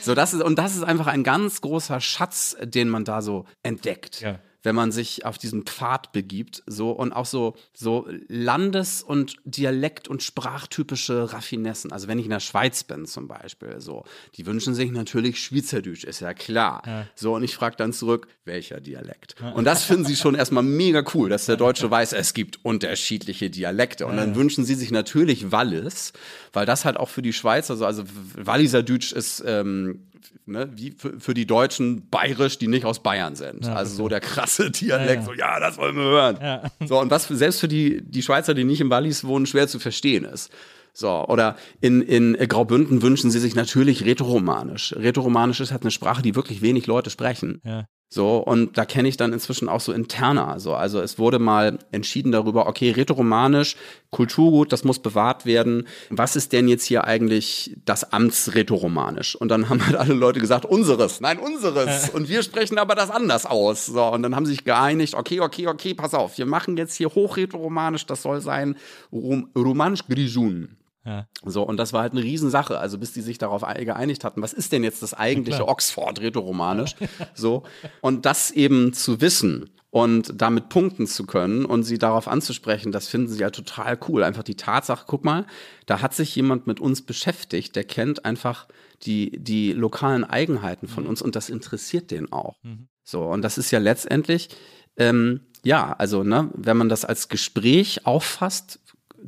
So, 0.01 0.14
das 0.14 0.34
ist, 0.34 0.41
und 0.43 0.58
das 0.60 0.76
ist 0.76 0.84
einfach 0.84 1.08
ein 1.08 1.24
ganz 1.24 1.62
großer 1.62 1.99
Schatz, 1.99 2.56
den 2.64 2.89
man 2.89 3.06
da 3.06 3.22
so 3.22 3.45
entdeckt. 3.64 4.22
Ja. 4.22 4.39
Wenn 4.66 4.76
man 4.76 4.91
sich 4.91 5.26
auf 5.26 5.38
diesen 5.38 5.63
Pfad 5.63 6.11
begibt, 6.11 6.63
so 6.66 6.91
und 6.91 7.13
auch 7.13 7.26
so, 7.26 7.55
so 7.74 8.07
Landes- 8.28 9.03
und 9.03 9.38
Dialekt- 9.45 10.07
und 10.07 10.24
sprachtypische 10.24 11.32
Raffinessen. 11.32 11.91
Also 11.91 12.07
wenn 12.07 12.18
ich 12.18 12.26
in 12.26 12.32
der 12.32 12.39
Schweiz 12.39 12.84
bin 12.84 13.05
zum 13.05 13.28
Beispiel, 13.28 13.80
so, 13.80 14.03
die 14.36 14.45
wünschen 14.45 14.74
sich 14.74 14.91
natürlich 14.91 15.39
Schweizerdeutsch, 15.43 16.03
ist 16.03 16.20
ja 16.20 16.34
klar. 16.34 16.82
So, 17.16 17.36
und 17.36 17.43
ich 17.43 17.55
frage 17.55 17.76
dann 17.76 17.93
zurück, 17.93 18.28
welcher 18.43 18.82
Dialekt? 18.82 19.36
Und 19.53 19.66
das 19.66 19.84
finden 19.84 20.05
sie 20.05 20.16
schon 20.16 20.36
erstmal 20.36 20.63
mega 20.63 21.03
cool, 21.13 21.30
dass 21.30 21.45
der 21.45 21.57
Deutsche 21.57 21.89
weiß, 21.91 22.13
es 22.13 22.34
gibt 22.34 22.66
unterschiedliche 22.66 23.49
Dialekte. 23.49 24.05
Und 24.07 24.18
dann 24.18 24.36
wünschen 24.36 24.66
sie 24.66 24.76
sich 24.76 24.91
natürlich 24.91 25.51
Wallis, 25.51 26.13
weil 26.53 26.66
das 26.66 26.86
halt 26.86 26.97
auch 26.97 27.09
für 27.09 27.22
die 27.22 27.34
Schweizer 27.34 27.76
so, 27.76 27.86
also 27.86 28.03
Walliser 28.36 28.82
Deutsch 28.82 29.11
ist 29.13 29.43
ähm, 29.45 30.07
ne, 30.45 30.69
wie 30.73 30.91
für, 30.91 31.19
für 31.19 31.33
die 31.33 31.45
Deutschen 31.45 32.09
bayerisch, 32.09 32.57
die 32.57 32.67
nicht 32.67 32.86
aus 32.86 33.01
Bayern 33.01 33.36
sind. 33.36 33.67
also 33.67 33.95
so 33.95 34.07
der 34.07 34.19
krasse 34.19 34.71
Dialekt, 34.81 35.25
so 35.25 35.33
ja, 35.33 35.59
das 35.59 35.77
wollen 35.77 35.95
wir 35.95 36.03
hören. 36.03 36.71
So, 36.86 36.99
und 36.99 37.11
was 37.11 37.25
für, 37.25 37.36
selbst 37.36 37.59
für 37.59 37.67
die, 37.67 38.01
die 38.03 38.21
Schweizer, 38.21 38.53
die 38.53 38.63
nicht 38.63 38.81
im 38.81 38.89
Wallis 38.89 39.23
wohnen, 39.23 39.45
schwer 39.45 39.67
zu 39.67 39.79
verstehen 39.79 40.25
ist. 40.25 40.51
So, 40.93 41.25
oder 41.27 41.57
in, 41.81 42.01
in 42.01 42.33
Graubünden 42.47 43.01
wünschen 43.01 43.29
sie 43.29 43.39
sich 43.39 43.53
natürlich 43.53 44.05
Rätoromanisch. 44.05 44.93
Rätoromanisch 44.93 45.59
ist 45.59 45.71
halt 45.71 45.81
eine 45.81 45.91
Sprache, 45.91 46.21
die 46.21 46.36
wirklich 46.36 46.61
wenig 46.61 46.88
Leute 46.88 47.09
sprechen. 47.09 47.61
Ja. 47.65 47.86
So, 48.16 48.38
und 48.38 48.78
da 48.78 48.86
kenne 48.86 49.09
ich 49.09 49.18
dann 49.18 49.34
inzwischen 49.34 49.68
auch 49.68 49.82
so 49.82 49.91
interner. 49.91 50.57
So, 50.61 50.74
also 50.74 51.01
es 51.01 51.20
wurde 51.20 51.38
mal 51.38 51.80
entschieden 51.91 52.32
darüber, 52.32 52.66
okay, 52.66 52.91
rätoromanisch, 52.91 53.76
Kulturgut, 54.09 54.72
das 54.72 54.86
muss 54.86 54.99
bewahrt 54.99 55.45
werden. 55.45 55.86
Was 56.09 56.38
ist 56.38 56.53
denn 56.53 56.70
jetzt 56.70 56.86
hier 56.86 57.03
eigentlich 57.03 57.76
das 57.84 58.13
Amtsrätoromanisch? 58.13 59.36
Und 59.36 59.49
dann 59.49 59.68
haben 59.68 59.86
halt 59.86 59.97
alle 59.97 60.13
Leute 60.13 60.39
gesagt, 60.39 60.63
unseres, 60.63 61.20
nein, 61.20 61.39
unseres. 61.39 62.09
Und 62.09 62.30
wir 62.30 62.41
sprechen 62.41 62.78
aber 62.78 62.95
das 62.95 63.11
anders 63.11 63.45
aus. 63.45 63.86
So, 63.86 64.05
und 64.05 64.24
dann 64.24 64.34
haben 64.34 64.45
sie 64.45 64.53
sich 64.53 64.63
geeinigt, 64.63 65.13
okay, 65.13 65.41
okay, 65.41 65.68
okay, 65.68 65.93
pass 65.93 66.13
auf, 66.13 66.38
wir 66.38 66.45
machen 66.45 66.78
jetzt 66.78 66.95
hier 66.95 67.09
hochrätoromanisch, 67.09 68.05
das 68.05 68.22
soll 68.22 68.39
sein 68.39 68.78
Rom 69.11 69.49
romanisch 69.57 70.07
Grijun. 70.07 70.78
Ja. 71.06 71.28
So, 71.43 71.62
und 71.64 71.78
das 71.78 71.93
war 71.93 72.01
halt 72.01 72.14
eine 72.14 72.24
Riesensache, 72.24 72.80
also 72.80 72.97
bis 72.97 73.14
die 73.14 73.22
sich 73.22 73.38
darauf 73.38 73.64
ei- 73.64 73.84
geeinigt 73.84 74.24
hatten, 74.24 74.41
was 74.41 74.53
ist 74.53 74.72
denn 74.72 74.84
jetzt 74.84 75.03
das 75.03 75.14
eigentliche 75.14 75.68
Oxford 75.68 76.20
Rätoromanisch? 76.20 76.95
so, 77.36 77.64
und 78.01 78.26
das 78.26 78.49
eben 78.51 78.91
zu 78.93 79.22
wissen 79.22 79.70
und 79.91 80.34
damit 80.41 80.70
punkten 80.70 81.08
zu 81.08 81.26
können 81.26 81.64
und 81.64 81.84
sie 81.84 81.97
darauf 81.99 82.28
anzusprechen, 82.28 82.91
das 82.91 83.08
finden 83.08 83.28
sie 83.30 83.39
ja 83.39 83.49
total 83.51 83.97
cool. 84.10 84.24
Einfach 84.24 84.43
die 84.43 84.56
Tatsache, 84.56 85.06
guck 85.08 85.24
mal, 85.24 85.45
da 85.86 86.01
hat 86.01 86.14
sich 86.14 86.36
jemand 86.36 86.68
mit 86.68 86.80
uns 86.80 87.01
beschäftigt, 87.03 87.76
der 87.76 87.84
kennt 87.84 88.26
einfach 88.26 88.68
die, 89.03 89.32
die 89.38 89.72
lokalen 89.74 90.24
Eigenheiten 90.24 90.88
von 90.88 91.06
uns 91.06 91.22
und 91.22 91.36
das 91.36 91.49
interessiert 91.49 92.10
den 92.12 92.32
auch. 92.34 92.58
So, 93.03 93.22
und 93.24 93.43
das 93.43 93.58
ist 93.58 93.70
ja 93.72 93.80
letztendlich, 93.80 94.49
ähm, 94.97 95.41
ja, 95.64 95.93
also, 95.93 96.24
ne, 96.24 96.49
wenn 96.53 96.78
man 96.78 96.89
das 96.89 97.06
als 97.06 97.28
Gespräch 97.30 98.06
auffasst, 98.06 98.80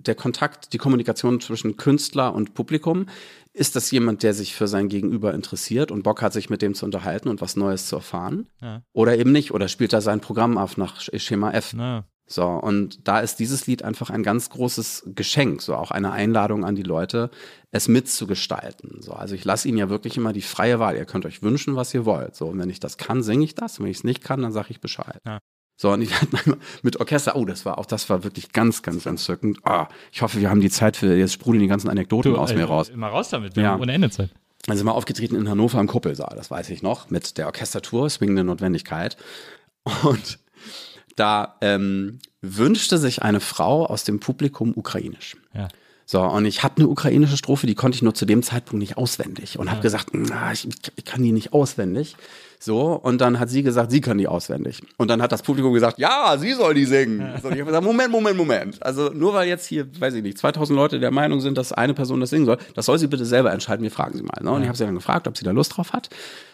der 0.06 0.16
Kontakt, 0.16 0.74
die 0.74 0.78
Kommunikation 0.78 1.40
zwischen 1.42 1.78
Künstler 1.78 2.34
und 2.34 2.54
Publikum, 2.54 3.08
ist 3.54 3.76
das 3.76 3.90
jemand, 3.92 4.24
der 4.24 4.34
sich 4.34 4.54
für 4.56 4.68
sein 4.68 4.88
Gegenüber 4.88 5.34
interessiert 5.34 5.92
und 5.92 6.04
Bock 6.04 6.22
hat, 6.22 6.34
sich 6.34 6.50
mit 6.50 6.62
dem 6.62 6.74
zu 6.76 6.86
unterhalten 6.86 7.28
und 7.30 7.42
was 7.42 7.56
Neues 7.56 7.88
zu 7.88 7.96
erfahren? 7.96 8.48
Ja. 8.62 8.82
Oder 8.94 9.18
eben 9.18 9.32
nicht? 9.32 9.52
Oder 9.52 9.68
spielt 9.68 9.94
er 9.94 10.02
sein 10.02 10.22
Programm 10.22 10.58
auf 10.58 10.78
nach 10.78 11.00
Sch- 11.00 11.18
Schema 11.20 11.52
F? 11.52 11.74
Na, 11.76 12.06
So, 12.30 12.46
und 12.46 13.08
da 13.08 13.20
ist 13.22 13.38
dieses 13.40 13.66
Lied 13.68 13.84
einfach 13.84 14.10
ein 14.10 14.22
ganz 14.22 14.50
großes 14.50 15.12
Geschenk, 15.16 15.62
so 15.62 15.76
auch 15.76 15.92
eine 15.92 16.12
Einladung 16.12 16.66
an 16.66 16.76
die 16.76 16.84
Leute, 16.84 17.32
es 17.72 17.88
mitzugestalten. 17.88 19.02
So, 19.02 19.14
also 19.14 19.34
ich 19.34 19.46
lasse 19.46 19.68
ihnen 19.68 19.78
ja 19.78 19.90
wirklich 19.90 20.18
immer 20.18 20.34
die 20.34 20.42
freie 20.42 20.78
Wahl. 20.80 20.96
Ihr 20.96 21.06
könnt 21.06 21.26
euch 21.26 21.42
wünschen, 21.42 21.76
was 21.76 21.94
ihr 21.94 22.06
wollt. 22.06 22.36
So, 22.36 22.48
und 22.48 22.60
wenn 22.60 22.70
ich 22.70 22.80
das 22.80 22.98
kann, 22.98 23.24
singe 23.24 23.46
ich 23.46 23.56
das. 23.56 23.80
Und 23.80 23.86
wenn 23.86 23.92
ich 23.92 23.98
es 23.98 24.04
nicht 24.04 24.24
kann, 24.24 24.42
dann 24.42 24.52
sage 24.52 24.68
ich 24.72 24.82
Bescheid. 24.82 25.22
Ja. 25.26 25.40
So, 25.78 25.92
und 25.92 26.02
ich 26.02 26.14
hatte 26.22 26.58
mit 26.82 27.00
Orchester, 27.00 27.36
oh, 27.36 27.46
das 27.46 27.64
war 27.66 27.78
auch, 27.78 27.86
das 27.86 28.10
war 28.10 28.24
wirklich 28.24 28.52
ganz, 28.52 28.82
ganz 28.82 29.06
entzückend. 29.06 29.60
Ah, 29.64 29.88
ich 30.12 30.22
hoffe, 30.22 30.40
wir 30.42 30.50
haben 30.50 30.60
die 30.60 30.70
Zeit 30.72 30.98
für, 30.98 31.16
jetzt 31.16 31.34
sprudeln 31.34 31.62
die 31.62 31.68
ganzen 31.68 31.90
Anekdoten 31.90 32.36
aus 32.36 32.54
mir 32.54 32.62
äh, 32.62 32.64
raus. 32.64 32.90
Immer 32.90 33.08
raus 33.08 33.30
damit, 33.30 33.56
wir 33.56 33.64
Ja. 33.64 33.70
haben 33.72 33.82
ohne 33.82 33.94
Ende 33.94 34.10
Zeit. 34.10 34.32
Also 34.68 34.84
wir 34.84 34.94
aufgetreten 34.94 35.36
in 35.36 35.48
Hannover 35.48 35.80
im 35.80 35.88
Kuppelsaal, 35.88 36.36
das 36.36 36.52
weiß 36.52 36.70
ich 36.72 36.82
noch, 36.82 37.10
mit 37.10 37.38
der 37.38 37.46
Orchestertour 37.46 38.10
Swingende 38.10 38.44
Notwendigkeit. 38.44 39.16
Und 40.04 40.40
da 41.16 41.56
ähm, 41.62 42.20
wünschte 42.42 42.98
sich 42.98 43.22
eine 43.22 43.40
Frau 43.40 43.86
aus 43.86 44.04
dem 44.04 44.20
Publikum 44.20 44.74
ukrainisch. 44.76 45.38
Ja. 45.54 45.68
So, 46.06 46.22
und 46.22 46.46
ich 46.46 46.64
habe 46.64 46.78
eine 46.78 46.88
ukrainische 46.88 47.38
Strophe, 47.38 47.68
die 47.68 47.76
konnte 47.76 47.96
ich 47.98 48.02
nur 48.02 48.14
zu 48.14 48.26
dem 48.26 48.42
Zeitpunkt 48.42 48.80
nicht 48.80 48.98
auswendig 48.98 49.60
und 49.60 49.70
habe 49.70 49.82
gesagt, 49.82 50.10
na, 50.14 50.52
ich, 50.54 50.68
ich 50.96 51.06
kann 51.06 51.22
die 51.22 51.32
nicht 51.34 51.54
auswendig. 51.54 52.16
So, 52.60 52.94
und 52.94 53.22
dann 53.22 53.40
hat 53.40 53.50
sie 53.50 53.62
gesagt, 53.62 53.92
sie 53.92 54.02
kann 54.02 54.18
die 54.18 54.28
auswendig. 54.28 54.82
Und 54.98 55.10
dann 55.10 55.22
hat 55.22 55.32
das 55.32 55.44
Publikum 55.44 55.74
gesagt, 55.74 56.00
ja, 56.00 56.36
sie 56.40 56.54
soll 56.54 56.74
die 56.74 56.86
singen. 56.86 57.20
So, 57.42 57.50
ich 57.50 57.60
habe 57.60 57.66
gesagt, 57.66 57.84
Moment, 57.84 58.12
Moment, 58.12 58.36
Moment. 58.36 58.84
Also 58.84 59.10
nur 59.14 59.34
weil 59.34 59.48
jetzt 59.48 59.68
hier, 59.68 59.88
weiß 60.00 60.16
ich 60.16 60.24
nicht, 60.24 60.40
2000 60.40 60.76
Leute 60.76 61.00
der 61.00 61.12
Meinung 61.12 61.40
sind, 61.40 61.58
dass 61.58 61.72
eine 61.72 61.94
Person 61.94 62.20
das 62.20 62.32
singen 62.32 62.46
soll, 62.46 62.58
das 62.74 62.86
soll 62.86 62.98
sie 62.98 63.08
bitte 63.08 63.26
selber 63.26 63.52
entscheiden. 63.52 63.84
Wir 63.84 63.92
fragen 63.92 64.18
sie 64.18 64.24
mal. 64.24 64.42
Ne? 64.42 64.52
Und 64.52 64.64
ich 64.64 64.68
habe 64.68 64.78
sie 64.78 64.86
dann 64.86 64.96
gefragt, 64.96 65.28
ob 65.28 65.38
sie 65.38 65.46
da 65.46 65.52
Lust 65.52 65.78
drauf 65.78 65.94
hat. 65.94 66.10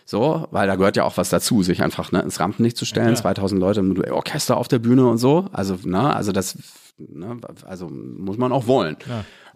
So, 0.06 0.48
weil 0.52 0.68
da 0.68 0.76
gehört 0.76 0.98
ja 0.98 1.06
auch 1.06 1.16
was 1.16 1.30
dazu, 1.30 1.64
sich 1.64 1.82
einfach 1.82 2.12
ne, 2.12 2.22
ins 2.22 2.40
Rampenlicht 2.40 2.76
zu 2.76 2.86
stellen, 2.86 3.16
2000 3.16 3.60
Leute 3.60 3.82
mit 3.82 4.12
Orchester 4.12 4.58
auf 4.58 4.68
der 4.68 4.80
Bühne 4.80 5.08
und 5.08 5.18
so. 5.18 5.46
Also, 5.54 5.78
ne, 5.86 6.14
also 6.14 6.34
das, 6.34 6.58
ne, 6.98 7.38
also 7.66 7.90
muss 7.90 8.38
man 8.38 8.52
auch 8.52 8.68
wollen. 8.68 8.98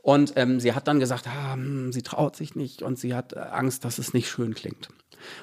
Und 0.01 0.33
ähm, 0.37 0.61
sie 0.61 0.73
hat 0.73 0.87
dann 0.87 1.01
gesagt, 1.01 1.27
ah, 1.27 1.55
hm, 1.55 1.91
sie 1.91 2.01
traut 2.01 2.37
sich 2.37 2.55
nicht 2.55 2.81
und 2.81 2.97
sie 2.97 3.13
hat 3.13 3.35
Angst, 3.35 3.83
dass 3.83 3.99
es 3.99 4.13
nicht 4.13 4.29
schön 4.29 4.55
klingt. 4.55 4.87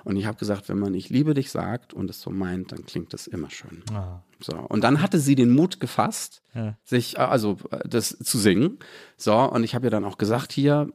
Und 0.05 0.17
ich 0.17 0.27
habe 0.27 0.39
gesagt, 0.39 0.69
wenn 0.69 0.79
man 0.79 0.95
ich 0.95 1.09
liebe 1.11 1.35
dich 1.35 1.51
sagt 1.51 1.93
und 1.95 2.11
es 2.11 2.21
so 2.21 2.31
meint, 2.31 2.73
dann 2.73 2.85
klingt 2.85 3.13
es 3.15 3.27
immer 3.27 3.51
schön. 3.51 3.83
So. 4.41 4.57
Und 4.57 4.83
dann 4.85 5.01
hatte 5.01 5.19
sie 5.19 5.35
den 5.35 5.55
Mut 5.55 5.81
gefasst, 5.81 6.43
Ja. 6.55 6.77
sich, 6.85 7.17
äh, 7.17 7.21
also 7.21 7.57
äh, 7.71 7.89
das 7.89 8.17
zu 8.19 8.39
singen. 8.39 8.79
So, 9.17 9.35
und 9.37 9.65
ich 9.65 9.75
habe 9.75 9.87
ihr 9.87 9.91
dann 9.91 10.05
auch 10.05 10.19
gesagt, 10.19 10.53
hier, 10.53 10.89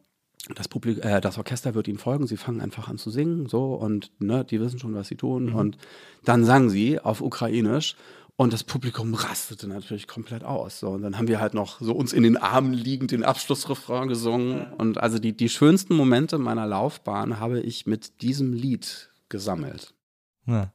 das, 0.55 0.67
Publik 0.67 1.03
äh, 1.03 1.19
das 1.21 1.37
Orchester 1.37 1.73
wird 1.75 1.87
ihnen 1.87 1.97
folgen, 1.97 2.25
sie 2.27 2.37
fangen 2.37 2.61
einfach 2.61 2.87
an 2.87 2.97
zu 2.97 3.09
singen, 3.09 3.47
so, 3.47 3.73
und 3.73 4.11
ne, 4.19 4.45
die 4.45 4.59
wissen 4.59 4.79
schon, 4.79 4.95
was 4.95 5.07
sie 5.07 5.15
tun. 5.17 5.51
Und 5.53 5.77
dann 6.23 6.45
sang 6.45 6.69
sie 6.69 6.99
auf 6.99 7.21
Ukrainisch 7.21 7.95
und 8.39 8.53
das 8.53 8.63
Publikum 8.63 9.15
rastete 9.15 9.67
natürlich 9.67 10.07
komplett 10.07 10.45
aus. 10.45 10.79
So, 10.79 10.91
und 10.91 11.01
dann 11.01 11.17
haben 11.17 11.27
wir 11.27 11.41
halt 11.41 11.53
noch 11.53 11.81
so 11.81 11.91
uns 11.91 12.13
in 12.13 12.23
den 12.23 12.37
Armen 12.37 12.71
liegend 12.71 13.11
den 13.11 13.25
Abschlussrefrain 13.25 14.07
gesungen. 14.07 14.71
Und 14.77 14.97
also 14.97 15.19
die, 15.19 15.35
die 15.35 15.49
schönsten 15.49 15.93
Momente 15.93 16.37
meiner 16.37 16.65
Laufbahn 16.65 17.41
habe 17.41 17.59
ich 17.59 17.85
mit 17.85 18.21
diesem 18.21 18.53
Lied 18.53 19.09
gesammelt. 19.27 19.93
Ja. 20.45 20.71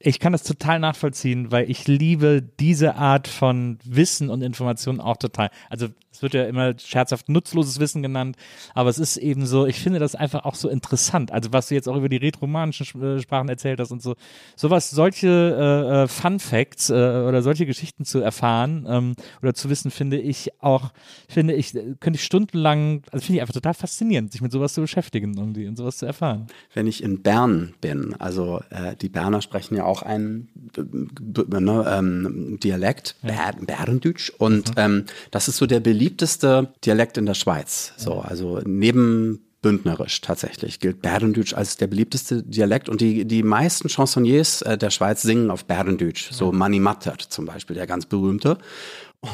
Ich 0.00 0.18
kann 0.18 0.32
das 0.32 0.42
total 0.42 0.80
nachvollziehen, 0.80 1.52
weil 1.52 1.70
ich 1.70 1.86
liebe 1.86 2.42
diese 2.42 2.96
Art 2.96 3.28
von 3.28 3.78
Wissen 3.84 4.28
und 4.28 4.42
Information 4.42 5.00
auch 5.00 5.18
total. 5.18 5.50
Also 5.70 5.90
es 6.14 6.22
wird 6.22 6.34
ja 6.34 6.44
immer 6.44 6.74
scherzhaft 6.78 7.28
nutzloses 7.28 7.80
Wissen 7.80 8.02
genannt, 8.02 8.36
aber 8.74 8.90
es 8.90 8.98
ist 8.98 9.16
eben 9.16 9.46
so, 9.46 9.66
ich 9.66 9.80
finde 9.80 9.98
das 9.98 10.14
einfach 10.14 10.44
auch 10.44 10.54
so 10.54 10.68
interessant. 10.68 11.32
Also 11.32 11.52
was 11.52 11.68
du 11.68 11.74
jetzt 11.74 11.88
auch 11.88 11.96
über 11.96 12.08
die 12.08 12.16
rätoromanischen 12.16 12.84
Sp- 12.86 13.02
äh, 13.02 13.20
Sprachen 13.20 13.48
erzählt 13.48 13.80
hast 13.80 13.90
und 13.90 14.02
so, 14.02 14.14
sowas, 14.56 14.90
solche 14.90 15.28
äh, 15.28 16.02
äh, 16.04 16.08
Fun 16.08 16.38
Facts 16.38 16.90
äh, 16.90 16.94
oder 16.94 17.42
solche 17.42 17.66
Geschichten 17.66 18.04
zu 18.04 18.20
erfahren 18.20 18.86
ähm, 18.88 19.14
oder 19.42 19.54
zu 19.54 19.68
wissen, 19.70 19.90
finde 19.90 20.18
ich 20.18 20.50
auch, 20.62 20.92
finde 21.28 21.54
ich, 21.54 21.74
äh, 21.74 21.94
könnte 22.00 22.18
ich 22.18 22.24
stundenlang, 22.24 23.02
also 23.10 23.24
finde 23.24 23.36
ich 23.36 23.40
einfach 23.42 23.54
total 23.54 23.74
faszinierend, 23.74 24.32
sich 24.32 24.40
mit 24.40 24.52
sowas 24.52 24.74
zu 24.74 24.80
beschäftigen 24.80 25.36
irgendwie 25.36 25.66
und 25.66 25.76
sowas 25.76 25.98
zu 25.98 26.06
erfahren. 26.06 26.46
wenn 26.74 26.86
ich 26.86 27.02
in 27.02 27.22
Bern 27.22 27.74
bin, 27.80 28.14
also 28.18 28.62
äh, 28.70 28.96
die 28.96 29.08
Berner 29.08 29.42
sprechen 29.42 29.76
ja 29.76 29.84
auch 29.84 30.02
einen 30.02 30.48
ne, 30.76 31.84
ähm, 31.88 32.58
Dialekt, 32.62 33.16
ja. 33.22 33.50
Bärendütsch. 33.60 34.30
Und 34.38 34.70
mhm. 34.70 34.74
ähm, 34.76 35.04
das 35.30 35.48
ist 35.48 35.56
so 35.56 35.66
der 35.66 35.80
beliebteste 36.04 36.74
Dialekt 36.84 37.16
in 37.16 37.24
der 37.24 37.32
Schweiz. 37.32 37.94
So, 37.96 38.20
also 38.20 38.60
neben 38.66 39.40
bündnerisch 39.62 40.20
tatsächlich 40.20 40.78
gilt 40.78 41.00
Bärendütsch 41.00 41.54
als 41.54 41.78
der 41.78 41.86
beliebteste 41.86 42.42
Dialekt 42.42 42.90
und 42.90 43.00
die, 43.00 43.24
die 43.24 43.42
meisten 43.42 43.88
Chansonniers 43.88 44.60
äh, 44.60 44.76
der 44.76 44.90
Schweiz 44.90 45.22
singen 45.22 45.50
auf 45.50 45.64
Bärendütsch, 45.64 46.30
so 46.30 46.52
Manny 46.52 46.78
Matter 46.78 47.14
zum 47.16 47.46
Beispiel, 47.46 47.74
der 47.74 47.86
ganz 47.86 48.04
berühmte. 48.04 48.58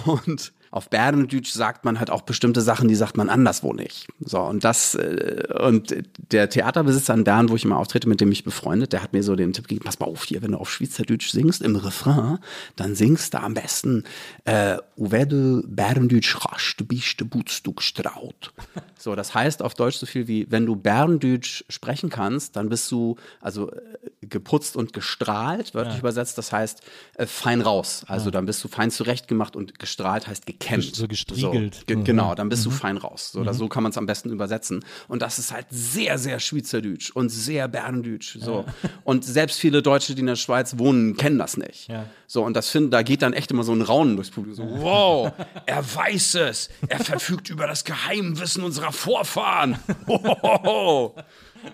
Und 0.06 0.52
auf 0.72 0.88
Berndeutsch 0.88 1.50
sagt 1.50 1.84
man 1.84 1.98
halt 1.98 2.10
auch 2.10 2.22
bestimmte 2.22 2.60
Sachen, 2.60 2.86
die 2.86 2.94
sagt 2.94 3.16
man 3.16 3.28
anderswo 3.28 3.72
nicht. 3.72 4.06
So, 4.20 4.40
und 4.40 4.62
das, 4.62 4.94
äh, 4.94 5.42
und 5.60 5.94
der 6.30 6.48
Theaterbesitzer 6.48 7.12
in 7.14 7.24
Bern, 7.24 7.48
wo 7.48 7.56
ich 7.56 7.64
immer 7.64 7.78
auftrete, 7.78 8.08
mit 8.08 8.20
dem 8.20 8.30
ich 8.30 8.44
befreundet, 8.44 8.92
der 8.92 9.02
hat 9.02 9.12
mir 9.12 9.24
so 9.24 9.34
den 9.34 9.52
Tipp 9.52 9.66
gegeben, 9.66 9.84
pass 9.84 9.98
mal 9.98 10.06
auf 10.06 10.22
hier, 10.22 10.42
wenn 10.42 10.52
du 10.52 10.58
auf 10.58 10.70
Schweizerdeutsch 10.70 11.30
singst 11.30 11.62
im 11.62 11.74
Refrain, 11.74 12.38
dann 12.76 12.94
singst 12.94 13.34
du 13.34 13.40
am 13.40 13.54
besten, 13.54 14.04
äh, 14.44 14.76
wenn 14.96 15.28
du 15.28 15.62
Berndeutsch 15.66 16.36
rasch, 16.44 16.76
du 16.76 16.84
bist, 16.84 17.20
du 17.20 17.26
butzt, 17.26 17.66
du 17.66 17.72
gestraut. 17.72 18.52
So, 19.00 19.14
das 19.14 19.34
heißt 19.34 19.62
auf 19.62 19.72
Deutsch 19.72 19.96
so 19.96 20.04
viel 20.04 20.28
wie, 20.28 20.46
wenn 20.50 20.66
du 20.66 20.76
Berndeutsch 20.76 21.64
sprechen 21.70 22.10
kannst, 22.10 22.56
dann 22.56 22.68
bist 22.68 22.90
du, 22.92 23.16
also 23.40 23.70
äh, 23.70 23.76
geputzt 24.20 24.76
und 24.76 24.92
gestrahlt, 24.92 25.74
wörtlich 25.74 25.94
ja. 25.94 26.00
übersetzt, 26.00 26.36
das 26.36 26.52
heißt 26.52 26.82
äh, 27.14 27.24
fein 27.24 27.62
raus. 27.62 28.04
Also 28.08 28.26
ja. 28.26 28.32
dann 28.32 28.44
bist 28.44 28.62
du 28.62 28.68
fein 28.68 28.90
zurechtgemacht 28.90 29.56
und 29.56 29.78
gestrahlt 29.78 30.26
heißt 30.26 30.44
gekämmt. 30.61 30.94
So 30.94 31.08
gestriegelt. 31.08 31.74
So, 31.74 31.84
ge 31.86 31.96
mhm. 31.96 32.04
Genau, 32.04 32.34
dann 32.34 32.48
bist 32.48 32.66
mhm. 32.66 32.70
du 32.70 32.76
fein 32.76 32.96
raus. 32.96 33.32
So, 33.32 33.40
mhm. 33.40 33.52
so 33.52 33.68
kann 33.68 33.82
man 33.82 33.90
es 33.90 33.98
am 33.98 34.06
besten 34.06 34.30
übersetzen. 34.30 34.84
Und 35.08 35.22
das 35.22 35.38
ist 35.38 35.52
halt 35.52 35.66
sehr, 35.70 36.18
sehr 36.18 36.38
Schweizerdeutsch 36.38 37.11
und 37.11 37.30
sehr 37.30 37.66
Berndeutsch. 37.66 38.38
So. 38.38 38.64
Ja. 38.66 38.90
Und 39.04 39.24
selbst 39.24 39.58
viele 39.58 39.82
Deutsche, 39.82 40.14
die 40.14 40.20
in 40.20 40.26
der 40.26 40.36
Schweiz 40.36 40.78
wohnen, 40.78 41.16
kennen 41.16 41.38
das 41.38 41.56
nicht. 41.56 41.88
Ja. 41.88 42.04
So, 42.26 42.44
und 42.44 42.54
das 42.54 42.68
finden, 42.70 42.90
da 42.90 43.02
geht 43.02 43.22
dann 43.22 43.32
echt 43.32 43.50
immer 43.50 43.64
so 43.64 43.72
ein 43.72 43.82
Raunen 43.82 44.14
durchs 44.14 44.30
Publikum. 44.30 44.68
So, 44.68 44.82
wow, 44.82 45.32
er 45.66 45.94
weiß 45.94 46.36
es. 46.36 46.68
Er 46.86 47.00
verfügt 47.00 47.50
über 47.50 47.66
das 47.66 47.84
Geheimwissen 47.84 48.62
unserer 48.62 48.92
Vorfahren. 48.92 49.78
Hohoho. 50.06 51.16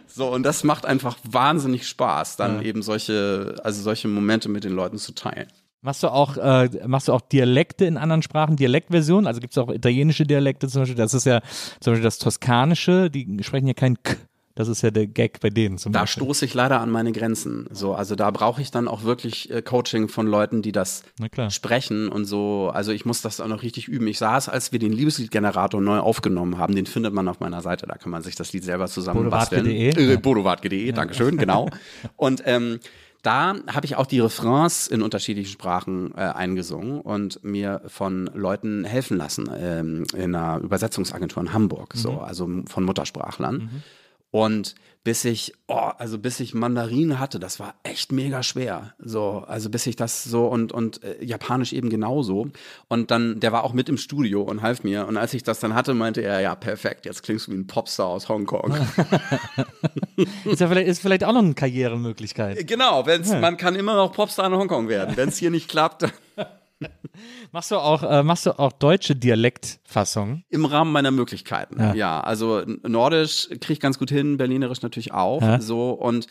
So, 0.07 0.33
und 0.33 0.45
das 0.45 0.65
macht 0.65 0.87
einfach 0.87 1.19
wahnsinnig 1.25 1.87
Spaß, 1.87 2.37
dann 2.37 2.57
ja. 2.57 2.69
eben 2.69 2.83
solche, 2.83 3.57
also 3.63 3.83
solche 3.83 4.09
Momente 4.09 4.49
mit 4.49 4.65
den 4.65 4.73
Leuten 4.73 4.99
zu 4.99 5.13
teilen. 5.13 5.49
Machst 5.87 6.03
du 6.03 6.09
auch, 6.09 6.37
äh, 6.37 6.69
machst 6.89 7.07
du 7.07 7.13
auch 7.13 7.21
Dialekte 7.21 7.85
in 7.85 7.97
anderen 7.97 8.21
Sprachen, 8.21 8.57
Dialektversionen? 8.57 9.29
Also 9.29 9.39
gibt 9.41 9.53
es 9.53 9.59
auch 9.59 9.71
italienische 9.71 10.25
Dialekte 10.27 10.67
zum 10.67 10.83
Beispiel. 10.83 10.97
Das 10.97 11.15
ist 11.15 11.27
ja 11.27 11.41
zum 11.79 11.93
Beispiel 11.93 12.03
das 12.03 12.19
Toskanische, 12.19 13.09
die 13.09 13.39
sprechen 13.43 13.69
ja 13.69 13.75
kein 13.75 14.03
K. 14.03 14.17
Das 14.57 14.67
ist 14.67 14.83
ja 14.83 14.91
der 14.91 15.07
Gag 15.07 15.39
bei 15.41 15.49
denen 15.51 15.79
zum 15.79 15.93
Da 15.93 16.01
Beispiel. 16.01 16.25
stoße 16.25 16.45
ich 16.47 16.55
leider 16.55 16.81
an 16.81 16.91
meine 16.91 17.13
Grenzen. 17.13 17.69
So, 17.71 17.95
also 17.95 18.17
da 18.17 18.33
brauche 18.33 18.61
ich 18.61 18.73
dann 18.73 18.89
auch 18.89 19.05
wirklich 19.05 19.49
äh, 19.53 19.63
Coaching 19.63 20.09
von 20.09 20.27
Leuten, 20.27 20.61
die 20.61 20.73
das 20.73 21.05
sprechen 21.51 22.09
und 22.09 22.25
so. 22.25 22.71
Also 22.75 22.91
ich 22.91 23.05
muss 23.05 23.23
das 23.23 23.41
auch 23.41 23.47
noch 23.47 23.63
richtig 23.63 23.87
üben. 23.87 24.09
Ich 24.09 24.19
saß, 24.19 24.49
als 24.49 24.73
wir 24.73 24.81
den 24.81 24.93
Liebesliedgenerator 24.93 25.81
neu 25.81 25.99
aufgenommen 26.01 26.59
haben, 26.59 26.75
den 26.75 26.87
findet 26.87 27.15
man 27.15 27.29
auf 27.29 27.39
meiner 27.39 27.63
Seite. 27.63 27.87
Da 27.87 27.95
kann 27.95 28.11
man 28.11 28.25
sich 28.25 28.35
das 28.35 28.53
Lied 28.53 28.65
selber 28.65 28.89
zusammenbasteln. 28.89 29.67
Äh, 29.67 30.17
Bodowart.de, 30.17 30.87
ja. 30.87 30.93
Dankeschön, 30.93 31.37
genau. 31.37 31.69
Und 32.17 32.43
ähm, 32.45 32.81
da 33.27 33.57
habe 33.67 33.87
ich 33.87 33.97
auch 33.97 34.07
die 34.07 34.21
Refrains 34.21 34.87
in 34.87 35.03
unterschiedlichen 35.03 35.51
Sprachen 35.51 36.13
äh, 36.17 36.21
eingesungen 36.21 37.01
und 37.01 37.43
mir 37.43 37.83
von 37.89 38.31
Leuten 38.35 38.85
helfen 38.85 39.17
lassen 39.17 39.51
ähm, 39.59 40.05
in 40.15 40.35
einer 40.35 40.61
Übersetzungsagentur 40.63 41.43
in 41.43 41.53
Hamburg, 41.53 41.97
mhm. 41.97 41.99
so, 41.99 42.21
also 42.21 42.49
von 42.67 42.85
Muttersprachlern. 42.85 43.57
Mhm. 43.57 43.83
Und 44.31 44.75
bis 45.07 45.25
ich, 45.25 45.53
oh, 45.69 45.93
also 45.99 46.19
bis 46.19 46.41
ich 46.41 46.53
Mandarin 46.53 47.21
hatte, 47.21 47.39
das 47.39 47.61
war 47.61 47.77
echt 47.85 48.11
mega 48.11 48.43
schwer. 48.43 48.93
So, 48.99 49.45
also 49.47 49.71
bis 49.71 49.87
ich 49.87 49.95
das 49.95 50.25
so 50.25 50.49
und, 50.49 50.73
und 50.73 51.05
äh, 51.05 51.25
Japanisch 51.25 51.73
eben 51.73 51.91
genauso. 51.91 52.49
Und 52.89 53.13
dann, 53.13 53.39
der 53.39 53.53
war 53.53 53.63
auch 53.63 53.73
mit 53.73 53.89
im 53.89 53.99
Studio 53.99 54.43
und 54.43 54.63
half 54.63 54.83
mir. 54.83 55.07
Und 55.07 55.17
als 55.17 55.33
ich 55.33 55.45
das 55.45 55.61
dann 55.61 55.75
hatte, 55.75 55.95
meinte 55.95 56.23
er, 56.23 56.41
ja, 56.41 56.57
perfekt, 56.57 57.07
jetzt 57.07 57.23
klingst 57.23 57.47
du 57.47 57.53
wie 57.53 57.57
ein 57.57 57.69
Popstar 57.69 58.09
aus 58.09 58.29
Hongkong. 58.29 58.75
ist 60.45 60.61
ja 60.61 60.67
vielleicht, 60.67 60.89
ist 60.89 60.99
vielleicht 60.99 61.23
auch 61.23 61.33
noch 61.33 61.45
eine 61.45 61.55
Karrieremöglichkeit. 61.55 62.67
Genau, 62.67 63.07
wenn's, 63.07 63.31
ja. 63.31 63.39
man 63.39 63.57
kann 63.57 63.77
immer 63.77 63.95
noch 63.95 64.13
Popstar 64.13 64.49
in 64.49 64.55
Hongkong 64.55 64.89
werden. 64.89 65.17
Wenn 65.17 65.29
es 65.29 65.39
hier 65.39 65.53
nicht 65.53 65.69
klappt, 65.69 66.03
machst 67.53 67.71
du 67.71 67.77
auch, 67.77 68.03
äh, 68.03 68.23
machst 68.23 68.47
du 68.47 68.59
auch 68.59 68.73
deutsche 68.73 69.17
Dialektfassungen? 69.17 70.45
Im 70.49 70.65
Rahmen 70.65 70.93
meiner 70.93 71.11
Möglichkeiten, 71.11 71.81
ja. 71.81 71.95
ja. 71.95 72.21
Also 72.21 72.63
Nordisch 72.83 73.49
kriege 73.49 73.75
ich 73.75 73.81
ganz 73.81 73.99
gut 73.99 74.11
hin, 74.11 74.37
Berlinerisch 74.37 74.83
natürlich 74.83 75.13
auch. 75.13 75.43
Ja. 75.43 75.61
So 75.61 75.91
und 75.91 76.27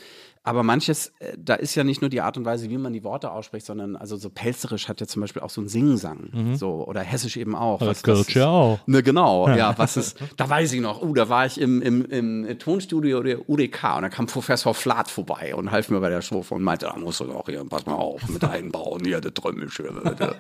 aber 0.46 0.62
manches, 0.62 1.12
äh, 1.18 1.36
da 1.38 1.56
ist 1.56 1.74
ja 1.74 1.84
nicht 1.84 2.02
nur 2.02 2.10
die 2.12 2.22
Art 2.22 2.38
und 2.38 2.46
Weise, 2.46 2.70
wie 2.70 2.78
man 2.78 2.94
die 2.94 3.04
Worte 3.04 3.32
ausspricht, 3.32 3.66
sondern 3.66 3.96
also 3.96 4.16
so 4.16 4.30
Pelzerisch 4.30 4.88
hat 4.88 5.02
ja 5.02 5.08
zum 5.08 5.22
Beispiel 5.22 5.42
auch 5.42 5.50
so 5.50 5.60
einen 5.60 5.70
Singsang. 5.70 6.30
Mhm. 6.32 6.56
So, 6.56 6.86
oder 6.86 7.02
Hessisch 7.02 7.36
eben 7.36 7.56
auch. 7.56 7.80
Das 7.80 8.04
gehört 8.04 8.32
ja 8.36 8.48
auch. 8.48 8.80
Ne, 8.86 9.02
genau, 9.02 9.50
ja. 9.50 9.76
was 9.78 9.98
ist, 9.98 10.20
da 10.38 10.48
weiß 10.48 10.74
ich 10.74 10.82
noch, 10.82 11.02
uh, 11.02 11.14
da 11.16 11.30
war 11.30 11.48
ich 11.48 11.60
im, 11.60 11.82
im, 11.82 12.06
im 12.06 12.60
Tonstudio 12.60 13.24
der 13.24 13.50
UDK 13.50 13.96
und 13.96 14.04
da 14.04 14.10
kam 14.10 14.28
Professor 14.28 14.76
Flath 14.76 15.10
vorbei 15.10 15.56
und 15.56 15.72
half 15.72 15.90
mir 15.90 16.00
bei 16.00 16.10
der 16.10 16.22
Strophe 16.22 16.54
und 16.54 16.62
meinte, 16.62 16.86
da 16.86 16.96
musst 16.96 17.22
du 17.22 17.32
auch 17.32 17.48
hier, 17.48 17.66
pass 17.66 17.88
mal 17.88 17.96
auf, 17.96 18.30
mit 18.30 18.44
einbauen, 18.44 19.04
hier, 19.04 19.22
der 19.22 19.34
Trömmische, 19.34 19.90
der, 20.20 20.36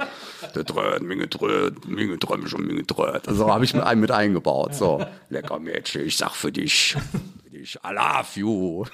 der 0.54 0.64
Dröt, 0.64 1.02
Minge 1.02 1.28
Dröt, 1.28 1.88
Minge 1.88 2.20
Trömmisch 2.20 2.54
und 2.54 2.68
Minge 2.68 2.84
Dröt. 2.84 3.24
So 3.26 3.52
habe 3.52 3.66
ich 3.66 3.74
mit 3.74 3.84
einem 3.84 4.02
mit 4.02 4.12
eingebaut. 4.12 4.76
So, 4.76 5.04
lecker 5.30 5.58
Mädchen, 5.58 6.06
ich 6.06 6.16
sag 6.16 6.36
für 6.36 6.52
dich, 6.52 6.96
für 7.44 7.50
dich, 7.50 7.76
I 7.84 7.92
love 7.92 8.40
you. 8.40 8.86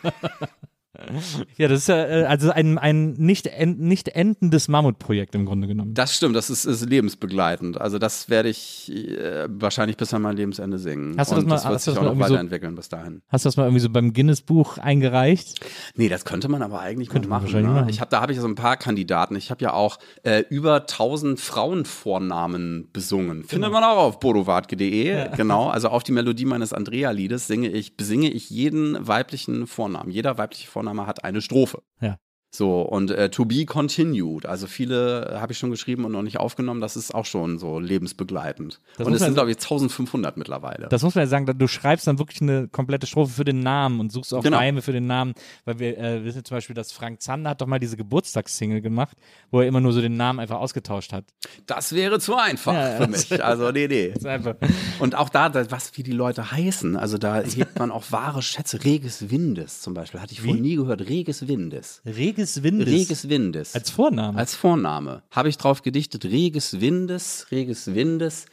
Ja, 1.57 1.67
das 1.67 1.79
ist 1.79 1.87
ja 1.87 2.05
äh, 2.05 2.23
also 2.25 2.51
ein, 2.51 2.77
ein 2.77 3.13
nicht, 3.13 3.47
end, 3.47 3.79
nicht 3.79 4.09
endendes 4.09 4.67
Mammutprojekt 4.67 5.35
im 5.35 5.45
Grunde 5.45 5.67
genommen. 5.67 5.93
Das 5.93 6.15
stimmt, 6.15 6.35
das 6.35 6.49
ist, 6.49 6.65
ist 6.65 6.87
lebensbegleitend. 6.87 7.79
Also 7.79 7.99
das 7.99 8.29
werde 8.29 8.49
ich 8.49 8.91
äh, 8.91 9.47
wahrscheinlich 9.49 9.97
bis 9.97 10.13
an 10.13 10.21
mein 10.21 10.35
Lebensende 10.35 10.79
singen. 10.79 11.15
Hast 11.17 11.31
du 11.31 11.35
das 11.35 11.43
Und 11.43 11.49
mal, 11.49 11.55
das 11.55 11.69
wird 11.69 11.81
sich 11.81 11.97
auch 11.97 12.03
noch 12.03 12.19
weiterentwickeln 12.19 12.73
so, 12.73 12.77
bis 12.77 12.89
dahin. 12.89 13.21
Hast 13.29 13.45
du 13.45 13.47
das 13.47 13.57
mal 13.57 13.63
irgendwie 13.63 13.81
so 13.81 13.89
beim 13.89 14.13
Guinness-Buch 14.13 14.77
eingereicht? 14.77 15.59
Nee, 15.95 16.09
das 16.09 16.25
könnte 16.25 16.47
man 16.49 16.61
aber 16.61 16.79
eigentlich 16.79 17.09
könnte 17.09 17.27
mal 17.27 17.41
machen, 17.41 17.61
ne? 17.61 17.67
machen. 17.67 17.89
Ich 17.89 18.01
hab, 18.01 18.09
da 18.09 18.21
habe 18.21 18.31
ich 18.31 18.39
so 18.39 18.47
ein 18.47 18.55
paar 18.55 18.77
Kandidaten. 18.77 19.35
Ich 19.35 19.51
habe 19.51 19.63
ja 19.63 19.73
auch 19.73 19.99
äh, 20.23 20.43
über 20.49 20.81
1000 20.81 21.39
Frauenvornamen 21.39 22.89
besungen. 22.93 23.43
Findet 23.43 23.69
genau. 23.69 23.81
man 23.81 23.83
auch 23.83 23.97
auf 23.97 24.19
bodowart.de. 24.19 25.07
Ja. 25.07 25.31
Genau, 25.41 25.69
also 25.69 25.87
auf 25.89 26.03
die 26.03 26.11
Melodie 26.11 26.45
meines 26.45 26.71
Andrea-Liedes 26.71 27.47
singe 27.47 27.69
ich, 27.69 27.97
besinge 27.97 28.29
ich 28.29 28.49
jeden 28.49 29.07
weiblichen 29.07 29.65
Vornamen. 29.65 30.11
Jeder 30.11 30.37
weibliche 30.37 30.67
Vorname 30.67 30.90
Vorname 30.91 31.07
hat 31.07 31.23
eine 31.23 31.41
Strophe. 31.41 31.81
Ja. 32.01 32.17
So, 32.53 32.81
und 32.81 33.11
äh, 33.11 33.29
to 33.29 33.45
be 33.45 33.65
continued. 33.65 34.45
Also 34.45 34.67
viele 34.67 35.37
habe 35.39 35.53
ich 35.53 35.57
schon 35.57 35.71
geschrieben 35.71 36.03
und 36.03 36.11
noch 36.11 36.21
nicht 36.21 36.37
aufgenommen. 36.37 36.81
Das 36.81 36.97
ist 36.97 37.15
auch 37.15 37.23
schon 37.23 37.57
so 37.59 37.79
lebensbegleitend. 37.79 38.81
Das 38.97 39.07
und 39.07 39.13
es 39.13 39.21
sind, 39.21 39.35
glaube 39.35 39.51
ich, 39.51 39.55
1500 39.55 40.35
mittlerweile. 40.35 40.89
Das 40.89 41.01
muss 41.01 41.15
man 41.15 41.23
ja 41.23 41.27
sagen, 41.27 41.45
du 41.45 41.67
schreibst 41.67 42.07
dann 42.07 42.19
wirklich 42.19 42.41
eine 42.41 42.67
komplette 42.67 43.07
Strophe 43.07 43.31
für 43.31 43.45
den 43.45 43.61
Namen 43.61 44.01
und 44.01 44.11
suchst 44.11 44.33
auch 44.33 44.43
genau. 44.43 44.57
Reime 44.57 44.81
für 44.81 44.91
den 44.91 45.07
Namen. 45.07 45.33
Weil 45.63 45.79
wir 45.79 45.97
äh, 45.97 46.25
wissen 46.25 46.43
zum 46.43 46.57
Beispiel, 46.57 46.73
dass 46.73 46.91
Frank 46.91 47.21
Zander 47.21 47.51
hat 47.51 47.61
doch 47.61 47.67
mal 47.67 47.79
diese 47.79 47.95
Geburtstagssingle 47.95 48.81
gemacht, 48.81 49.15
wo 49.49 49.61
er 49.61 49.67
immer 49.67 49.79
nur 49.79 49.93
so 49.93 50.01
den 50.01 50.17
Namen 50.17 50.41
einfach 50.41 50.59
ausgetauscht 50.59 51.13
hat. 51.13 51.23
Das 51.67 51.93
wäre 51.93 52.19
zu 52.19 52.35
einfach 52.35 52.73
ja, 52.73 52.97
für 52.97 53.07
mich. 53.07 53.41
Also, 53.41 53.71
nee, 53.71 53.87
nee. 53.87 54.13
Und 54.99 55.15
auch 55.15 55.29
da, 55.29 55.53
was 55.71 55.97
wie 55.97 56.03
die 56.03 56.11
Leute 56.11 56.51
heißen. 56.51 56.97
Also 56.97 57.17
da 57.17 57.39
hebt 57.39 57.79
man 57.79 57.91
auch 57.91 58.11
wahre 58.11 58.41
Schätze. 58.41 58.83
Reges 58.83 59.31
Windes 59.31 59.79
zum 59.79 59.93
Beispiel. 59.93 60.19
Hatte 60.19 60.33
ich 60.33 60.41
vorher 60.41 60.61
nie 60.61 60.75
gehört. 60.75 61.07
Reges 61.07 61.47
Windes. 61.47 62.01
Reges 62.05 62.40
Reges 62.41 62.63
Windes. 62.63 62.87
Reges 62.87 63.29
Windes. 63.29 63.75
Als 63.75 63.91
Vorname. 63.91 64.37
Als 64.37 64.55
Vorname. 64.55 65.21
Habe 65.29 65.49
ich 65.49 65.57
drauf 65.57 65.83
gedichtet. 65.83 66.25
Reges 66.25 66.81
Windes, 66.81 67.47
Reges 67.51 67.93
Windes. 67.93 68.47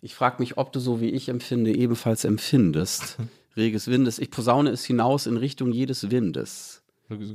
Ich 0.00 0.14
frage 0.14 0.36
mich, 0.38 0.58
ob 0.58 0.72
du 0.72 0.80
so 0.80 1.00
wie 1.00 1.10
ich 1.10 1.28
empfinde, 1.28 1.74
ebenfalls 1.74 2.24
empfindest. 2.24 3.18
Reges 3.56 3.88
Windes. 3.88 4.18
Ich 4.18 4.30
posaune 4.30 4.70
es 4.70 4.84
hinaus 4.84 5.26
in 5.26 5.36
Richtung 5.36 5.72
jedes 5.72 6.10
Windes. 6.10 6.82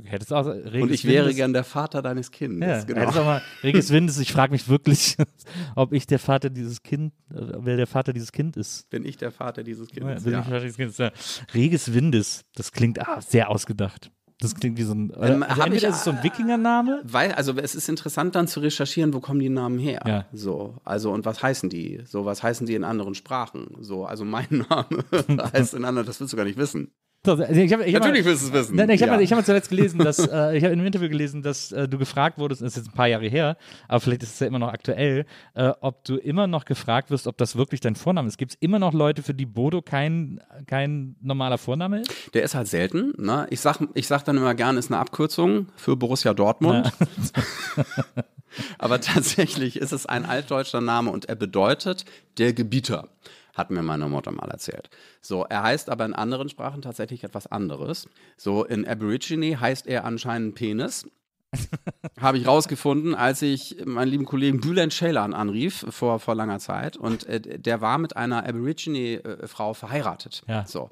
Hättest 0.04 0.32
auch 0.32 0.46
Reges 0.46 0.82
Und 0.82 0.90
ich 0.90 1.04
wäre 1.04 1.26
Windes. 1.26 1.36
gern 1.36 1.52
der 1.52 1.62
Vater 1.62 2.02
deines 2.02 2.30
Kindes. 2.30 2.68
Ja, 2.68 2.82
genau. 2.84 3.08
Auch 3.08 3.14
mal 3.14 3.42
Reges 3.62 3.90
Windes. 3.90 4.18
Ich 4.18 4.32
frage 4.32 4.50
mich 4.50 4.68
wirklich, 4.68 5.16
ob 5.76 5.92
ich 5.92 6.06
der 6.06 6.18
Vater 6.18 6.50
dieses 6.50 6.82
Kind, 6.82 7.12
wer 7.28 7.76
der 7.76 7.86
Vater 7.86 8.12
dieses 8.12 8.32
Kind 8.32 8.56
ist. 8.56 8.88
Bin 8.90 9.04
ich 9.04 9.18
der 9.18 9.30
Vater 9.30 9.62
dieses 9.62 9.88
Kindes? 9.88 10.24
Ja, 10.24 10.42
ja. 10.42 10.70
Kindes, 10.70 10.98
ja. 10.98 11.12
Reges 11.54 11.92
Windes. 11.94 12.44
Das 12.54 12.72
klingt 12.72 13.06
ah, 13.06 13.20
sehr 13.20 13.50
ausgedacht. 13.50 14.10
Das 14.40 14.54
klingt 14.54 14.78
wie 14.78 14.84
so 14.84 14.94
ein. 14.94 15.12
Ähm, 15.20 15.42
also 15.42 15.62
entweder 15.62 15.88
ich, 15.88 15.94
ist 15.94 15.96
es 15.96 16.04
so 16.04 16.10
ein 16.10 16.22
Wikingername. 16.22 17.00
Weil, 17.04 17.32
also 17.32 17.56
es 17.56 17.74
ist 17.74 17.88
interessant 17.88 18.36
dann 18.36 18.46
zu 18.46 18.60
recherchieren, 18.60 19.12
wo 19.12 19.20
kommen 19.20 19.40
die 19.40 19.48
Namen 19.48 19.78
her. 19.78 20.00
Ja. 20.06 20.26
So, 20.32 20.76
also 20.84 21.12
und 21.12 21.24
was 21.24 21.42
heißen 21.42 21.68
die? 21.68 22.02
So, 22.06 22.24
was 22.24 22.42
heißen 22.42 22.66
die 22.66 22.74
in 22.74 22.84
anderen 22.84 23.14
Sprachen? 23.14 23.76
So, 23.80 24.04
also 24.04 24.24
mein 24.24 24.46
Name 24.70 25.04
heißt 25.52 25.74
in 25.74 25.84
anderen, 25.84 26.06
das 26.06 26.20
willst 26.20 26.32
du 26.32 26.36
gar 26.36 26.44
nicht 26.44 26.58
wissen. 26.58 26.92
Also 27.26 27.42
ich 27.42 27.72
hab, 27.72 27.84
ich 27.84 27.92
Natürlich 27.92 28.24
mal, 28.24 28.30
willst 28.30 28.44
du 28.44 28.46
es 28.48 28.52
wissen. 28.52 28.76
Nein, 28.76 28.88
ich 28.90 29.02
habe 29.02 29.10
Ja. 29.12 29.18
mal, 29.18 29.24
hab 29.26 29.36
mal 29.38 29.44
zuletzt 29.44 29.68
gelesen, 29.68 29.98
dass 29.98 30.18
äh, 30.20 30.56
ich 30.56 30.62
habe 30.62 30.72
in 30.72 30.78
einem 30.78 30.86
Interview 30.86 31.08
gelesen, 31.08 31.42
dass 31.42 31.72
äh, 31.72 31.88
du 31.88 31.98
gefragt 31.98 32.38
wurdest, 32.38 32.62
das 32.62 32.68
ist 32.72 32.76
jetzt 32.76 32.88
ein 32.90 32.94
paar 32.94 33.08
Jahre 33.08 33.26
her, 33.26 33.56
aber 33.88 34.00
vielleicht 34.00 34.22
ist 34.22 34.34
es 34.34 34.40
ja 34.40 34.46
immer 34.46 34.60
noch 34.60 34.72
aktuell, 34.72 35.26
äh, 35.54 35.72
ob 35.80 36.04
du 36.04 36.16
immer 36.16 36.46
noch 36.46 36.64
gefragt 36.64 37.10
wirst, 37.10 37.26
ob 37.26 37.36
das 37.36 37.56
wirklich 37.56 37.80
dein 37.80 37.96
Vorname 37.96 38.28
ist. 38.28 38.38
Gibt 38.38 38.52
es 38.52 38.58
immer 38.60 38.78
noch 38.78 38.94
Leute, 38.94 39.22
für 39.22 39.34
die 39.34 39.46
Bodo 39.46 39.82
kein, 39.82 40.40
kein 40.66 41.16
normaler 41.20 41.58
Vorname 41.58 42.00
ist? 42.02 42.10
Der 42.34 42.44
ist 42.44 42.54
halt 42.54 42.68
selten. 42.68 43.12
Ne? 43.18 43.46
Ich, 43.50 43.60
sag, 43.60 43.78
ich 43.94 44.06
sag 44.06 44.24
dann 44.24 44.36
immer 44.36 44.54
gern, 44.54 44.76
ist 44.78 44.90
eine 44.90 45.00
Abkürzung 45.00 45.66
für 45.76 45.96
Borussia 45.96 46.32
Dortmund. 46.34 46.90
Aber 48.78 49.00
tatsächlich 49.00 49.76
ist 49.76 49.92
es 49.92 50.06
ein 50.06 50.24
altdeutscher 50.24 50.80
Name 50.80 51.10
und 51.10 51.26
er 51.26 51.36
bedeutet 51.36 52.04
der 52.38 52.52
Gebieter, 52.52 53.08
hat 53.54 53.70
mir 53.70 53.82
meine 53.82 54.08
Mutter 54.08 54.30
mal 54.30 54.50
erzählt. 54.50 54.90
So, 55.20 55.44
er 55.44 55.62
heißt 55.62 55.90
aber 55.90 56.04
in 56.04 56.14
anderen 56.14 56.48
Sprachen 56.48 56.82
tatsächlich 56.82 57.24
etwas 57.24 57.46
anderes. 57.46 58.08
So, 58.36 58.64
in 58.64 58.86
Aborigine 58.86 59.60
heißt 59.60 59.86
er 59.86 60.04
anscheinend 60.04 60.54
Penis. 60.54 61.06
Habe 62.20 62.38
ich 62.38 62.46
rausgefunden, 62.46 63.14
als 63.14 63.42
ich 63.42 63.76
meinen 63.84 64.10
lieben 64.10 64.26
Kollegen 64.26 64.60
Bülent 64.60 64.92
Ceylan 64.92 65.32
anrief 65.32 65.86
vor, 65.88 66.20
vor 66.20 66.34
langer 66.34 66.58
Zeit. 66.58 66.96
Und 66.96 67.26
äh, 67.26 67.58
der 67.58 67.80
war 67.80 67.98
mit 67.98 68.16
einer 68.16 68.46
Aborigine-Frau 68.46 69.74
verheiratet. 69.74 70.42
Ja. 70.46 70.66
So. 70.66 70.90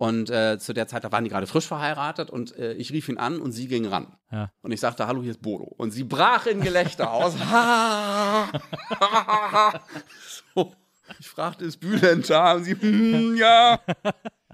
Und 0.00 0.30
äh, 0.30 0.58
zu 0.58 0.72
der 0.72 0.88
Zeit, 0.88 1.04
da 1.04 1.12
waren 1.12 1.24
die 1.24 1.30
gerade 1.30 1.46
frisch 1.46 1.66
verheiratet 1.66 2.30
und 2.30 2.56
äh, 2.56 2.72
ich 2.72 2.90
rief 2.90 3.10
ihn 3.10 3.18
an 3.18 3.38
und 3.38 3.52
sie 3.52 3.68
ging 3.68 3.86
ran. 3.86 4.16
Ja. 4.32 4.50
Und 4.62 4.72
ich 4.72 4.80
sagte, 4.80 5.06
hallo, 5.06 5.20
hier 5.20 5.32
ist 5.32 5.42
Bodo. 5.42 5.74
Und 5.76 5.90
sie 5.90 6.04
brach 6.04 6.46
in 6.46 6.62
Gelächter 6.62 7.12
aus. 7.12 7.34
so. 10.54 10.72
Ich 11.18 11.28
fragte, 11.28 11.64
ist 11.64 11.78
Bülent 11.78 12.30
da? 12.30 12.54
Und 12.54 12.64
sie, 12.64 12.74
hm, 12.74 13.36
ja. 13.36 13.80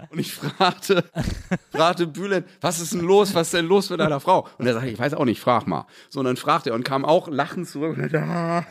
Und 0.09 0.19
ich 0.19 0.33
fragte, 0.33 1.03
fragte 1.71 2.07
Bülent, 2.07 2.47
was 2.61 2.79
ist 2.79 2.93
denn 2.93 3.01
los? 3.01 3.33
Was 3.33 3.47
ist 3.47 3.53
denn 3.53 3.65
los 3.65 3.89
mit 3.89 3.99
deiner 3.99 4.19
Frau? 4.19 4.47
Und 4.57 4.67
er 4.67 4.73
sagte, 4.73 4.89
ich 4.89 4.99
weiß 4.99 5.13
auch 5.13 5.25
nicht, 5.25 5.39
frag 5.39 5.67
mal. 5.67 5.87
So, 6.09 6.19
und 6.19 6.25
dann 6.25 6.37
fragte 6.37 6.69
er 6.71 6.75
und 6.75 6.83
kam 6.83 7.05
auch 7.05 7.27
lachend 7.27 7.67
zurück. 7.67 7.97
Und, 7.97 8.13
er, 8.13 8.65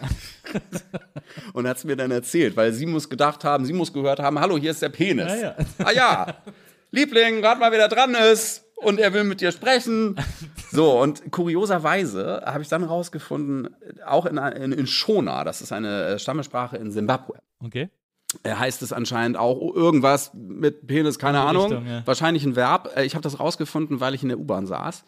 und 1.52 1.66
hat 1.66 1.76
es 1.76 1.84
mir 1.84 1.96
dann 1.96 2.10
erzählt, 2.10 2.56
weil 2.56 2.72
sie 2.72 2.86
muss 2.86 3.08
gedacht 3.08 3.44
haben, 3.44 3.64
sie 3.64 3.72
muss 3.72 3.92
gehört 3.92 4.20
haben, 4.20 4.38
hallo, 4.40 4.56
hier 4.56 4.70
ist 4.70 4.82
der 4.82 4.88
Penis. 4.88 5.32
Ja, 5.32 5.36
ja. 5.36 5.56
Ah 5.84 5.92
ja, 5.92 6.34
Liebling, 6.90 7.44
rat 7.44 7.58
mal, 7.58 7.72
wer 7.72 7.88
da 7.88 7.94
dran 7.94 8.14
ist. 8.14 8.65
Und 8.76 9.00
er 9.00 9.12
will 9.14 9.24
mit 9.24 9.40
dir 9.40 9.52
sprechen. 9.52 10.16
So, 10.72 11.00
und 11.00 11.30
kurioserweise 11.30 12.42
habe 12.44 12.60
ich 12.62 12.68
dann 12.68 12.82
rausgefunden, 12.82 13.74
auch 14.04 14.26
in, 14.26 14.36
in, 14.36 14.72
in 14.72 14.86
Shona, 14.86 15.44
das 15.44 15.62
ist 15.62 15.72
eine 15.72 16.04
äh, 16.06 16.18
Stammesprache 16.18 16.76
in 16.76 16.90
Simbabwe, 16.90 17.38
Okay. 17.64 17.88
heißt 18.46 18.82
es 18.82 18.92
anscheinend 18.92 19.36
auch 19.38 19.60
irgendwas 19.74 20.32
mit 20.34 20.86
Penis, 20.88 21.18
keine 21.20 21.40
Ahnung. 21.40 21.68
Richtung, 21.68 21.86
ja. 21.86 22.02
Wahrscheinlich 22.04 22.44
ein 22.44 22.56
Verb. 22.56 22.90
Äh, 22.96 23.04
Ich 23.04 23.14
habe 23.14 23.22
das 23.22 23.38
rausgefunden, 23.40 24.00
weil 24.00 24.14
ich 24.14 24.22
in 24.24 24.28
der 24.28 24.38
U-Bahn 24.40 24.66
saß. 24.66 25.04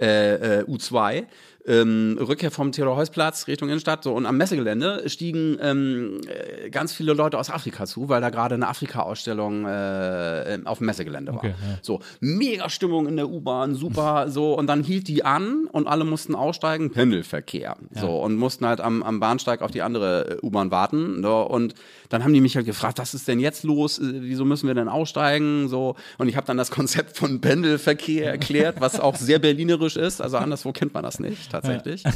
Äh, 0.00 0.60
äh, 0.60 0.64
U2, 0.64 1.24
ähm, 1.66 2.18
Rückkehr 2.20 2.50
vom 2.50 2.72
Theodor-Heuss-Platz 2.72 3.46
Richtung 3.46 3.68
Innenstadt. 3.68 4.04
So, 4.04 4.14
und 4.14 4.26
am 4.26 4.36
Messegelände 4.36 5.08
stiegen 5.08 5.58
ähm, 5.60 6.20
äh, 6.26 6.70
ganz 6.70 6.92
viele 6.92 7.12
Leute 7.12 7.38
aus 7.38 7.50
Afrika 7.50 7.86
zu, 7.86 8.08
weil 8.08 8.20
da 8.20 8.30
gerade 8.30 8.54
eine 8.54 8.68
Afrika-Ausstellung 8.68 9.66
äh, 9.66 10.58
auf 10.64 10.78
dem 10.78 10.86
Messegelände 10.86 11.32
war. 11.32 11.38
Okay, 11.38 11.54
ja. 11.60 11.78
So, 11.82 12.00
mega 12.20 12.68
Stimmung 12.68 13.06
in 13.06 13.16
der 13.16 13.28
U-Bahn, 13.28 13.74
super, 13.74 14.26
so. 14.30 14.54
Und 14.54 14.66
dann 14.66 14.82
hielt 14.82 15.08
die 15.08 15.24
an 15.24 15.66
und 15.70 15.86
alle 15.86 16.04
mussten 16.04 16.34
aussteigen, 16.34 16.90
Pendelverkehr. 16.90 17.76
So, 17.92 18.20
und 18.22 18.36
mussten 18.36 18.66
halt 18.66 18.80
am, 18.80 19.02
am 19.02 19.20
Bahnsteig 19.20 19.62
auf 19.62 19.70
die 19.70 19.82
andere 19.82 20.38
äh, 20.42 20.46
U-Bahn 20.46 20.70
warten. 20.70 21.22
So, 21.22 21.42
und 21.42 21.74
dann 22.08 22.24
haben 22.24 22.32
die 22.32 22.40
mich 22.40 22.56
halt 22.56 22.66
gefragt, 22.66 22.98
was 22.98 23.14
ist 23.14 23.28
denn 23.28 23.40
jetzt 23.40 23.64
los? 23.64 23.98
Äh, 23.98 24.20
Wieso 24.20 24.44
müssen 24.44 24.66
wir 24.66 24.74
denn 24.74 24.88
aussteigen? 24.88 25.68
So, 25.68 25.96
und 26.18 26.28
ich 26.28 26.36
habe 26.36 26.46
dann 26.46 26.56
das 26.56 26.70
Konzept 26.70 27.16
von 27.16 27.40
Pendelverkehr 27.40 28.30
erklärt, 28.30 28.80
was 28.80 29.00
auch 29.00 29.16
sehr 29.16 29.38
berlinerisch 29.38 29.96
ist. 29.96 30.20
Also 30.20 30.36
anderswo 30.36 30.72
kennt 30.72 30.94
man 30.94 31.02
das 31.02 31.20
nicht, 31.20 31.49
tatsächlich. 31.50 32.04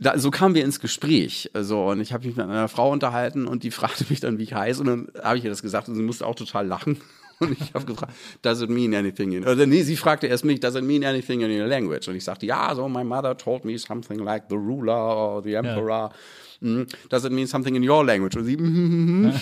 Da, 0.00 0.18
so 0.18 0.30
kamen 0.30 0.54
wir 0.54 0.64
ins 0.64 0.80
Gespräch. 0.80 1.50
So, 1.54 1.86
und 1.86 2.00
ich 2.00 2.12
habe 2.12 2.26
mich 2.26 2.36
mit 2.36 2.44
einer 2.44 2.68
Frau 2.68 2.90
unterhalten 2.90 3.46
und 3.46 3.62
die 3.62 3.70
fragte 3.70 4.04
mich 4.10 4.20
dann, 4.20 4.38
wie 4.38 4.42
ich 4.42 4.54
heiße. 4.54 4.80
Und 4.80 4.86
dann 4.86 5.08
habe 5.22 5.38
ich 5.38 5.44
ihr 5.44 5.50
das 5.50 5.62
gesagt 5.62 5.88
und 5.88 5.94
sie 5.94 6.02
musste 6.02 6.26
auch 6.26 6.34
total 6.34 6.66
lachen. 6.66 6.98
Und 7.40 7.60
ich 7.60 7.74
habe 7.74 7.84
gefragt, 7.84 8.12
does 8.42 8.62
it 8.62 8.70
mean 8.70 8.94
anything 8.94 9.32
in, 9.32 9.42
oder 9.44 9.66
nee, 9.66 9.82
sie 9.82 9.96
fragte 9.96 10.28
erst 10.28 10.44
mich, 10.44 10.60
does 10.60 10.76
it 10.76 10.84
mean 10.84 11.04
anything 11.04 11.40
in 11.40 11.50
your 11.50 11.66
language? 11.66 12.06
Und 12.06 12.14
ich 12.14 12.22
sagte, 12.22 12.46
ja, 12.46 12.72
so 12.76 12.88
my 12.88 13.02
mother 13.02 13.36
told 13.36 13.64
me 13.64 13.76
something 13.76 14.20
like 14.20 14.44
the 14.48 14.54
ruler 14.54 14.94
or 14.94 15.42
the 15.42 15.54
emperor. 15.54 16.12
Mm, 16.60 16.84
Does 17.10 17.24
it 17.24 17.32
mean 17.32 17.46
something 17.46 17.74
in 17.74 17.82
your 17.82 18.04
language? 18.04 18.36
Und 18.36 18.44
sie, 18.44 18.56
mm, 18.56 19.32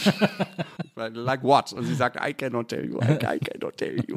like 1.13 1.43
what? 1.43 1.73
Und 1.73 1.85
sie 1.85 1.95
sagt, 1.95 2.17
I 2.17 2.33
cannot 2.33 2.69
tell 2.69 2.85
you, 2.85 2.99
I, 3.01 3.13
I 3.13 3.39
cannot 3.39 3.77
tell 3.77 3.95
you. 4.09 4.17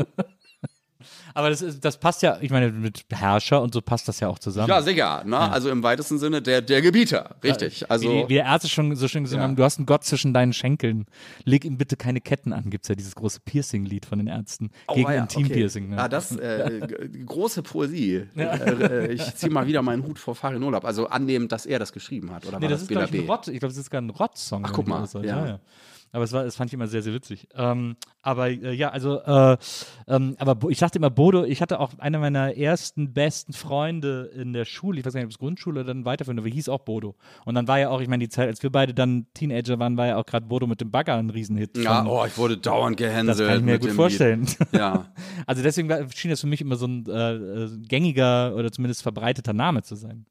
Aber 1.35 1.49
das, 1.49 1.61
ist, 1.61 1.83
das 1.83 1.97
passt 1.99 2.21
ja, 2.21 2.37
ich 2.39 2.49
meine, 2.49 2.71
mit 2.71 3.05
Herrscher 3.11 3.61
und 3.61 3.73
so 3.73 3.81
passt 3.81 4.07
das 4.07 4.21
ja 4.21 4.29
auch 4.29 4.39
zusammen. 4.39 4.69
Ja, 4.69 4.81
sicher. 4.81 5.21
Ne? 5.25 5.37
Also 5.37 5.69
im 5.69 5.83
weitesten 5.83 6.17
Sinne 6.17 6.41
der, 6.41 6.61
der 6.61 6.81
Gebieter, 6.81 7.35
richtig. 7.43 7.91
Also 7.91 8.09
wie, 8.09 8.21
die, 8.23 8.29
wie 8.29 8.33
der 8.35 8.45
Ärzte 8.45 8.69
schon 8.69 8.95
so 8.95 9.09
schön 9.09 9.23
gesungen 9.23 9.41
Ja. 9.41 9.47
haben, 9.49 9.55
du 9.57 9.63
hast 9.65 9.77
einen 9.77 9.85
Gott 9.85 10.05
zwischen 10.05 10.33
deinen 10.33 10.53
Schenkeln. 10.53 11.05
Leg 11.43 11.65
ihm 11.65 11.77
bitte 11.77 11.97
keine 11.97 12.21
Ketten 12.21 12.53
an, 12.53 12.69
gibt 12.69 12.85
es 12.85 12.87
ja 12.89 12.95
dieses 12.95 13.15
große 13.15 13.41
Piercing-Lied 13.41 14.05
von 14.05 14.19
den 14.19 14.27
Ärzten. 14.27 14.71
gegen 14.93 15.07
Oh, 15.07 15.11
ja, 15.11 15.23
Intim-Piercing. 15.23 15.87
Okay. 15.87 15.95
Ne? 15.95 16.01
Ah, 16.01 16.07
das 16.07 16.35
äh, 16.37 16.87
große 17.25 17.63
Poesie. 17.63 18.23
Äh, 18.37 18.41
äh, 18.43 19.11
ich 19.11 19.35
ziehe 19.35 19.51
mal 19.51 19.67
wieder 19.67 19.81
meinen 19.81 20.03
Hut 20.03 20.17
vor 20.17 20.35
Farin 20.35 20.63
Urlaub. 20.63 20.85
Also 20.85 21.07
annehmend, 21.07 21.51
dass 21.51 21.65
er 21.65 21.79
das 21.79 21.91
geschrieben 21.91 22.31
hat. 22.33 22.45
Oder 22.45 22.59
nee, 22.59 22.63
war 22.63 22.69
das 22.69 22.79
das 22.79 22.81
ist, 22.83 22.87
glaube 22.89 23.13
ich, 23.13 23.21
ein? 23.23 23.27
Rott. 23.29 23.47
Ich 23.49 23.59
glaube, 23.59 23.73
das 23.73 23.77
ist 23.77 23.89
gar 23.91 24.01
ein 24.01 24.09
Rott-Song. 24.09 24.63
Ach, 24.65 24.71
guck 24.71 24.87
mal, 24.87 25.01
das 25.01 25.15
weiß. 25.15 25.25
ja. 25.25 25.59
Aber 26.15 26.23
es 26.23 26.31
war, 26.31 26.45
das 26.45 26.55
fand 26.55 26.69
ich 26.69 26.73
immer 26.73 26.87
sehr, 26.87 27.01
sehr 27.01 27.13
witzig. 27.13 27.49
Ähm, 27.55 27.97
aber 28.21 28.47
äh, 28.49 28.71
ja, 28.73 28.87
also, 28.87 29.19
äh, 29.19 29.57
ähm, 30.07 30.37
aber 30.39 30.69
ich 30.69 30.79
sagte 30.79 30.97
immer 30.97 31.09
Bodo, 31.09 31.43
ich 31.43 31.61
hatte 31.61 31.77
auch 31.81 31.91
einer 31.99 32.19
meiner 32.19 32.55
ersten 32.55 33.11
besten 33.11 33.51
Freunde 33.51 34.31
in 34.33 34.53
der 34.53 34.63
Schule, 34.63 34.97
ich 34.97 35.05
weiß 35.05 35.11
gar 35.11 35.19
nicht, 35.19 35.25
ob 35.25 35.31
es 35.31 35.39
Grundschule 35.39 35.81
oder 35.81 35.93
dann 35.93 36.05
weiterführend, 36.05 36.39
aber 36.39 36.47
hieß 36.47 36.69
auch 36.69 36.79
Bodo. 36.79 37.15
Und 37.43 37.55
dann 37.55 37.67
war 37.67 37.79
ja 37.79 37.89
auch, 37.89 37.99
ich 37.99 38.07
meine, 38.07 38.23
die 38.23 38.29
Zeit, 38.29 38.47
als 38.47 38.63
wir 38.63 38.69
beide 38.71 38.93
dann 38.93 39.25
Teenager 39.33 39.77
waren, 39.77 39.97
war 39.97 40.07
ja 40.07 40.15
auch 40.15 40.25
gerade 40.25 40.45
Bodo 40.45 40.67
mit 40.67 40.79
dem 40.79 40.89
Bagger 40.89 41.15
ein 41.15 41.29
Riesenhit. 41.29 41.77
Ja, 41.77 41.97
Von- 41.97 42.07
oh, 42.07 42.25
ich 42.25 42.37
wurde 42.37 42.57
dauernd 42.57 42.95
gehänselt. 42.95 43.37
das 43.37 43.45
kann 43.45 43.59
ich 43.59 43.65
mir 43.65 43.77
gut 43.77 43.91
vorstellen. 43.91 44.45
Lied. 44.45 44.57
Ja. 44.71 45.07
Also 45.47 45.61
deswegen 45.61 45.89
schien 46.15 46.31
das 46.31 46.39
für 46.41 46.47
mich 46.47 46.61
immer 46.61 46.75
so 46.77 46.87
ein 46.87 47.05
äh, 47.07 47.33
äh, 47.33 47.69
gängiger 47.87 48.55
oder 48.55 48.71
zumindest 48.71 49.03
verbreiteter 49.03 49.53
Name 49.53 49.83
zu 49.83 49.95
sein. 49.95 50.25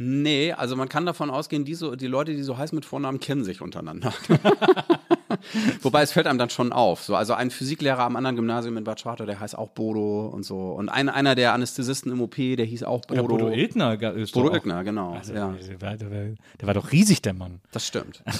Nee, 0.00 0.52
also 0.52 0.76
man 0.76 0.88
kann 0.88 1.06
davon 1.06 1.28
ausgehen, 1.28 1.64
die, 1.64 1.74
so, 1.74 1.96
die 1.96 2.06
Leute, 2.06 2.32
die 2.32 2.44
so 2.44 2.56
heißen 2.56 2.74
mit 2.76 2.84
Vornamen, 2.84 3.18
kennen 3.18 3.42
sich 3.42 3.60
untereinander. 3.60 4.14
Wobei 5.82 6.02
es 6.02 6.12
fällt 6.12 6.28
einem 6.28 6.38
dann 6.38 6.50
schon 6.50 6.72
auf. 6.72 7.02
So, 7.02 7.16
also 7.16 7.34
ein 7.34 7.50
Physiklehrer 7.50 8.04
am 8.04 8.14
anderen 8.14 8.36
Gymnasium 8.36 8.76
in 8.76 8.84
Bad 8.84 9.00
Schwartau, 9.00 9.26
der 9.26 9.40
heißt 9.40 9.58
auch 9.58 9.70
Bodo 9.70 10.28
und 10.28 10.44
so. 10.44 10.70
Und 10.70 10.88
ein, 10.88 11.08
einer 11.08 11.34
der 11.34 11.52
Anästhesisten 11.52 12.12
im 12.12 12.20
OP, 12.20 12.36
der 12.36 12.64
hieß 12.64 12.84
auch 12.84 13.00
Bodo. 13.06 13.20
Ja, 13.20 13.26
Bodo 13.26 13.48
Ilgner 13.48 14.00
ist 14.14 14.34
Bodo 14.34 14.54
Ilgner, 14.54 14.84
genau. 14.84 15.14
Also, 15.14 15.34
ja, 15.34 15.52
der, 15.52 15.80
war, 15.80 15.96
der, 15.96 16.10
war, 16.10 16.34
der 16.60 16.66
war 16.66 16.74
doch 16.74 16.92
riesig, 16.92 17.20
der 17.20 17.34
Mann. 17.34 17.60
das 17.72 17.86
stimmt. 17.86 18.22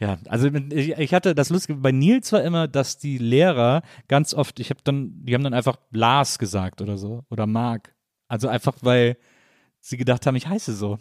Ja, 0.00 0.18
also 0.28 0.48
ich, 0.48 0.98
ich 0.98 1.14
hatte 1.14 1.32
das 1.32 1.48
Lustige 1.48 1.78
bei 1.78 1.92
Nils 1.92 2.32
war 2.32 2.42
immer, 2.42 2.66
dass 2.66 2.98
die 2.98 3.18
Lehrer 3.18 3.82
ganz 4.08 4.34
oft, 4.34 4.58
ich 4.58 4.70
habe 4.70 4.80
dann, 4.82 5.24
die 5.24 5.32
haben 5.32 5.44
dann 5.44 5.54
einfach 5.54 5.76
Lars 5.92 6.40
gesagt 6.40 6.82
oder 6.82 6.98
so 6.98 7.22
oder 7.30 7.46
Mark. 7.46 7.94
Also 8.26 8.48
einfach, 8.48 8.74
weil 8.82 9.16
sie 9.84 9.96
gedacht 9.96 10.26
haben, 10.26 10.36
ich 10.36 10.46
heiße 10.48 10.72
so. 10.74 10.98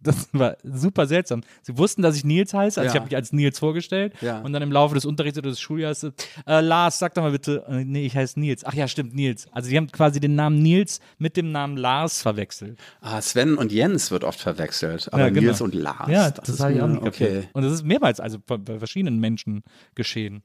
Das 0.00 0.28
war 0.34 0.58
super 0.62 1.06
seltsam. 1.06 1.42
Sie 1.62 1.78
wussten, 1.78 2.02
dass 2.02 2.14
ich 2.16 2.24
Nils 2.24 2.52
heiße, 2.52 2.78
also 2.78 2.88
ich 2.88 2.94
Ja. 2.94 3.00
habe 3.00 3.06
mich 3.06 3.16
als 3.16 3.32
Nils 3.32 3.58
vorgestellt 3.58 4.12
Ja. 4.20 4.40
und 4.40 4.52
dann 4.52 4.60
im 4.60 4.70
Laufe 4.70 4.94
des 4.94 5.06
Unterrichts 5.06 5.38
oder 5.38 5.48
des 5.48 5.60
Schuljahres, 5.60 6.04
äh, 6.04 6.60
Lars, 6.60 6.98
sag 6.98 7.14
doch 7.14 7.22
mal 7.22 7.30
bitte, 7.30 7.64
äh, 7.68 7.84
nee, 7.84 8.04
ich 8.04 8.14
heiße 8.14 8.38
Nils. 8.38 8.64
Ach 8.66 8.74
ja, 8.74 8.86
stimmt, 8.86 9.14
Nils. 9.14 9.46
Also 9.52 9.70
die 9.70 9.76
haben 9.78 9.90
quasi 9.90 10.20
den 10.20 10.34
Namen 10.34 10.58
Nils 10.62 11.00
mit 11.16 11.38
dem 11.38 11.52
Namen 11.52 11.78
Lars 11.78 12.20
verwechselt. 12.20 12.78
Ah, 13.00 13.22
Sven 13.22 13.56
und 13.56 13.72
Jens 13.72 14.10
wird 14.10 14.24
oft 14.24 14.40
verwechselt, 14.40 15.10
aber 15.10 15.22
Ja, 15.22 15.28
genau. 15.30 15.40
Nils 15.46 15.62
und 15.62 15.74
Lars. 15.74 16.10
Ja, 16.10 16.30
das, 16.30 16.48
ist 16.50 16.60
habe 16.60 16.74
ich 16.74 16.82
auch 16.82 16.88
nicht. 16.88 17.02
Okay, 17.02 17.48
Und 17.54 17.62
das 17.62 17.72
ist 17.72 17.84
mehrmals, 17.84 18.20
also 18.20 18.38
bei, 18.44 18.58
verschiedenen 18.78 19.20
Menschen 19.20 19.62
geschehen. 19.94 20.42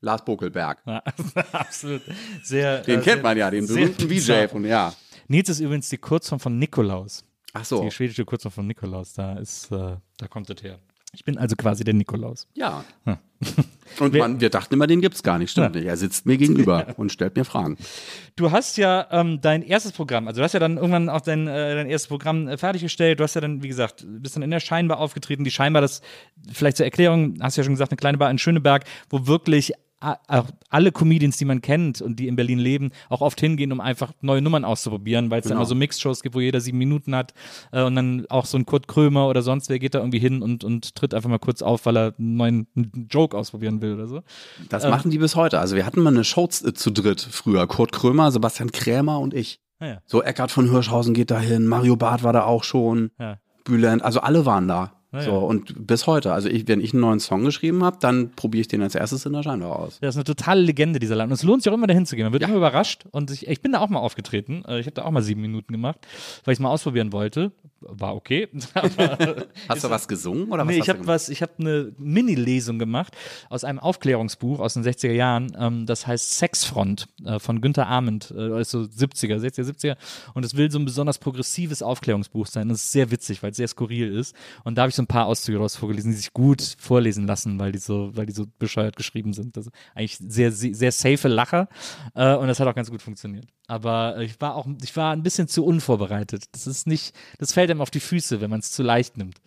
Lars 0.00 0.24
Bokelberg. 0.24 0.82
Ja, 0.86 1.02
absolut. 1.52 2.02
Sehr, 2.42 2.78
Den 2.82 2.98
äh, 3.00 3.02
kennt 3.02 3.04
sehr- 3.04 3.22
man 3.22 3.36
ja, 3.36 3.48
den 3.50 3.66
berühmten. 3.66 4.08
VJ 4.08 4.48
von, 4.48 4.64
ja. 4.64 4.92
Nils 5.28 5.48
ist 5.48 5.60
übrigens 5.60 5.88
die 5.88 5.98
Kurzform 5.98 6.40
von 6.40 6.58
Nikolaus. 6.58 7.24
Ach 7.52 7.64
so, 7.64 7.82
Die 7.82 7.90
schwedische 7.90 8.24
Kurzform 8.24 8.52
von 8.52 8.66
Nikolaus. 8.66 9.12
Da 9.14 9.34
ist, 9.34 9.70
äh, 9.70 9.96
da 10.16 10.28
kommt 10.28 10.50
das 10.50 10.62
her. 10.62 10.78
Ich 11.14 11.24
bin 11.24 11.38
also 11.38 11.56
quasi 11.56 11.84
der 11.84 11.94
Nikolaus. 11.94 12.46
ja. 12.54 12.84
Und 13.98 14.14
man, 14.14 14.40
wir 14.40 14.50
dachten 14.50 14.74
immer, 14.74 14.86
den 14.86 15.00
gibt's 15.00 15.22
gar 15.22 15.38
nicht, 15.38 15.50
stimmt 15.50 15.74
nicht. 15.74 15.86
Er 15.86 15.96
sitzt 15.96 16.26
mir 16.26 16.36
gegenüber 16.36 16.88
und 16.98 17.10
stellt 17.10 17.36
mir 17.36 17.44
Fragen. 17.44 17.78
Du 18.36 18.50
hast 18.50 18.76
ja 18.76 19.06
ähm, 19.10 19.40
dein 19.40 19.62
erstes 19.62 19.92
Programm, 19.92 20.28
also 20.28 20.40
du 20.40 20.44
hast 20.44 20.52
ja 20.52 20.60
dann 20.60 20.76
irgendwann 20.76 21.08
auch 21.08 21.22
dein, 21.22 21.48
äh, 21.48 21.74
dein 21.74 21.88
erstes 21.88 22.08
Programm 22.08 22.48
äh, 22.48 22.58
fertiggestellt. 22.58 23.18
Du 23.18 23.24
hast 23.24 23.34
ja 23.34 23.40
dann, 23.40 23.62
wie 23.62 23.68
gesagt, 23.68 24.04
bist 24.06 24.36
dann 24.36 24.42
in 24.42 24.50
der 24.50 24.60
Scheinbar 24.60 24.98
aufgetreten. 24.98 25.42
Die 25.42 25.50
Scheinbar, 25.50 25.80
das 25.80 26.02
vielleicht 26.52 26.76
zur 26.76 26.84
Erklärung, 26.84 27.38
hast 27.40 27.56
du 27.56 27.62
ja 27.62 27.64
schon 27.64 27.72
gesagt, 27.72 27.92
eine 27.92 27.96
kleine 27.96 28.18
Bar 28.18 28.30
in 28.30 28.38
Schöneberg, 28.38 28.84
wo 29.08 29.26
wirklich 29.26 29.72
auch 30.00 30.46
alle 30.70 30.92
Comedians, 30.92 31.36
die 31.38 31.44
man 31.44 31.60
kennt 31.60 32.00
und 32.00 32.16
die 32.20 32.28
in 32.28 32.36
Berlin 32.36 32.58
leben, 32.58 32.90
auch 33.08 33.20
oft 33.20 33.40
hingehen, 33.40 33.72
um 33.72 33.80
einfach 33.80 34.12
neue 34.20 34.40
Nummern 34.40 34.64
auszuprobieren, 34.64 35.30
weil 35.30 35.40
es 35.40 35.44
Genau. 35.44 35.54
dann 35.54 35.58
immer 35.62 35.66
so 35.66 35.74
Mixshows 35.74 36.22
gibt, 36.22 36.34
wo 36.36 36.40
jeder 36.40 36.60
sieben 36.60 36.78
Minuten 36.78 37.16
hat 37.16 37.34
äh, 37.72 37.82
und 37.82 37.96
dann 37.96 38.24
auch 38.28 38.46
so 38.46 38.56
ein 38.58 38.64
Kurt 38.66 38.86
Krömer 38.86 39.28
oder 39.28 39.42
sonst 39.42 39.68
wer 39.68 39.78
geht 39.78 39.94
da 39.94 39.98
irgendwie 39.98 40.20
hin 40.20 40.40
und, 40.42 40.62
und 40.62 40.94
tritt 40.94 41.14
einfach 41.14 41.28
mal 41.30 41.38
kurz 41.38 41.62
auf, 41.62 41.84
weil 41.86 41.96
er 41.96 42.14
einen 42.18 42.36
neuen 42.36 42.66
einen 42.76 43.08
Joke 43.10 43.36
ausprobieren 43.36 43.80
will 43.82 43.94
oder 43.94 44.06
so. 44.06 44.22
Das 44.68 44.84
machen 44.88 45.10
die 45.10 45.18
bis 45.18 45.34
heute. 45.34 45.58
Also 45.58 45.74
wir 45.74 45.84
hatten 45.84 46.00
mal 46.00 46.10
eine 46.14 46.24
Show 46.24 46.46
z- 46.46 46.78
zu 46.78 46.90
dritt 46.90 47.20
früher. 47.20 47.66
Kurt 47.66 47.90
Krömer, 47.92 48.30
Sebastian 48.30 48.70
Krämer 48.70 49.18
und 49.18 49.34
ich. 49.34 49.60
Naja, 49.80 50.00
So 50.06 50.22
Eckhard 50.22 50.50
von 50.50 50.70
Hirschhausen 50.70 51.14
geht 51.14 51.30
dahin, 51.30 51.66
Mario 51.66 51.96
Barth 51.96 52.22
war 52.22 52.32
da 52.32 52.44
auch 52.44 52.64
schon, 52.64 53.10
ja. 53.18 53.38
Bülent, 53.64 54.02
also 54.02 54.20
alle 54.20 54.46
waren 54.46 54.66
da. 54.68 54.92
Ja, 55.12 55.22
so 55.22 55.30
ja. 55.30 55.36
und 55.38 55.86
bis 55.86 56.06
heute. 56.06 56.32
Also 56.34 56.48
ich, 56.50 56.68
wenn 56.68 56.80
ich 56.80 56.92
einen 56.92 57.00
neuen 57.00 57.18
Song 57.20 57.42
geschrieben 57.44 57.82
habe, 57.82 57.96
dann 57.98 58.32
probiere 58.32 58.60
ich 58.60 58.68
den 58.68 58.82
als 58.82 58.94
erstes 58.94 59.24
in 59.24 59.32
der 59.32 59.42
Scheinbar 59.42 59.78
aus. 59.78 59.98
Das 60.00 60.10
ist 60.14 60.16
eine 60.16 60.24
totale 60.24 60.60
Legende, 60.60 60.98
dieser 60.98 61.16
Land. 61.16 61.30
Und 61.30 61.34
es 61.36 61.42
lohnt 61.42 61.62
sich 61.62 61.70
auch 61.70 61.74
immer 61.76 61.86
dahin 61.86 62.04
zu 62.04 62.14
gehen. 62.14 62.24
Man 62.24 62.32
wird 62.34 62.42
Ja. 62.42 62.48
immer 62.48 62.58
überrascht. 62.58 63.06
Und 63.10 63.30
ich, 63.30 63.46
ich 63.48 63.62
bin 63.62 63.72
da 63.72 63.80
auch 63.80 63.88
mal 63.88 64.00
aufgetreten. 64.00 64.64
Äh, 64.68 64.80
Ich 64.80 64.86
habe 64.86 64.94
da 64.94 65.04
auch 65.04 65.10
mal 65.10 65.22
sieben 65.22 65.40
Minuten 65.40 65.72
gemacht, 65.72 65.98
weil 66.44 66.52
ich 66.52 66.58
es 66.58 66.60
mal 66.62 66.68
ausprobieren 66.70 67.12
wollte. 67.12 67.52
War 67.80 68.14
okay. 68.16 68.48
Hast 69.68 69.84
du 69.84 69.90
was 69.90 70.08
gesungen 70.08 70.48
oder 70.50 70.66
was 70.66 70.74
nee, 70.74 70.80
ich 70.80 70.88
habe 70.88 71.06
was, 71.06 71.28
ich 71.28 71.42
habe 71.42 71.52
eine 71.58 71.92
Mini-Lesung 71.96 72.78
gemacht 72.78 73.16
aus 73.48 73.64
einem 73.64 73.78
Aufklärungsbuch 73.78 74.58
aus 74.60 74.74
den 74.74 74.82
60er 74.84 75.12
Jahren. 75.12 75.56
Ähm, 75.58 75.86
das 75.86 76.06
heißt 76.06 76.38
Sexfront 76.38 77.06
äh, 77.24 77.38
von 77.38 77.60
Günter 77.60 77.86
Arment, 77.86 78.34
äh, 78.36 78.40
also 78.52 78.80
70er, 78.80 79.38
60er, 79.38 79.64
70er. 79.64 79.96
Und 80.34 80.44
es 80.44 80.56
will 80.56 80.70
so 80.70 80.78
ein 80.78 80.84
besonders 80.84 81.18
progressives 81.18 81.82
Aufklärungsbuch 81.82 82.46
sein. 82.46 82.68
Das 82.68 82.78
ist 82.82 82.92
sehr 82.92 83.10
witzig, 83.10 83.42
weil 83.42 83.52
es 83.52 83.56
sehr 83.56 83.68
skurril 83.68 84.12
ist. 84.14 84.34
Und 84.64 84.76
da 84.76 84.82
habe 84.82 84.90
ich 84.90 84.97
so 84.98 85.02
ein 85.02 85.06
paar 85.06 85.26
Auszüge 85.26 85.56
daraus 85.56 85.76
vorgelesen, 85.76 86.10
die 86.10 86.16
sich 86.16 86.32
gut 86.32 86.76
vorlesen 86.78 87.26
lassen, 87.26 87.58
weil 87.58 87.72
die 87.72 87.78
so, 87.78 88.10
weil 88.14 88.26
die 88.26 88.32
so 88.32 88.44
bescheuert 88.58 88.96
geschrieben 88.96 89.32
sind. 89.32 89.56
Das 89.56 89.70
eigentlich 89.94 90.18
sehr, 90.18 90.52
sehr, 90.52 90.74
sehr 90.74 90.92
safe 90.92 91.28
Lacher. 91.28 91.68
Äh, 92.14 92.34
und 92.34 92.48
das 92.48 92.60
hat 92.60 92.68
auch 92.68 92.74
ganz 92.74 92.90
gut 92.90 93.00
funktioniert. 93.00 93.46
Aber 93.66 94.16
äh, 94.18 94.24
ich 94.24 94.40
war 94.40 94.54
auch, 94.54 94.66
ich 94.82 94.94
war 94.96 95.12
ein 95.12 95.22
bisschen 95.22 95.48
zu 95.48 95.64
unvorbereitet. 95.64 96.44
Das 96.52 96.66
ist 96.66 96.86
nicht, 96.86 97.14
das 97.38 97.52
fällt 97.52 97.70
einem 97.70 97.80
auf 97.80 97.90
die 97.90 98.00
Füße, 98.00 98.40
wenn 98.40 98.50
man 98.50 98.60
es 98.60 98.72
zu 98.72 98.82
leicht 98.82 99.16
nimmt. 99.16 99.40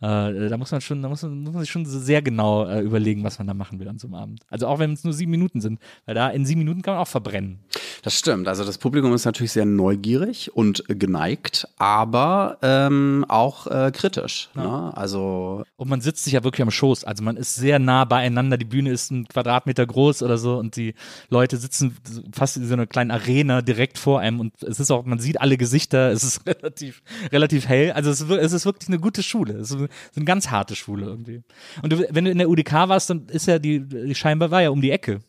Äh, 0.00 0.48
da 0.48 0.56
muss 0.58 0.72
man 0.72 0.80
schon, 0.80 1.02
da 1.02 1.08
muss 1.08 1.22
man, 1.22 1.40
muss 1.42 1.54
man 1.54 1.62
sich 1.62 1.70
schon 1.70 1.86
sehr 1.86 2.20
genau 2.20 2.66
äh, 2.66 2.80
überlegen, 2.80 3.24
was 3.24 3.38
man 3.38 3.46
da 3.46 3.54
machen 3.54 3.80
will 3.80 3.88
an 3.88 3.98
so 3.98 4.06
einem 4.06 4.14
Abend. 4.14 4.42
Also 4.48 4.66
auch 4.66 4.78
wenn 4.78 4.92
es 4.92 5.04
nur 5.04 5.12
sieben 5.12 5.30
Minuten 5.30 5.60
sind, 5.60 5.80
weil 6.04 6.14
da 6.14 6.28
in 6.28 6.44
sieben 6.44 6.60
Minuten 6.60 6.82
kann 6.82 6.94
man 6.94 7.02
auch 7.02 7.08
verbrennen. 7.08 7.60
Das 8.06 8.16
stimmt. 8.16 8.46
Also 8.46 8.62
das 8.62 8.78
Publikum 8.78 9.12
ist 9.14 9.24
natürlich 9.24 9.50
sehr 9.50 9.64
neugierig 9.64 10.54
und 10.54 10.84
geneigt, 10.86 11.66
aber 11.76 12.56
ähm, 12.62 13.24
auch 13.26 13.66
äh, 13.66 13.90
kritisch. 13.92 14.48
Ne? 14.54 14.92
Also 14.96 15.64
Und 15.74 15.88
man 15.88 16.00
sitzt 16.00 16.22
sich 16.22 16.34
ja 16.34 16.44
wirklich 16.44 16.62
am 16.62 16.70
Schoß. 16.70 17.02
Also 17.02 17.24
man 17.24 17.36
ist 17.36 17.56
sehr 17.56 17.80
nah 17.80 18.04
beieinander. 18.04 18.58
Die 18.58 18.64
Bühne 18.64 18.92
ist 18.92 19.10
ein 19.10 19.26
Quadratmeter 19.26 19.84
groß 19.84 20.22
oder 20.22 20.38
so 20.38 20.56
und 20.56 20.76
die 20.76 20.94
Leute 21.30 21.56
sitzen 21.56 21.96
fast 22.32 22.56
in 22.56 22.68
so 22.68 22.74
einer 22.74 22.86
kleinen 22.86 23.10
Arena 23.10 23.60
direkt 23.60 23.98
vor 23.98 24.20
einem 24.20 24.38
und 24.38 24.62
es 24.62 24.78
ist 24.78 24.92
auch, 24.92 25.04
man 25.04 25.18
sieht 25.18 25.40
alle 25.40 25.56
Gesichter. 25.56 26.12
Es 26.12 26.22
ist 26.22 26.46
relativ, 26.46 27.02
relativ 27.32 27.66
hell. 27.66 27.90
Also 27.90 28.10
es, 28.10 28.20
es 28.20 28.52
ist 28.52 28.66
wirklich 28.66 28.88
eine 28.88 29.00
gute 29.00 29.24
Schule. 29.24 29.54
Es 29.54 29.72
ist 29.72 29.88
eine 30.14 30.24
ganz 30.24 30.48
harte 30.52 30.76
Schule 30.76 31.06
irgendwie. 31.06 31.42
Und 31.82 31.92
du, 31.92 32.06
wenn 32.08 32.24
du 32.24 32.30
in 32.30 32.38
der 32.38 32.48
UDK 32.48 32.72
warst, 32.72 33.10
dann 33.10 33.26
ist 33.30 33.48
ja 33.48 33.58
die, 33.58 33.80
die 33.80 34.14
scheinbar 34.14 34.52
war 34.52 34.62
ja 34.62 34.70
um 34.70 34.80
die 34.80 34.92
Ecke. 34.92 35.22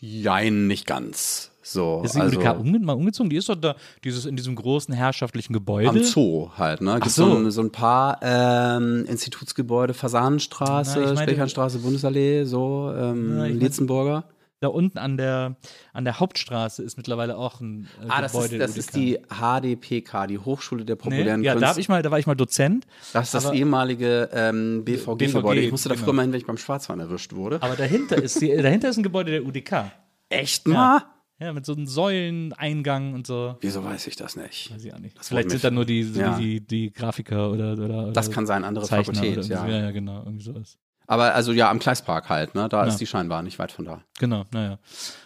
jein, 0.00 0.66
nicht 0.66 0.84
ganz. 0.84 1.49
So, 1.62 2.00
Ist 2.04 2.14
die 2.14 2.20
also 2.20 2.38
UDK 2.38 2.58
umge 2.58 2.78
mal 2.78 2.94
umgezogen? 2.94 3.28
Die 3.28 3.36
ist 3.36 3.48
doch 3.48 3.54
da, 3.54 3.76
dieses 4.02 4.24
in 4.24 4.34
diesem 4.36 4.54
großen 4.56 4.94
herrschaftlichen 4.94 5.52
Gebäude. 5.52 5.90
am 5.90 6.02
Zoo 6.02 6.50
halt, 6.56 6.80
ne? 6.80 6.94
Gibt 6.94 7.10
so. 7.10 7.50
so. 7.50 7.60
ein, 7.60 7.70
paar 7.70 8.18
ähm, 8.22 9.04
Institutsgebäude, 9.06 9.92
Fasanenstraße, 9.92 11.16
Speichernstraße, 11.16 11.80
Bundesallee, 11.80 12.44
so, 12.44 12.92
ähm, 12.96 13.34
Na, 13.36 13.40
mein- 13.42 13.58
Lietzenburger. 13.58 14.24
Da 14.62 14.68
unten 14.68 14.98
an 14.98 15.16
der, 15.16 15.56
an 15.94 16.04
der 16.04 16.20
Hauptstraße 16.20 16.82
ist 16.82 16.98
mittlerweile 16.98 17.38
auch 17.38 17.62
ein 17.62 17.88
äh, 18.02 18.06
Ah, 18.08 18.20
das, 18.20 18.32
Gebäude 18.32 18.56
ist, 18.56 18.58
der 18.60 18.66
das 18.66 18.76
ist 18.76 18.94
die 18.94 19.18
HDPK, 19.30 20.26
die 20.26 20.38
Hochschule 20.38 20.84
der 20.84 20.96
Nee? 20.96 21.00
populären 21.02 21.42
Ja, 21.42 21.54
da, 21.54 21.60
Künste. 21.60 21.80
ich 21.80 21.88
mal, 21.88 22.02
da 22.02 22.10
war 22.10 22.18
ich 22.18 22.26
mal 22.26 22.34
Dozent. 22.34 22.86
das 23.14 23.28
ist 23.28 23.34
das 23.34 23.52
ehemalige 23.52 24.28
ähm, 24.34 24.84
BVG-Gebäude. 24.84 25.60
BVG, 25.60 25.64
ich 25.64 25.70
musste 25.70 25.88
da 25.88 25.94
genau. 25.94 26.04
früher 26.04 26.12
mal 26.14 26.22
hin, 26.22 26.32
wenn 26.32 26.40
ich 26.40 26.46
beim 26.46 26.58
Schwarzfahren 26.58 27.00
erwischt 27.00 27.32
wurde. 27.34 27.62
Aber 27.62 27.74
dahinter 27.74 28.22
ist, 28.22 28.38
die, 28.42 28.54
dahinter 28.54 28.90
ist 28.90 28.98
ein 28.98 29.02
Gebäude 29.02 29.30
der 29.30 29.46
UDK. 29.46 29.92
Echt 30.28 30.68
mal? 30.68 30.74
Ja, 30.98 31.06
mit 31.52 31.64
so 31.64 31.72
einem 31.72 31.86
Säuleneingang 31.86 33.14
und 33.14 33.26
so. 33.26 33.56
Wieso 33.60 33.82
weiß 33.84 34.06
ich 34.06 34.16
das 34.16 34.36
nicht? 34.36 34.72
Weiß 34.72 34.84
ich 34.84 34.92
auch 34.94 34.98
nicht. 34.98 35.18
Das 35.18 35.28
Vielleicht 35.28 35.50
sind 35.50 35.64
da 35.64 35.70
nur 35.70 35.84
die, 35.86 36.02
Ja. 36.02 36.38
die, 36.38 36.60
die 36.60 36.92
Grafiker 36.92 37.50
oder, 37.50 37.72
oder, 37.72 37.84
oder 37.84 38.12
Das 38.12 38.30
kann 38.30 38.46
sein, 38.46 38.64
andere 38.64 38.84
Zeichner 38.84 39.14
Fakultät, 39.14 39.46
ja. 39.46 39.66
ja. 39.66 39.80
ja, 39.84 39.90
genau, 39.90 40.22
irgendwie 40.24 40.44
sowas. 40.44 40.78
Aber 41.06 41.34
also 41.34 41.52
ja, 41.52 41.68
am 41.70 41.80
Kleispark 41.80 42.28
halt, 42.28 42.54
ne? 42.54 42.68
Da 42.68 42.82
Ja. 42.82 42.88
ist 42.88 42.98
die 42.98 43.06
Scheinbar 43.06 43.42
nicht 43.42 43.58
weit 43.58 43.72
von 43.72 43.84
da. 43.84 44.04
Genau, 44.20 44.44
naja. 44.52 44.78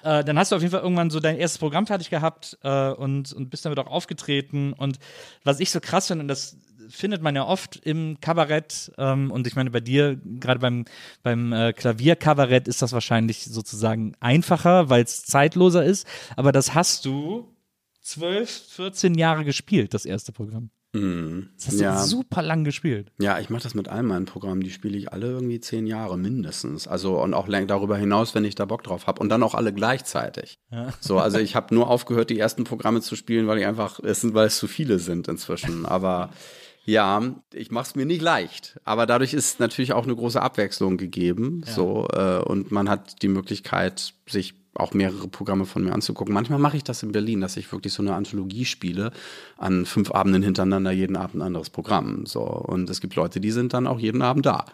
Äh, 0.03 0.24
dann 0.24 0.39
hast 0.39 0.51
du 0.51 0.57
auf 0.57 0.62
jeden 0.62 0.73
Fall 0.73 0.81
irgendwann 0.81 1.11
so 1.11 1.20
dein 1.20 1.36
erstes 1.36 1.59
Programm 1.59 1.86
fertig 1.86 2.09
gehabt 2.09 2.57
äh, 2.62 2.91
und, 2.93 3.32
und 3.35 3.51
bist 3.51 3.66
damit 3.66 3.78
auch 3.78 3.89
aufgetreten. 3.89 4.73
Und 4.73 4.99
was 5.43 5.61
ich 5.61 5.70
so 5.70 5.81
krass 5.81 6.07
finde, 6.07 6.23
und 6.23 6.28
das 6.28 6.57
findet 6.89 7.23
man 7.23 7.35
ja 7.36 7.44
oft 7.47 7.77
im 7.77 8.19
Kabarett, 8.20 8.93
ähm, 8.98 9.31
und 9.31 9.47
ich 9.47 9.56
meine, 9.56 9.70
bei 9.70 9.81
dir, 9.81 10.16
gerade 10.24 10.61
beim, 10.61 10.85
beim 11.23 11.52
äh, 11.52 11.73
Klavierkabarett, 11.73 12.69
ist 12.69 12.82
das 12.82 12.93
wahrscheinlich 12.93 13.44
sozusagen 13.44 14.15
einfacher, 14.20 14.90
weil 14.90 15.02
es 15.05 15.24
zeitloser 15.24 15.85
ist. 15.85 16.06
Aber 16.36 16.52
das 16.52 16.74
hast 16.74 17.05
du 17.05 17.48
zwölf, 18.01 18.51
14 18.70 19.15
Jahre 19.15 19.44
gespielt, 19.44 19.94
das 19.94 20.05
erste 20.05 20.32
Programm. 20.32 20.70
Das 20.94 21.66
hast 21.66 21.81
du 21.81 21.82
Ja. 21.82 22.05
super 22.05 22.40
lang 22.40 22.62
gespielt. 22.62 23.11
Ja, 23.19 23.40
ich 23.40 23.51
mache 23.51 23.65
das 23.65 23.74
mit 23.74 23.89
all 23.89 24.05
meinen 24.05 24.27
Programmen. 24.27 24.61
Die 24.61 24.70
spiele 24.70 24.97
ich 24.97 25.12
alle 25.12 25.27
irgendwie 25.27 25.59
zehn 25.59 25.89
Jahre 25.89 26.16
mindestens. 26.16 26.86
Also 26.86 27.20
und 27.20 27.35
auch 27.35 27.48
darüber 27.48 27.97
hinaus, 27.97 28.36
wenn 28.36 28.44
ich 28.44 28.55
da 28.55 28.65
Bock 28.65 28.85
drauf 28.85 29.09
habe. 29.09 29.20
Und 29.20 29.28
dann 29.28 29.43
auch 29.43 29.55
alle 29.56 29.73
gleichzeitig. 29.73 30.61
So, 31.01 31.19
also 31.19 31.39
ich 31.39 31.56
habe 31.56 31.74
nur 31.74 31.90
aufgehört, 31.90 32.31
die 32.31 32.39
ersten 32.39 32.62
Programme 32.62 33.01
zu 33.01 33.16
spielen, 33.16 33.48
weil 33.48 33.59
ich 33.59 33.66
einfach, 33.66 33.98
weil 34.05 34.47
es 34.47 34.56
zu 34.59 34.69
viele 34.69 35.01
sind 35.01 35.27
inzwischen. 35.27 35.85
Aber 35.85 36.31
ja, 36.85 37.23
ich 37.52 37.70
mache 37.70 37.85
es 37.85 37.94
mir 37.94 38.05
nicht 38.05 38.23
leicht. 38.23 38.78
Aber 38.85 39.06
dadurch 39.06 39.32
ist 39.32 39.59
natürlich 39.61 39.93
auch 39.93 40.05
eine 40.05 40.15
große 40.15 40.40
Abwechslung 40.40 40.97
gegeben. 40.97 41.62
So 41.66 42.09
äh, 42.12 42.39
und 42.39 42.70
man 42.73 42.89
hat 42.89 43.23
die 43.23 43.28
Möglichkeit, 43.28 44.15
sich 44.28 44.55
auch 44.74 44.93
mehrere 44.93 45.28
Programme 45.28 45.66
von 45.66 45.85
mir 45.85 45.93
anzugucken. 45.93 46.35
Manchmal 46.35 46.59
mache 46.59 46.77
ich 46.77 46.85
das 46.85 47.02
in 47.02 47.12
Berlin, 47.12 47.40
dass 47.40 47.56
ich 47.56 47.70
wirklich 47.70 47.93
so 47.93 48.02
eine 48.02 48.15
Anthologie 48.15 48.65
spiele, 48.65 49.12
an 49.56 49.86
fünf 49.86 50.11
Abenden 50.11 50.43
hintereinander, 50.43 50.90
jeden 50.90 51.16
Abend 51.16 51.36
ein 51.36 51.43
anderes 51.43 51.70
Programm. 51.70 52.27
So. 52.27 52.43
Und 52.43 52.90
es 52.90 53.01
gibt 53.01 53.15
Leute, 53.15 53.40
die 53.40 53.52
sind 53.52 53.73
dann 53.73 53.86
auch 53.86 54.01
jeden 54.01 54.20
Abend 54.20 54.47
da. 54.47 54.65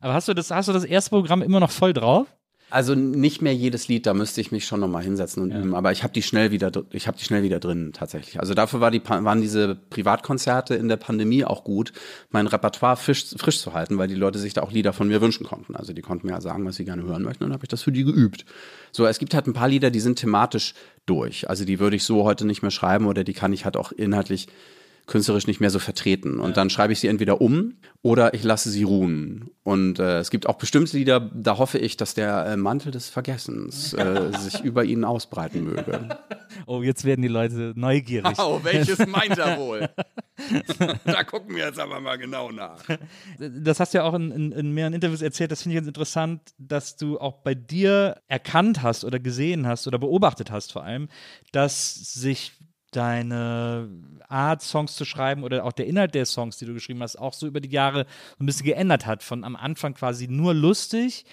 Aber 0.00 0.12
hast 0.12 0.28
du 0.28 0.34
das, 0.34 0.50
hast 0.50 0.68
du 0.68 0.72
das 0.72 0.84
erste 0.84 1.10
Programm 1.10 1.40
immer 1.40 1.60
noch 1.60 1.70
voll 1.70 1.92
drauf? 1.92 2.26
Also 2.70 2.94
nicht 2.94 3.40
mehr 3.40 3.54
jedes 3.54 3.86
Lied, 3.86 4.06
da 4.06 4.14
müsste 4.14 4.40
ich 4.40 4.50
mich 4.50 4.66
schon 4.66 4.80
nochmal 4.80 5.04
hinsetzen 5.04 5.42
und 5.42 5.52
üben, 5.52 5.74
aber 5.76 5.92
ich 5.92 6.02
habe 6.02 6.12
die 6.12 6.22
schnell 6.22 6.50
wieder, 6.50 6.72
ich 6.90 7.06
habe 7.06 7.16
die 7.16 7.24
schnell 7.24 7.44
wieder 7.44 7.60
drin 7.60 7.92
tatsächlich. 7.92 8.40
Also 8.40 8.54
dafür 8.54 8.80
war 8.80 8.90
die, 8.90 9.00
waren 9.06 9.40
diese 9.40 9.76
Privatkonzerte 9.90 10.74
in 10.74 10.88
der 10.88 10.96
Pandemie 10.96 11.44
auch 11.44 11.62
gut, 11.62 11.92
mein 12.30 12.48
Repertoire 12.48 12.96
frisch, 12.96 13.26
frisch 13.36 13.60
zu 13.60 13.74
halten, 13.74 13.96
weil 13.98 14.08
die 14.08 14.16
Leute 14.16 14.40
sich 14.40 14.54
da 14.54 14.62
auch 14.62 14.72
Lieder 14.72 14.92
von 14.92 15.06
mir 15.06 15.20
wünschen 15.20 15.46
konnten. 15.46 15.76
Also 15.76 15.92
die 15.92 16.02
konnten 16.02 16.26
mir 16.26 16.32
ja 16.32 16.40
sagen, 16.40 16.64
was 16.64 16.74
sie 16.76 16.84
gerne 16.84 17.04
hören 17.04 17.22
möchten 17.22 17.44
und 17.44 17.50
dann 17.50 17.54
habe 17.54 17.64
ich 17.64 17.68
das 17.68 17.82
für 17.82 17.92
die 17.92 18.02
geübt. 18.02 18.44
So, 18.90 19.06
es 19.06 19.18
gibt 19.18 19.34
halt 19.34 19.46
ein 19.46 19.52
paar 19.52 19.68
Lieder, 19.68 19.90
die 19.90 20.00
sind 20.00 20.18
thematisch 20.18 20.74
durch. 21.06 21.48
Also 21.48 21.64
die 21.64 21.78
würde 21.78 21.94
ich 21.94 22.02
so 22.02 22.24
heute 22.24 22.44
nicht 22.44 22.62
mehr 22.62 22.72
schreiben 22.72 23.06
oder 23.06 23.22
die 23.22 23.34
kann 23.34 23.52
ich 23.52 23.64
halt 23.64 23.76
auch 23.76 23.92
inhaltlich 23.92 24.48
künstlerisch 25.06 25.46
nicht 25.46 25.60
mehr 25.60 25.70
so 25.70 25.78
vertreten. 25.78 26.40
Und 26.40 26.56
dann 26.56 26.70
schreibe 26.70 26.92
ich 26.92 27.00
sie 27.00 27.08
entweder 27.08 27.40
um 27.40 27.74
oder 28.02 28.34
ich 28.34 28.42
lasse 28.42 28.70
sie 28.70 28.84
ruhen. 28.84 29.50
Und 29.62 29.98
äh, 29.98 30.18
es 30.18 30.30
gibt 30.30 30.46
auch 30.46 30.56
bestimmte 30.56 30.96
Lieder, 30.96 31.20
da 31.20 31.58
hoffe 31.58 31.78
ich, 31.78 31.96
dass 31.96 32.14
der 32.14 32.46
äh, 32.46 32.56
Mantel 32.56 32.90
des 32.90 33.10
Vergessens 33.10 33.92
äh, 33.92 34.32
sich 34.38 34.62
über 34.62 34.84
ihnen 34.84 35.04
ausbreiten 35.04 35.64
möge. 35.64 36.08
Oh, 36.66 36.82
jetzt 36.82 37.04
werden 37.04 37.22
die 37.22 37.28
Leute 37.28 37.72
neugierig. 37.76 38.38
Oh, 38.38 38.60
welches 38.62 38.98
meint 39.06 39.38
er 39.38 39.58
wohl? 39.58 39.88
da 41.04 41.22
gucken 41.22 41.54
wir 41.54 41.66
jetzt 41.66 41.78
aber 41.78 42.00
mal 42.00 42.16
genau 42.16 42.50
nach. 42.50 42.82
das 43.38 43.80
hast 43.80 43.94
du 43.94 43.98
ja 43.98 44.04
auch 44.04 44.14
in, 44.14 44.30
in, 44.30 44.52
in 44.52 44.72
mehreren 44.72 44.94
Interviews 44.94 45.22
erzählt, 45.22 45.50
das 45.50 45.62
finde 45.62 45.74
ich 45.74 45.78
ganz 45.78 45.88
interessant, 45.88 46.40
dass 46.58 46.96
du 46.96 47.18
auch 47.18 47.42
bei 47.42 47.54
dir 47.54 48.16
erkannt 48.26 48.82
hast 48.82 49.04
oder 49.04 49.20
gesehen 49.20 49.66
hast 49.66 49.86
oder 49.86 49.98
beobachtet 49.98 50.50
hast 50.50 50.72
vor 50.72 50.82
allem, 50.82 51.08
dass 51.52 51.94
sich 51.94 52.52
deine 52.96 53.88
Art, 54.28 54.62
Songs 54.62 54.94
zu 54.94 55.04
schreiben 55.04 55.44
oder 55.44 55.64
auch 55.64 55.72
der 55.72 55.86
Inhalt 55.86 56.14
der 56.14 56.26
Songs, 56.26 56.58
die 56.58 56.66
du 56.66 56.74
geschrieben 56.74 57.02
hast, 57.02 57.16
auch 57.16 57.32
so 57.32 57.46
über 57.46 57.60
die 57.60 57.70
Jahre 57.70 58.06
ein 58.38 58.46
bisschen 58.46 58.66
geändert 58.66 59.06
hat. 59.06 59.22
Von 59.22 59.44
am 59.44 59.56
Anfang 59.56 59.94
quasi 59.94 60.28
nur 60.28 60.54
lustig, 60.54 61.24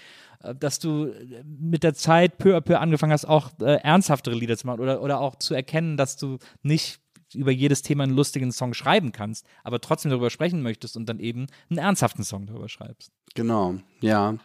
äh, 0.42 0.54
dass 0.54 0.78
du 0.78 1.12
mit 1.44 1.82
der 1.82 1.94
Zeit 1.94 2.38
peu 2.38 2.56
à 2.56 2.60
peu 2.60 2.78
angefangen 2.78 3.12
hast, 3.12 3.24
auch 3.24 3.50
äh, 3.60 3.76
ernsthaftere 3.82 4.34
Lieder 4.34 4.56
zu 4.56 4.66
machen 4.66 4.80
oder, 4.80 5.02
oder 5.02 5.20
auch 5.20 5.36
zu 5.36 5.54
erkennen, 5.54 5.96
dass 5.96 6.16
du 6.16 6.38
nicht 6.62 7.01
über 7.34 7.50
jedes 7.50 7.82
Thema 7.82 8.04
einen 8.04 8.16
lustigen 8.16 8.52
Song 8.52 8.74
schreiben 8.74 9.12
kannst, 9.12 9.46
aber 9.64 9.80
trotzdem 9.80 10.10
darüber 10.10 10.30
sprechen 10.30 10.62
möchtest 10.62 10.96
und 10.96 11.08
dann 11.08 11.18
eben 11.18 11.46
einen 11.70 11.78
ernsthaften 11.78 12.24
Song 12.24 12.46
darüber 12.46 12.68
schreibst. 12.68 13.12
Genau, 13.34 13.76
ja. 14.00 14.36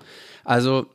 Also 0.43 0.88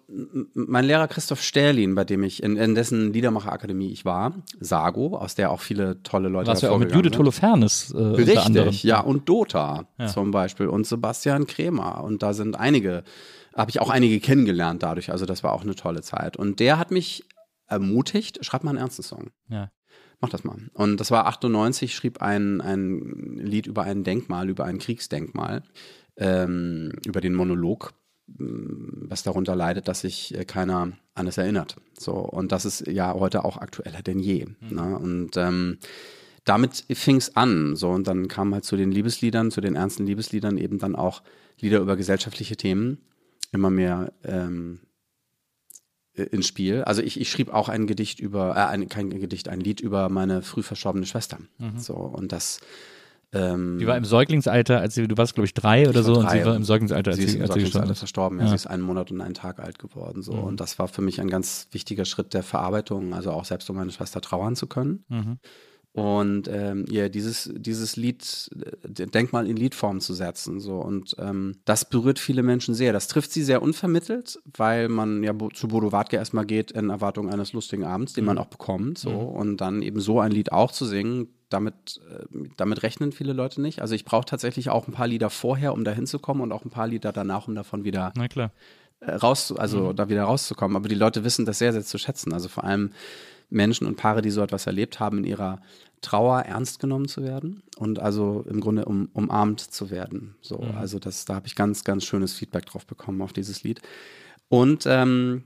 mein 0.55 0.85
Lehrer 0.85 1.09
Christoph 1.09 1.43
Sterlin, 1.43 1.95
bei 1.95 2.05
dem 2.05 2.23
ich 2.25 2.43
in, 2.43 2.57
in 2.57 2.75
dessen 2.75 3.13
Liedermacherakademie 3.13 3.91
ich 3.91 4.05
war, 4.05 4.33
Sago, 4.61 5.17
aus 5.17 5.35
der 5.35 5.51
auch 5.51 5.61
viele 5.61 6.03
tolle 6.03 6.29
Leute 6.29 6.53
du 6.53 6.67
ja 6.67 6.73
auch 6.73 6.79
mit 6.79 6.93
Judith 6.93 7.19
Holofernes 7.19 7.93
äh, 7.93 7.99
Richtig, 7.99 8.83
ja, 8.85 9.01
und 9.01 9.29
Dota 9.29 9.87
ja. 9.99 10.07
zum 10.07 10.31
Beispiel 10.31 10.69
und 10.69 10.87
Sebastian 10.87 11.47
Kremer 11.47 12.03
und 12.03 12.23
da 12.23 12.33
sind 12.33 12.59
einige, 12.59 13.05
habe 13.55 13.71
ich 13.71 13.81
auch 13.81 13.91
einige 13.91 14.21
kennengelernt 14.21 14.83
dadurch, 14.83 15.11
also 15.13 15.27
das 15.27 15.43
war 15.43 15.53
auch 15.53 15.63
eine 15.63 15.75
tolle 15.75 16.01
Zeit 16.03 16.37
und 16.37 16.61
der 16.61 16.79
hat 16.79 16.91
mich 16.91 17.25
ermutigt, 17.67 18.45
schreib 18.45 18.65
mal 18.65 18.71
einen 18.71 18.79
ernsten 18.79 19.03
Song. 19.03 19.31
Ja. 19.49 19.71
Mach 20.23 20.29
das 20.29 20.45
mal. 20.45 20.57
Und 20.73 20.99
das 20.99 21.11
war 21.11 21.27
98, 21.27 21.95
schrieb 21.95 22.23
ein, 22.23 22.61
ein 22.61 23.39
Lied 23.39 23.67
über 23.67 23.83
ein 23.83 24.05
Denkmal, 24.05 24.49
über 24.49 24.65
ein 24.65 24.79
Kriegsdenkmal, 24.79 25.65
ähm, 26.17 26.93
über 27.05 27.21
den 27.21 27.35
Monolog, 27.35 27.93
mm, 28.29 29.09
was 29.11 29.25
darunter 29.25 29.57
leidet, 29.57 29.89
dass 29.89 30.03
sich 30.03 30.33
äh, 30.39 30.45
keiner 30.45 30.93
an 31.15 31.27
es 31.27 31.39
erinnert. 31.39 31.75
So, 31.99 32.13
und 32.13 32.53
das 32.53 32.65
ist 32.65 32.87
ja 32.87 33.13
heute 33.15 33.45
auch 33.45 33.57
aktueller 33.57 34.01
denn 34.01 34.21
je. 34.21 34.47
Mhm. 34.47 34.77
Ne? 34.77 34.99
Und 34.99 35.37
ähm, 35.37 35.79
damit 36.45 36.85
fing 36.93 37.17
es 37.17 37.35
an. 37.35 37.75
So, 37.75 37.91
und 37.91 38.07
dann 38.07 38.29
kam 38.29 38.55
halt 38.55 38.65
zu 38.65 38.77
den 38.77 38.93
Liebesliedern, 38.93 39.51
zu 39.51 39.61
den 39.61 39.75
ernsten 39.75 40.07
Liebesliedern 40.07 40.57
eben 40.57 40.79
dann 40.79 40.95
auch 40.95 41.23
Lieder 41.59 41.81
über 41.81 41.97
gesellschaftliche 41.97 42.57
Themen, 42.57 42.99
immer 43.51 43.71
mehr 43.71 44.13
ähm, 44.23 44.79
äh, 44.83 44.92
ins 46.15 46.47
Spiel. 46.47 46.83
Also 46.83 47.03
ich, 47.03 47.21
ich 47.21 47.31
schrieb 47.31 47.53
auch 47.53 47.69
ein 47.69 47.87
Gedicht 47.87 48.21
über, 48.21 48.51
äh, 48.57 48.67
ein, 48.67 48.89
kein 48.89 49.11
Gedicht, 49.11 49.49
ein 49.49 49.61
Lied 49.61 49.81
über 49.81 50.09
meine 50.09 50.43
früh 50.43 50.63
verstorbene 50.63 51.07
Schwester. 51.07 51.39
Mhm. 51.59 51.79
So, 51.79 51.95
und 51.95 52.33
das 52.33 52.61
ähm, 53.35 53.79
die 53.79 53.87
war 53.87 53.97
im 53.97 54.05
Säuglingsalter, 54.05 54.79
als 54.79 54.95
sie, 54.95 55.09
du 55.09 55.17
warst, 55.17 55.35
glaube 55.35 55.47
ich, 55.47 55.55
drei 55.55 55.89
oder 55.89 56.03
so, 56.03 56.17
drei, 56.17 56.21
und 56.21 56.31
sie 56.31 56.45
war 56.45 56.57
im 56.57 56.65
Säuglingsalter, 56.65 57.13
als 57.13 57.19
sie, 57.19 57.25
ist 57.25 57.35
im 57.37 57.47
Säuglingsalter 57.47 57.95
verstorben. 57.95 58.39
Ja. 58.39 58.45
ja. 58.45 58.51
Sie 58.51 58.57
ist 58.57 58.67
einen 58.67 58.83
Monat 58.83 59.11
und 59.11 59.23
einen 59.23 59.33
Tag 59.33 59.59
alt 59.59 59.79
geworden. 59.79 60.23
So. 60.23 60.35
Mhm. 60.35 60.45
Und 60.45 60.61
das 60.61 60.79
war 60.79 60.87
für 60.87 61.01
mich 61.01 61.19
ein 61.19 61.31
ganz 61.31 61.69
wichtiger 61.71 62.05
Schritt 62.05 62.35
der 62.35 62.43
Verarbeitung, 62.43 63.15
also 63.15 63.31
auch 63.31 63.47
selbst 63.47 63.71
um 63.71 63.77
meine 63.77 63.91
Schwester 63.91 64.21
trauern 64.21 64.55
zu 64.55 64.67
können. 64.67 65.05
Mhm 65.09 65.39
und 65.95 66.49
ähm, 66.49 66.87
ihr 66.89 67.11
dieses, 67.11 67.51
dieses 67.55 67.97
Lied, 67.97 68.51
äh, 68.99 69.07
Denkmal 69.07 69.47
in 69.47 69.57
Liedform 69.57 70.01
zu 70.01 70.15
setzen. 70.15 70.59
So. 70.59 70.77
Und 70.77 71.15
ähm, 71.19 71.57
das 71.67 71.85
berührt 71.85 72.19
viele 72.19 72.43
Menschen 72.43 72.75
sehr. 72.75 72.95
Das 72.95 73.09
trifft 73.09 73.31
sie 73.31 73.43
sehr 73.43 73.61
unvermittelt, 73.61 74.41
weil 74.57 74.89
man 74.89 75.23
ja 75.23 75.35
zu 75.53 75.69
Bodo 75.69 75.93
Wartke 75.93 76.17
erstmal 76.17 76.47
geht 76.47 76.71
in 76.71 76.89
Erwartung 76.89 77.29
eines 77.29 77.53
lustigen 77.53 77.85
Abends, 77.85 78.15
den 78.15 78.25
mhm. 78.25 78.29
man 78.29 78.39
auch 78.39 78.47
bekommt. 78.47 78.97
So. 78.97 79.11
Mhm. 79.11 79.17
Und 79.17 79.57
dann 79.59 79.83
eben 79.83 80.01
so 80.01 80.19
ein 80.19 80.33
Lied 80.33 80.51
auch 80.51 80.73
zu 80.73 80.87
singen, 80.87 81.29
damit, 81.51 82.01
äh, 82.11 82.25
damit 82.57 82.83
rechnen 82.83 83.13
viele 83.13 83.35
Leute 83.35 83.61
nicht. 83.61 83.83
Also 83.83 83.95
ich 83.95 84.07
brauche 84.07 84.25
tatsächlich 84.25 84.71
auch 84.71 84.89
ein 84.89 84.95
paar 84.95 85.09
Lieder 85.09 85.29
vorher, 85.29 85.75
um 85.75 85.85
da 85.85 85.91
hinzukommen 85.91 86.43
und 86.43 86.53
auch 86.53 86.65
ein 86.65 86.71
paar 86.71 86.87
Lieder 86.87 87.13
danach, 87.13 87.49
um 87.49 87.55
davon 87.55 87.85
wieder. 87.85 88.15
Äh, 89.01 89.17
raus, 89.17 89.53
also 89.53 89.91
mhm. 89.91 89.97
da 89.97 90.09
wieder 90.09 90.25
rauszukommen. 90.25 90.75
Aber 90.75 90.89
die 90.89 90.95
Leute 90.95 91.23
wissen 91.23 91.45
das 91.45 91.59
sehr, 91.59 91.75
sehr 91.75 91.85
zu 91.85 91.99
schätzen. 91.99 92.33
Also 92.33 92.49
vor 92.49 92.65
allem 92.65 92.93
Menschen 93.53 93.87
und 93.87 93.97
Paare, 93.97 94.23
die 94.23 94.31
so 94.31 94.43
etwas 94.43 94.67
erlebt 94.67 95.01
haben, 95.01 95.19
in 95.19 95.25
ihrer 95.25 95.61
Trauer 96.01 96.41
ernst 96.41 96.81
genommen 96.81 97.07
zu 97.09 97.23
werden 97.23 97.63
und 97.77 98.01
also 98.01 98.45
im 98.49 98.61
Grunde 98.61 98.85
um, 98.85 99.09
umarmt 99.13 99.61
zu 99.61 99.91
werden. 99.91 100.35
So, 100.41 100.59
mhm. 100.59 100.77
also 100.77 100.99
das, 100.99 101.25
da 101.25 101.35
habe 101.35 101.47
ich 101.47 101.55
ganz, 101.55 101.85
ganz 101.85 102.05
schönes 102.05 102.35
Feedback 102.35 102.67
drauf 102.67 102.87
bekommen 102.87 103.23
auf 103.23 103.33
dieses 103.33 103.63
Lied. 103.63 103.81
Und 104.49 104.85
ähm, 104.87 105.45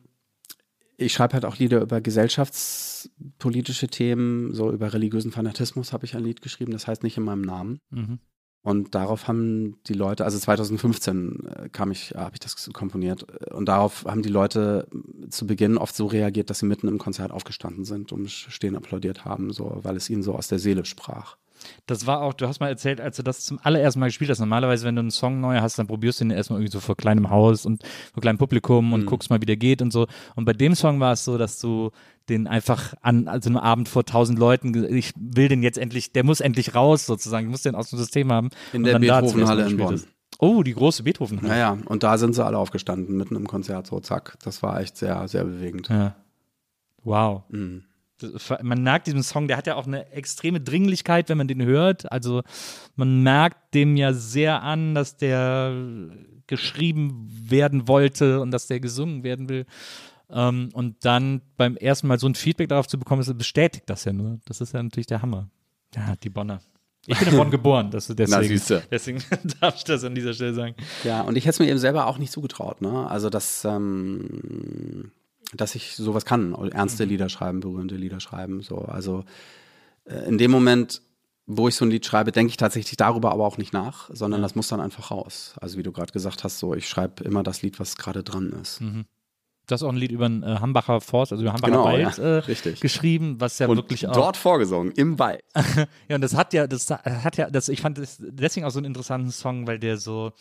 ich 0.97 1.12
schreibe 1.12 1.35
halt 1.35 1.45
auch 1.45 1.59
Lieder 1.59 1.83
über 1.83 2.01
gesellschaftspolitische 2.01 3.89
Themen, 3.89 4.55
so 4.55 4.73
über 4.73 4.95
religiösen 4.95 5.31
Fanatismus 5.31 5.93
habe 5.93 6.07
ich 6.07 6.16
ein 6.16 6.24
Lied 6.24 6.41
geschrieben, 6.41 6.73
das 6.73 6.87
heißt 6.87 7.03
nicht 7.03 7.19
in 7.19 7.24
meinem 7.24 7.43
Namen. 7.43 7.81
Mhm. 7.91 8.19
Und 8.67 8.97
darauf 8.97 9.29
haben 9.29 9.77
die 9.87 9.93
Leute, 9.93 10.25
also 10.25 10.41
2015 10.41 11.47
äh, 11.47 11.69
kam 11.69 11.93
ich, 11.93 12.17
habe 12.17 12.33
ich 12.35 12.41
das 12.41 12.69
komponiert, 12.73 13.25
äh, 13.41 13.55
und 13.55 13.67
darauf 13.67 14.05
haben 14.07 14.23
die 14.23 14.29
Leute 14.29 14.89
zu 15.31 15.47
Beginn 15.47 15.79
oft 15.79 15.95
so 15.95 16.07
reagiert, 16.07 16.51
dass 16.51 16.59
sie 16.59 16.67
mitten 16.67 16.89
im 16.89 16.99
Konzert 16.99 17.31
aufgestanden 17.31 17.85
sind 17.85 18.11
und 18.11 18.29
stehen 18.29 18.75
applaudiert 18.75 19.25
haben, 19.25 19.53
so, 19.53 19.79
weil 19.85 19.95
es 19.95 20.11
ihnen 20.11 20.25
so 20.25 20.35
aus 20.35 20.49
der 20.49 20.59
Seele 20.59 20.85
sprach. 20.85 21.37
Das 21.87 22.07
war 22.07 22.23
auch, 22.23 22.35
du 22.35 22.47
hast 22.47 22.61
mal 22.61 22.69
erzählt, 22.69 23.01
als 23.01 23.16
du 23.16 23.23
das 23.23 23.45
zum 23.45 23.59
allerersten 23.62 24.01
Mal 24.01 24.07
gespielt 24.07 24.31
hast. 24.31 24.41
Normalerweise, 24.41 24.87
wenn 24.87 24.97
du 24.97 25.01
einen 25.01 25.11
Song 25.11 25.41
neu 25.41 25.61
hast, 25.61 25.78
dann 25.78 25.87
probierst 25.87 26.20
du 26.20 26.24
ihn 26.24 26.31
erstmal 26.31 26.61
irgendwie 26.61 26.73
so 26.73 26.81
vor 26.81 26.97
kleinem 26.97 27.31
Haus 27.31 27.66
und 27.66 27.83
vor 28.12 28.20
kleinem 28.20 28.39
Publikum 28.39 28.93
und 28.93 29.03
mhm. 29.03 29.07
guckst 29.07 29.31
mal, 29.31 29.41
wie 29.41 29.47
der 29.47 29.57
geht 29.57 29.83
und 29.83 29.93
so. 29.93 30.07
Und 30.35 30.45
bei 30.45 30.53
dem 30.53 30.74
Song 30.74 31.01
war 31.01 31.12
es 31.12 31.24
so, 31.24 31.39
dass 31.39 31.61
du 31.61 31.91
den 32.28 32.47
einfach 32.47 32.95
an, 33.03 33.28
also 33.28 33.49
einen 33.49 33.59
Abend 33.59 33.89
vor 33.89 34.05
tausend 34.05 34.39
Leuten, 34.39 34.74
ich 34.93 35.12
will 35.16 35.49
den 35.49 35.62
jetzt 35.62 35.78
endlich, 35.78 36.12
der 36.12 36.24
muss 36.24 36.41
endlich 36.41 36.74
raus 36.74 37.07
sozusagen, 37.07 37.47
ich 37.47 37.51
muss 37.51 37.62
den 37.62 37.74
aus 37.74 37.91
dem 37.91 37.99
System 37.99 38.33
haben. 38.33 38.51
In 38.73 38.83
der 38.83 38.99
Beethovenhalle 38.99 39.66
in 39.66 39.77
Bonn. 39.77 40.03
Oh, 40.39 40.62
die 40.62 40.74
große 40.74 41.03
Beethovenhalle. 41.03 41.49
Naja, 41.49 41.78
und 41.87 42.03
da 42.03 42.19
sind 42.19 42.35
sie 42.35 42.45
alle 42.45 42.59
aufgestanden, 42.59 43.16
mitten 43.16 43.37
im 43.37 43.47
Konzert, 43.47 43.87
so 43.87 44.01
zack. 44.01 44.37
Das 44.43 44.62
war 44.62 44.81
echt 44.81 44.97
sehr, 44.97 45.27
sehr 45.28 45.45
bewegend. 45.45 45.89
Ja. 45.89 46.16
Wow. 47.05 47.45
Mhm 47.49 47.85
man 48.63 48.83
merkt 48.83 49.07
diesem 49.07 49.23
Song, 49.23 49.49
der 49.49 49.57
hat 49.57 49.67
ja 49.67 49.77
auch 49.77 49.87
eine 49.87 50.11
extreme 50.13 50.61
Dringlichkeit, 50.61 51.29
wenn 51.29 51.39
man 51.39 51.49
den 51.49 51.63
hört. 51.63 52.11
Also 52.11 52.43
man 52.95 53.23
merkt 53.23 53.75
dem 53.75 53.97
ja 53.97 54.13
sehr 54.13 54.63
an, 54.63 54.95
dass 54.95 55.17
der 55.17 55.75
geschrieben 56.47 57.29
werden 57.29 57.89
wollte 57.89 58.41
und 58.41 58.51
dass 58.51 58.67
der 58.67 58.81
gesungen 58.81 59.23
werden 59.23 59.49
will. 59.49 59.67
Ähm, 60.31 60.71
und 60.73 61.05
dann 61.05 61.43
beim 61.57 61.77
ersten 61.77 62.09
Mal 62.09 62.19
so 62.19 62.27
ein 62.27 62.35
Feedback 62.35 62.69
darauf 62.69 62.89
zu 62.89 62.99
bekommen, 62.99 63.25
bestätigt 63.37 63.85
das 63.87 64.05
ja 64.05 64.13
nur. 64.13 64.41
Das 64.47 64.61
ist 64.61 64.73
ja 64.73 64.83
natürlich 64.83 65.07
der 65.07 65.23
Hammer. 65.23 65.49
Ja, 65.95 66.15
die 66.17 66.31
Bonner. 66.31 66.61
Ich 67.07 67.19
bin 67.19 67.29
in 67.29 67.37
Bonn 67.37 67.51
geboren, 67.53 67.91
das, 67.91 68.09
deswegen, 68.09 68.61
Na, 68.69 68.83
deswegen 68.91 69.23
darf 69.61 69.77
ich 69.77 69.85
das 69.85 70.03
an 70.03 70.15
dieser 70.15 70.35
Stelle 70.35 70.55
sagen. 70.55 70.75
Ja, 71.05 71.21
und 71.23 71.37
ich 71.37 71.45
hätte 71.45 71.51
es 71.51 71.59
mir 71.61 71.69
eben 71.69 71.79
selber 71.79 72.07
auch 72.07 72.19
nicht 72.19 72.33
zugetraut. 72.33 72.83
Ne? 72.83 73.09
Also 73.09 73.31
das, 73.31 73.65
ähm, 73.65 75.13
dass 75.55 75.74
ich 75.74 75.97
sowas 75.97 76.24
kann, 76.24 76.55
ernste 76.73 77.05
mhm. 77.05 77.10
Lieder 77.10 77.28
schreiben, 77.28 77.60
berührende 77.60 77.97
Lieder 77.97 78.20
schreiben. 78.20 78.62
So. 78.62 78.78
Also 78.78 79.24
äh, 80.05 80.27
in 80.28 80.39
dem 80.39 80.51
Moment, 80.51 81.02
wo 81.47 81.68
ich 81.68 81.77
so 81.77 81.85
ein 81.85 81.90
Lied 81.90 82.05
schreibe, 82.05 82.32
denke 82.32 82.51
ich 82.51 82.56
tatsächlich 82.56 82.97
darüber 82.97 83.31
aber 83.32 83.44
auch 83.44 83.59
nicht 83.59 83.73
nach, 83.73 84.10
sondern 84.12 84.43
das 84.43 84.55
muss 84.55 84.68
dann 84.68 84.81
einfach 84.81 85.10
raus. 85.10 85.55
Also 85.60 85.78
wie 85.78 85.82
du 85.82 85.93
gerade 85.93 86.12
gesagt 86.12 86.44
hast, 86.44 86.59
so 86.59 86.74
ich 86.74 86.89
schreibe 86.89 87.23
immer 87.24 87.43
das 87.43 87.62
Lied, 87.62 87.78
was 87.78 87.97
gerade 87.97 88.23
dran 88.23 88.52
ist. 88.60 88.81
Mhm. 88.81 89.05
Du 89.68 89.73
hast 89.73 89.82
auch 89.82 89.89
ein 89.89 89.97
Lied 89.97 90.12
über 90.12 90.28
den 90.28 90.44
äh, 90.44 90.59
Hambacher 90.60 91.01
Forst, 91.01 91.32
also 91.32 91.43
über 91.43 91.52
Hambacher 91.52 91.73
genau, 91.73 91.85
Wald 91.85 92.18
ja, 92.18 92.39
äh, 92.39 92.74
geschrieben, 92.81 93.40
was 93.40 93.59
ja 93.59 93.66
und 93.66 93.77
wirklich 93.77 94.06
auch. 94.06 94.12
Dort 94.12 94.36
vorgesungen, 94.36 94.93
im 94.93 95.18
Wald. 95.18 95.43
ja, 96.09 96.14
und 96.14 96.20
das 96.20 96.36
hat 96.36 96.52
ja, 96.52 96.68
das 96.68 96.89
hat 96.89 97.36
ja, 97.36 97.51
das, 97.51 97.68
ich 97.68 97.81
fand 97.81 97.98
das 97.98 98.18
deswegen 98.20 98.64
auch 98.64 98.70
so 98.70 98.78
einen 98.78 98.86
interessanten 98.86 99.32
Song, 99.32 99.66
weil 99.66 99.81
der 99.81 99.97
so, 99.98 100.32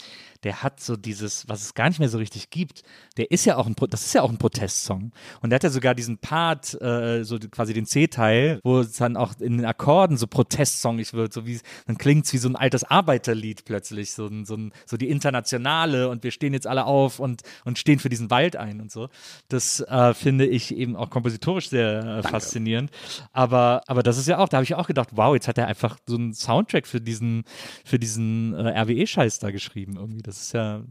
der 0.46 0.62
hat 0.62 0.80
so 0.80 0.96
dieses, 0.96 1.50
was 1.50 1.64
es 1.64 1.74
gar 1.74 1.90
nicht 1.90 2.00
mehr 2.00 2.08
so 2.08 2.20
richtig 2.20 2.52
gibt. 2.52 2.84
Der 3.18 3.32
ist 3.32 3.46
ja 3.46 3.58
auch 3.58 3.66
ein, 3.66 3.76
das 3.90 4.06
ist 4.06 4.14
ja 4.14 4.22
auch 4.22 4.30
ein 4.30 4.38
Protestsong. 4.38 5.12
Und 5.42 5.50
der 5.50 5.56
hat 5.56 5.64
ja 5.64 5.72
sogar 5.72 5.96
diesen 5.96 6.20
Part, 6.20 6.80
äh, 6.80 7.24
so 7.24 7.40
quasi 7.40 7.74
den 7.74 7.88
C-Teil, 7.88 8.60
wo 8.64 8.80
es 8.80 8.94
dann 8.94 9.18
auch 9.18 9.34
in 9.40 9.58
den 9.58 9.66
Akkorden 9.66 10.18
so 10.18 10.28
protestsongig 10.28 11.14
wird, 11.14 11.34
so 11.34 11.48
wie, 11.48 11.60
dann 11.88 11.98
klingt 11.98 12.28
es 12.28 12.34
wie 12.34 12.38
so 12.38 12.48
ein 12.48 12.56
altes 12.56 12.84
Arbeiterlied 12.84 13.66
plötzlich, 13.66 14.14
so, 14.14 14.30
so, 14.44 14.56
so 14.86 14.98
die 14.98 15.10
Internationale 15.10 16.10
und 16.10 16.24
wir 16.24 16.30
stehen 16.30 16.54
jetzt 16.54 16.68
alle 16.68 16.86
auf 16.86 17.20
und, 17.20 17.42
und 17.64 17.80
stehen 17.80 17.98
für 17.98 18.10
diesen 18.10 18.30
Wald 18.30 18.56
ein 18.56 18.82
und 18.82 18.92
so. 18.92 19.10
Das 19.50 19.80
äh, 19.80 20.14
finde 20.14 20.46
ich 20.46 20.76
eben 20.76 20.96
auch 20.96 21.10
kompositorisch 21.10 21.70
sehr 21.70 22.20
äh, 22.20 22.22
faszinierend. 22.22 22.92
Aber, 23.34 23.82
aber 23.88 24.04
das 24.04 24.20
ist 24.20 24.28
ja 24.28 24.38
auch, 24.38 24.48
da 24.48 24.58
habe 24.58 24.64
ich 24.64 24.76
auch 24.76 24.86
gedacht, 24.86 25.10
wow, 25.14 25.34
jetzt 25.34 25.48
hat 25.48 25.58
er 25.58 25.66
einfach 25.66 25.98
so 26.06 26.18
einen 26.18 26.36
Soundtrack 26.36 26.86
für 26.86 27.02
diesen, 27.02 27.46
für 27.84 27.98
diesen 27.98 28.54
äh, 28.54 28.80
RWE-Scheiß 28.80 29.40
da 29.40 29.50
geschrieben 29.50 29.96
irgendwie. 29.98 30.22
Das 30.22 30.35
ist 30.38 30.54
ja 30.54 30.84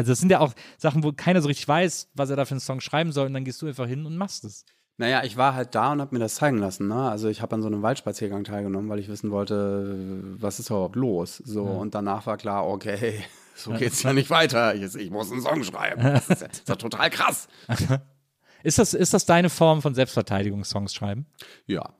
also 0.00 0.12
das 0.12 0.18
sind 0.18 0.30
ja 0.30 0.40
auch 0.40 0.54
Sachen, 0.78 1.04
wo 1.04 1.12
keiner 1.12 1.42
so 1.42 1.48
richtig 1.48 1.68
weiß, 1.68 2.08
was 2.14 2.30
er 2.30 2.36
da 2.36 2.46
für 2.46 2.52
einen 2.52 2.60
Song 2.60 2.80
schreiben 2.80 3.12
soll 3.12 3.26
und 3.26 3.34
dann 3.34 3.44
gehst 3.44 3.60
du 3.60 3.66
einfach 3.66 3.86
hin 3.86 4.06
und 4.06 4.16
machst 4.16 4.44
es. 4.44 4.64
Naja, 4.96 5.24
ich 5.24 5.36
war 5.36 5.54
halt 5.54 5.74
da 5.74 5.92
und 5.92 6.00
habe 6.00 6.14
mir 6.14 6.20
das 6.20 6.36
zeigen 6.36 6.58
lassen. 6.58 6.88
Ne? 6.88 7.10
Also 7.10 7.28
ich 7.28 7.42
habe 7.42 7.54
an 7.54 7.62
so 7.62 7.68
einem 7.68 7.82
Waldspaziergang 7.82 8.44
teilgenommen, 8.44 8.88
weil 8.88 8.98
ich 8.98 9.08
wissen 9.08 9.30
wollte, 9.30 10.36
was 10.38 10.58
ist 10.58 10.70
überhaupt 10.70 10.96
los. 10.96 11.36
So 11.44 11.66
ja. 11.66 11.72
und 11.72 11.94
danach 11.94 12.26
war 12.26 12.36
klar, 12.36 12.66
okay, 12.66 13.22
so 13.54 13.72
geht's 13.72 14.02
ja 14.02 14.12
nicht 14.12 14.30
weiter. 14.30 14.74
Ich, 14.74 14.94
ich 14.94 15.10
muss 15.10 15.30
einen 15.30 15.42
Song 15.42 15.62
schreiben. 15.64 16.02
Das 16.02 16.28
ist, 16.28 16.40
ja, 16.40 16.48
das 16.48 16.58
ist 16.60 16.68
ja 16.68 16.76
total 16.76 17.10
krass. 17.10 17.48
ist, 18.62 18.78
das, 18.78 18.94
ist 18.94 19.12
das 19.12 19.26
deine 19.26 19.50
Form 19.50 19.82
von 19.82 19.94
Selbstverteidigung, 19.94 20.64
Songs 20.64 20.94
schreiben? 20.94 21.26
Ja. 21.66 21.94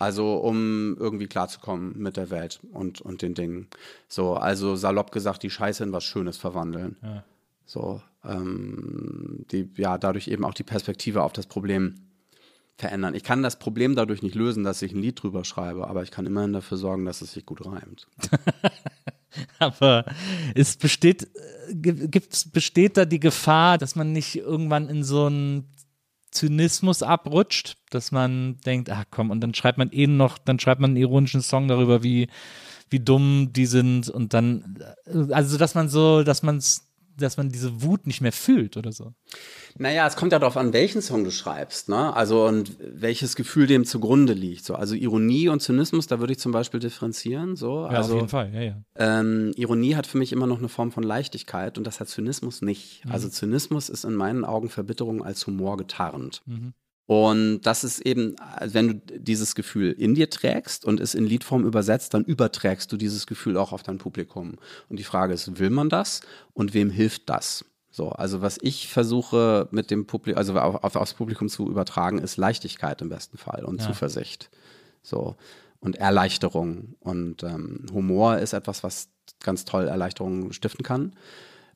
Also 0.00 0.36
um 0.36 0.96
irgendwie 0.98 1.26
klarzukommen 1.26 1.92
mit 1.98 2.16
der 2.16 2.30
Welt 2.30 2.58
und, 2.72 3.02
und 3.02 3.20
den 3.20 3.34
Dingen. 3.34 3.68
So, 4.08 4.32
also 4.32 4.74
salopp 4.74 5.12
gesagt, 5.12 5.42
die 5.42 5.50
Scheiße 5.50 5.84
in 5.84 5.92
was 5.92 6.04
Schönes 6.04 6.38
verwandeln. 6.38 6.96
Ja. 7.02 7.22
So, 7.66 8.00
ähm, 8.24 9.44
die, 9.52 9.68
ja, 9.76 9.98
dadurch 9.98 10.28
eben 10.28 10.46
auch 10.46 10.54
die 10.54 10.62
Perspektive 10.62 11.22
auf 11.22 11.34
das 11.34 11.46
Problem 11.46 11.96
verändern. 12.78 13.14
Ich 13.14 13.24
kann 13.24 13.42
das 13.42 13.58
Problem 13.58 13.94
dadurch 13.94 14.22
nicht 14.22 14.34
lösen, 14.34 14.64
dass 14.64 14.80
ich 14.80 14.92
ein 14.92 15.02
Lied 15.02 15.22
drüber 15.22 15.44
schreibe, 15.44 15.86
aber 15.86 16.02
ich 16.02 16.10
kann 16.10 16.24
immerhin 16.24 16.54
dafür 16.54 16.78
sorgen, 16.78 17.04
dass 17.04 17.20
es 17.20 17.34
sich 17.34 17.44
gut 17.44 17.66
reimt. 17.66 18.08
Aber 19.60 20.06
es 20.54 20.76
besteht, 20.76 21.24
äh, 21.68 21.74
gibt's, 21.74 22.50
besteht 22.50 22.96
da 22.96 23.04
die 23.04 23.20
Gefahr, 23.20 23.78
dass 23.78 23.94
man 23.94 24.12
nicht 24.12 24.36
irgendwann 24.36 24.88
in 24.88 25.04
so 25.04 25.28
ein 25.28 25.66
Zynismus 26.30 27.02
abrutscht, 27.02 27.76
dass 27.90 28.12
man 28.12 28.58
denkt, 28.64 28.90
ach 28.90 29.04
komm, 29.10 29.30
und 29.30 29.40
dann 29.40 29.54
schreibt 29.54 29.78
man 29.78 29.90
eben 29.90 30.16
noch, 30.16 30.38
dann 30.38 30.58
schreibt 30.58 30.80
man 30.80 30.90
einen 30.90 30.96
ironischen 30.96 31.42
Song 31.42 31.68
darüber, 31.68 32.02
wie, 32.02 32.28
wie 32.88 33.00
dumm 33.00 33.52
die 33.52 33.66
sind 33.66 34.08
und 34.08 34.34
dann, 34.34 34.82
äh, 35.06 35.32
also 35.32 35.58
dass 35.58 35.74
man 35.74 35.88
so, 35.88 36.22
dass 36.22 36.42
man 36.42 36.58
es 36.58 36.89
dass 37.16 37.36
man 37.36 37.50
diese 37.50 37.82
Wut 37.82 38.06
nicht 38.06 38.20
mehr 38.20 38.32
fühlt 38.32 38.76
oder 38.76 38.92
so. 38.92 39.12
Naja, 39.78 40.06
es 40.06 40.16
kommt 40.16 40.32
ja 40.32 40.38
darauf 40.38 40.56
an, 40.56 40.72
welchen 40.72 41.02
Song 41.02 41.24
du 41.24 41.30
schreibst, 41.30 41.88
ne? 41.88 42.14
Also 42.14 42.46
und 42.46 42.76
welches 42.80 43.36
Gefühl 43.36 43.66
dem 43.66 43.84
zugrunde 43.84 44.32
liegt. 44.32 44.64
So, 44.64 44.74
also 44.74 44.94
Ironie 44.94 45.48
und 45.48 45.60
Zynismus, 45.60 46.06
da 46.06 46.20
würde 46.20 46.32
ich 46.32 46.38
zum 46.38 46.52
Beispiel 46.52 46.80
differenzieren. 46.80 47.56
So, 47.56 47.82
ja, 47.82 47.88
also, 47.88 48.14
auf 48.14 48.16
jeden 48.16 48.28
Fall, 48.28 48.52
ja, 48.54 48.60
ja. 48.62 48.82
Ähm, 48.96 49.52
Ironie 49.56 49.94
hat 49.94 50.06
für 50.06 50.18
mich 50.18 50.32
immer 50.32 50.46
noch 50.46 50.58
eine 50.58 50.68
Form 50.68 50.92
von 50.92 51.02
Leichtigkeit 51.02 51.78
und 51.78 51.86
das 51.86 52.00
hat 52.00 52.08
Zynismus 52.08 52.62
nicht. 52.62 53.04
Mhm. 53.04 53.12
Also 53.12 53.28
Zynismus 53.28 53.88
ist 53.88 54.04
in 54.04 54.14
meinen 54.14 54.44
Augen 54.44 54.68
Verbitterung 54.68 55.22
als 55.22 55.46
Humor 55.46 55.76
getarnt. 55.76 56.42
Mhm. 56.46 56.74
Und 57.06 57.62
das 57.62 57.82
ist 57.82 58.00
eben, 58.06 58.36
also 58.38 58.74
wenn 58.74 58.88
du 58.88 59.18
dieses 59.18 59.56
Gefühl 59.56 59.90
in 59.92 60.14
dir 60.14 60.30
trägst 60.30 60.84
und 60.84 61.00
es 61.00 61.14
in 61.14 61.24
Liedform 61.26 61.64
übersetzt, 61.64 62.14
dann 62.14 62.24
überträgst 62.24 62.92
du 62.92 62.96
dieses 62.96 63.26
Gefühl 63.26 63.56
auch 63.56 63.72
auf 63.72 63.82
dein 63.82 63.98
Publikum. 63.98 64.56
Und 64.88 64.98
die 64.98 65.04
Frage 65.04 65.34
ist, 65.34 65.58
will 65.58 65.70
man 65.70 65.88
das 65.88 66.20
und 66.52 66.72
wem 66.72 66.88
hilft 66.88 67.28
das? 67.28 67.64
So, 67.90 68.10
also 68.10 68.40
was 68.42 68.58
ich 68.62 68.88
versuche 68.88 69.66
mit 69.72 69.90
dem 69.90 70.06
Publikum, 70.06 70.38
also 70.38 70.56
auf, 70.56 70.84
auf, 70.84 70.94
aufs 70.94 71.14
Publikum 71.14 71.48
zu 71.48 71.68
übertragen, 71.68 72.18
ist 72.18 72.36
Leichtigkeit 72.36 73.02
im 73.02 73.08
besten 73.08 73.36
Fall 73.36 73.64
und 73.64 73.80
Ja. 73.80 73.88
Zuversicht. 73.88 74.48
So. 75.02 75.36
Und 75.80 75.96
Erleichterung. 75.96 76.94
Und 77.00 77.42
ähm, 77.42 77.86
Humor 77.92 78.38
ist 78.38 78.52
etwas, 78.52 78.84
was 78.84 79.08
ganz 79.42 79.64
toll 79.64 79.88
Erleichterung 79.88 80.52
stiften 80.52 80.84
kann. 80.84 81.16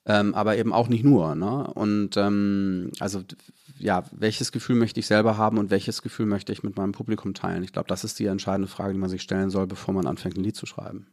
Ähm, 0.06 0.34
aber 0.34 0.56
eben 0.56 0.72
auch 0.72 0.88
nicht 0.88 1.04
nur. 1.04 1.34
Ne? 1.34 1.66
Und 1.74 2.16
ähm, 2.16 2.90
also 3.00 3.22
ja, 3.78 4.04
welches 4.12 4.52
Gefühl 4.52 4.76
möchte 4.76 5.00
ich 5.00 5.06
selber 5.06 5.36
haben 5.38 5.58
und 5.58 5.70
welches 5.70 6.02
Gefühl 6.02 6.26
möchte 6.26 6.52
ich 6.52 6.62
mit 6.62 6.76
meinem 6.76 6.92
Publikum 6.92 7.34
teilen? 7.34 7.62
Ich 7.62 7.72
glaube, 7.72 7.88
das 7.88 8.04
ist 8.04 8.18
die 8.18 8.26
entscheidende 8.26 8.68
Frage, 8.68 8.92
die 8.92 8.98
man 8.98 9.10
sich 9.10 9.22
stellen 9.22 9.50
soll, 9.50 9.66
bevor 9.66 9.94
man 9.94 10.06
anfängt, 10.06 10.36
ein 10.36 10.44
Lied 10.44 10.56
zu 10.56 10.66
schreiben. 10.66 11.06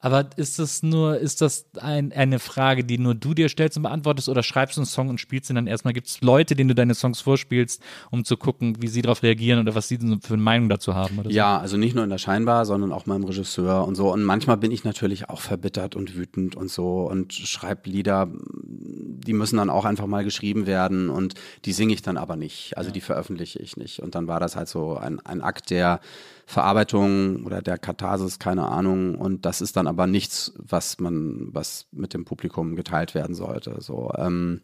Aber 0.00 0.28
ist 0.36 0.58
das 0.58 0.82
nur, 0.82 1.18
ist 1.18 1.40
das 1.40 1.66
ein, 1.80 2.12
eine 2.12 2.38
Frage, 2.38 2.84
die 2.84 2.98
nur 2.98 3.14
du 3.14 3.32
dir 3.32 3.48
stellst 3.48 3.76
und 3.76 3.84
beantwortest 3.84 4.28
oder 4.28 4.42
schreibst 4.42 4.76
du 4.76 4.82
einen 4.82 4.86
Song 4.86 5.08
und 5.08 5.18
spielst 5.18 5.50
ihn 5.50 5.56
dann 5.56 5.66
erstmal? 5.66 5.94
Gibt 5.94 6.08
es 6.08 6.20
Leute, 6.20 6.54
denen 6.54 6.68
du 6.68 6.74
deine 6.74 6.94
Songs 6.94 7.20
vorspielst, 7.20 7.82
um 8.10 8.24
zu 8.24 8.36
gucken, 8.36 8.76
wie 8.80 8.88
sie 8.88 9.02
darauf 9.02 9.22
reagieren 9.22 9.60
oder 9.60 9.74
was 9.74 9.88
sie 9.88 9.98
für 9.98 10.34
eine 10.34 10.42
Meinung 10.42 10.68
dazu 10.68 10.94
haben? 10.94 11.20
So? 11.24 11.30
Ja, 11.30 11.58
also 11.58 11.76
nicht 11.76 11.94
nur 11.94 12.04
in 12.04 12.10
der 12.10 12.18
Scheinbar, 12.18 12.66
sondern 12.66 12.92
auch 12.92 13.06
meinem 13.06 13.24
Regisseur 13.24 13.86
und 13.86 13.94
so. 13.94 14.12
Und 14.12 14.22
manchmal 14.24 14.56
bin 14.58 14.70
ich 14.70 14.84
natürlich 14.84 15.30
auch 15.30 15.40
verbittert 15.40 15.96
und 15.96 16.14
wütend 16.16 16.54
und 16.56 16.70
so 16.70 17.08
und 17.10 17.32
schreibe 17.32 17.88
Lieder, 17.88 18.28
die 18.62 19.32
müssen 19.32 19.56
dann 19.56 19.70
auch 19.70 19.84
einfach 19.84 20.06
mal 20.06 20.24
geschrieben 20.24 20.66
werden 20.66 21.08
und 21.08 21.34
die 21.64 21.72
singe 21.72 21.94
ich 21.94 22.02
dann 22.02 22.16
aber 22.16 22.36
nicht. 22.36 22.76
Also 22.76 22.90
die 22.90 23.00
veröffentliche 23.00 23.58
ich 23.58 23.76
nicht. 23.76 24.00
Und 24.00 24.14
dann 24.14 24.28
war 24.28 24.40
das 24.40 24.56
halt 24.56 24.68
so 24.68 24.96
ein, 24.96 25.20
ein 25.20 25.40
Akt 25.40 25.70
der 25.70 26.00
Verarbeitung 26.46 27.44
oder 27.44 27.62
der 27.62 27.78
Katharsis, 27.78 28.38
keine 28.38 28.68
Ahnung. 28.68 29.16
Und 29.16 29.44
das 29.46 29.60
ist 29.60 29.76
dann 29.76 29.86
aber 29.86 30.06
nichts, 30.06 30.52
was 30.56 30.98
man, 31.00 31.48
was 31.52 31.86
mit 31.92 32.14
dem 32.14 32.24
Publikum 32.24 32.76
geteilt 32.76 33.14
werden 33.14 33.34
sollte. 33.34 33.80
So, 33.80 34.12
ähm, 34.16 34.60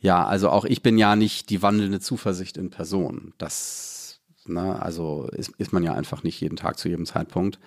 ja, 0.00 0.24
also 0.24 0.48
auch 0.50 0.64
ich 0.64 0.82
bin 0.82 0.98
ja 0.98 1.14
nicht 1.14 1.50
die 1.50 1.62
wandelnde 1.62 2.00
Zuversicht 2.00 2.56
in 2.56 2.70
Person. 2.70 3.32
Das, 3.38 4.20
ne, 4.46 4.80
also 4.80 5.28
ist, 5.32 5.52
ist 5.58 5.72
man 5.72 5.82
ja 5.82 5.94
einfach 5.94 6.22
nicht 6.22 6.40
jeden 6.40 6.56
Tag 6.56 6.78
zu 6.78 6.88
jedem 6.88 7.06
Zeitpunkt. 7.06 7.58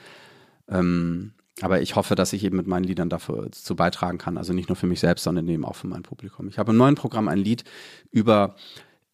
Ähm, 0.67 1.33
aber 1.61 1.81
ich 1.81 1.95
hoffe, 1.95 2.15
dass 2.15 2.33
ich 2.33 2.43
eben 2.43 2.57
mit 2.57 2.67
meinen 2.67 2.83
Liedern 2.83 3.09
dafür 3.09 3.51
zu 3.51 3.75
beitragen 3.75 4.17
kann. 4.17 4.37
Also 4.37 4.53
nicht 4.53 4.69
nur 4.69 4.75
für 4.75 4.87
mich 4.87 4.99
selbst, 4.99 5.23
sondern 5.23 5.47
eben 5.47 5.65
auch 5.65 5.75
für 5.75 5.87
mein 5.87 6.01
Publikum. 6.01 6.47
Ich 6.47 6.57
habe 6.57 6.71
im 6.71 6.77
neuen 6.77 6.95
Programm 6.95 7.27
ein 7.27 7.37
Lied 7.37 7.63
über 8.09 8.55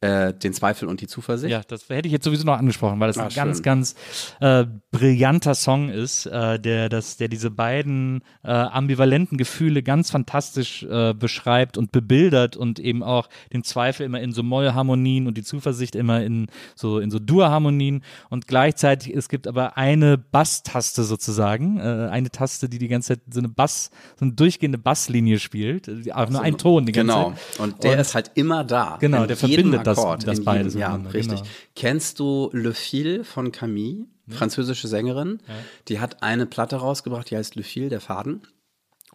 äh, 0.01 0.33
den 0.33 0.53
Zweifel 0.53 0.87
und 0.87 1.01
die 1.01 1.07
Zuversicht. 1.07 1.51
Ja, 1.51 1.61
das 1.67 1.89
hätte 1.89 2.07
ich 2.07 2.13
jetzt 2.13 2.23
sowieso 2.23 2.45
noch 2.45 2.57
angesprochen, 2.57 2.99
weil 3.01 3.07
das 3.07 3.17
Ah, 3.17 3.23
ein 3.27 3.33
ganz, 3.35 3.57
schön. 3.57 3.63
ganz 3.63 3.95
äh, 4.39 4.65
brillanter 4.91 5.55
Song 5.55 5.89
ist, 5.89 6.25
äh, 6.25 6.57
der, 6.59 6.87
das, 6.87 7.17
der 7.17 7.27
diese 7.27 7.51
beiden 7.51 8.21
äh, 8.43 8.49
ambivalenten 8.51 9.37
Gefühle 9.37 9.83
ganz 9.83 10.09
fantastisch 10.11 10.83
äh, 10.83 11.13
beschreibt 11.13 11.77
und 11.77 11.91
bebildert 11.91 12.55
und 12.55 12.79
eben 12.79 13.03
auch 13.03 13.27
den 13.51 13.63
Zweifel 13.63 14.05
immer 14.05 14.21
in 14.21 14.31
so 14.31 14.41
Mollharmonien 14.41 15.27
und 15.27 15.37
die 15.37 15.43
Zuversicht 15.43 15.95
immer 15.95 16.23
in 16.23 16.47
so, 16.75 16.99
in 16.99 17.11
so 17.11 17.19
Dur-Harmonien 17.19 18.03
und 18.29 18.47
gleichzeitig, 18.47 19.13
es 19.13 19.27
gibt 19.27 19.47
aber 19.47 19.75
eine 19.77 20.17
Basstaste 20.17 21.03
sozusagen, 21.03 21.79
eine 21.81 22.29
Taste, 22.29 22.69
die 22.69 22.77
die 22.77 22.87
ganze 22.87 23.09
Zeit 23.15 23.21
so 23.29 23.39
eine 23.39 23.49
Bass, 23.49 23.91
so 24.17 24.25
eine 24.25 24.33
durchgehende 24.33 24.77
Basslinie 24.77 25.39
spielt, 25.39 25.89
auch 26.13 26.29
nur 26.29 26.41
ein 26.41 26.57
Ton 26.57 26.85
die 26.85 26.91
ganze 26.93 27.13
Genau. 27.13 27.31
Zeit. 27.31 27.59
Und 27.59 27.83
der 27.83 27.91
Und- 27.93 27.99
ist 27.99 28.15
halt 28.15 28.31
immer 28.35 28.63
da. 28.63 28.97
Genau, 29.01 29.25
der 29.25 29.35
verbindet 29.35 29.85
Akkord, 29.97 30.27
das 30.27 30.39
in 30.39 30.45
beides 30.45 30.73
Ja, 30.73 30.89
miteinander, 30.89 31.13
richtig. 31.13 31.39
genau. 31.39 31.49
Kennst 31.75 32.19
du 32.19 32.49
Le 32.53 32.73
Fil 32.73 33.23
von 33.23 33.51
Camille, 33.51 34.05
französische 34.27 34.87
Sängerin? 34.87 35.39
Die 35.87 35.99
hat 35.99 36.21
eine 36.23 36.45
Platte 36.45 36.75
rausgebracht, 36.77 37.29
die 37.31 37.37
heißt 37.37 37.55
Le 37.55 37.63
Fil, 37.63 37.89
der 37.89 38.01
Faden. 38.01 38.41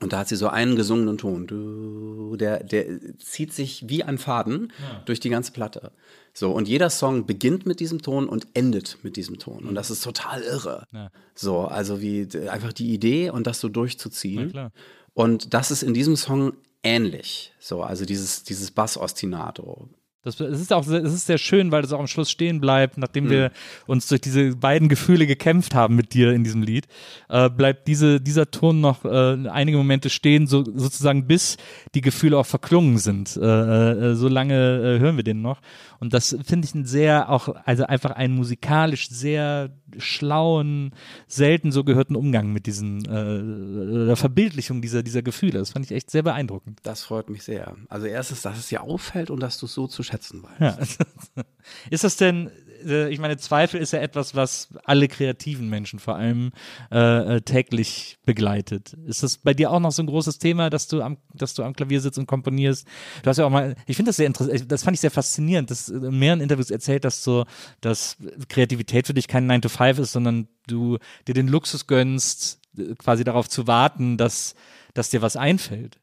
Und 0.00 0.12
da 0.12 0.18
hat 0.18 0.28
sie 0.28 0.34
so 0.34 0.48
einen 0.48 0.74
gesungenen 0.74 1.18
Ton. 1.18 1.46
Du, 1.46 2.34
der, 2.36 2.64
der 2.64 2.84
zieht 3.18 3.52
sich 3.52 3.88
wie 3.88 4.02
ein 4.02 4.18
Faden 4.18 4.72
durch 5.04 5.20
die 5.20 5.28
ganze 5.30 5.52
Platte. 5.52 5.92
So, 6.32 6.50
und 6.50 6.66
jeder 6.66 6.90
Song 6.90 7.26
beginnt 7.26 7.64
mit 7.64 7.78
diesem 7.78 8.02
Ton 8.02 8.28
und 8.28 8.48
endet 8.54 8.98
mit 9.04 9.16
diesem 9.16 9.38
Ton. 9.38 9.64
Und 9.64 9.76
das 9.76 9.92
ist 9.92 10.02
total 10.02 10.42
irre. 10.42 10.88
Ja. 10.92 11.10
So, 11.36 11.60
also 11.60 12.00
wie 12.00 12.26
einfach 12.48 12.72
die 12.72 12.92
Idee 12.92 13.30
und 13.30 13.46
das 13.46 13.60
so 13.60 13.68
durchzuziehen. 13.68 14.70
Und 15.12 15.54
das 15.54 15.70
ist 15.70 15.84
in 15.84 15.94
diesem 15.94 16.16
Song 16.16 16.54
ähnlich. 16.82 17.52
So, 17.60 17.82
also 17.84 18.04
dieses, 18.04 18.42
dieses 18.42 18.72
Bass-Ostinato. 18.72 19.88
Das, 20.24 20.40
es 20.40 20.60
ist 20.60 20.72
auch 20.72 20.84
sehr, 20.84 21.04
es 21.04 21.12
ist 21.12 21.26
sehr 21.26 21.38
schön, 21.38 21.70
weil 21.70 21.82
das 21.82 21.92
auch 21.92 22.00
am 22.00 22.06
Schluss 22.06 22.30
stehen 22.30 22.60
bleibt, 22.60 22.96
nachdem 22.98 23.24
Mhm. 23.24 23.30
wir 23.30 23.50
uns 23.86 24.08
durch 24.08 24.20
diese 24.22 24.56
beiden 24.56 24.88
Gefühle 24.88 25.26
gekämpft 25.26 25.74
haben 25.74 25.96
mit 25.96 26.14
dir 26.14 26.32
in 26.32 26.44
diesem 26.44 26.62
Lied, 26.62 26.86
äh, 27.28 27.50
bleibt 27.50 27.86
diese, 27.88 28.20
dieser 28.20 28.50
Ton 28.50 28.80
noch 28.80 29.04
äh, 29.04 29.48
einige 29.48 29.76
Momente 29.76 30.08
stehen, 30.10 30.46
so, 30.46 30.64
sozusagen 30.64 31.26
bis 31.26 31.58
die 31.94 32.00
Gefühle 32.00 32.38
auch 32.38 32.46
verklungen 32.46 32.98
sind. 32.98 33.36
Äh, 33.36 33.40
äh, 33.42 34.14
so 34.14 34.28
lange 34.28 34.54
äh, 34.54 34.98
hören 34.98 35.16
wir 35.16 35.24
den 35.24 35.42
noch. 35.42 35.60
Und 36.00 36.14
das 36.14 36.36
finde 36.44 36.66
ich 36.66 36.74
ein 36.74 36.86
sehr, 36.86 37.28
auch, 37.30 37.48
also 37.64 37.84
einfach 37.84 38.10
einen 38.10 38.34
musikalisch 38.34 39.08
sehr 39.08 39.70
schlauen, 39.98 40.92
selten 41.26 41.70
so 41.70 41.84
gehörten 41.84 42.16
Umgang 42.16 42.52
mit 42.52 42.66
diesen, 42.66 43.04
äh, 43.04 44.16
Verbildlichung 44.16 44.80
dieser, 44.82 45.02
dieser 45.02 45.22
Gefühle. 45.22 45.58
Das 45.58 45.70
fand 45.70 45.84
ich 45.84 45.92
echt 45.92 46.10
sehr 46.10 46.22
beeindruckend. 46.22 46.80
Das 46.82 47.02
freut 47.02 47.28
mich 47.28 47.42
sehr. 47.44 47.76
Also 47.88 48.06
erstens, 48.06 48.42
dass 48.42 48.58
es 48.58 48.68
dir 48.68 48.82
auffällt 48.82 49.30
und 49.30 49.40
dass 49.40 49.58
du 49.58 49.66
es 49.66 49.74
so 49.74 49.86
zu 49.86 50.02
schätzen 50.02 50.13
weißt. 50.22 50.98
Ja. 51.36 51.42
Ist 51.90 52.04
das 52.04 52.16
denn, 52.16 52.50
äh, 52.84 53.12
ich 53.12 53.18
meine, 53.18 53.36
Zweifel 53.36 53.80
ist 53.80 53.92
ja 53.92 54.00
etwas, 54.00 54.34
was 54.34 54.68
alle 54.84 55.08
kreativen 55.08 55.68
Menschen 55.68 55.98
vor 55.98 56.16
allem 56.16 56.52
äh, 56.90 57.36
äh, 57.36 57.40
täglich 57.40 58.18
begleitet. 58.24 58.94
Ist 59.06 59.22
das 59.22 59.38
bei 59.38 59.54
dir 59.54 59.70
auch 59.70 59.80
noch 59.80 59.92
so 59.92 60.02
ein 60.02 60.06
großes 60.06 60.38
Thema, 60.38 60.70
dass 60.70 60.88
du 60.88 61.02
am, 61.02 61.18
dass 61.32 61.54
du 61.54 61.62
am 61.62 61.74
Klavier 61.74 62.00
sitzt 62.00 62.18
und 62.18 62.26
komponierst? 62.26 62.86
Du 63.22 63.30
hast 63.30 63.38
ja 63.38 63.46
auch 63.46 63.50
mal, 63.50 63.74
ich 63.86 63.96
finde 63.96 64.10
das 64.10 64.16
sehr 64.16 64.26
interessant, 64.26 64.70
das 64.70 64.82
fand 64.82 64.94
ich 64.94 65.00
sehr 65.00 65.10
faszinierend, 65.10 65.70
dass 65.70 65.86
du 65.86 66.06
in 66.06 66.18
mehreren 66.18 66.40
Interviews 66.40 66.70
erzählt, 66.70 67.04
dass 67.04 67.22
so, 67.22 67.44
dass 67.80 68.16
Kreativität 68.48 69.06
für 69.06 69.14
dich 69.14 69.28
kein 69.28 69.46
9 69.46 69.62
to 69.62 69.68
5 69.68 69.98
ist, 69.98 70.12
sondern 70.12 70.48
du 70.66 70.98
dir 71.26 71.34
den 71.34 71.48
Luxus 71.48 71.86
gönnst, 71.86 72.60
äh, 72.76 72.94
quasi 72.96 73.24
darauf 73.24 73.48
zu 73.48 73.66
warten, 73.66 74.16
dass, 74.16 74.54
dass 74.94 75.10
dir 75.10 75.22
was 75.22 75.36
einfällt. 75.36 75.98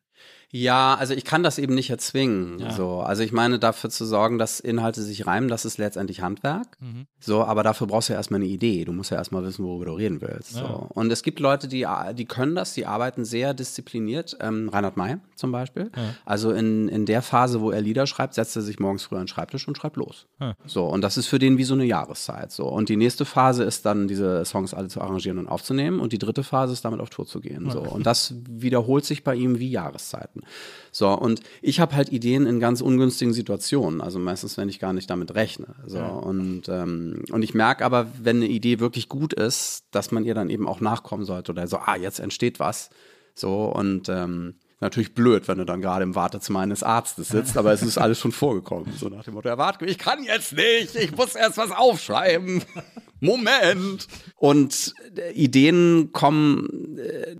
Ja, 0.51 0.95
also 0.95 1.13
ich 1.13 1.23
kann 1.23 1.43
das 1.43 1.57
eben 1.57 1.73
nicht 1.73 1.89
erzwingen. 1.89 2.59
Ja. 2.59 2.71
So, 2.71 2.99
also 2.99 3.23
ich 3.23 3.31
meine, 3.31 3.57
dafür 3.57 3.89
zu 3.89 4.05
sorgen, 4.05 4.37
dass 4.37 4.59
Inhalte 4.59 5.01
sich 5.01 5.25
reimen, 5.25 5.49
das 5.49 5.63
ist 5.63 5.77
letztendlich 5.77 6.21
Handwerk. 6.21 6.77
Mhm. 6.81 7.05
So, 7.19 7.43
aber 7.43 7.63
dafür 7.63 7.87
brauchst 7.87 8.09
du 8.09 8.13
ja 8.13 8.19
erstmal 8.19 8.41
eine 8.41 8.49
Idee. 8.49 8.83
Du 8.83 8.91
musst 8.91 9.11
ja 9.11 9.17
erstmal 9.17 9.43
wissen, 9.43 9.63
worüber 9.63 9.85
du 9.85 9.93
reden 9.93 10.21
willst. 10.21 10.55
Ja. 10.55 10.67
So. 10.67 10.87
Und 10.89 11.11
es 11.11 11.23
gibt 11.23 11.39
Leute, 11.39 11.67
die, 11.67 11.87
die 12.15 12.25
können 12.25 12.55
das, 12.55 12.73
die 12.73 12.85
arbeiten 12.85 13.23
sehr 13.23 13.53
diszipliniert. 13.53 14.37
Ähm, 14.41 14.69
Reinhard 14.69 14.97
May 14.97 15.17
zum 15.35 15.51
Beispiel. 15.51 15.89
Also 16.25 16.51
in, 16.51 16.89
in 16.89 17.05
der 17.05 17.21
Phase, 17.21 17.61
wo 17.61 17.71
er 17.71 17.81
Lieder 17.81 18.05
schreibt, 18.05 18.33
setzt 18.33 18.55
er 18.55 18.61
sich 18.61 18.79
morgens 18.79 19.03
früh 19.03 19.15
an 19.15 19.23
den 19.23 19.27
Schreibtisch 19.27 19.67
und 19.67 19.77
schreibt 19.77 19.95
los. 19.95 20.27
Ja. 20.39 20.55
So, 20.65 20.85
und 20.85 21.01
das 21.01 21.17
ist 21.17 21.27
für 21.27 21.39
den 21.39 21.57
wie 21.57 21.63
so 21.63 21.73
eine 21.73 21.85
Jahreszeit. 21.85 22.51
So. 22.51 22.67
Und 22.67 22.89
die 22.89 22.97
nächste 22.97 23.25
Phase 23.25 23.63
ist 23.63 23.85
dann, 23.85 24.07
diese 24.07 24.43
Songs 24.45 24.73
alle 24.73 24.89
zu 24.89 25.01
arrangieren 25.01 25.37
und 25.37 25.47
aufzunehmen. 25.47 25.99
Und 25.99 26.11
die 26.13 26.19
dritte 26.19 26.43
Phase 26.43 26.73
ist 26.73 26.83
damit 26.83 26.99
auf 26.99 27.09
Tour 27.09 27.25
zu 27.25 27.39
gehen. 27.39 27.69
So. 27.69 27.79
Und 27.79 28.05
das 28.05 28.33
wiederholt 28.49 29.05
sich 29.05 29.23
bei 29.23 29.35
ihm 29.35 29.59
wie 29.59 29.69
Jahreszeiten. 29.69 30.40
So, 30.91 31.09
und 31.09 31.41
ich 31.61 31.79
habe 31.79 31.95
halt 31.95 32.11
Ideen 32.11 32.45
in 32.45 32.59
ganz 32.59 32.81
ungünstigen 32.81 33.33
Situationen, 33.33 34.01
also 34.01 34.19
meistens, 34.19 34.57
wenn 34.57 34.67
ich 34.67 34.79
gar 34.79 34.93
nicht 34.93 35.09
damit 35.09 35.33
rechne. 35.35 35.67
So, 35.85 35.99
und, 35.99 36.67
ähm, 36.67 37.23
und 37.31 37.43
ich 37.43 37.53
merke 37.53 37.85
aber, 37.85 38.07
wenn 38.21 38.37
eine 38.37 38.47
Idee 38.47 38.79
wirklich 38.79 39.07
gut 39.07 39.33
ist, 39.33 39.85
dass 39.91 40.11
man 40.11 40.25
ihr 40.25 40.35
dann 40.35 40.49
eben 40.49 40.67
auch 40.67 40.81
nachkommen 40.81 41.23
sollte 41.23 41.53
oder 41.53 41.67
so, 41.67 41.77
ah, 41.77 41.95
jetzt 41.95 42.19
entsteht 42.19 42.59
was. 42.59 42.89
So, 43.33 43.65
und 43.65 44.09
ähm, 44.09 44.55
natürlich 44.81 45.13
blöd, 45.13 45.47
wenn 45.47 45.59
du 45.59 45.65
dann 45.65 45.81
gerade 45.81 46.03
im 46.03 46.15
Wartezimmer 46.15 46.59
eines 46.59 46.83
Arztes 46.83 47.29
sitzt, 47.29 47.55
aber 47.57 47.71
es 47.71 47.83
ist 47.83 47.97
alles 47.97 48.19
schon 48.19 48.31
vorgekommen. 48.33 48.91
So 48.97 49.07
nach 49.07 49.23
dem 49.23 49.35
Motto, 49.35 49.47
er 49.47 49.57
warte, 49.57 49.85
ich 49.85 49.97
kann 49.97 50.23
jetzt 50.23 50.53
nicht, 50.53 50.95
ich 50.95 51.15
muss 51.15 51.35
erst 51.35 51.57
was 51.57 51.71
aufschreiben. 51.71 52.63
Moment! 53.21 54.07
Und 54.35 54.93
äh, 55.15 55.31
Ideen 55.33 56.11
kommen, 56.11 56.97
äh, 56.97 57.35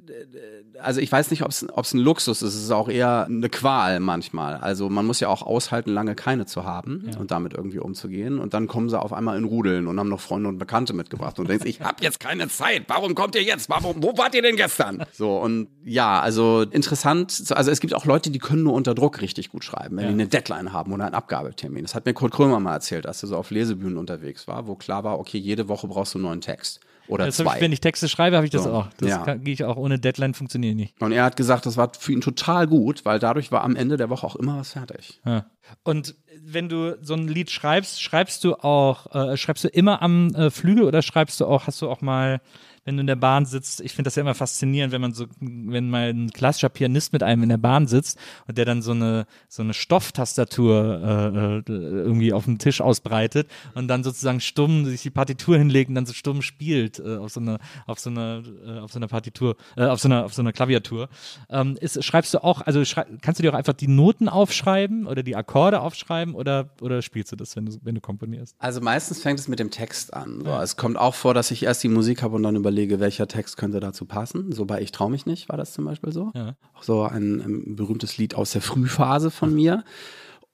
also 0.80 1.02
ich 1.02 1.12
weiß 1.12 1.32
nicht, 1.32 1.44
ob 1.44 1.50
es 1.50 1.94
ein 1.94 2.00
Luxus 2.00 2.42
ist, 2.42 2.56
es 2.56 2.64
ist 2.64 2.72
auch 2.72 2.90
eher 2.90 3.26
eine 3.26 3.50
Qual 3.50 4.00
manchmal. 4.00 4.58
Also 4.58 4.90
man 4.90 5.06
muss 5.06 5.20
ja 5.20 5.28
auch 5.28 5.42
aushalten, 5.42 5.92
lange 5.92 6.16
keine 6.16 6.46
zu 6.46 6.64
haben 6.64 7.10
ja. 7.12 7.20
und 7.20 7.32
damit 7.32 7.54
irgendwie 7.54 7.80
umzugehen. 7.80 8.40
Und 8.40 8.54
dann 8.54 8.68
kommen 8.68 8.90
sie 8.90 9.00
auf 9.00 9.14
einmal 9.14 9.38
in 9.38 9.44
Rudeln 9.44 9.88
und 9.88 10.00
haben 10.00 10.10
noch 10.10 10.22
Freunde 10.22 10.50
und 10.50 10.60
Bekannte 10.60 10.94
mitgebracht 10.94 11.40
und 11.40 11.50
denkst, 11.50 11.66
ich 11.66 11.82
habe 11.82 11.98
jetzt 12.02 12.20
keine 12.20 12.48
Zeit, 12.48 12.84
warum 12.88 13.16
kommt 13.16 13.36
ihr 13.36 13.44
jetzt? 13.44 13.70
Warum, 13.70 14.04
wo 14.04 14.18
wart 14.18 14.36
ihr 14.36 14.42
denn 14.42 14.56
gestern? 14.56 15.04
So, 15.14 15.38
und 15.38 15.68
ja, 15.84 16.20
also 16.20 16.62
interessant, 16.62 17.52
also 17.52 17.72
es 17.72 17.80
gibt 17.80 17.94
auch 17.94 18.06
Leute, 18.06 18.32
die 18.32 18.40
können 18.40 18.64
nur 18.64 18.74
unter 18.74 18.96
Druck 18.96 19.22
richtig 19.22 19.50
gut 19.50 19.64
schreiben, 19.64 19.98
wenn 19.98 20.04
ja. 20.04 20.10
die 20.10 20.14
eine 20.14 20.28
Deadline 20.28 20.74
haben 20.74 20.94
oder 20.94 21.06
einen 21.06 21.16
Abgabetermin. 21.16 21.84
Das 21.84 21.96
hat 21.96 22.06
mir 22.06 22.14
Kurt 22.14 22.32
Krömer 22.32 22.60
mal 22.60 22.74
erzählt, 22.74 23.06
als 23.06 23.24
er 23.24 23.30
so 23.30 23.38
auf 23.38 23.52
Lesebühnen 23.52 23.98
unterwegs 23.98 24.48
war, 24.48 24.68
wo 24.68 24.76
klar 24.76 25.04
war, 25.04 25.20
okay, 25.20 25.38
jede 25.38 25.68
Woche 25.68 25.71
brauchst 25.76 26.14
du 26.14 26.20
einen 26.20 26.26
neuen 26.26 26.42
Text. 26.42 26.80
Oder 27.08 27.26
das 27.26 27.38
zwei. 27.38 27.56
Ich, 27.56 27.62
wenn 27.62 27.72
ich 27.74 27.82
Texte 27.82 28.08
schreibe, 28.08 28.38
habe 28.38 28.46
ich 28.46 28.52
das 28.52 28.64
so. 28.64 28.72
auch. 28.72 28.88
Das 28.98 29.10
ja. 29.10 29.36
gehe 29.36 29.54
ich 29.54 29.66
auch 29.66 29.76
ohne 29.76 30.00
Deadline, 30.00 30.34
funktioniert 30.34 30.76
nicht. 30.78 31.02
Und 31.02 31.12
er 31.12 31.26
hat 31.26 31.36
gesagt, 31.36 31.66
das 31.66 31.76
war 31.76 31.92
für 31.98 32.14
ihn 32.14 32.22
total 32.22 32.68
gut, 32.68 33.04
weil 33.04 33.20
dadurch 33.20 33.52
war 33.52 33.64
am 33.64 33.76
Ende 33.76 33.98
der 33.98 34.10
Woche 34.10 34.26
auch 34.26 34.38
immer 34.38 34.60
was 34.60 34.74
fertig. 34.74 35.20
Ja. 35.26 35.46
Und 35.84 36.16
wenn 36.42 36.70
du 36.70 36.98
so 37.02 37.14
ein 37.14 37.28
Lied 37.28 37.52
schreibst, 37.52 38.02
schreibst 38.02 38.44
du 38.44 38.56
auch, 38.56 39.14
äh, 39.14 39.36
schreibst 39.36 39.64
du 39.64 39.68
immer 39.68 40.02
am 40.02 40.34
äh, 40.36 40.50
Flügel 40.50 40.86
oder 40.86 41.02
schreibst 41.02 41.40
du 41.42 41.46
auch, 41.46 41.68
hast 41.68 41.82
du 41.82 41.90
auch 41.90 42.02
mal 42.02 42.40
wenn 42.84 42.98
du 42.98 43.02
in 43.02 43.08
der 43.08 43.16
Bahn 43.16 43.46
sitzt, 43.46 43.82
ich 43.82 43.94
finde 43.94 44.08
das 44.08 44.16
ja 44.16 44.22
immer 44.22 44.34
faszinierend, 44.34 44.92
wenn 44.92 45.02
man 45.02 45.14
so, 45.14 45.28
wenn 45.40 45.90
mal 45.90 46.10
ein 46.10 46.32
klassischer 46.32 46.70
Pianist 46.70 47.14
mit 47.14 47.22
einem 47.22 47.44
in 47.44 47.50
der 47.50 47.58
Bahn 47.58 47.88
sitzt 47.88 48.18
und 48.48 48.58
der 48.58 48.66
dann 48.66 48.82
so 48.82 48.92
eine, 48.92 49.26
so 49.48 49.62
eine 49.62 49.74
Stofftastatur 49.74 51.64
äh, 51.68 51.72
äh, 51.72 51.74
irgendwie 51.74 52.34
auf 52.34 52.46
dem 52.46 52.58
Tisch 52.58 52.82
ausbreitet 52.82 53.50
und 53.76 53.88
dann 53.88 54.04
sozusagen 54.04 54.40
stumm 54.40 54.86
sich 54.86 55.04
die 55.04 55.12
Partitur 55.12 55.58
hinlegt 55.58 55.90
und 55.90 55.96
dann 55.96 56.06
so 56.06 56.14
stumm 56.14 56.42
spielt 56.42 57.00
äh, 57.00 57.18
auf 57.18 57.32
so 57.32 57.40
einer, 57.40 57.60
auf 57.86 58.00
so 58.00 58.10
einer, 58.10 58.42
äh, 58.66 58.80
auf 58.80 58.92
so 58.92 58.98
einer 58.98 59.08
Partitur, 59.08 59.56
äh, 59.76 59.86
auf 59.86 60.00
so 60.00 60.08
einer, 60.08 60.26
auf 60.26 60.34
so 60.34 60.42
einer 60.42 60.52
Klaviatur. 60.52 61.10
Ähm, 61.50 61.78
ist, 61.80 62.04
schreibst 62.04 62.34
du 62.34 62.44
auch, 62.44 62.62
also 62.62 62.82
kannst 63.22 63.40
du 63.40 63.44
dir 63.44 63.52
auch 63.52 63.58
einfach 63.58 63.74
die 63.74 63.88
Noten 63.88 64.28
aufschreiben 64.28 65.06
oder 65.06 65.22
die 65.22 65.36
Akkorde 65.36 65.82
aufschreiben 65.82 66.34
oder, 66.34 66.72
oder 66.82 67.04
spielst 67.04 67.32
du 67.32 67.36
das, 67.36 67.56
wenn 67.56 67.68
du, 67.68 67.78
wenn 67.84 67.94
du 67.94 68.02
komponierst? 68.02 68.56
Also 68.58 68.82
meistens 68.82 69.22
fängt 69.22 69.40
es 69.40 69.48
mit 69.48 69.60
dem 69.60 69.70
Text 69.70 70.14
an. 70.14 70.42
So. 70.44 70.50
Ja. 70.50 70.64
Es 70.64 70.78
kommt 70.78 70.98
auch 70.98 71.14
vor, 71.14 71.36
dass 71.36 71.52
ich 71.52 71.64
erst 71.64 71.84
die 71.84 71.90
Musik 71.90 72.24
habe 72.24 72.36
und 72.36 72.44
dann 72.44 72.56
über 72.56 72.71
überlege, 72.72 73.00
welcher 73.00 73.28
Text 73.28 73.58
könnte 73.58 73.80
dazu 73.80 74.06
passen. 74.06 74.52
So 74.52 74.66
bei 74.66 74.82
Ich 74.82 74.92
trau 74.92 75.10
mich 75.10 75.26
nicht 75.26 75.50
war 75.50 75.58
das 75.58 75.74
zum 75.74 75.86
Beispiel 75.86 76.14
so. 76.14 76.32
Ja. 76.34 76.56
Auch 76.74 76.84
so 76.84 77.04
ein, 77.04 77.42
ein, 77.42 77.76
berühmtes 77.76 78.18
Lied 78.18 78.36
aus 78.36 78.52
der 78.52 78.62
Frühphase 78.62 79.30
von 79.30 79.54
mir. 79.54 79.84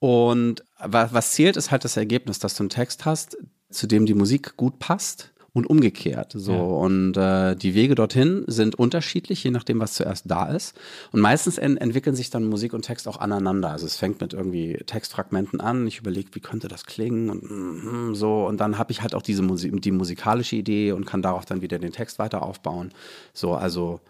Und 0.00 0.64
was, 0.78 1.12
was 1.12 1.32
zählt, 1.32 1.56
ist 1.56 1.70
halt 1.70 1.84
das 1.84 1.96
Ergebnis, 1.96 2.38
dass 2.38 2.56
du 2.56 2.64
einen 2.64 2.70
Text 2.70 3.04
hast, 3.04 3.36
zu 3.70 3.86
dem 3.86 4.06
die 4.06 4.14
Musik 4.14 4.56
gut 4.56 4.78
passt 4.78 5.32
und 5.58 5.66
umgekehrt. 5.66 6.32
So. 6.34 6.52
Ja. 6.52 6.60
Und 6.60 7.16
äh, 7.16 7.56
die 7.56 7.74
Wege 7.74 7.94
dorthin 7.94 8.44
sind 8.46 8.76
unterschiedlich, 8.76 9.44
je 9.44 9.50
nachdem, 9.50 9.80
was 9.80 9.94
zuerst 9.94 10.24
da 10.30 10.46
ist. 10.46 10.76
Und 11.12 11.20
meistens 11.20 11.58
en 11.58 11.76
entwickeln 11.76 12.16
sich 12.16 12.30
dann 12.30 12.48
Musik 12.48 12.72
und 12.72 12.82
Text 12.82 13.08
auch 13.08 13.18
aneinander. 13.18 13.70
Also 13.70 13.86
es 13.86 13.96
fängt 13.96 14.20
mit 14.20 14.32
irgendwie 14.32 14.78
Textfragmenten 14.86 15.60
an. 15.60 15.86
Ich 15.86 15.98
überlege, 15.98 16.30
wie 16.32 16.40
könnte 16.40 16.68
das 16.68 16.86
klingen 16.86 17.28
und 17.28 17.42
mm, 17.42 18.14
so. 18.14 18.46
Und 18.46 18.58
dann 18.60 18.78
habe 18.78 18.92
ich 18.92 19.02
halt 19.02 19.14
auch 19.14 19.22
diese 19.22 19.42
Musik, 19.42 19.82
die 19.82 19.90
musikalische 19.90 20.56
Idee 20.56 20.92
und 20.92 21.04
kann 21.04 21.22
darauf 21.22 21.44
dann 21.44 21.60
wieder 21.60 21.78
den 21.78 21.92
Text 21.92 22.18
weiter 22.18 22.42
aufbauen. 22.42 22.92
So, 23.34 23.54
also 23.54 24.00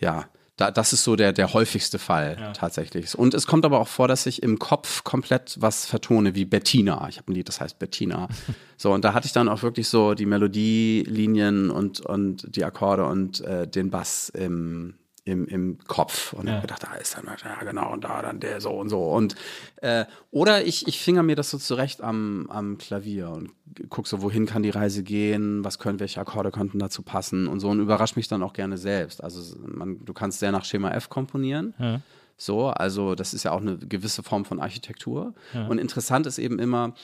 ja. 0.00 0.24
Da, 0.56 0.70
das 0.70 0.92
ist 0.92 1.02
so 1.02 1.16
der, 1.16 1.32
der 1.32 1.52
häufigste 1.52 1.98
Fall 1.98 2.36
ja. 2.38 2.52
tatsächlich. 2.52 3.18
Und 3.18 3.34
es 3.34 3.46
kommt 3.48 3.64
aber 3.64 3.80
auch 3.80 3.88
vor, 3.88 4.06
dass 4.06 4.24
ich 4.26 4.40
im 4.42 4.60
Kopf 4.60 5.02
komplett 5.02 5.56
was 5.60 5.84
vertone, 5.84 6.36
wie 6.36 6.44
Bettina. 6.44 7.08
Ich 7.08 7.18
habe 7.18 7.32
ein 7.32 7.34
Lied, 7.34 7.48
das 7.48 7.60
heißt 7.60 7.80
Bettina. 7.80 8.28
so, 8.76 8.92
und 8.92 9.04
da 9.04 9.14
hatte 9.14 9.26
ich 9.26 9.32
dann 9.32 9.48
auch 9.48 9.62
wirklich 9.62 9.88
so 9.88 10.14
die 10.14 10.26
Melodielinien 10.26 11.70
und, 11.70 12.00
und 12.00 12.54
die 12.54 12.64
Akkorde 12.64 13.04
und 13.06 13.40
äh, 13.40 13.66
den 13.66 13.90
Bass 13.90 14.28
im, 14.28 14.94
im, 15.24 15.46
im 15.46 15.78
Kopf 15.86 16.34
und 16.34 16.46
ja. 16.46 16.54
habe 16.54 16.62
gedacht, 16.62 16.82
da 16.82 16.94
ist 16.96 17.16
dann, 17.16 17.24
ja 17.26 17.64
genau, 17.64 17.92
und 17.92 18.04
da 18.04 18.20
dann 18.20 18.40
der 18.40 18.60
so 18.60 18.70
und 18.70 18.90
so. 18.90 19.02
Und 19.10 19.34
äh, 19.76 20.04
oder 20.30 20.64
ich, 20.64 20.86
ich 20.86 21.00
finger 21.00 21.22
mir 21.22 21.34
das 21.34 21.50
so 21.50 21.56
zurecht 21.56 22.02
am, 22.02 22.46
am 22.50 22.76
Klavier 22.76 23.30
und 23.30 23.50
guck 23.88 24.06
so, 24.06 24.20
wohin 24.20 24.44
kann 24.44 24.62
die 24.62 24.70
Reise 24.70 25.02
gehen, 25.02 25.64
was 25.64 25.78
können, 25.78 25.98
welche 25.98 26.20
Akkorde 26.20 26.50
könnten 26.50 26.78
dazu 26.78 27.02
passen 27.02 27.46
und 27.48 27.60
so 27.60 27.70
und 27.70 27.80
überrasche 27.80 28.16
mich 28.16 28.28
dann 28.28 28.42
auch 28.42 28.52
gerne 28.52 28.76
selbst. 28.76 29.24
Also 29.24 29.56
man, 29.66 30.04
du 30.04 30.12
kannst 30.12 30.40
sehr 30.40 30.52
nach 30.52 30.64
Schema 30.64 30.90
F 30.90 31.08
komponieren. 31.08 31.72
Ja. 31.78 32.00
So, 32.36 32.66
also 32.66 33.14
das 33.14 33.32
ist 33.32 33.44
ja 33.44 33.52
auch 33.52 33.60
eine 33.60 33.78
gewisse 33.78 34.22
Form 34.22 34.44
von 34.44 34.60
Architektur. 34.60 35.34
Ja. 35.54 35.66
Und 35.68 35.78
interessant 35.78 36.26
ist 36.26 36.38
eben 36.38 36.58
immer, 36.58 36.94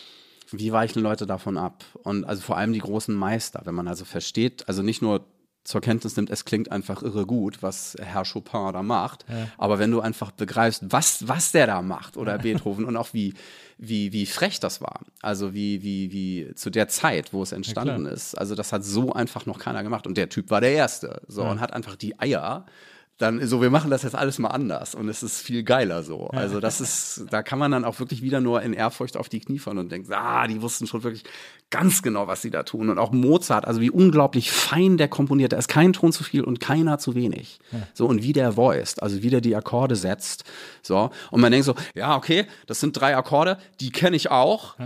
wie 0.50 0.72
weichen 0.72 1.00
Leute 1.02 1.26
davon 1.26 1.56
ab? 1.56 1.84
Und 2.02 2.24
also 2.24 2.42
vor 2.42 2.58
allem 2.58 2.72
die 2.72 2.80
großen 2.80 3.14
Meister, 3.14 3.62
wenn 3.64 3.74
man 3.74 3.88
also 3.88 4.04
versteht, 4.04 4.68
also 4.68 4.82
nicht 4.82 5.00
nur 5.00 5.24
zur 5.70 5.80
Kenntnis 5.80 6.16
nimmt, 6.16 6.30
es 6.30 6.44
klingt 6.44 6.70
einfach 6.70 7.02
irre 7.02 7.24
gut, 7.24 7.62
was 7.62 7.96
Herr 8.00 8.24
Chopin 8.24 8.72
da 8.72 8.82
macht. 8.82 9.24
Ja. 9.28 9.48
Aber 9.56 9.78
wenn 9.78 9.90
du 9.90 10.00
einfach 10.00 10.32
begreifst, 10.32 10.84
was, 10.88 11.26
was 11.28 11.52
der 11.52 11.66
da 11.66 11.80
macht 11.80 12.16
oder 12.16 12.38
Beethoven 12.38 12.84
und 12.84 12.96
auch 12.96 13.12
wie, 13.12 13.34
wie, 13.78 14.12
wie 14.12 14.26
frech 14.26 14.60
das 14.60 14.80
war, 14.80 15.00
also 15.22 15.54
wie, 15.54 15.82
wie, 15.82 16.12
wie 16.12 16.54
zu 16.54 16.70
der 16.70 16.88
Zeit, 16.88 17.32
wo 17.32 17.42
es 17.42 17.52
entstanden 17.52 18.04
ja, 18.04 18.12
ist, 18.12 18.34
also 18.34 18.54
das 18.54 18.72
hat 18.72 18.84
so 18.84 19.12
einfach 19.12 19.46
noch 19.46 19.58
keiner 19.58 19.82
gemacht 19.82 20.06
und 20.06 20.16
der 20.16 20.28
Typ 20.28 20.50
war 20.50 20.60
der 20.60 20.72
Erste. 20.72 21.22
So 21.28 21.42
ja. 21.42 21.50
und 21.50 21.60
hat 21.60 21.72
einfach 21.72 21.96
die 21.96 22.18
Eier, 22.18 22.66
dann 23.20 23.46
so, 23.46 23.60
wir 23.60 23.70
machen 23.70 23.90
das 23.90 24.02
jetzt 24.02 24.14
alles 24.14 24.38
mal 24.38 24.48
anders 24.48 24.94
und 24.94 25.08
es 25.08 25.22
ist 25.22 25.40
viel 25.40 25.62
geiler 25.62 26.02
so. 26.02 26.28
Also 26.28 26.58
das 26.58 26.80
ist, 26.80 27.26
da 27.30 27.42
kann 27.42 27.58
man 27.58 27.70
dann 27.70 27.84
auch 27.84 27.98
wirklich 28.00 28.22
wieder 28.22 28.40
nur 28.40 28.62
in 28.62 28.72
Ehrfurcht 28.72 29.16
auf 29.16 29.28
die 29.28 29.40
Knie 29.40 29.58
fallen 29.58 29.78
und 29.78 29.92
denkt, 29.92 30.10
ah, 30.10 30.46
die 30.46 30.62
wussten 30.62 30.86
schon 30.86 31.02
wirklich 31.02 31.24
ganz 31.70 32.02
genau, 32.02 32.26
was 32.26 32.42
sie 32.42 32.50
da 32.50 32.64
tun. 32.64 32.88
Und 32.88 32.98
auch 32.98 33.12
Mozart, 33.12 33.64
also 33.64 33.80
wie 33.80 33.90
unglaublich 33.90 34.50
fein 34.50 34.96
der 34.96 35.08
komponiert. 35.08 35.52
Da 35.52 35.56
ist 35.56 35.68
kein 35.68 35.92
Ton 35.92 36.12
zu 36.12 36.24
viel 36.24 36.42
und 36.42 36.60
keiner 36.60 36.98
zu 36.98 37.14
wenig. 37.14 37.60
Ja. 37.72 37.78
So, 37.94 38.06
und 38.06 38.22
wie 38.22 38.32
der 38.32 38.56
voiced, 38.56 39.02
also 39.02 39.22
wie 39.22 39.30
der 39.30 39.40
die 39.40 39.54
Akkorde 39.54 39.96
setzt. 39.96 40.44
So, 40.82 41.10
und 41.30 41.40
man 41.40 41.52
denkt 41.52 41.66
so, 41.66 41.74
ja, 41.94 42.16
okay, 42.16 42.46
das 42.66 42.80
sind 42.80 43.00
drei 43.00 43.16
Akkorde, 43.16 43.58
die 43.80 43.90
kenne 43.90 44.16
ich 44.16 44.30
auch. 44.30 44.76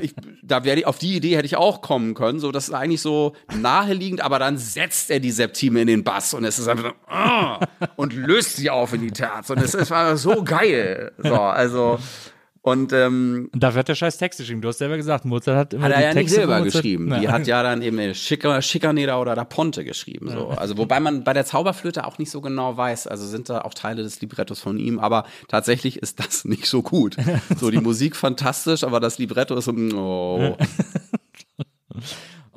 ich, 0.00 0.14
da 0.42 0.64
wäre 0.64 0.86
auf 0.86 0.98
die 0.98 1.16
Idee 1.16 1.36
hätte 1.36 1.46
ich 1.46 1.56
auch 1.56 1.80
kommen 1.80 2.14
können. 2.14 2.40
So, 2.40 2.50
das 2.50 2.68
ist 2.68 2.74
eigentlich 2.74 3.00
so 3.00 3.34
naheliegend, 3.54 4.20
aber 4.20 4.38
dann 4.38 4.58
setzt 4.58 5.10
er 5.10 5.20
die 5.20 5.30
Septime 5.30 5.82
in 5.82 5.86
den 5.86 6.04
Bass 6.04 6.34
und 6.34 6.44
es 6.44 6.58
ist 6.58 6.68
einfach 6.68 6.90
so, 6.90 6.94
oh, 7.12 7.88
und 7.96 8.12
löst 8.12 8.56
sie 8.56 8.70
auf 8.70 8.92
in 8.92 9.02
die 9.02 9.12
Terz. 9.12 9.50
Und 9.50 9.58
es, 9.58 9.74
es 9.74 9.90
war 9.90 10.16
so 10.16 10.42
geil. 10.42 11.12
So, 11.18 11.34
also 11.34 11.98
und, 12.70 12.92
ähm, 12.92 13.48
und 13.52 13.62
dafür 13.62 13.80
hat 13.80 13.88
der 13.88 13.94
scheiß 13.94 14.18
Text 14.18 14.38
geschrieben. 14.38 14.60
Du 14.60 14.68
hast 14.68 14.78
selber 14.78 14.96
gesagt, 14.96 15.24
Mozart 15.24 15.56
hat 15.56 15.74
immer 15.74 15.84
hat 15.84 15.92
er 15.92 16.00
ja 16.00 16.12
Texte 16.12 16.20
nicht 16.20 16.30
selber 16.34 16.60
geschrieben. 16.62 17.16
Die 17.20 17.28
hat 17.28 17.46
ja 17.46 17.62
dann 17.62 17.82
eben 17.82 18.14
Schikaneder 18.14 19.20
oder 19.20 19.34
Da 19.34 19.44
Ponte 19.44 19.84
geschrieben. 19.84 20.30
So. 20.30 20.48
Also 20.48 20.76
wobei 20.78 21.00
man 21.00 21.24
bei 21.24 21.32
der 21.32 21.44
Zauberflöte 21.44 22.06
auch 22.06 22.18
nicht 22.18 22.30
so 22.30 22.40
genau 22.40 22.76
weiß. 22.76 23.06
Also 23.06 23.26
sind 23.26 23.48
da 23.48 23.62
auch 23.62 23.74
Teile 23.74 24.02
des 24.02 24.20
Librettos 24.20 24.60
von 24.60 24.78
ihm, 24.78 24.98
aber 24.98 25.24
tatsächlich 25.48 25.98
ist 25.98 26.20
das 26.20 26.44
nicht 26.46 26.66
so 26.66 26.82
gut. 26.82 27.16
So 27.58 27.70
die 27.70 27.80
Musik 27.80 28.16
fantastisch, 28.16 28.84
aber 28.84 29.00
das 29.00 29.18
Libretto 29.18 29.56
ist 29.56 29.64
so, 29.64 29.72
oh. 29.72 30.56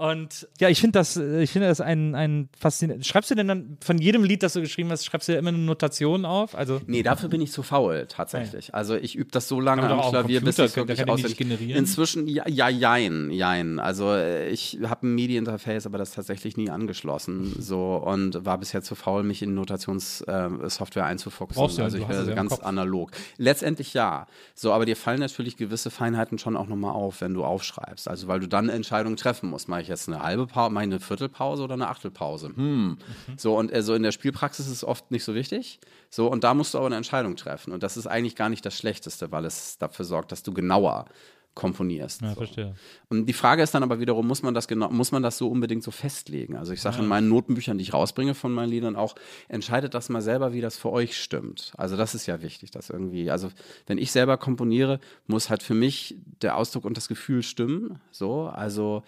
Und 0.02 0.48
ja, 0.60 0.68
ich 0.68 0.82
finde 0.82 0.98
das, 0.98 1.16
ich 1.16 1.52
finde 1.52 1.68
das 1.68 1.80
ein, 1.80 2.16
ein 2.16 2.50
faszinierend. 2.60 3.06
Schreibst 3.06 3.30
du 3.30 3.36
denn 3.36 3.48
dann 3.48 3.78
von 3.82 4.00
jedem 4.00 4.24
Lied, 4.24 4.42
das 4.42 4.54
du 4.54 4.62
geschrieben 4.62 4.90
hast, 4.90 5.06
schreibst 5.06 5.28
du 5.28 5.34
ja 5.34 5.38
immer 5.38 5.50
eine 5.50 5.60
Notation 5.60 6.26
auf? 6.26 6.56
Also 6.56 6.82
nee, 6.88 7.04
dafür 7.04 7.30
bin 7.30 7.40
ich 7.40 7.52
zu 7.52 7.62
faul, 7.62 8.08
tatsächlich. 8.10 8.74
Also 8.74 8.96
ich 8.96 9.16
übe 9.16 9.30
das 9.30 9.48
so 9.48 9.60
lange 9.60 9.88
am 9.88 10.02
Klavier, 10.10 10.42
bis 10.42 10.58
ich 10.58 10.76
wirklich 10.76 11.08
auswendig 11.08 11.38
generieren. 11.38 11.78
Inzwischen, 11.78 12.28
ja, 12.28 12.50
ja, 12.50 12.68
jein, 12.68 13.30
jein. 13.30 13.78
Also 13.78 14.12
äh, 14.12 14.50
ich 14.50 14.80
habe 14.84 15.06
ein 15.06 15.14
MIDI-Interface, 15.14 15.86
aber 15.86 16.00
das 16.00 16.14
tatsächlich 16.14 16.58
nie 16.58 16.72
angeschlossen. 16.72 17.56
So 17.60 17.98
und 17.98 18.44
war 18.44 18.58
bisher 18.58 18.82
zu 18.82 18.96
faul, 18.96 19.22
mich 19.22 19.44
in 19.44 19.54
Notationssoftware 19.54 21.04
äh, 21.04 21.06
einzufuchsen. 21.06 21.62
Brauchst 21.62 21.78
du, 21.78 21.84
also 21.84 22.00
ich 22.00 22.10
wäre 22.10 22.34
ganz 22.34 22.58
analog. 22.58 23.12
Letztendlich 23.38 23.94
ja. 23.94 24.26
So, 24.56 24.74
aber 24.74 24.88
dir 24.88 24.96
fallen 24.96 25.20
natürlich 25.20 25.58
gewisse 25.58 25.92
Feinheiten 25.92 26.40
schon 26.40 26.58
auch 26.58 26.66
nochmal 26.66 26.94
auf, 26.94 27.22
wenn 27.22 27.36
du 27.36 27.44
aufschreibst. 27.44 28.08
Also 28.08 28.28
weil 28.28 28.40
du 28.40 28.48
dann 28.48 28.68
Entscheidungen 28.68 29.16
treffen 29.16 29.52
musst. 29.52 29.70
Mache 29.70 29.84
ich 29.84 29.91
jetzt 29.92 30.08
eine 30.08 30.24
halbe 30.24 30.48
Pause, 30.48 30.74
mache 30.74 30.86
ich 30.86 30.92
eine 30.92 31.00
Viertelpause 31.00 31.64
oder 31.64 31.76
eine 31.76 31.88
Achtelpause? 31.88 32.48
Hm. 32.48 32.88
Mhm. 32.88 32.98
So, 33.38 33.58
und 33.58 33.72
also 33.72 33.94
in 33.94 34.04
der 34.04 34.12
Spielpraxis 34.12 34.66
ist 34.66 34.74
es 34.74 34.84
oft 34.84 35.12
nicht 35.12 35.24
so 35.24 35.36
wichtig. 35.36 35.80
So, 36.10 36.28
und 36.32 36.44
da 36.44 36.54
musst 36.54 36.74
du 36.74 36.80
aber 36.80 36.88
eine 36.88 36.96
Entscheidung 36.96 37.36
treffen. 37.36 37.72
Und 37.72 37.84
das 37.84 37.98
ist 37.98 38.08
eigentlich 38.08 38.36
gar 38.36 38.50
nicht 38.50 38.66
das 38.66 38.76
Schlechteste, 38.76 39.32
weil 39.32 39.46
es 39.46 39.78
dafür 39.78 40.06
sorgt, 40.06 40.32
dass 40.32 40.42
du 40.42 40.54
genauer 40.54 41.06
komponierst. 41.54 42.22
Ja, 42.22 42.30
so. 42.30 42.36
verstehe. 42.36 42.76
Und 43.10 43.26
die 43.26 43.34
Frage 43.34 43.62
ist 43.62 43.74
dann 43.74 43.84
aber 43.84 44.00
wiederum, 44.00 44.26
muss 44.26 44.42
man 44.42 44.54
das 44.54 44.68
genau, 44.68 44.90
muss 44.90 45.12
man 45.12 45.22
das 45.22 45.38
so 45.38 45.50
unbedingt 45.50 45.84
so 45.84 45.92
festlegen? 45.92 46.56
Also 46.56 46.72
ich 46.72 46.82
sage 46.82 46.98
ja. 46.98 47.04
in 47.04 47.10
meinen 47.10 47.28
Notenbüchern, 47.28 47.78
die 47.78 47.84
ich 47.84 47.94
rausbringe 47.94 48.36
von 48.36 48.54
meinen 48.54 48.70
Liedern 48.70 48.96
auch, 48.96 49.16
entscheidet 49.50 49.94
das 49.94 50.10
mal 50.10 50.22
selber, 50.22 50.54
wie 50.54 50.62
das 50.62 50.78
für 50.78 50.92
euch 50.92 51.18
stimmt. 51.22 51.74
Also 51.78 51.98
das 51.98 52.16
ist 52.16 52.26
ja 52.26 52.42
wichtig, 52.42 52.72
dass 52.72 52.90
irgendwie, 52.90 53.30
also 53.32 53.50
wenn 53.86 53.98
ich 53.98 54.12
selber 54.12 54.38
komponiere, 54.38 55.00
muss 55.28 55.50
halt 55.50 55.62
für 55.62 55.74
mich 55.74 56.16
der 56.42 56.56
Ausdruck 56.56 56.86
und 56.86 56.96
das 56.96 57.08
Gefühl 57.10 57.44
stimmen. 57.44 58.00
So, 58.12 58.44
also 58.44 59.04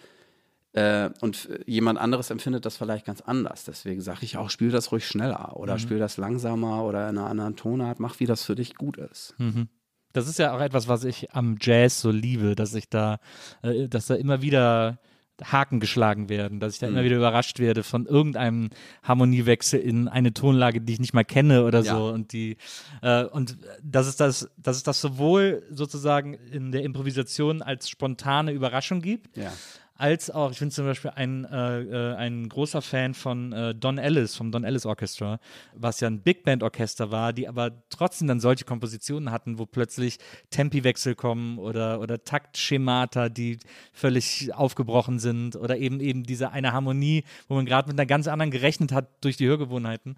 äh, 0.74 1.10
und 1.20 1.48
jemand 1.66 1.98
anderes 1.98 2.30
empfindet 2.30 2.66
das 2.66 2.76
vielleicht 2.76 3.06
ganz 3.06 3.20
anders. 3.20 3.64
Deswegen 3.64 4.00
sage 4.00 4.20
ich 4.22 4.36
auch, 4.36 4.50
spiel 4.50 4.70
das 4.70 4.92
ruhig 4.92 5.06
schneller 5.06 5.56
oder 5.56 5.74
mhm. 5.74 5.78
spiel 5.78 5.98
das 5.98 6.16
langsamer 6.18 6.84
oder 6.84 7.08
in 7.08 7.16
einer 7.18 7.28
anderen 7.28 7.56
Tonart. 7.56 7.98
Mach, 8.00 8.20
wie 8.20 8.26
das 8.26 8.44
für 8.44 8.54
dich 8.54 8.74
gut 8.74 8.96
ist. 8.98 9.34
Mhm. 9.38 9.68
Das 10.12 10.28
ist 10.28 10.38
ja 10.38 10.54
auch 10.54 10.60
etwas, 10.60 10.86
was 10.86 11.02
ich 11.04 11.32
am 11.32 11.56
Jazz 11.60 12.00
so 12.00 12.10
liebe, 12.10 12.54
dass 12.54 12.74
ich 12.74 12.88
da, 12.88 13.18
äh, 13.62 13.88
dass 13.88 14.06
da 14.06 14.14
immer 14.14 14.42
wieder 14.42 14.98
Haken 15.42 15.80
geschlagen 15.80 16.28
werden, 16.28 16.60
dass 16.60 16.74
ich 16.74 16.78
da 16.78 16.86
Mhm. 16.86 16.92
immer 16.94 17.04
wieder 17.04 17.16
überrascht 17.16 17.58
werde 17.58 17.82
von 17.82 18.06
irgendeinem 18.06 18.70
Harmoniewechsel 19.02 19.80
in 19.80 20.06
eine 20.08 20.32
Tonlage, 20.32 20.80
die 20.80 20.92
ich 20.92 21.00
nicht 21.00 21.12
mal 21.14 21.24
kenne 21.24 21.64
oder 21.64 21.80
Ja. 21.82 21.96
so 21.96 22.06
und 22.08 22.32
die 22.32 22.56
äh, 23.02 23.24
und 23.24 23.58
dass 23.82 24.06
es 24.06 24.14
das, 24.16 24.48
dass 24.56 24.76
es 24.76 24.82
das 24.84 25.00
sowohl 25.00 25.64
sozusagen 25.70 26.34
in 26.34 26.70
der 26.70 26.84
Improvisation 26.84 27.62
als 27.62 27.88
spontane 27.88 28.52
Überraschung 28.52 29.00
gibt, 29.02 29.36
Ja. 29.36 29.52
Als 29.96 30.28
auch, 30.28 30.50
ich 30.50 30.58
bin 30.58 30.72
zum 30.72 30.86
Beispiel 30.86 31.12
ein, 31.14 31.44
äh, 31.44 31.82
äh, 31.82 32.14
ein 32.16 32.48
großer 32.48 32.82
Fan 32.82 33.14
von 33.14 33.52
äh, 33.52 33.74
Don 33.76 33.98
Ellis, 33.98 34.34
vom 34.34 34.50
Don 34.50 34.64
Ellis 34.64 34.86
Orchestra, 34.86 35.38
was 35.74 36.00
ja 36.00 36.08
ein 36.08 36.20
Big 36.20 36.42
Band 36.42 36.64
Orchester 36.64 37.12
war, 37.12 37.32
die 37.32 37.46
aber 37.46 37.70
trotzdem 37.90 38.26
dann 38.26 38.40
solche 38.40 38.64
Kompositionen 38.64 39.30
hatten, 39.30 39.58
wo 39.58 39.66
plötzlich 39.66 40.18
Tempiwechsel 40.50 41.14
kommen 41.14 41.58
oder, 41.58 42.00
oder 42.00 42.24
Taktschemata, 42.24 43.28
die 43.28 43.58
völlig 43.92 44.52
aufgebrochen 44.52 45.20
sind 45.20 45.54
oder 45.54 45.76
eben 45.76 46.00
eben 46.00 46.24
diese 46.24 46.50
eine 46.50 46.72
Harmonie, 46.72 47.22
wo 47.46 47.54
man 47.54 47.64
gerade 47.64 47.88
mit 47.88 47.98
einer 47.98 48.06
ganz 48.06 48.26
anderen 48.26 48.50
gerechnet 48.50 48.90
hat 48.90 49.22
durch 49.22 49.36
die 49.36 49.46
Hörgewohnheiten, 49.46 50.16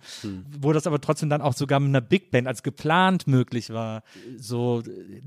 wo 0.58 0.72
das 0.72 0.86
aber 0.86 1.02
trotzdem 1.02 1.28
dann 1.28 1.42
auch 1.42 1.52
sogar 1.52 1.80
mit 1.80 1.90
einer 1.90 2.00
Big 2.00 2.30
Band 2.30 2.46
als 2.46 2.62
geplant 2.62 3.26
möglich 3.26 3.68
war, 3.68 4.04
so 4.38 4.82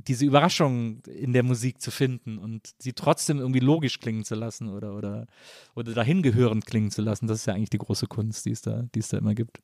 diese 0.07 0.25
Überraschung 0.25 1.03
in 1.05 1.33
der 1.33 1.43
Musik 1.43 1.81
zu 1.81 1.91
finden 1.91 2.39
und 2.39 2.73
sie 2.79 2.93
trotzdem 2.93 3.37
irgendwie 3.37 3.59
logisch 3.59 3.99
klingen 3.99 4.23
zu 4.23 4.38
lassen 4.39 4.69
oder, 4.69 4.95
oder, 4.95 5.27
oder 5.75 5.93
dahingehörend 5.93 6.65
klingen 6.65 6.91
zu 6.91 7.01
lassen. 7.01 7.27
Das 7.27 7.39
ist 7.39 7.45
ja 7.45 7.53
eigentlich 7.53 7.69
die 7.69 7.77
große 7.77 8.07
Kunst, 8.07 8.45
die 8.45 8.51
es 8.51 8.61
da, 8.61 8.83
die 8.93 8.99
es 8.99 9.09
da 9.09 9.17
immer 9.17 9.35
gibt. 9.35 9.59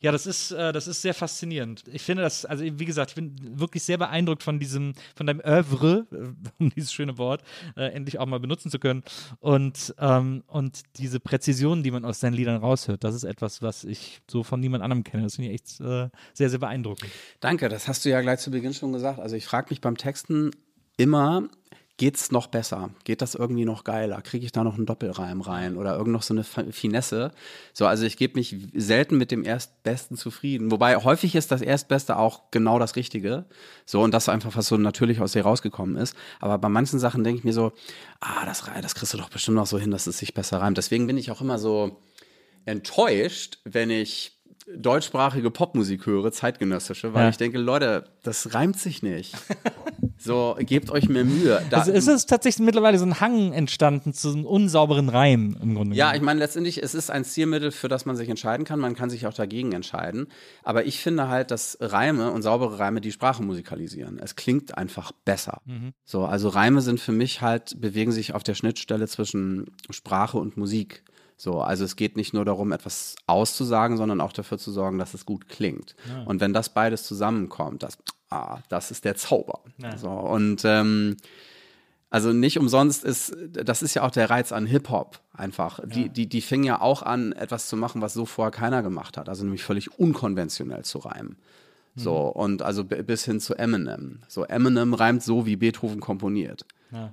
Ja, 0.00 0.12
das 0.12 0.26
ist, 0.26 0.52
äh, 0.52 0.72
das 0.72 0.86
ist 0.86 1.02
sehr 1.02 1.14
faszinierend. 1.14 1.82
Ich 1.92 2.02
finde 2.02 2.22
das, 2.22 2.44
also 2.44 2.64
wie 2.64 2.84
gesagt, 2.84 3.10
ich 3.10 3.14
bin 3.16 3.34
wirklich 3.58 3.82
sehr 3.82 3.98
beeindruckt 3.98 4.42
von 4.42 4.60
diesem, 4.60 4.92
von 5.16 5.26
deinem 5.26 5.40
Oeuvre, 5.40 6.06
äh, 6.12 6.62
um 6.62 6.70
dieses 6.70 6.92
schöne 6.92 7.18
Wort 7.18 7.42
äh, 7.76 7.92
endlich 7.92 8.18
auch 8.18 8.26
mal 8.26 8.38
benutzen 8.38 8.70
zu 8.70 8.78
können. 8.78 9.02
Und, 9.40 9.94
ähm, 9.98 10.44
und 10.46 10.82
diese 10.96 11.18
Präzision, 11.18 11.82
die 11.82 11.90
man 11.90 12.04
aus 12.04 12.20
deinen 12.20 12.34
Liedern 12.34 12.60
raushört, 12.60 13.02
das 13.02 13.14
ist 13.14 13.24
etwas, 13.24 13.60
was 13.60 13.84
ich 13.84 14.20
so 14.30 14.44
von 14.44 14.60
niemand 14.60 14.84
anderem 14.84 15.02
kenne. 15.02 15.24
Das 15.24 15.36
finde 15.36 15.50
ich 15.50 15.60
echt 15.60 15.80
äh, 15.80 16.08
sehr, 16.34 16.50
sehr 16.50 16.60
beeindruckend. 16.60 17.10
Danke, 17.40 17.68
das 17.68 17.88
hast 17.88 18.04
du 18.04 18.10
ja 18.10 18.20
gleich 18.20 18.38
zu 18.38 18.50
Beginn 18.50 18.74
schon 18.74 18.92
gesagt. 18.92 19.18
Also 19.18 19.34
ich 19.34 19.46
frage 19.46 19.68
mich 19.70 19.80
beim 19.80 19.96
Texten 19.96 20.52
immer, 20.96 21.48
geht's 21.98 22.30
noch 22.30 22.46
besser? 22.46 22.90
Geht 23.04 23.20
das 23.20 23.34
irgendwie 23.34 23.64
noch 23.64 23.84
geiler? 23.84 24.22
Kriege 24.22 24.46
ich 24.46 24.52
da 24.52 24.64
noch 24.64 24.76
einen 24.76 24.86
Doppelreim 24.86 25.40
rein 25.40 25.76
oder 25.76 25.96
irgend 25.96 26.12
noch 26.12 26.22
so 26.22 26.32
eine 26.32 26.44
Finesse? 26.44 27.32
So, 27.74 27.86
also 27.86 28.04
ich 28.04 28.16
gebe 28.16 28.38
mich 28.38 28.56
selten 28.72 29.18
mit 29.18 29.30
dem 29.30 29.44
Erstbesten 29.44 30.16
zufrieden. 30.16 30.70
Wobei 30.70 30.96
häufig 30.96 31.34
ist 31.34 31.50
das 31.50 31.60
Erstbeste 31.60 32.16
auch 32.16 32.50
genau 32.52 32.78
das 32.78 32.96
Richtige. 32.96 33.44
So, 33.84 34.00
und 34.00 34.14
das 34.14 34.28
einfach, 34.28 34.56
was 34.56 34.68
so 34.68 34.76
natürlich 34.76 35.20
aus 35.20 35.32
dir 35.32 35.42
rausgekommen 35.42 35.96
ist. 35.96 36.16
Aber 36.40 36.56
bei 36.56 36.68
manchen 36.68 37.00
Sachen 37.00 37.24
denke 37.24 37.40
ich 37.40 37.44
mir 37.44 37.52
so, 37.52 37.72
ah, 38.20 38.46
das, 38.46 38.64
das 38.80 38.94
kriegst 38.94 39.12
du 39.12 39.18
doch 39.18 39.28
bestimmt 39.28 39.56
noch 39.56 39.66
so 39.66 39.78
hin, 39.78 39.90
dass 39.90 40.06
es 40.06 40.18
sich 40.18 40.34
besser 40.34 40.60
reimt. 40.60 40.78
Deswegen 40.78 41.08
bin 41.08 41.18
ich 41.18 41.32
auch 41.32 41.40
immer 41.40 41.58
so 41.58 42.00
enttäuscht, 42.64 43.58
wenn 43.64 43.90
ich 43.90 44.37
deutschsprachige 44.76 45.50
Popmusik 45.50 46.06
höre, 46.06 46.30
zeitgenössische, 46.32 47.14
weil 47.14 47.24
Ja. 47.24 47.28
ich 47.30 47.36
denke, 47.36 47.58
Leute, 47.58 48.04
das 48.22 48.54
reimt 48.54 48.78
sich 48.78 49.02
nicht. 49.02 49.34
so, 50.18 50.56
gebt 50.60 50.90
euch 50.90 51.08
mehr 51.08 51.24
Mühe. 51.24 51.62
Da, 51.70 51.78
Also 51.78 51.92
ist 51.92 52.06
es 52.08 52.26
tatsächlich 52.26 52.64
mittlerweile 52.64 52.98
so 52.98 53.04
ein 53.06 53.20
Hang 53.20 53.52
entstanden 53.52 54.12
zu 54.12 54.30
einem 54.30 54.44
unsauberen 54.44 55.08
Reim 55.08 55.56
im 55.62 55.74
Grunde. 55.74 55.96
ja, 55.96 56.14
ich 56.14 56.20
meine, 56.20 56.38
letztendlich, 56.40 56.82
es 56.82 56.94
ist 56.94 57.10
ein 57.10 57.24
Stilmittel, 57.24 57.70
für 57.72 57.88
das 57.88 58.04
man 58.04 58.16
sich 58.16 58.28
entscheiden 58.28 58.64
kann. 58.66 58.78
Man 58.80 58.94
kann 58.94 59.10
sich 59.10 59.26
auch 59.26 59.34
dagegen 59.34 59.72
entscheiden. 59.72 60.26
Aber 60.62 60.84
ich 60.86 61.00
finde 61.00 61.28
halt, 61.28 61.50
dass 61.50 61.78
Reime 61.80 62.30
und 62.32 62.42
saubere 62.42 62.78
Reime 62.78 63.00
die 63.00 63.12
Sprache 63.12 63.42
musikalisieren. 63.42 64.18
Es 64.18 64.36
klingt 64.36 64.76
einfach 64.76 65.12
besser. 65.24 65.62
So, 66.04 66.24
also 66.24 66.48
Reime 66.48 66.80
sind 66.82 67.00
für 67.00 67.12
mich 67.12 67.40
halt, 67.40 67.80
bewegen 67.80 68.12
sich 68.12 68.34
auf 68.34 68.42
der 68.42 68.54
Schnittstelle 68.54 69.08
zwischen 69.08 69.66
Sprache 69.90 70.38
und 70.38 70.56
Musik. 70.56 71.02
So, 71.40 71.60
also 71.60 71.84
es 71.84 71.94
geht 71.94 72.16
nicht 72.16 72.34
nur 72.34 72.44
darum, 72.44 72.72
etwas 72.72 73.14
auszusagen, 73.28 73.96
sondern 73.96 74.20
auch 74.20 74.32
dafür 74.32 74.58
zu 74.58 74.72
sorgen, 74.72 74.98
dass 74.98 75.14
es 75.14 75.24
gut 75.24 75.48
klingt. 75.48 75.94
Und 76.26 76.40
wenn 76.40 76.52
das 76.52 76.68
beides 76.68 77.04
zusammenkommt, 77.04 77.84
das, 77.84 77.96
ah, 78.28 78.58
das 78.68 78.90
ist 78.90 79.04
der 79.04 79.14
Zauber. 79.14 79.60
So, 79.96 80.10
und 80.10 80.62
ähm, 80.64 81.16
also 82.10 82.32
nicht 82.32 82.58
umsonst 82.58 83.04
ist, 83.04 83.36
das 83.52 83.82
ist 83.82 83.94
ja 83.94 84.02
auch 84.02 84.10
der 84.10 84.30
Reiz 84.30 84.50
an 84.50 84.66
Hip-Hop 84.66 85.20
einfach. 85.32 85.78
Die, 85.86 86.08
die, 86.08 86.26
die 86.26 86.40
fingen 86.40 86.64
ja 86.64 86.80
auch 86.80 87.02
an, 87.02 87.32
etwas 87.32 87.68
zu 87.68 87.76
machen, 87.76 88.02
was 88.02 88.14
so 88.14 88.26
vorher 88.26 88.50
keiner 88.50 88.82
gemacht 88.82 89.16
hat. 89.16 89.28
Also 89.28 89.44
nämlich 89.44 89.62
völlig 89.62 89.96
unkonventionell 89.98 90.84
zu 90.84 90.98
reimen. 90.98 91.36
So, 91.94 92.16
und 92.28 92.62
also 92.62 92.84
bi- 92.84 93.02
bis 93.02 93.24
hin 93.24 93.40
zu 93.40 93.54
Eminem. 93.54 94.20
So, 94.28 94.44
Eminem 94.44 94.94
reimt 94.94 95.22
so, 95.22 95.46
wie 95.46 95.56
Beethoven 95.56 96.00
komponiert. 96.00 96.64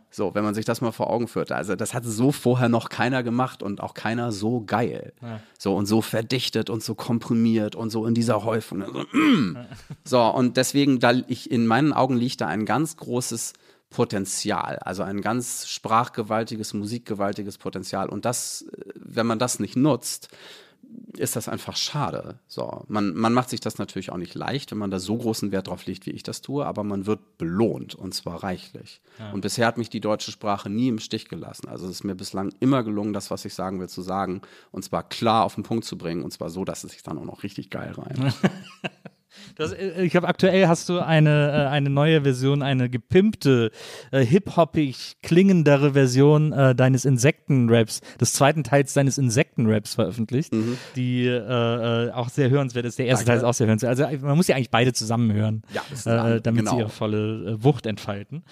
So, 0.10 0.34
wenn 0.34 0.44
man 0.44 0.54
sich 0.54 0.66
das 0.66 0.82
mal 0.82 0.92
vor 0.92 1.10
Augen 1.10 1.28
führt. 1.28 1.52
Also, 1.52 1.76
das 1.76 1.94
hat 1.94 2.06
so 2.06 2.32
vorher 2.32 2.70
noch 2.70 2.90
keiner 2.90 3.24
gemacht 3.24 3.62
und 3.62 3.82
auch 3.82 3.94
keiner 3.94 4.32
so 4.32 4.62
geil. 4.62 5.14
So, 5.58 5.76
und 5.76 5.86
so 5.86 6.02
verdichtet 6.02 6.70
und 6.70 6.84
so 6.84 6.96
komprimiert 6.96 7.76
und 7.76 7.90
so 7.90 8.06
in 8.06 8.14
dieser 8.14 8.44
Häufung. 8.44 8.84
Also, 8.84 9.00
mm. 9.12 9.58
So, 10.04 10.22
und 10.22 10.58
deswegen, 10.58 11.00
da 11.00 11.14
ich, 11.28 11.52
in 11.52 11.68
meinen 11.68 11.94
Augen 11.94 12.18
liegt 12.18 12.42
da 12.42 12.48
ein 12.48 12.66
ganz 12.66 12.98
großes 12.98 13.54
Potenzial, 13.90 14.78
also 14.80 15.04
ein 15.04 15.22
ganz 15.22 15.68
sprachgewaltiges, 15.68 16.74
musikgewaltiges 16.74 17.58
Potenzial. 17.58 18.10
Und 18.10 18.26
das, 18.26 18.64
äh, 18.64 18.92
wenn 18.96 19.26
man 19.26 19.40
das 19.40 19.60
nicht 19.60 19.76
nutzt, 19.76 20.30
ist 21.18 21.36
das 21.36 21.48
einfach 21.48 21.76
schade. 21.76 22.40
So, 22.48 22.84
man, 22.88 23.14
man 23.14 23.34
macht 23.34 23.50
sich 23.50 23.60
das 23.60 23.78
natürlich 23.78 24.12
auch 24.12 24.18
nicht 24.18 24.36
leicht, 24.36 24.72
wenn 24.72 24.78
man 24.78 24.92
da 24.92 25.00
so 25.00 25.18
großen 25.18 25.52
Wert 25.52 25.68
drauf 25.68 25.86
legt, 25.86 26.06
wie 26.06 26.12
ich 26.12 26.24
das 26.24 26.42
tue, 26.42 26.66
aber 26.66 26.84
man 26.84 27.06
wird 27.06 27.38
belohnt 27.38 27.96
und 27.96 28.14
zwar 28.14 28.44
reichlich. 28.44 29.02
Und 29.34 29.42
bisher 29.42 29.68
hat 29.68 29.78
mich 29.78 29.90
die 29.90 30.02
deutsche 30.02 30.32
Sprache 30.32 30.70
nie 30.70 30.90
im 30.90 31.00
Stich 31.00 31.30
gelassen. 31.30 31.68
Also 31.68 31.86
es 31.86 31.92
ist 31.92 32.04
mir 32.04 32.16
bislang 32.16 32.54
immer 32.60 32.84
gelungen, 32.84 33.14
das, 33.14 33.32
was 33.32 33.46
ich 33.46 33.54
sagen 33.54 33.80
will, 33.80 33.90
zu 33.90 34.02
sagen 34.02 34.42
und 34.72 34.84
zwar 34.84 35.08
klar 35.08 35.46
auf 35.46 35.56
den 35.56 35.64
Punkt 35.64 35.86
zu 35.86 35.98
bringen 35.98 36.24
und 36.24 36.32
zwar 36.32 36.50
so, 36.50 36.66
dass 36.66 36.84
es 36.84 36.92
sich 36.92 37.04
dann 37.04 37.18
auch 37.18 37.26
noch 37.26 37.44
richtig 37.44 37.70
geil 37.70 37.94
reimt. 37.94 38.36
Das, 39.56 39.72
äh, 39.74 40.04
ich 40.04 40.12
glaube, 40.12 40.28
aktuell 40.28 40.68
hast 40.68 40.90
du 40.90 41.00
eine, 41.00 41.52
äh, 41.52 41.70
eine 41.70 41.90
neue 41.90 42.22
Version, 42.22 42.62
eine 42.62 42.90
gepimpte, 42.90 43.72
äh, 44.12 44.26
hip-hoppig 44.26 45.18
klingendere 45.24 45.94
Version 45.94 46.52
äh, 46.54 46.76
deines 46.76 47.06
Insekten-Raps, 47.06 48.02
des 48.20 48.34
zweiten 48.34 48.64
Teils 48.64 48.94
deines 48.94 49.18
Insekten-Raps 49.18 49.96
veröffentlicht, 49.96 50.54
die 50.96 51.26
äh, 51.26 52.08
äh, 52.08 52.12
auch 52.12 52.30
sehr 52.30 52.50
hörenswert 52.50 52.86
ist. 52.86 53.00
Der 53.00 53.08
erste 53.08 53.26
Danke. 53.26 53.32
Teil 53.32 53.38
ist 53.38 53.44
auch 53.44 53.54
sehr 53.54 53.68
hörenswert. 53.68 53.90
Also 53.90 54.04
äh, 54.04 54.18
man 54.18 54.38
muss 54.38 54.48
ja 54.48 54.56
eigentlich 54.56 54.72
beide 54.72 54.94
zusammen 54.94 55.32
hören, 55.34 55.64
Ja, 55.74 55.82
äh, 56.36 56.42
damit 56.42 56.66
sie 56.66 56.72
genau. 56.72 56.80
ihre 56.80 56.90
volle 56.90 57.52
äh, 57.52 57.64
Wucht 57.64 57.86
entfalten. 57.86 58.44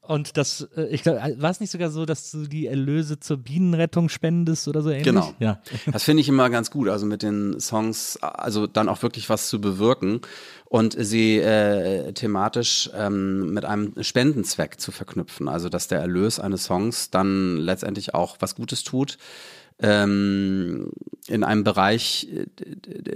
Und 0.00 0.36
das, 0.36 0.68
äh, 0.76 0.86
ich 0.86 1.02
glaube, 1.02 1.20
war 1.38 1.50
es 1.50 1.60
nicht 1.60 1.70
sogar 1.70 1.90
so, 1.90 2.06
dass 2.06 2.30
du 2.30 2.46
die 2.46 2.66
Erlöse 2.66 3.20
zur 3.20 3.36
Bienenrettung 3.36 4.08
spendest 4.08 4.68
oder 4.68 4.82
so 4.82 4.90
ähnlich? 4.90 5.04
Genau. 5.04 5.32
Ja. 5.38 5.60
Das 5.90 6.04
finde 6.04 6.20
ich 6.20 6.28
immer 6.28 6.50
ganz 6.50 6.70
gut, 6.70 6.88
also 6.88 7.06
mit 7.06 7.22
den 7.22 7.60
Songs, 7.60 8.18
also 8.20 8.66
dann 8.66 8.88
auch 8.88 9.02
wirklich 9.02 9.28
was 9.28 9.48
zu 9.48 9.60
bewirken 9.60 10.20
und 10.66 10.96
sie 10.98 11.38
äh, 11.38 12.12
thematisch 12.12 12.90
ähm, 12.96 13.52
mit 13.52 13.64
einem 13.64 13.92
Spendenzweck 14.00 14.80
zu 14.80 14.90
verknüpfen. 14.90 15.48
Also 15.48 15.68
dass 15.68 15.88
der 15.88 16.00
Erlös 16.00 16.40
eines 16.40 16.64
Songs 16.64 17.10
dann 17.10 17.58
letztendlich 17.58 18.14
auch 18.14 18.36
was 18.40 18.54
Gutes 18.54 18.82
tut. 18.82 19.18
Ähm, 19.78 20.90
in 21.26 21.44
einem 21.44 21.64
Bereich, 21.64 22.28
äh, 22.32 22.46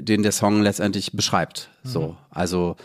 den 0.02 0.22
der 0.22 0.32
Song 0.32 0.62
letztendlich 0.62 1.12
beschreibt. 1.12 1.70
So, 1.82 2.16
also 2.30 2.76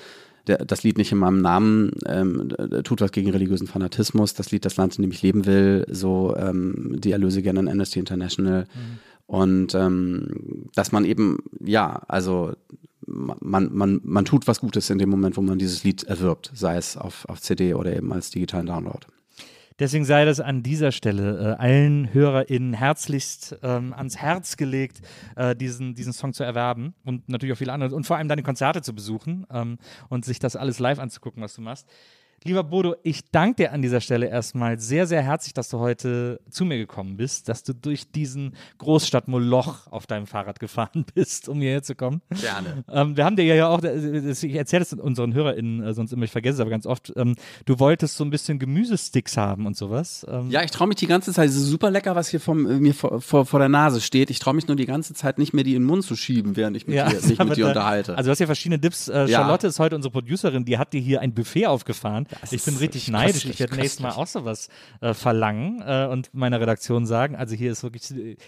der, 0.48 0.66
das 0.66 0.84
Lied 0.84 0.98
nicht 0.98 1.12
in 1.12 1.18
meinem 1.18 1.42
Namen 1.42 1.92
ähm, 2.06 2.50
tut 2.84 3.02
was 3.02 3.12
gegen 3.12 3.32
religiösen 3.32 3.68
Fanatismus. 3.68 4.34
Das 4.34 4.52
Lied 4.52 4.66
Das 4.66 4.78
Land, 4.78 4.96
in 4.96 5.02
dem 5.04 5.12
ich 5.12 5.22
leben 5.22 5.46
will, 5.46 5.86
so 5.90 6.36
ähm, 6.38 6.96
die 7.00 7.12
Erlöse 7.12 7.42
gerne 7.42 7.60
an 7.60 7.68
Amnesty 7.68 8.00
International. 8.00 8.68
Und 9.28 9.76
ähm, 9.76 10.70
dass 10.76 10.92
man 10.92 11.06
eben, 11.06 11.40
ja, 11.60 12.02
also 12.08 12.54
man, 13.12 13.74
man, 13.74 14.02
man 14.04 14.26
tut 14.26 14.48
was 14.48 14.60
Gutes 14.60 14.90
in 14.90 14.98
dem 14.98 15.10
Moment, 15.10 15.38
wo 15.38 15.42
man 15.42 15.60
dieses 15.60 15.84
Lied 15.84 16.04
erwirbt, 16.04 16.52
sei 16.54 16.78
es 16.78 16.98
auf, 16.98 17.28
auf 17.28 17.42
CD 17.42 17.74
oder 17.74 17.96
eben 17.96 18.12
als 18.12 18.30
digitalen 18.30 18.66
Download. 18.66 19.06
Deswegen 19.80 20.06
sei 20.06 20.26
das 20.26 20.40
an 20.40 20.62
dieser 20.62 20.92
Stelle 20.92 21.56
äh, 21.58 21.62
allen 21.62 22.14
HörerInnen 22.14 22.74
herzlichst 22.74 23.58
ähm, 23.64 23.94
ans 23.94 24.18
Herz 24.18 24.56
gelegt, 24.56 25.02
äh, 25.36 25.56
diesen, 25.56 25.96
diesen 25.96 26.14
Song 26.14 26.34
zu 26.34 26.44
erwerben 26.44 26.94
und 27.04 27.28
natürlich 27.30 27.54
auch 27.54 27.58
viele 27.58 27.74
andere 27.74 27.96
und 27.96 28.06
vor 28.06 28.18
allem 28.18 28.28
deine 28.28 28.44
Konzerte 28.44 28.84
zu 28.84 28.94
besuchen 28.94 29.48
ähm, 29.52 29.80
und 30.08 30.24
sich 30.24 30.38
das 30.38 30.56
alles 30.56 30.78
live 30.78 31.00
anzugucken, 31.00 31.42
was 31.42 31.56
du 31.56 31.62
machst. 31.62 31.88
Lieber 32.44 32.64
Bodo, 32.64 32.96
ich 33.04 33.30
danke 33.32 33.58
dir 33.58 33.72
an 33.72 33.84
dieser 33.84 34.02
Stelle 34.02 34.26
erstmal 34.26 34.80
sehr, 34.80 35.06
sehr 35.06 35.22
herzlich, 35.22 35.54
dass 35.54 35.70
du 35.70 35.78
heute 35.78 36.40
zu 36.50 36.66
mir 36.66 36.80
gekommen 36.80 37.16
bist, 37.16 37.48
dass 37.50 37.62
du 37.64 37.74
durch 37.74 38.10
diesen 38.10 38.56
Großstadtmoloch 38.80 39.86
auf 39.92 40.08
deinem 40.08 40.26
Fahrrad 40.26 40.60
gefahren 40.60 41.06
bist, 41.14 41.48
um 41.50 41.62
hierher 41.62 41.84
zu 41.84 41.94
kommen. 41.94 42.24
Gerne. 42.42 42.84
Ähm, 42.92 43.16
wir 43.16 43.26
haben 43.26 43.36
dir 43.36 43.44
ja 43.46 43.68
auch, 43.68 43.84
ich 43.84 44.56
erzähle 44.56 44.80
das 44.80 44.94
unseren 44.94 45.36
HörerInnen 45.36 45.84
äh, 45.84 45.94
sonst 45.94 46.14
immer, 46.14 46.24
ich 46.26 46.32
vergesse 46.32 46.56
es 46.56 46.60
aber 46.62 46.72
ganz 46.72 46.88
oft, 46.88 47.14
ähm, 47.16 47.36
du 47.66 47.78
wolltest 47.78 48.18
so 48.18 48.24
ein 48.24 48.32
bisschen 48.32 48.58
Gemüsesticks 48.58 49.38
haben 49.38 49.68
und 49.68 49.78
sowas. 49.78 50.26
Ähm, 50.28 50.50
Ja, 50.50 50.64
ich 50.64 50.72
traue 50.72 50.88
mich 50.88 50.98
die 50.98 51.06
ganze 51.06 51.32
Zeit, 51.34 51.48
es 51.48 51.56
ist 51.56 51.68
super 51.68 51.92
lecker, 51.92 52.16
was 52.16 52.30
hier 52.30 52.40
vom, 52.40 52.66
äh, 52.66 52.80
mir 52.80 52.96
vor, 52.96 53.22
vor, 53.22 53.46
vor 53.46 53.60
der 53.60 53.70
Nase 53.70 54.02
steht. 54.02 54.32
Ich 54.32 54.40
traue 54.40 54.56
mich 54.56 54.66
nur 54.66 54.76
die 54.78 54.88
ganze 54.88 55.14
Zeit 55.14 55.38
nicht 55.38 55.54
mehr, 55.54 55.64
die 55.64 55.76
in 55.76 55.84
den 55.84 55.88
Mund 55.88 56.04
zu 56.04 56.16
schieben, 56.16 56.56
während 56.56 56.76
ich 56.76 56.88
mich 56.88 57.00
aber 57.00 57.46
mit 57.46 57.58
dir 57.58 57.68
unterhalte. 57.68 58.18
Also 58.18 58.30
du 58.30 58.32
hast 58.32 58.40
ja 58.40 58.48
verschiedene 58.48 58.80
Dips. 58.80 59.10
Äh, 59.10 59.26
Ja. 59.28 59.42
Charlotte 59.42 59.68
ist 59.68 59.78
heute 59.78 59.96
unsere 59.96 60.12
Producerin, 60.12 60.66
die 60.66 60.80
hat 60.80 60.92
dir 60.94 61.02
hier 61.02 61.22
ein 61.22 61.36
Buffet 61.36 61.68
aufgefahren 61.68 62.26
Das 62.40 62.54
ich 62.54 62.64
bin 62.64 62.76
richtig 62.78 63.06
köstlich, 63.06 63.12
neidisch. 63.14 63.46
Ich 63.46 63.60
werde 63.60 63.76
nächstes 63.76 64.00
Mal 64.00 64.12
auch 64.12 64.28
sowas 64.28 64.70
äh, 65.02 65.14
verlangen 65.14 65.82
äh, 65.86 66.08
und 66.10 66.34
meiner 66.34 66.60
Redaktion 66.62 67.06
sagen. 67.06 67.36
Also 67.36 67.56
hier 67.56 67.72
ist 67.72 67.84
wirklich, 67.84 68.04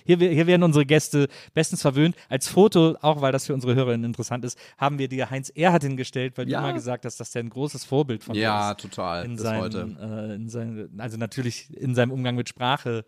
hier, 0.05 0.17
hier 0.17 0.47
werden 0.47 0.63
unsere 0.63 0.85
Gäste 0.85 1.27
bestens 1.53 1.81
verwöhnt. 1.81 2.15
Als 2.29 2.47
Foto, 2.47 2.95
auch 3.01 3.21
weil 3.21 3.31
das 3.31 3.45
für 3.45 3.53
unsere 3.53 3.75
Hörerinnen 3.75 4.05
interessant 4.05 4.45
ist, 4.45 4.57
haben 4.77 4.99
wir 4.99 5.07
dir 5.07 5.29
Heinz 5.29 5.49
Erhardt 5.49 5.83
hingestellt, 5.83 6.37
weil 6.37 6.47
Ja. 6.49 6.61
du 6.61 6.65
immer 6.67 6.73
gesagt 6.73 7.05
hast, 7.05 7.19
dass 7.19 7.31
der 7.31 7.43
ein 7.43 7.49
großes 7.49 7.83
Vorbild 7.83 8.23
von 8.23 8.35
Ja, 8.35 8.71
ist. 8.71 8.79
total. 8.79 9.25
In 9.25 9.33
bis 9.35 9.43
seinem, 9.43 9.61
heute. 9.61 9.97
Äh, 10.31 10.35
in 10.35 10.49
seinem, 10.49 10.89
also 10.97 11.17
natürlich 11.17 11.75
in 11.75 11.95
seinem 11.95 12.11
Umgang 12.11 12.35
mit 12.35 12.47
Sprache. 12.49 13.05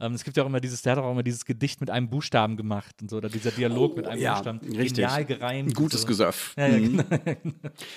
Ähm, 0.00 0.14
es 0.14 0.24
gibt 0.24 0.36
ja 0.36 0.42
auch 0.42 0.46
immer 0.46 0.60
dieses, 0.60 0.82
der 0.82 0.92
hat 0.92 0.98
auch 0.98 1.10
immer 1.10 1.22
dieses 1.22 1.44
Gedicht 1.44 1.80
mit 1.80 1.90
einem 1.90 2.08
Buchstaben 2.10 2.56
gemacht 2.56 2.94
und 3.02 3.10
so, 3.10 3.16
oder 3.18 3.28
dieser 3.28 3.50
Dialog 3.50 3.96
mit 3.96 4.06
einem 4.06 4.20
ja, 4.20 4.34
Buchstaben. 4.34 4.58
richtig. 4.60 5.04
Genial 5.04 5.24
gereimt. 5.24 5.70
Ein 5.70 5.74
gutes 5.74 6.02
so. 6.02 6.06
Gesöff. 6.06 6.54
Ja, 6.56 6.66
ja, 6.68 6.78
Mhm. 6.78 6.96
genau. 7.08 7.52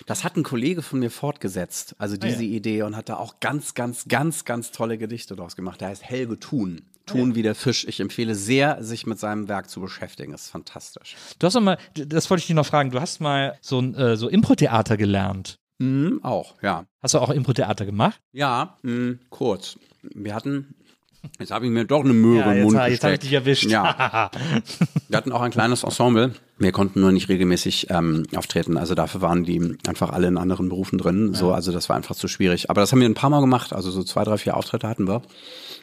Das 0.05 0.23
hat 0.23 0.35
ein 0.37 0.43
Kollege 0.43 0.81
von 0.81 0.99
mir 0.99 1.09
fortgesetzt, 1.11 1.95
also 1.97 2.17
diese 2.17 2.43
ja. 2.43 2.55
Idee 2.55 2.81
und 2.83 2.95
hat 2.95 3.09
da 3.09 3.17
auch 3.17 3.39
ganz, 3.39 3.73
ganz, 3.73 4.07
ganz, 4.07 4.45
ganz 4.45 4.71
tolle 4.71 4.97
Gedichte 4.97 5.35
draus 5.35 5.55
gemacht. 5.55 5.81
Der 5.81 5.89
heißt 5.89 6.03
Helge 6.03 6.39
Thun. 6.39 6.81
Thun 7.05 7.35
wie 7.35 7.41
der 7.41 7.55
Fisch. 7.55 7.85
Ich 7.87 8.01
empfehle 8.01 8.35
sehr, 8.35 8.83
sich 8.83 9.05
mit 9.07 9.17
seinem 9.17 9.47
Werk 9.47 9.69
zu 9.69 9.79
beschäftigen. 9.79 10.33
Das 10.33 10.41
ist 10.43 10.49
fantastisch. 10.49 11.15
Du 11.39 11.47
hast 11.47 11.53
doch 11.55 11.61
mal, 11.61 11.77
das 11.93 12.29
wollte 12.29 12.39
ich 12.41 12.47
dich 12.47 12.55
noch 12.55 12.65
fragen, 12.65 12.91
du 12.91 12.99
hast 12.99 13.21
mal 13.21 13.57
so, 13.61 13.79
ein, 13.79 13.95
äh, 13.95 14.17
so 14.17 14.27
Impro-Theater 14.27 14.97
gelernt. 14.97 15.57
Mhm, 15.79 16.19
auch, 16.23 16.61
ja. 16.61 16.85
Hast 17.01 17.13
du 17.13 17.19
auch 17.19 17.29
Impro-Theater 17.29 17.85
gemacht? 17.85 18.19
Ja, 18.33 18.77
mh, 18.81 19.19
kurz. 19.29 19.77
Wir 20.01 20.35
hatten, 20.35 20.75
jetzt 21.39 21.51
habe 21.51 21.65
ich 21.65 21.71
mir 21.71 21.85
doch 21.85 22.03
eine 22.03 22.13
Möhre 22.13 22.51
im 22.51 22.57
jetzt, 22.57 22.63
Mund 22.63 22.87
jetzt 22.89 23.03
habe 23.03 23.13
ich 23.13 23.19
dich 23.19 23.33
erwischt. 23.33 23.65
Ja. 23.65 24.31
Wir 25.07 25.17
hatten 25.17 25.31
auch 25.31 25.41
ein 25.41 25.51
kleines 25.51 25.83
Ensemble. 25.83 26.33
Wir 26.57 26.71
konnten 26.71 26.99
nur 26.99 27.11
nicht 27.11 27.29
regelmäßig 27.29 27.87
ähm, 27.89 28.25
auftreten. 28.35 28.77
Also 28.77 28.95
dafür 28.95 29.21
waren 29.21 29.43
die 29.43 29.77
einfach 29.87 30.11
alle 30.11 30.27
in 30.27 30.37
anderen 30.37 30.69
Berufen 30.69 30.97
drin. 30.97 31.33
So, 31.33 31.53
also 31.53 31.71
das 31.71 31.87
war 31.87 31.95
einfach 31.95 32.15
zu 32.15 32.27
schwierig. 32.27 32.69
Aber 32.69 32.81
das 32.81 32.91
haben 32.91 32.99
wir 32.99 33.07
ein 33.07 33.13
paar 33.13 33.29
Mal 33.29 33.41
gemacht. 33.41 33.73
Also 33.73 33.91
so 33.91 34.03
zwei, 34.03 34.23
drei, 34.23 34.37
vier 34.37 34.57
Auftritte 34.57 34.87
hatten 34.87 35.07
wir. 35.07 35.21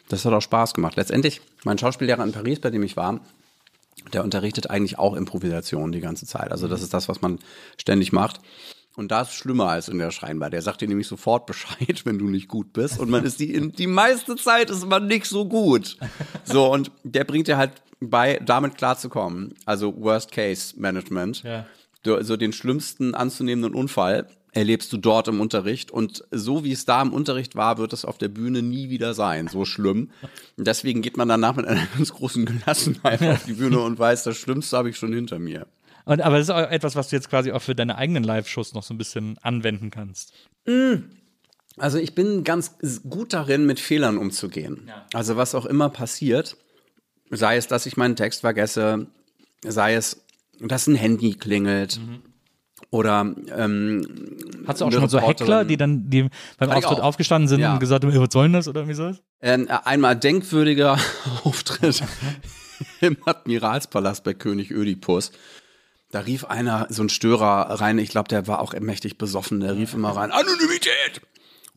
Das 0.09 0.25
hat 0.25 0.33
auch 0.33 0.41
Spaß 0.41 0.73
gemacht. 0.73 0.95
Letztendlich, 0.97 1.41
mein 1.63 1.77
Schauspiellehrer 1.77 2.23
in 2.23 2.33
Paris, 2.33 2.59
bei 2.59 2.69
dem 2.69 2.83
ich 2.83 2.97
war, 2.97 3.21
der 4.13 4.23
unterrichtet 4.23 4.69
eigentlich 4.69 4.99
auch 4.99 5.15
Improvisation 5.15 5.91
die 5.91 6.01
ganze 6.01 6.25
Zeit. 6.25 6.51
Also 6.51 6.67
das 6.67 6.81
ist 6.81 6.93
das, 6.93 7.07
was 7.07 7.21
man 7.21 7.39
ständig 7.77 8.11
macht. 8.11 8.39
Und 8.95 9.11
da 9.11 9.21
ist 9.21 9.29
es 9.29 9.35
schlimmer 9.35 9.69
als 9.69 9.89
in 9.89 9.97
der 9.97 10.11
Scheinbar. 10.11 10.49
Der 10.49 10.61
sagt 10.61 10.81
dir 10.81 10.87
nämlich 10.87 11.07
sofort 11.07 11.45
Bescheid, 11.47 12.05
wenn 12.05 12.17
du 12.17 12.27
nicht 12.27 12.47
gut 12.47 12.73
bist. 12.73 12.99
Und 12.99 13.09
man 13.09 13.23
ist 13.23 13.39
die, 13.39 13.71
die 13.71 13.87
meiste 13.87 14.35
Zeit 14.35 14.69
ist 14.69 14.85
man 14.85 15.07
nicht 15.07 15.25
so 15.25 15.45
gut. 15.45 15.97
So, 16.43 16.71
und 16.71 16.91
der 17.03 17.23
bringt 17.23 17.47
dir 17.47 17.57
halt 17.57 17.71
bei, 17.99 18.39
damit 18.43 18.77
klarzukommen. 18.77 19.55
Also 19.65 19.95
Worst 20.01 20.31
Case 20.31 20.73
Management. 20.77 21.43
Ja. 21.43 21.65
Du, 22.03 22.23
so 22.23 22.37
den 22.37 22.53
schlimmsten 22.53 23.15
anzunehmenden 23.15 23.73
Unfall 23.73 24.27
erlebst 24.55 24.93
du 24.93 24.97
dort 24.97 25.27
im 25.27 25.41
Unterricht. 25.41 25.91
Und 25.91 26.23
so 26.31 26.63
wie 26.63 26.71
es 26.71 26.85
da 26.85 27.01
im 27.01 27.13
Unterricht 27.13 27.55
war, 27.55 27.77
wird 27.77 27.93
es 27.93 28.05
auf 28.05 28.17
der 28.17 28.29
Bühne 28.29 28.61
nie 28.61 28.89
wieder 28.89 29.13
sein. 29.13 29.47
So 29.47 29.65
schlimm. 29.65 30.11
Und 30.55 30.65
deswegen 30.65 31.01
geht 31.01 31.17
man 31.17 31.27
danach 31.27 31.55
mit 31.55 31.65
einer 31.65 31.85
ganz 31.97 32.13
großen 32.13 32.45
Gelassenheit 32.45 33.21
auf 33.21 33.43
die 33.43 33.53
Bühne 33.53 33.79
und 33.79 33.99
weiß, 33.99 34.23
das 34.23 34.37
Schlimmste 34.37 34.77
habe 34.77 34.89
ich 34.89 34.97
schon 34.97 35.13
hinter 35.13 35.39
mir. 35.39 35.67
Und, 36.05 36.21
aber 36.21 36.37
das 36.37 36.47
ist 36.47 36.53
auch 36.53 36.69
etwas, 36.69 36.95
was 36.95 37.09
du 37.09 37.15
jetzt 37.15 37.29
quasi 37.29 37.51
auch 37.51 37.61
für 37.61 37.75
deine 37.75 37.97
eigenen 37.97 38.23
Live-Shows 38.23 38.73
noch 38.73 38.83
so 38.83 38.93
ein 38.93 38.97
bisschen 38.97 39.37
anwenden 39.41 39.89
kannst. 39.91 40.33
Also 41.77 41.97
ich 41.97 42.15
bin 42.15 42.43
ganz 42.43 42.75
gut 43.09 43.33
darin, 43.33 43.65
mit 43.65 43.79
Fehlern 43.79 44.17
umzugehen. 44.17 44.89
Also 45.13 45.35
was 45.35 45.55
auch 45.55 45.65
immer 45.65 45.89
passiert, 45.89 46.57
sei 47.31 47.57
es, 47.57 47.67
dass 47.67 47.85
ich 47.85 47.97
meinen 47.97 48.15
Text 48.15 48.41
vergesse, 48.41 49.07
sei 49.63 49.95
es, 49.95 50.25
dass 50.59 50.87
ein 50.87 50.95
Handy 50.95 51.33
klingelt 51.33 51.99
oder 52.91 53.33
ähm, 53.55 54.05
Hast 54.67 54.79
du 54.81 54.85
auch 54.85 54.91
schon 54.91 55.01
mal 55.01 55.09
so 55.09 55.19
Heckler, 55.19 55.65
die 55.65 55.75
dann 55.75 56.09
die 56.09 56.29
beim 56.57 56.69
Auftritt 56.69 56.99
aufgestanden 56.99 57.47
sind 57.49 57.59
Ja. 57.59 57.73
und 57.73 57.79
gesagt 57.79 58.05
haben, 58.05 58.11
"Ey, 58.13 58.19
was 58.21 58.29
soll 58.31 58.45
denn 58.45 58.53
das 58.53 58.67
oder 58.67 58.87
wie 58.87 58.93
soll 58.93 59.11
das? 59.11 59.21
äh, 59.39 59.67
einmal 59.83 60.15
denkwürdiger 60.15 60.97
Auftritt 61.43 62.03
im 63.01 63.17
Admiralspalast 63.25 64.23
bei 64.23 64.33
König 64.33 64.71
Ödipus. 64.71 65.31
Da 66.11 66.19
rief 66.19 66.45
einer, 66.45 66.87
so 66.89 67.03
ein 67.03 67.09
Störer 67.09 67.81
rein, 67.81 67.97
ich 67.97 68.09
glaube, 68.09 68.29
der 68.29 68.47
war 68.47 68.59
auch 68.59 68.73
mächtig 68.79 69.17
besoffen, 69.17 69.59
der 69.59 69.75
rief 69.75 69.93
immer 69.93 70.11
rein, 70.11 70.31
Anonymität! 70.31 71.21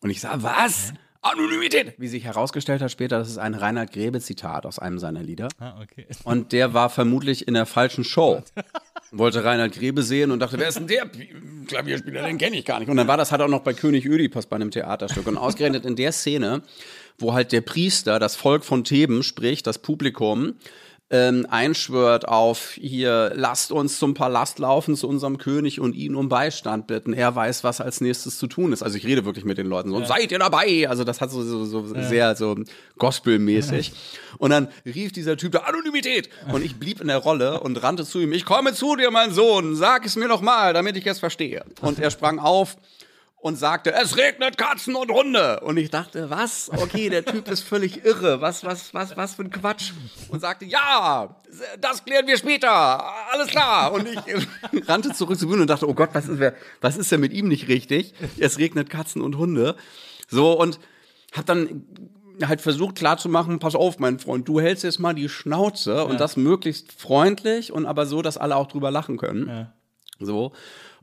Und 0.00 0.10
ich 0.10 0.20
sag, 0.20 0.42
was? 0.42 0.92
Anonymität! 1.22 1.94
Wie 1.98 2.08
sich 2.08 2.24
herausgestellt 2.24 2.80
hat 2.80 2.92
später, 2.92 3.18
das 3.18 3.28
ist 3.28 3.38
ein 3.38 3.54
Reinhard 3.54 3.92
Grebe-Zitat 3.92 4.66
aus 4.66 4.78
einem 4.78 4.98
seiner 4.98 5.22
Lieder. 5.22 5.48
Ah, 5.58 5.80
okay. 5.82 6.06
Und 6.24 6.52
der 6.52 6.74
war 6.74 6.90
vermutlich 6.90 7.48
in 7.48 7.54
der 7.54 7.66
falschen 7.66 8.04
Show. 8.04 8.42
Wollte 9.10 9.42
Reinhard 9.42 9.72
Grebe 9.72 10.02
sehen 10.02 10.30
und 10.30 10.38
dachte, 10.38 10.58
wer 10.58 10.68
ist 10.68 10.78
denn 10.78 10.86
der 10.86 11.10
Klavierspieler? 11.66 12.24
Den 12.24 12.38
kenne 12.38 12.56
ich 12.56 12.64
gar 12.64 12.78
nicht. 12.78 12.88
Und 12.88 12.98
dann 12.98 13.08
war 13.08 13.16
das 13.16 13.32
halt 13.32 13.40
auch 13.40 13.48
noch 13.48 13.62
bei 13.62 13.72
König 13.72 14.04
Ödipus 14.06 14.46
bei 14.46 14.56
einem 14.56 14.70
Theaterstück. 14.70 15.26
Und 15.26 15.38
ausgerechnet 15.38 15.84
in 15.86 15.96
der 15.96 16.12
Szene, 16.12 16.62
wo 17.18 17.32
halt 17.32 17.52
der 17.52 17.62
Priester, 17.62 18.18
das 18.18 18.36
Volk 18.36 18.64
von 18.64 18.84
Theben, 18.84 19.22
sprich 19.22 19.62
das 19.62 19.78
Publikum, 19.78 20.54
ähm, 21.10 21.46
einschwört 21.48 22.28
auf 22.28 22.72
hier, 22.72 23.32
lasst 23.34 23.72
uns 23.72 23.98
zum 23.98 24.12
Palast 24.12 24.58
laufen, 24.58 24.94
zu 24.94 25.08
unserem 25.08 25.38
König 25.38 25.80
und 25.80 25.94
ihn 25.94 26.14
um 26.14 26.28
Beistand 26.28 26.86
bitten. 26.86 27.14
Er 27.14 27.34
weiß, 27.34 27.64
was 27.64 27.80
als 27.80 28.02
nächstes 28.02 28.38
zu 28.38 28.46
tun 28.46 28.72
ist. 28.72 28.82
Also 28.82 28.98
ich 28.98 29.06
rede 29.06 29.24
wirklich 29.24 29.46
mit 29.46 29.56
den 29.56 29.66
Leuten 29.66 29.88
so, 29.88 30.04
seid 30.04 30.30
ihr 30.32 30.38
dabei? 30.38 30.86
Also 30.88 31.04
das 31.04 31.20
hat 31.22 31.30
so, 31.30 31.42
so, 31.42 31.64
so 31.64 31.86
sehr 32.02 32.36
so 32.36 32.56
gospelmäßig. 32.98 33.92
Und 34.36 34.50
dann 34.50 34.68
rief 34.84 35.12
dieser 35.12 35.38
Typ 35.38 35.52
da 35.52 35.60
Anonymität. 35.60 36.28
Und 36.52 36.62
ich 36.62 36.76
blieb 36.76 37.00
in 37.00 37.08
der 37.08 37.18
Rolle 37.18 37.60
und 37.60 37.82
rannte 37.82 38.04
zu 38.04 38.20
ihm. 38.20 38.32
Ich 38.32 38.44
komme 38.44 38.74
zu 38.74 38.94
dir, 38.96 39.10
mein 39.10 39.32
Sohn. 39.32 39.76
Sag 39.76 40.04
es 40.04 40.16
mir 40.16 40.28
noch 40.28 40.42
mal, 40.42 40.74
damit 40.74 40.96
ich 40.96 41.06
es 41.06 41.18
verstehe. 41.18 41.64
Und 41.80 41.98
er 41.98 42.10
sprang 42.10 42.38
auf 42.38 42.76
und 43.40 43.56
sagte, 43.56 43.92
es 43.94 44.16
regnet 44.16 44.58
Katzen 44.58 44.96
und 44.96 45.10
Hunde. 45.12 45.60
Und 45.60 45.76
ich 45.76 45.90
dachte, 45.90 46.28
was? 46.28 46.70
Okay, 46.74 47.08
der 47.08 47.24
Typ 47.24 47.48
ist 47.48 47.62
völlig 47.62 48.04
irre. 48.04 48.40
Was, 48.40 48.64
was, 48.64 48.92
was, 48.94 49.16
was 49.16 49.34
für 49.34 49.42
ein 49.42 49.50
Quatsch. 49.50 49.92
Und 50.28 50.40
sagte, 50.40 50.64
ja, 50.64 51.36
das 51.80 52.04
klären 52.04 52.26
wir 52.26 52.36
später. 52.36 52.70
Alles 53.32 53.48
klar. 53.48 53.92
Und 53.92 54.08
ich 54.08 54.88
rannte 54.88 55.12
zurück 55.12 55.38
zur 55.38 55.48
Bühne 55.48 55.62
und 55.62 55.70
dachte, 55.70 55.88
oh 55.88 55.94
Gott, 55.94 56.10
was 56.14 56.28
ist, 56.28 56.42
was 56.80 56.96
ist 56.96 57.12
denn 57.12 57.20
mit 57.20 57.32
ihm 57.32 57.48
nicht 57.48 57.68
richtig? 57.68 58.12
Es 58.38 58.58
regnet 58.58 58.90
Katzen 58.90 59.22
und 59.22 59.36
Hunde. 59.36 59.76
So, 60.28 60.58
und 60.58 60.80
hab 61.32 61.46
dann 61.46 61.84
halt 62.44 62.60
versucht 62.60 62.96
klarzumachen, 62.96 63.58
pass 63.58 63.74
auf, 63.74 63.98
mein 63.98 64.18
Freund, 64.18 64.48
du 64.48 64.60
hältst 64.60 64.84
jetzt 64.84 64.98
mal 64.98 65.14
die 65.14 65.28
Schnauze 65.28 66.04
und 66.04 66.20
das 66.20 66.36
möglichst 66.36 66.92
freundlich 66.92 67.72
und 67.72 67.86
aber 67.86 68.06
so, 68.06 68.22
dass 68.22 68.38
alle 68.38 68.56
auch 68.56 68.66
drüber 68.66 68.90
lachen 68.90 69.16
können. 69.16 69.68
So. 70.20 70.52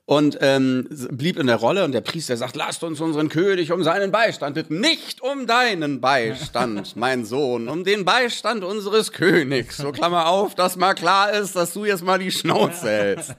Und 0.07 0.37
ähm, 0.41 0.87
blieb 1.11 1.39
in 1.39 1.47
der 1.47 1.55
Rolle 1.55 1.83
und 1.83 1.91
der 1.91 2.01
Priester 2.01 2.37
sagt, 2.37 2.55
lasst 2.55 2.83
uns 2.83 3.01
unseren 3.01 3.27
König 3.27 3.71
um 3.71 3.83
seinen 3.83 4.11
Beistand 4.11 4.53
bitten. 4.53 4.79
Nicht 4.79 5.21
um 5.21 5.47
deinen 5.47 5.99
Beistand, 5.99 6.95
mein 6.95 7.25
Sohn, 7.25 7.67
um 7.67 7.83
den 7.83 8.05
Beistand 8.05 8.63
unseres 8.63 9.11
Königs. 9.11 9.77
So 9.77 9.91
Klammer 9.91 10.27
auf, 10.27 10.53
dass 10.53 10.75
mal 10.75 10.93
klar 10.93 11.33
ist, 11.33 11.55
dass 11.55 11.73
du 11.73 11.85
jetzt 11.85 12.03
mal 12.03 12.19
die 12.19 12.31
Schnauze 12.31 12.87
hältst. 12.87 13.35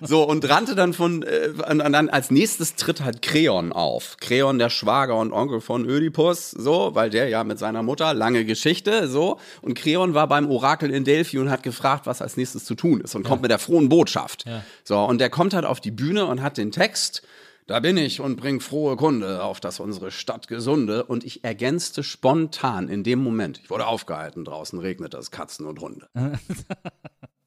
So, 0.00 0.24
und 0.24 0.48
rannte 0.48 0.74
dann 0.74 0.92
von, 0.92 1.22
äh, 1.22 1.50
und 1.70 1.78
dann 1.78 2.08
als 2.08 2.30
nächstes 2.30 2.74
tritt 2.76 3.02
halt 3.02 3.22
Kreon 3.22 3.72
auf. 3.72 4.16
Kreon, 4.20 4.58
der 4.58 4.70
Schwager 4.70 5.16
und 5.16 5.32
Onkel 5.32 5.60
von 5.60 5.88
Ödipus, 5.88 6.50
so, 6.50 6.94
weil 6.94 7.10
der 7.10 7.28
ja 7.28 7.44
mit 7.44 7.58
seiner 7.58 7.82
Mutter, 7.82 8.14
lange 8.14 8.44
Geschichte, 8.44 9.08
so. 9.08 9.38
Und 9.62 9.74
Kreon 9.74 10.14
war 10.14 10.28
beim 10.28 10.50
Orakel 10.50 10.90
in 10.90 11.04
Delphi 11.04 11.38
und 11.38 11.50
hat 11.50 11.62
gefragt, 11.62 12.06
was 12.06 12.22
als 12.22 12.36
nächstes 12.36 12.64
zu 12.64 12.74
tun 12.74 13.00
ist 13.00 13.14
und 13.14 13.22
kommt 13.24 13.42
mit 13.42 13.50
der 13.50 13.58
frohen 13.58 13.88
Botschaft. 13.88 14.44
So, 14.84 14.98
und 15.00 15.18
der 15.18 15.30
kommt 15.30 15.54
halt 15.54 15.64
auf 15.64 15.80
die 15.80 15.90
Bühne 15.90 16.26
und 16.26 16.42
hat 16.42 16.58
den 16.58 16.72
Text, 16.72 17.22
da 17.66 17.80
bin 17.80 17.96
ich 17.96 18.20
und 18.20 18.36
bring 18.36 18.60
frohe 18.60 18.96
Kunde, 18.96 19.42
auf 19.42 19.60
dass 19.60 19.80
unsere 19.80 20.10
Stadt 20.10 20.48
gesunde. 20.48 21.04
Und 21.04 21.24
ich 21.24 21.44
ergänzte 21.44 22.02
spontan 22.02 22.88
in 22.88 23.02
dem 23.04 23.22
Moment, 23.22 23.60
ich 23.62 23.70
wurde 23.70 23.86
aufgehalten, 23.86 24.44
draußen 24.44 24.78
regnet 24.78 25.14
es 25.14 25.30
Katzen 25.30 25.66
und 25.66 25.80
Hunde. 25.80 26.08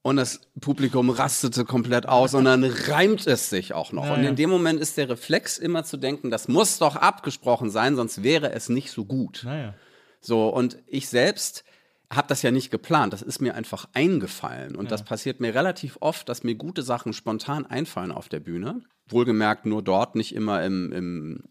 Und 0.08 0.16
das 0.16 0.40
Publikum 0.62 1.10
rastete 1.10 1.66
komplett 1.66 2.08
aus 2.08 2.34
und 2.34 2.46
dann 2.46 2.64
reimt 2.64 3.28
es 3.28 3.50
sich 3.50 3.74
auch 3.74 3.92
noch. 3.92 4.10
und 4.10 4.24
in 4.24 4.38
dem 4.38 4.50
Moment 4.50 4.80
ist 4.80 4.96
der 4.96 5.10
Reflex 5.10 5.58
immer 5.58 5.84
zu 5.84 5.98
denken, 5.98 6.32
das 6.32 6.48
muss 6.48 6.78
doch 6.78 6.96
abgesprochen 6.96 7.70
sein, 7.70 7.98
sonst 7.98 8.24
wäre 8.24 8.54
es 8.54 8.70
nicht 8.70 8.90
so 8.90 9.04
gut. 9.04 9.42
Naja. 9.44 9.74
So, 10.22 10.48
und 10.48 10.78
ich 10.88 11.10
selbst 11.10 11.66
habe 12.10 12.30
das 12.30 12.42
ja 12.42 12.52
nicht 12.52 12.72
geplant. 12.72 13.12
Das 13.12 13.22
ist 13.22 13.42
mir 13.42 13.56
einfach 13.56 13.90
eingefallen. 13.92 14.78
Und 14.78 14.92
das 14.92 15.04
passiert 15.04 15.42
mir 15.42 15.54
relativ 15.54 15.98
oft, 16.00 16.30
dass 16.30 16.42
mir 16.46 16.56
gute 16.56 16.84
Sachen 16.84 17.12
spontan 17.12 17.66
einfallen 17.66 18.14
auf 18.14 18.30
der 18.30 18.40
Bühne. 18.40 18.84
Wohlgemerkt 19.10 19.66
nur 19.66 19.82
dort, 19.84 20.16
nicht 20.16 20.34
immer 20.34 20.64
im, 20.64 20.94
im, 20.94 21.44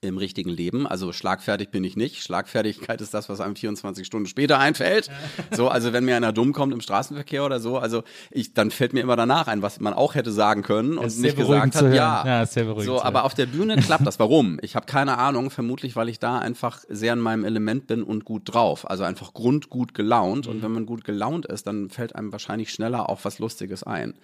im 0.00 0.18
richtigen 0.18 0.50
Leben. 0.50 0.86
Also 0.86 1.12
schlagfertig 1.12 1.70
bin 1.70 1.84
ich 1.84 1.96
nicht. 1.96 2.22
Schlagfertigkeit 2.22 3.00
ist 3.00 3.14
das, 3.14 3.28
was 3.28 3.40
einem 3.40 3.56
24 3.56 4.06
Stunden 4.06 4.26
später 4.26 4.58
einfällt. 4.58 5.10
So, 5.52 5.68
also 5.68 5.92
wenn 5.92 6.04
mir 6.04 6.16
einer 6.16 6.32
dumm 6.32 6.52
kommt 6.52 6.72
im 6.72 6.80
Straßenverkehr 6.80 7.44
oder 7.44 7.60
so, 7.60 7.78
also 7.78 8.02
ich, 8.30 8.54
dann 8.54 8.70
fällt 8.70 8.92
mir 8.92 9.00
immer 9.00 9.16
danach 9.16 9.46
ein, 9.46 9.62
was 9.62 9.80
man 9.80 9.94
auch 9.94 10.14
hätte 10.14 10.32
sagen 10.32 10.62
können 10.62 10.98
und 10.98 11.18
nicht 11.18 11.36
gesagt 11.36 11.74
hat. 11.74 11.94
Ja. 11.94 12.24
Ja, 12.26 12.42
ist 12.42 12.54
sehr 12.54 12.64
beruhigend 12.64 12.86
so, 12.86 13.02
aber 13.02 13.24
auf 13.24 13.34
der 13.34 13.46
Bühne 13.46 13.76
klappt 13.82 14.06
das. 14.06 14.18
Warum? 14.18 14.58
Ich 14.62 14.76
habe 14.76 14.86
keine 14.86 15.18
Ahnung. 15.18 15.50
Vermutlich, 15.50 15.96
weil 15.96 16.08
ich 16.08 16.18
da 16.18 16.38
einfach 16.38 16.80
sehr 16.88 17.12
in 17.12 17.20
meinem 17.20 17.44
Element 17.44 17.86
bin 17.86 18.02
und 18.02 18.24
gut 18.24 18.42
drauf. 18.52 18.88
Also 18.88 19.04
einfach 19.04 19.32
grundgut 19.32 19.94
gelaunt. 19.94 20.46
Mhm. 20.46 20.52
Und 20.52 20.62
wenn 20.62 20.72
man 20.72 20.86
gut 20.86 21.04
gelaunt 21.04 21.46
ist, 21.46 21.66
dann 21.66 21.90
fällt 21.90 22.14
einem 22.14 22.32
wahrscheinlich 22.32 22.72
schneller 22.72 23.08
auch 23.08 23.20
was 23.22 23.38
Lustiges 23.38 23.82
ein. 23.82 24.14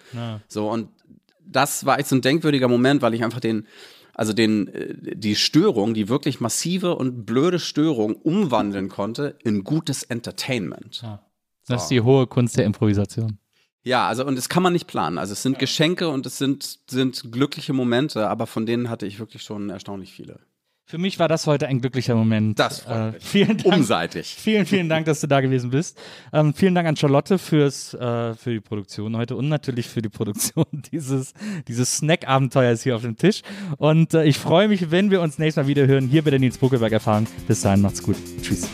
So, 0.47 0.69
und 0.69 0.89
das 1.45 1.85
war 1.85 1.99
echt 1.99 2.09
so 2.09 2.15
ein 2.15 2.21
denkwürdiger 2.21 2.67
Moment, 2.67 3.01
weil 3.01 3.13
ich 3.13 3.23
einfach 3.23 3.39
den 3.39 3.67
also 4.13 4.33
den, 4.33 4.67
äh, 4.67 5.15
die 5.15 5.35
Störung, 5.35 5.93
die 5.93 6.09
wirklich 6.09 6.39
massive 6.39 6.95
und 6.95 7.25
blöde 7.25 7.59
Störung 7.59 8.15
umwandeln 8.15 8.89
konnte 8.89 9.37
in 9.43 9.63
gutes 9.63 10.03
Entertainment. 10.03 11.01
Ja. 11.03 11.25
Das 11.67 11.83
ist 11.83 11.89
die 11.89 12.01
hohe 12.01 12.27
Kunst 12.27 12.57
der 12.57 12.65
Improvisation. 12.65 13.37
Ja, 13.83 14.07
also 14.07 14.25
und 14.25 14.37
das 14.37 14.49
kann 14.49 14.63
man 14.63 14.73
nicht 14.73 14.87
planen. 14.87 15.17
Also 15.17 15.33
es 15.33 15.43
sind 15.43 15.59
Geschenke 15.59 16.09
und 16.09 16.25
es 16.25 16.37
sind, 16.37 16.79
sind 16.87 17.31
glückliche 17.31 17.73
Momente, 17.73 18.29
aber 18.29 18.47
von 18.47 18.65
denen 18.65 18.89
hatte 18.89 19.05
ich 19.05 19.19
wirklich 19.19 19.43
schon 19.43 19.69
erstaunlich 19.69 20.13
viele. 20.13 20.39
Für 20.85 20.97
mich 20.97 21.17
war 21.17 21.29
das 21.29 21.47
heute 21.47 21.67
ein 21.67 21.79
glücklicher 21.79 22.13
Moment. 22.13 22.59
Das 22.59 22.81
freut 22.81 23.13
mich. 23.13 23.23
vielen 23.23 23.57
Dank. 23.57 23.75
Umseitig. 23.77 24.35
Vielen, 24.37 24.65
vielen 24.65 24.89
Dank, 24.89 25.05
dass 25.05 25.21
du 25.21 25.27
da 25.27 25.39
gewesen 25.39 25.69
bist. 25.69 25.97
Ähm, 26.33 26.53
vielen 26.53 26.75
Dank 26.75 26.87
an 26.87 26.97
Charlotte 26.97 27.37
fürs, 27.37 27.93
äh, 27.93 28.33
für 28.35 28.51
die 28.51 28.59
Produktion 28.59 29.15
heute 29.15 29.37
und 29.37 29.47
natürlich 29.47 29.87
für 29.87 30.01
die 30.01 30.09
Produktion 30.09 30.65
dieses, 30.91 31.33
dieses 31.67 31.97
Snack-Abenteuers 31.97 32.83
hier 32.83 32.95
auf 32.97 33.01
dem 33.01 33.15
Tisch. 33.15 33.41
Und 33.77 34.13
äh, 34.13 34.25
ich 34.25 34.37
freue 34.37 34.67
mich, 34.67 34.91
wenn 34.91 35.09
wir 35.09 35.21
uns 35.21 35.39
nächstes 35.39 35.63
Mal 35.63 35.67
wieder 35.67 35.87
hören, 35.87 36.07
hier 36.07 36.21
bei 36.21 36.31
der 36.31 36.39
Nils 36.39 36.57
Buckelberg 36.57 36.91
erfahren. 36.91 37.27
Bis 37.47 37.61
dahin, 37.61 37.81
macht's 37.81 38.03
gut. 38.03 38.17
Tschüss. 38.41 38.67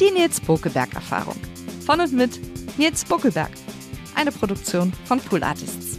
Die 0.00 0.10
Nils 0.10 0.40
Bokelberg 0.40 0.94
Erfahrung. 0.94 1.36
Von 1.84 2.00
und 2.00 2.12
mit 2.14 2.40
Nils 2.78 3.04
Bokelberg. 3.04 3.50
Eine 4.14 4.32
Produktion 4.32 4.92
von 5.04 5.20
Pool 5.20 5.42
Artists. 5.44 5.98